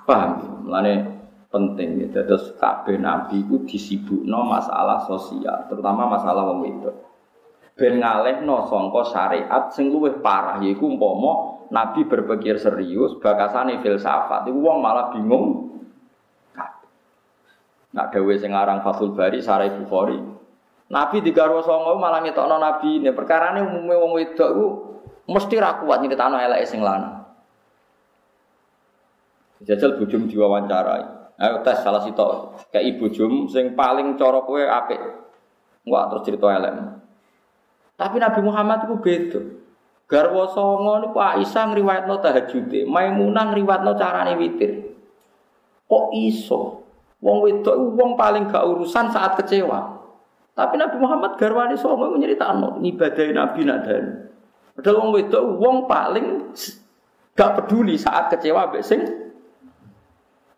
Paham? 0.02 0.30
Mulane 0.66 1.13
penting 1.54 2.02
ya. 2.02 2.26
Terus 2.26 2.58
kabeh 2.58 2.98
nabi 2.98 3.46
itu 3.46 3.62
disibukno 3.62 4.42
masalah 4.42 5.06
sosial, 5.06 5.70
terutama 5.70 6.10
masalah 6.10 6.50
wong 6.50 6.66
wedok. 6.66 6.96
Ben 7.78 8.02
ngalehno 8.02 8.66
sangka 8.66 9.02
syariat 9.10 9.70
sing 9.70 9.90
luwih 9.90 10.18
parah 10.22 10.62
yaiku 10.62 10.86
umpama 10.90 11.62
nabi 11.74 12.06
berpikir 12.06 12.58
serius 12.58 13.18
bakasane 13.18 13.82
filsafat 13.82 14.46
iku 14.50 14.58
wong 14.58 14.78
malah 14.82 15.14
bingung. 15.14 15.70
Nak 17.94 18.10
dawuh 18.10 18.34
sing 18.34 18.50
aran 18.50 18.82
Fathul 18.82 19.14
Bari 19.14 19.38
Sarai 19.38 19.70
Bukhari. 19.70 20.18
Nabi 20.90 21.16
digarwa 21.22 21.62
songo 21.62 21.94
malah 21.98 22.22
ngetokno 22.26 22.58
nabi 22.58 22.98
ini 22.98 23.14
perkarane 23.14 23.62
umume 23.62 23.94
wong 23.94 24.10
wedok 24.18 24.50
iku 24.50 24.66
mesti 25.30 25.56
ra 25.58 25.78
kuat 25.78 26.02
nyritakno 26.02 26.38
eleke 26.38 26.66
sing 26.66 26.82
lanang. 26.82 27.26
Jajal 29.64 29.96
bujum 29.96 30.28
diwawancarai. 30.28 31.23
Ayo 31.34 31.66
tes 31.66 31.82
salah 31.82 31.98
sitok 32.06 32.54
kayak 32.70 32.94
ibu 32.94 33.10
jum 33.10 33.50
sing 33.50 33.74
paling 33.74 34.14
cara 34.14 34.38
kowe 34.46 34.62
apik. 34.62 35.02
Enggak 35.82 36.04
terus 36.10 36.22
cerita 36.30 36.46
elek. 36.46 36.74
Tapi 37.98 38.16
Nabi 38.22 38.40
Muhammad 38.42 38.86
itu 38.86 38.96
beda. 39.02 39.40
Garwa 40.04 40.44
songo 40.52 41.00
niku 41.00 41.18
Aisyah 41.18 41.72
ngriwayatno 41.72 42.14
tahajude, 42.20 42.84
Maimunah 42.84 43.50
ngriwayatno 43.50 43.92
carane 43.96 44.36
witir. 44.36 44.94
Kok 45.90 46.12
iso? 46.12 46.84
Wong 47.24 47.40
wedok 47.40 47.76
wong 47.96 48.20
paling 48.20 48.52
gak 48.52 48.68
urusan 48.68 49.08
saat 49.08 49.32
kecewa. 49.40 49.96
Tapi 50.52 50.76
Nabi 50.76 50.96
Muhammad 51.00 51.40
garwane 51.40 51.74
songo 51.74 52.14
nyeritakno 52.14 52.78
ibadah 52.84 53.26
Nabi 53.32 53.60
nadani. 53.64 54.12
Padahal 54.76 54.96
wong 55.02 55.10
wedok 55.18 55.42
wong 55.56 55.76
paling 55.88 56.52
gak 57.32 57.52
peduli 57.58 57.96
saat 57.96 58.30
kecewa 58.30 58.70
mbek 58.70 58.84
sing 58.84 59.23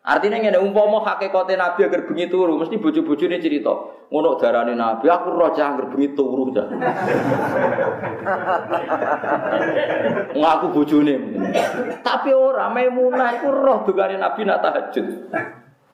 Artinya 0.07 0.39
ngene 0.39 0.55
umpama 0.63 1.03
hakikate 1.03 1.59
Nabi 1.59 1.83
agar 1.83 2.07
bengi 2.07 2.31
turu, 2.31 2.55
mesti 2.55 2.79
bojo-bojone 2.79 3.43
cerita, 3.43 3.75
ngono 4.07 4.39
darane 4.39 4.71
Nabi, 4.71 5.11
aku 5.11 5.35
cah 5.51 5.67
agar 5.75 5.91
bengi 5.91 6.15
turu 6.15 6.47
cah. 6.55 6.63
Ngaku 10.31 10.67
bojone. 10.71 11.15
Tapi 11.99 12.31
ora 12.31 12.71
Maimunah 12.71 13.35
iku 13.35 13.51
roh 13.51 13.83
dugane 13.83 14.15
Nabi 14.15 14.47
nak 14.47 14.63
tahajud. 14.63 15.27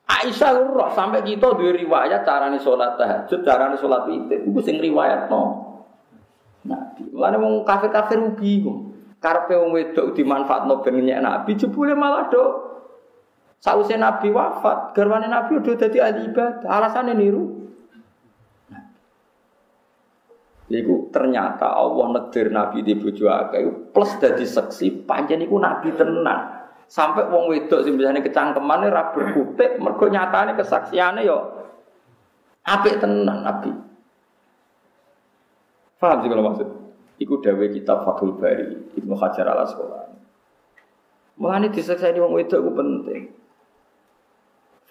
Aisyah 0.06 0.62
roh 0.62 0.94
sampai 0.94 1.26
kita 1.26 1.58
duwe 1.58 1.74
riwayat 1.74 2.22
carane 2.22 2.62
salat 2.62 2.94
tahajud, 2.94 3.42
carane 3.42 3.74
salat 3.82 4.06
witir. 4.06 4.46
Iku 4.46 4.62
sing 4.62 4.78
riwayatno. 4.78 5.42
Nabi. 6.70 7.10
Mulane 7.10 7.36
wong 7.42 7.66
kafir-kafir 7.66 8.22
rugi 8.22 8.62
kok. 8.62 8.78
Karepe 9.18 9.58
wong 9.58 9.74
wedok 9.74 10.14
dimanfaatno 10.14 10.86
ben 10.86 11.02
nyek 11.02 11.18
Nabi 11.18 11.58
jebule 11.58 11.98
malah 11.98 12.30
do 12.30 12.73
Sausé 13.64 13.96
Nabi 13.96 14.28
wafat, 14.28 14.92
garwane 14.92 15.24
Nabi 15.24 15.56
udah 15.56 15.72
jadi 15.80 16.04
ahli 16.04 16.28
ibadah. 16.28 16.68
Alasannya 16.68 17.16
niru. 17.16 17.64
Iku 20.68 21.08
ternyata 21.08 21.72
Allah 21.72 22.12
negir 22.12 22.52
Nabi 22.52 22.84
di 22.84 22.92
bojo 22.92 23.24
akeh 23.32 23.92
plus 23.92 24.20
dadi 24.20 24.44
seksi 24.44 25.08
panjen 25.08 25.40
iku 25.40 25.56
Nabi 25.56 25.96
tenan. 25.96 26.68
Sampai 26.84 27.24
wong 27.32 27.48
wedok 27.48 27.88
sing 27.88 27.96
biasane 27.96 28.20
kecangkemane 28.20 28.92
ra 28.92 29.16
berkutik 29.16 29.80
mergo 29.80 30.12
nyatane 30.12 30.52
kesaksiane 30.60 31.24
yo 31.24 31.64
apik 32.68 33.00
tenan 33.00 33.48
Nabi. 33.48 33.72
Paham 35.96 36.20
sih 36.20 36.28
kalau 36.28 36.44
maksud? 36.52 36.68
Iku 37.16 37.40
dawe 37.40 37.64
kitab 37.72 38.04
Fathul 38.04 38.36
Bari 38.36 38.92
Ibnu 39.00 39.14
Hajar 39.16 39.48
al 39.48 39.64
Asqalani. 39.64 40.20
Mulane 41.40 41.72
disekseni 41.72 42.20
wong 42.20 42.36
wedok 42.36 42.60
iku 42.60 42.72
penting. 42.76 43.43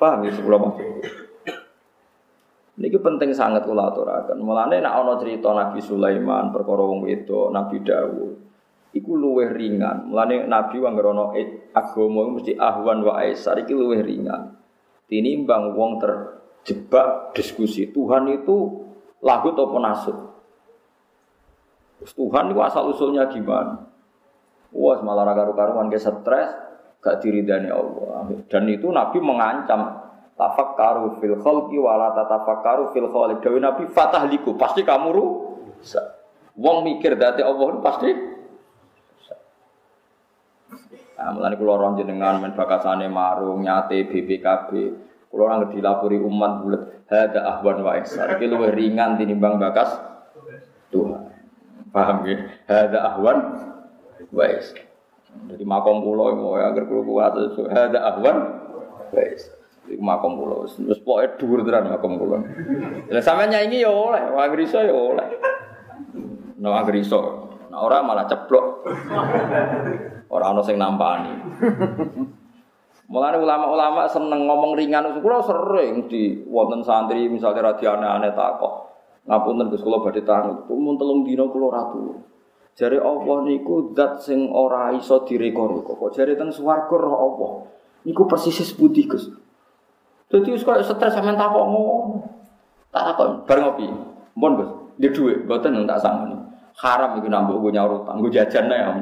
Paham 0.03 0.27
ya 0.27 0.35
sebelah 0.35 0.59
maksud. 0.59 0.83
Ini 2.75 2.91
penting 2.99 3.31
sangat 3.31 3.63
kula 3.63 3.87
aturaken. 3.87 4.35
Mulane 4.43 4.83
nek 4.83 4.91
ana 4.91 5.15
cerita 5.15 5.55
Nabi 5.55 5.79
Sulaiman, 5.79 6.51
perkara 6.51 6.83
wong 6.83 7.07
Nabi 7.55 7.77
Dawud, 7.79 8.31
iku 8.91 9.11
luwih 9.15 9.55
ringan. 9.55 10.11
Mulane 10.11 10.43
Nabi 10.43 10.83
wong 10.83 10.99
ngrono 10.99 11.31
agama 11.71 12.35
mesti 12.35 12.59
ahwan 12.59 12.99
wa 13.07 13.23
aisar 13.23 13.55
iki 13.63 13.71
luwih 13.71 14.03
ringan. 14.03 14.59
Tinimbang 15.07 15.71
wong 15.71 16.03
terjebak 16.03 17.31
diskusi 17.31 17.87
Tuhan 17.87 18.27
itu 18.27 18.83
lagu 19.23 19.55
atau. 19.55 19.79
Tuhan 22.03 22.51
itu 22.51 22.59
asal 22.59 22.91
usulnya 22.91 23.31
gimana? 23.31 23.79
Wah, 24.75 24.99
malah 24.99 25.31
karu-karuan 25.31 25.87
ke 25.87 25.95
stres, 25.95 26.51
gak 27.03 27.19
diridani 27.19 27.67
Allah. 27.67 28.31
Dan 28.47 28.71
itu 28.71 28.87
Nabi 28.87 29.19
mengancam 29.19 29.99
tafakkaru 30.39 31.19
fil 31.19 31.37
khalqi 31.37 31.77
wala 31.77 32.15
tatafakkaru 32.15 32.95
fil 32.95 33.11
khaliq. 33.11 33.43
Dewi 33.43 33.59
Nabi 33.59 33.83
fatahliku, 33.91 34.55
pasti 34.55 34.87
kamu 34.87 35.11
rusak. 35.11 36.05
Wong 36.55 36.87
mikir 36.87 37.19
dati 37.19 37.43
Allah 37.43 37.67
pasti 37.83 38.31
Nah, 41.13 41.31
mulane 41.31 41.55
kula 41.55 41.79
ora 41.79 41.95
jenengan 41.95 42.35
men 42.43 42.51
bakasane 42.51 43.07
marung 43.07 43.63
nyate 43.63 44.11
BPKB. 44.11 44.69
Kula 45.31 45.55
ora 45.55 45.71
dilapori 45.71 46.19
umat 46.19 46.51
bulet 46.59 46.83
hada 47.07 47.47
ahwan 47.47 47.79
wa 47.79 47.95
ihsan. 48.03 48.27
Iki 48.35 48.51
luwih 48.51 48.75
ringan 48.75 49.15
tinimbang 49.15 49.55
bakas 49.55 50.03
Tuhan. 50.91 51.31
Paham 51.95 52.27
ya? 52.27 52.43
Hada 52.67 52.99
ahwan 53.07 53.37
wa 54.35 54.45
ihsan. 54.51 54.92
Jadi 55.53 55.63
makom 55.67 56.01
pulau 56.01 56.33
mau 56.33 56.57
ya 56.57 56.73
agar 56.73 56.87
pulau 56.89 57.03
kuat 57.05 57.33
itu 57.37 57.67
ada 57.69 57.99
ahwan. 58.13 58.37
Wes. 59.13 59.49
Di 59.83 59.99
makom 59.99 60.39
pulau. 60.39 60.65
Terus 60.65 60.99
pokoknya 61.03 61.29
dhuwur 61.37 61.59
tenan 61.67 61.93
makom 61.93 62.15
pulau. 62.17 62.41
Lah 63.11 63.23
sampean 63.23 63.51
nyanyi 63.51 63.83
ya 63.83 63.91
oleh, 63.91 64.23
wong 64.31 64.57
iso 64.63 64.79
ya 64.79 64.93
oleh. 64.93 65.27
No 66.57 66.71
agar 66.73 66.95
iso. 66.95 67.51
Nah, 67.73 67.81
orang 67.81 68.05
malah 68.05 68.25
ceplok. 68.29 68.85
Orang 70.29 70.49
ono 70.57 70.61
sing 70.61 70.77
nampani. 70.77 71.33
Mulane 73.09 73.37
ulama-ulama 73.37 74.09
seneng 74.09 74.47
ngomong 74.47 74.73
ringan, 74.73 75.21
kula 75.21 75.43
sering 75.43 76.07
di 76.09 76.41
wonten 76.49 76.81
santri 76.81 77.29
misalnya 77.29 77.73
radiane 77.73 78.07
aneh 78.07 78.31
takok. 78.33 78.89
Ngapunten 79.29 79.69
Gus 79.69 79.85
kula 79.85 80.01
badhe 80.01 80.25
tangi, 80.25 80.65
mun 80.71 80.95
telung 80.97 81.21
dina 81.21 81.45
kula 81.45 81.67
ratu. 81.69 82.17
Jare 82.73 82.97
Allah 82.97 83.37
niku 83.45 83.93
zat 83.93 84.25
sing 84.25 84.49
ora 84.49 84.89
iso 84.97 85.21
direko-reko. 85.21 85.93
Kok 85.93 86.09
jare 86.17 86.33
teng 86.33 86.49
swarga 86.49 86.95
roh 86.97 87.17
Allah. 87.21 87.51
Niku 88.09 88.25
persis 88.25 88.73
putih, 88.73 89.05
Gus. 89.05 89.29
Dadi 90.25 90.49
wis 90.49 90.65
koyo 90.65 90.81
stres 90.81 91.13
sampean 91.13 91.37
tak 91.37 91.53
kok 91.53 91.65
ngono. 91.69 92.25
Tak 92.89 93.13
kok 93.13 93.27
bar 93.45 93.57
ngopi. 93.61 93.85
Mpun, 94.33 94.51
Gus. 94.57 94.69
Di 94.97 95.07
dhuwit 95.13 95.45
mboten 95.45 95.85
tak 95.85 96.01
sangoni. 96.01 96.37
Haram 96.73 97.21
iku 97.21 97.29
nambah 97.29 97.61
gue 97.61 97.69
nyaur 97.69 98.01
utang, 98.01 98.17
gue 98.17 98.33
jajan 98.33 98.65
ya. 98.65 98.97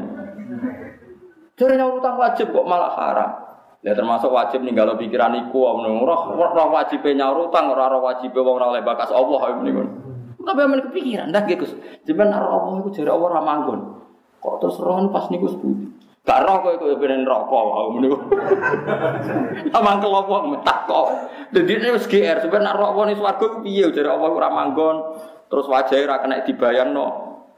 Jare 1.56 1.74
nyaur 1.80 2.04
utang 2.04 2.20
wajib 2.20 2.52
kok 2.52 2.68
malah 2.68 2.92
haram. 3.00 3.32
Ya 3.82 3.96
termasuk 3.96 4.30
wajib 4.30 4.62
kalau 4.76 5.00
pikiran 5.00 5.32
iku 5.48 5.64
ora 5.64 6.16
ora 6.36 6.66
wajib 6.68 7.08
nyaur 7.08 7.48
utang 7.48 7.72
ora 7.72 7.88
ora 7.88 8.00
wajib 8.04 8.36
wong 8.36 8.60
ora 8.60 8.76
oleh 8.76 8.84
bakas 8.84 9.16
Allah 9.16 9.40
niku. 9.64 10.11
Tapi 10.42 10.60
aman 10.62 10.82
kepikiran 10.90 11.30
dah 11.30 11.44
gitu. 11.46 11.66
Cuman 12.10 12.28
naro 12.34 12.48
Allah 12.50 12.74
itu 12.86 12.90
jadi 13.02 13.10
Allah 13.14 13.30
ramanggon. 13.42 13.80
Kok 14.42 14.56
terus 14.58 14.78
rohan 14.82 15.14
pas 15.14 15.30
niku 15.30 15.48
seputi. 15.50 16.02
Gak 16.22 16.46
roh 16.46 16.62
kok 16.62 16.74
iku 16.78 16.86
ben 17.02 17.26
rokok 17.26 17.62
wae 17.66 17.98
niku. 17.98 18.18
Amang 19.78 19.98
kelompok 19.98 20.54
metak 20.54 20.86
kok. 20.86 21.08
Dadi 21.50 21.74
ini 21.82 21.98
wis 21.98 22.06
GR 22.06 22.38
sampeyan 22.42 22.62
nak 22.62 22.78
rokok 22.78 23.10
ning 23.10 23.18
swarga 23.18 23.42
ku 23.42 23.58
piye 23.66 23.90
jare 23.90 24.10
Allah 24.14 24.30
ora 24.30 24.50
manggon. 24.54 24.98
Terus 25.50 25.66
wajahe 25.66 26.06
ora 26.06 26.22
kena 26.22 26.46
dibayangno. 26.46 27.06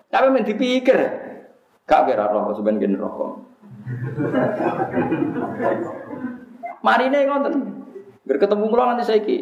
Tapi 0.08 0.28
men 0.32 0.48
dipikir. 0.48 1.00
Gak 1.84 2.08
kira 2.08 2.32
rokok 2.32 2.56
sampeyan 2.56 2.80
gen 2.80 2.96
rokok. 2.96 3.32
Marine 6.88 7.20
ngoten. 7.28 7.56
Ger 8.24 8.38
ketemu 8.40 8.64
kula 8.72 8.96
nanti 8.96 9.04
saiki. 9.04 9.38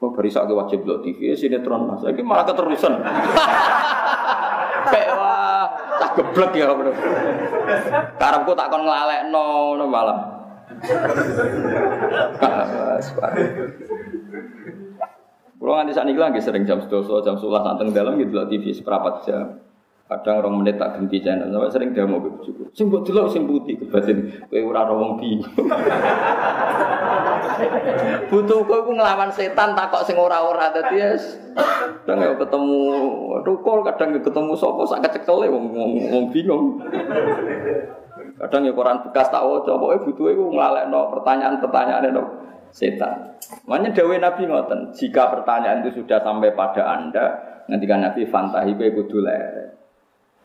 Oh, 0.00 0.16
barisak 0.16 0.48
wajib 0.48 0.88
lo 0.88 1.04
TV, 1.04 1.36
sinetron 1.36 1.84
mas. 1.84 2.00
Ini 2.08 2.24
malah 2.24 2.48
keterusan. 2.48 3.04
Kayak 4.88 5.12
wah, 5.12 5.68
tak 6.00 6.10
geblek 6.16 6.56
ya 6.56 6.72
bener. 6.72 6.96
Karepku 8.16 8.56
tak 8.56 8.72
kon 8.72 8.88
ngelalek 8.88 9.28
no, 9.28 9.76
no 9.76 9.84
malam. 9.84 10.18
Kalau 15.60 15.76
nganti 15.76 15.92
saat 15.92 16.08
ini 16.08 16.16
lagi 16.16 16.40
sering 16.40 16.64
jam 16.64 16.80
12, 16.80 17.20
jam 17.20 17.36
11 17.36 17.60
santeng 17.60 17.92
dalam 17.92 18.16
gitu 18.16 18.32
loh 18.32 18.48
TV 18.48 18.72
seperempat 18.72 19.28
jam. 19.28 19.60
Kadang 20.08 20.40
orang 20.40 20.64
menit 20.64 20.80
tak 20.80 20.96
ganti 20.96 21.20
channel, 21.20 21.52
sering 21.68 21.92
demo 21.92 22.24
ke 22.24 22.28
bujuku. 22.40 22.72
Sing 22.72 22.88
buat 22.88 23.04
dulu 23.04 23.28
sing 23.28 23.44
putih 23.44 23.76
kebatin, 23.90 24.46
kue 24.46 24.62
ora 24.62 24.86
wong 24.86 25.18
bingung. 25.18 25.66
Butuh 28.30 28.62
kowe 28.62 28.94
ngelawan 28.94 29.28
setan 29.34 29.74
takok 29.74 30.06
sing 30.06 30.14
ora-ora 30.14 30.70
dadi 30.70 31.02
yes. 31.02 31.34
Kadang 32.06 32.22
ya 32.22 32.30
ketemu 32.38 32.78
tukul, 33.42 33.82
kadang 33.82 34.14
ya 34.14 34.20
ketemu 34.22 34.54
sapa 34.54 34.82
sak 34.86 35.02
kecekele 35.10 35.50
wong 35.50 35.74
wong 36.06 36.24
bingung. 36.30 36.78
Kadang 38.38 38.62
ya 38.62 38.72
koran 38.72 39.02
bekas 39.02 39.28
tak 39.28 39.42
waca, 39.42 39.74
pokoke 39.74 40.06
butuhe 40.06 40.32
ku 40.38 40.54
nglalekno 40.54 41.10
pertanyaan-pertanyaan 41.18 42.14
no 42.14 42.24
setan. 42.70 43.34
Makanya 43.66 43.98
dawe 43.98 44.14
Nabi 44.14 44.42
ngoten, 44.46 44.94
jika 44.94 45.26
pertanyaan 45.34 45.82
itu 45.82 46.00
sudah 46.00 46.22
sampai 46.22 46.54
pada 46.54 46.86
Anda, 46.86 47.26
nanti 47.66 47.84
kan 47.90 48.00
Nabi 48.00 48.24
fantahi 48.30 48.78
kowe 48.78 48.88
kudu 48.94 49.26
lerek. 49.26 49.68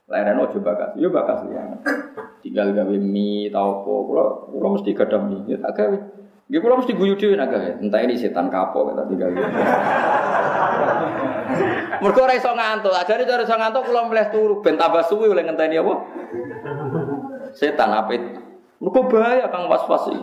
Leren 0.06 0.38
ojo 0.42 0.58
bakas, 0.62 0.94
yo 0.98 1.10
bakas 1.10 1.46
ya. 1.50 1.64
Tinggal 2.46 2.78
gawe 2.78 2.96
mie 3.02 3.50
tau 3.50 3.82
apa, 3.82 3.90
kula 3.90 4.26
kula 4.54 4.68
mesti 4.78 4.94
gadah 4.94 5.18
mie, 5.26 5.50
ya 5.50 5.58
tak 5.66 5.82
gawe. 5.82 5.98
Nggih 6.46 6.62
kula 6.62 6.78
mesti 6.78 6.94
guyu 6.94 7.18
dhewe 7.18 7.34
nak 7.34 7.50
gawe. 7.50 7.82
Entah 7.82 8.06
ini 8.06 8.14
setan 8.22 8.54
kapok 8.54 8.94
kita 8.94 9.02
tinggal. 9.10 9.34
Mergo 12.06 12.22
ora 12.22 12.38
iso 12.38 12.54
ngantuk, 12.54 12.94
ajare 12.94 13.26
cara 13.26 13.50
iso 13.50 13.58
ngantuk 13.58 13.90
kula 13.90 14.06
mleh 14.06 14.30
turu 14.30 14.62
ben 14.62 14.78
tambah 14.78 15.02
suwi 15.10 15.26
oleh 15.26 15.42
ngenteni 15.42 15.82
apa? 15.82 15.94
Setan 17.58 17.98
apit. 17.98 18.22
Mergo 18.78 19.10
bahaya 19.10 19.50
kang 19.50 19.66
was-was. 19.66 20.14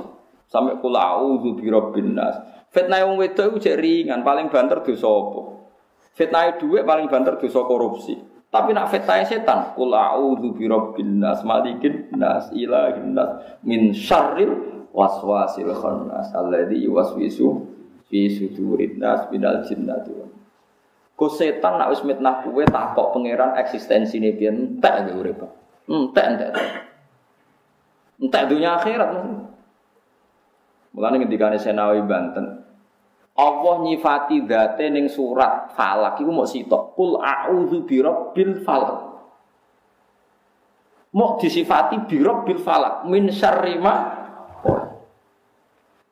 Sampai 0.47 0.79
kula 0.79 1.19
auzu 1.19 1.59
bi 1.59 1.67
rabbin 1.75 2.15
nas. 2.15 2.39
Fitnah 2.71 3.03
wong 3.03 3.19
wedok 3.19 3.51
iku 3.51 3.59
jek 3.59 3.83
ringan, 3.83 4.23
paling 4.23 4.47
banter 4.47 4.79
dosa 4.79 5.11
apa? 5.11 5.41
Fitnah 6.15 6.55
dhuwit 6.55 6.87
paling 6.87 7.11
banter 7.11 7.35
dosa 7.35 7.67
korupsi. 7.67 8.15
Tapi 8.53 8.77
nak 8.77 8.93
fitnah 8.93 9.25
setan, 9.25 9.73
kul 9.73 9.97
a'udzu 9.97 10.53
bi 10.53 10.69
rabbin 10.69 11.25
nas, 11.25 11.41
malikin 11.41 12.13
nas, 12.13 12.53
ilahin 12.53 13.17
nas, 13.17 13.57
min 13.65 13.97
syarril 13.97 14.85
waswasil 14.93 15.73
khannas 15.73 16.29
alladzi 16.37 16.85
yuwaswisu 16.85 17.49
fi 18.13 18.29
sudurin 18.29 19.01
nas 19.01 19.25
minal 19.33 19.65
jinnati 19.65 20.13
Go 21.17 21.33
setan 21.33 21.81
nak 21.81 21.97
wis 21.97 22.05
mitnah 22.05 22.45
kowe 22.45 22.61
takok 22.65 23.17
pangeran 23.17 23.57
eksistensine 23.57 24.37
piye 24.37 24.53
entek 24.53 25.09
ge 25.09 25.13
urip. 25.17 25.41
Entek 25.89 26.25
entek. 26.25 26.53
Entek 28.21 28.43
dunia 28.49 28.81
akhirat. 28.81 29.13
Mulane 30.93 31.17
ngendikane 31.25 31.57
Senawi 31.57 32.05
Banten, 32.05 32.65
Allah 33.33 33.75
nyifati 33.81 34.45
date 34.45 34.93
ning 34.93 35.09
surat 35.09 35.73
Falak 35.73 36.21
iku 36.21 36.29
mau 36.29 36.45
sitok. 36.45 36.93
Kul 36.93 37.17
a'udzu 37.17 37.89
birabbil 37.89 38.61
falak. 38.61 38.99
Mau 41.17 41.37
disifati 41.41 41.97
birabbil 42.09 42.61
falak 42.61 43.09
min 43.09 43.33
syarri 43.33 43.77
ma 43.81 44.23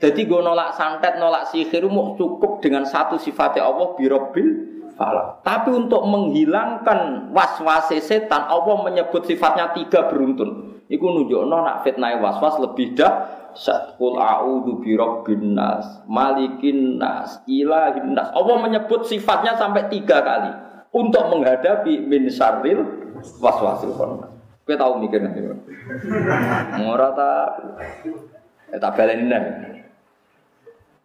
jadi 0.00 0.24
gue 0.24 0.40
nolak 0.40 0.72
santet, 0.80 1.20
nolak 1.20 1.52
sihir 1.52 1.84
mau 1.84 2.16
cukup 2.16 2.64
dengan 2.64 2.88
satu 2.88 3.20
sifatnya 3.20 3.68
Allah 3.68 3.92
birabbil 3.92 4.48
falak. 4.96 5.44
Tapi 5.44 5.76
untuk 5.76 6.08
menghilangkan 6.08 7.28
was-was 7.36 7.92
setan, 8.00 8.48
Allah 8.48 8.80
menyebut 8.80 9.28
sifatnya 9.28 9.76
tiga 9.76 10.08
beruntun. 10.08 10.80
Iku 10.88 11.04
nunjukno 11.04 11.52
nak 11.52 11.84
fitnah 11.84 12.16
was-was 12.16 12.56
lebih 12.64 12.96
dah 12.96 13.39
Satkul 13.56 14.16
a'udhu 14.16 14.82
bi 14.82 14.94
rabbin 14.94 15.58
nas, 15.58 16.02
malikin 16.06 16.98
nas, 17.00 17.42
ilahin 17.50 18.14
nas. 18.14 18.30
Allah 18.30 18.56
menyebut 18.62 19.06
sifatnya 19.06 19.58
sampai 19.58 19.90
tiga 19.90 20.22
kali 20.22 20.50
untuk 20.94 21.26
menghadapi 21.30 22.02
min 22.06 22.30
syarril 22.30 22.86
waswasil 23.42 23.94
khannas. 23.94 24.30
Kowe 24.66 24.76
tahu 24.76 24.92
mikir 25.02 25.18
nanti. 25.18 25.42
Ora 26.86 27.08
ta 27.14 27.30
eh, 28.70 28.78
tak. 28.78 28.98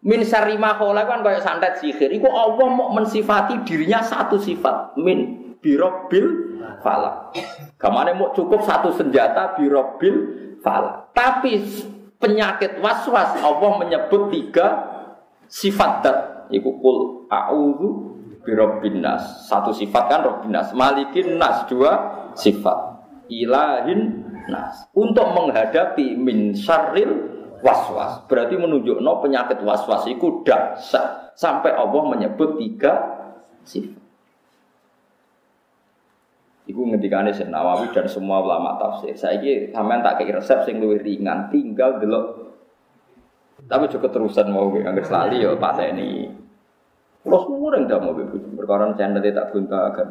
Min 0.06 0.20
syarri 0.22 0.54
ma 0.54 0.78
kan 0.78 1.26
kayak 1.26 1.42
santet 1.42 1.82
sihir. 1.82 2.14
Iku 2.14 2.30
Allah 2.30 2.66
mau 2.70 2.94
mensifati 2.94 3.58
dirinya 3.66 4.06
satu 4.06 4.38
sifat 4.38 4.94
min 5.02 5.58
birobil 5.58 6.54
falak. 6.78 7.34
Kamane 7.74 8.14
mau 8.14 8.30
cukup 8.30 8.62
satu 8.62 8.94
senjata 8.94 9.58
birobil 9.58 10.14
falak. 10.62 11.10
Tapi 11.10 11.58
penyakit 12.20 12.78
was-was. 12.80 13.40
Allah 13.40 13.70
menyebut 13.80 14.32
tiga 14.32 14.66
sifat 15.46 15.92
dat. 16.04 16.18
Iku 16.52 16.78
kul 16.78 17.26
a'udzu 17.26 17.88
birabbin 18.46 19.02
nas. 19.02 19.48
Satu 19.50 19.74
sifat 19.74 20.06
kan 20.06 20.20
rabbin 20.22 20.54
nas. 20.54 20.70
Malikin 20.72 21.36
nas 21.36 21.66
dua 21.66 21.92
sifat. 22.38 22.78
Ilahin 23.26 24.22
nas. 24.46 24.86
Untuk 24.94 25.26
menghadapi 25.34 26.14
min 26.14 26.54
syarril 26.54 27.34
waswas 27.64 28.28
berarti 28.28 28.54
menunjuk 28.54 29.00
no 29.00 29.18
penyakit 29.24 29.64
waswas 29.64 30.04
itu 30.06 30.44
dahsyat 30.44 31.32
sampai 31.34 31.72
Allah 31.72 32.02
menyebut 32.04 32.60
tiga 32.60 32.92
sifat 33.64 34.05
Iku 36.76 36.92
ngendikane 36.92 37.32
Syekh 37.32 37.48
Nawawi 37.48 37.88
dan 37.96 38.04
semua 38.04 38.44
ulama 38.44 38.76
tafsir. 38.76 39.16
Saiki 39.16 39.72
sampean 39.72 40.04
tak 40.04 40.20
kei 40.20 40.28
resep 40.28 40.60
sing 40.68 40.76
luwih 40.76 41.00
ringan, 41.00 41.48
tinggal 41.48 41.96
delok. 41.96 42.52
Tapi 43.64 43.88
juga 43.88 44.12
terusan 44.12 44.52
mau 44.52 44.68
selali 45.00 45.40
ya 45.40 45.56
Pak 45.56 45.72
Teni. 45.80 46.28
Terus 47.24 47.44
mureng 47.48 47.88
dah 47.88 47.96
mau 47.96 48.12
begitu. 48.12 48.44
Perkara 48.52 48.92
channel 48.92 49.24
tak 49.24 49.56
akan 49.56 50.08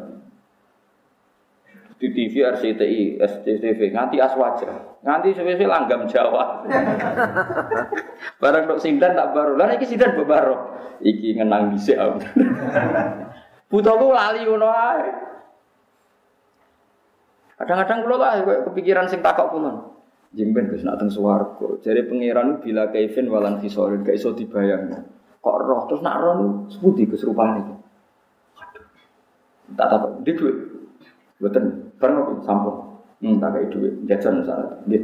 di 2.02 2.12
TV 2.12 2.44
RCTI, 2.44 3.16
SCTV, 3.22 3.94
nganti 3.94 4.20
aswaja, 4.20 5.00
nganti 5.00 5.32
sesuai 5.32 5.64
langgam 5.64 6.04
Jawa. 6.04 6.66
Barang 8.42 8.68
dok 8.68 8.82
sindan 8.82 9.16
tak 9.16 9.32
baru, 9.32 9.56
lah 9.56 9.72
iki 9.72 9.88
sindan 9.88 10.12
baru, 10.12 10.76
iki 11.00 11.38
ngenang 11.38 11.72
bisa. 11.72 11.96
Butuhku 13.72 14.12
lali 14.12 14.44
ae. 14.44 15.35
Kadang-kadang 17.56 18.04
kula 18.04 18.16
lah 18.20 18.32
kepikiran 18.68 19.08
sing 19.08 19.24
takok 19.24 19.56
kula. 19.56 19.72
Jimben 20.36 20.68
Gus 20.68 20.84
nak 20.84 21.00
teng 21.00 21.08
swarga. 21.08 21.80
Jare 21.80 22.04
pangeran 22.04 22.60
bila 22.60 22.92
kaifin 22.92 23.32
walan 23.32 23.56
fisorin 23.64 24.04
gak 24.04 24.20
iso 24.20 24.36
dibayangno. 24.36 25.00
Kok 25.40 25.56
roh 25.64 25.80
terus 25.88 26.04
nak 26.04 26.20
roh 26.20 26.68
seputi 26.68 27.08
Gus 27.08 27.24
rupane. 27.24 27.64
Aduh. 28.60 28.84
Tak 29.72 29.86
takok, 29.88 30.10
di 30.20 30.32
duit. 30.36 30.56
Mboten, 31.40 31.64
aku 31.96 32.32
sampun. 32.44 32.76
Hmm, 33.24 33.40
tak 33.40 33.56
kayak 33.56 33.72
duit, 33.72 33.92
jajan 34.04 34.44
misalnya. 34.44 34.76
Nggih. 34.84 35.02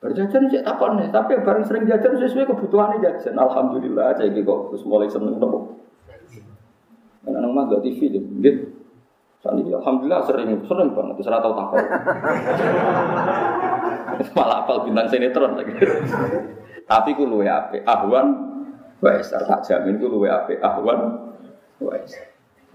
Berjajan 0.00 0.48
sih 0.50 0.64
takon 0.64 0.98
nih, 0.98 1.12
tapi 1.12 1.38
bareng 1.44 1.62
sering 1.62 1.84
jajan 1.86 2.18
sesuai 2.18 2.48
kebutuhannya 2.50 3.04
jajan. 3.04 3.36
Alhamdulillah, 3.38 4.16
saya 4.18 4.32
kok 4.32 4.60
terus 4.72 4.82
mulai 4.88 5.06
seneng 5.06 5.38
nopo. 5.38 5.78
Karena 7.20 7.44
nang 7.44 7.68
gak 7.68 7.84
TV, 7.84 8.08
gitu. 8.08 8.79
Saat 9.40 9.56
ini 9.56 9.72
alhamdulillah 9.72 10.20
sering 10.28 10.52
sering 10.68 10.92
banget, 10.92 11.24
serah 11.24 11.40
tahu 11.40 11.56
takut. 11.56 11.80
Malah 14.36 14.68
apal 14.68 14.84
bintang 14.84 15.08
sinetron 15.08 15.56
lagi. 15.56 15.72
Tapi 16.84 17.16
ku 17.16 17.24
luwe 17.24 17.48
ape 17.48 17.80
ahwan 17.88 18.36
wes 19.00 19.32
tak 19.32 19.64
jamin 19.64 19.96
ku 19.96 20.12
luwe 20.12 20.28
ape 20.28 20.60
ahwan 20.60 21.32
wes. 21.80 22.20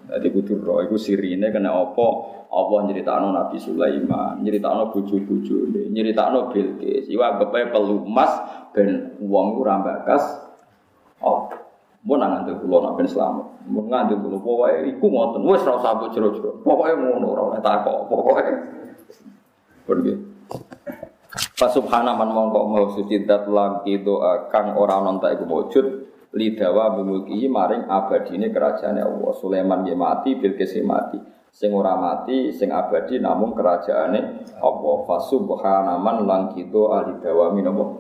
Jadi 0.06 0.28
kudu 0.34 0.62
roh 0.62 0.86
iku 0.86 0.98
sirine 0.98 1.54
kena 1.54 1.70
apa? 1.70 2.08
Allah 2.56 2.80
nyeritakno 2.88 3.34
Nabi 3.34 3.58
Sulaiman, 3.58 4.42
nyeritakno 4.42 4.94
bojo-bojone, 4.94 5.90
nyeritakno 5.90 6.54
Bilqis. 6.54 7.10
Iku 7.10 7.22
anggape 7.22 7.74
pelumas 7.74 8.32
ben 8.74 9.18
wong 9.22 9.62
ora 9.62 9.82
bakas 9.82 10.24
oh 11.22 11.50
Mau 12.06 12.22
nang 12.22 12.38
ngandel 12.38 12.62
kulo 12.62 12.86
nak 12.86 13.02
ben 13.02 13.10
selamat. 13.10 13.66
Mau 13.66 13.82
ngandel 13.90 14.22
kulo 14.22 14.38
pokoke 14.38 14.86
iku 14.94 15.06
ngoten. 15.10 15.42
Wis 15.42 15.66
ora 15.66 15.82
usah 15.82 15.92
mbok 15.98 16.10
jero-jero. 16.14 16.62
Pokoke 16.62 16.94
ngono 16.94 17.26
ora 17.34 17.42
oleh 17.50 17.62
takok. 17.66 18.06
Pokoke. 18.06 18.44
Pergi. 19.90 20.14
Fa 21.58 21.68
subhana 21.68 22.14
man 22.14 22.30
mongko 22.30 22.60
mau 22.70 22.86
suci 22.94 23.26
dat 23.26 23.50
langki 23.50 24.06
doa 24.06 24.48
kang 24.54 24.78
ora 24.78 25.02
ana 25.02 25.18
tak 25.18 25.44
wujud 25.50 26.06
lidawa 26.38 26.94
bimulki 26.94 27.50
maring 27.50 27.90
abadine 27.90 28.54
kerajaan 28.54 29.02
Allah. 29.02 29.34
Sulaiman 29.42 29.82
nggih 29.82 29.98
mati, 29.98 30.38
Bilqis 30.38 30.78
mati. 30.86 31.18
Sing 31.50 31.74
ora 31.74 31.98
mati, 31.98 32.54
sing 32.54 32.70
abadi 32.70 33.18
namung 33.18 33.58
kerajaane 33.58 34.46
Allah. 34.62 34.96
Fa 35.10 35.18
subhana 35.26 35.98
man 35.98 36.22
langki 36.28 36.70
doa 36.70 37.02
lidawa 37.02 37.50
minapa. 37.50 37.98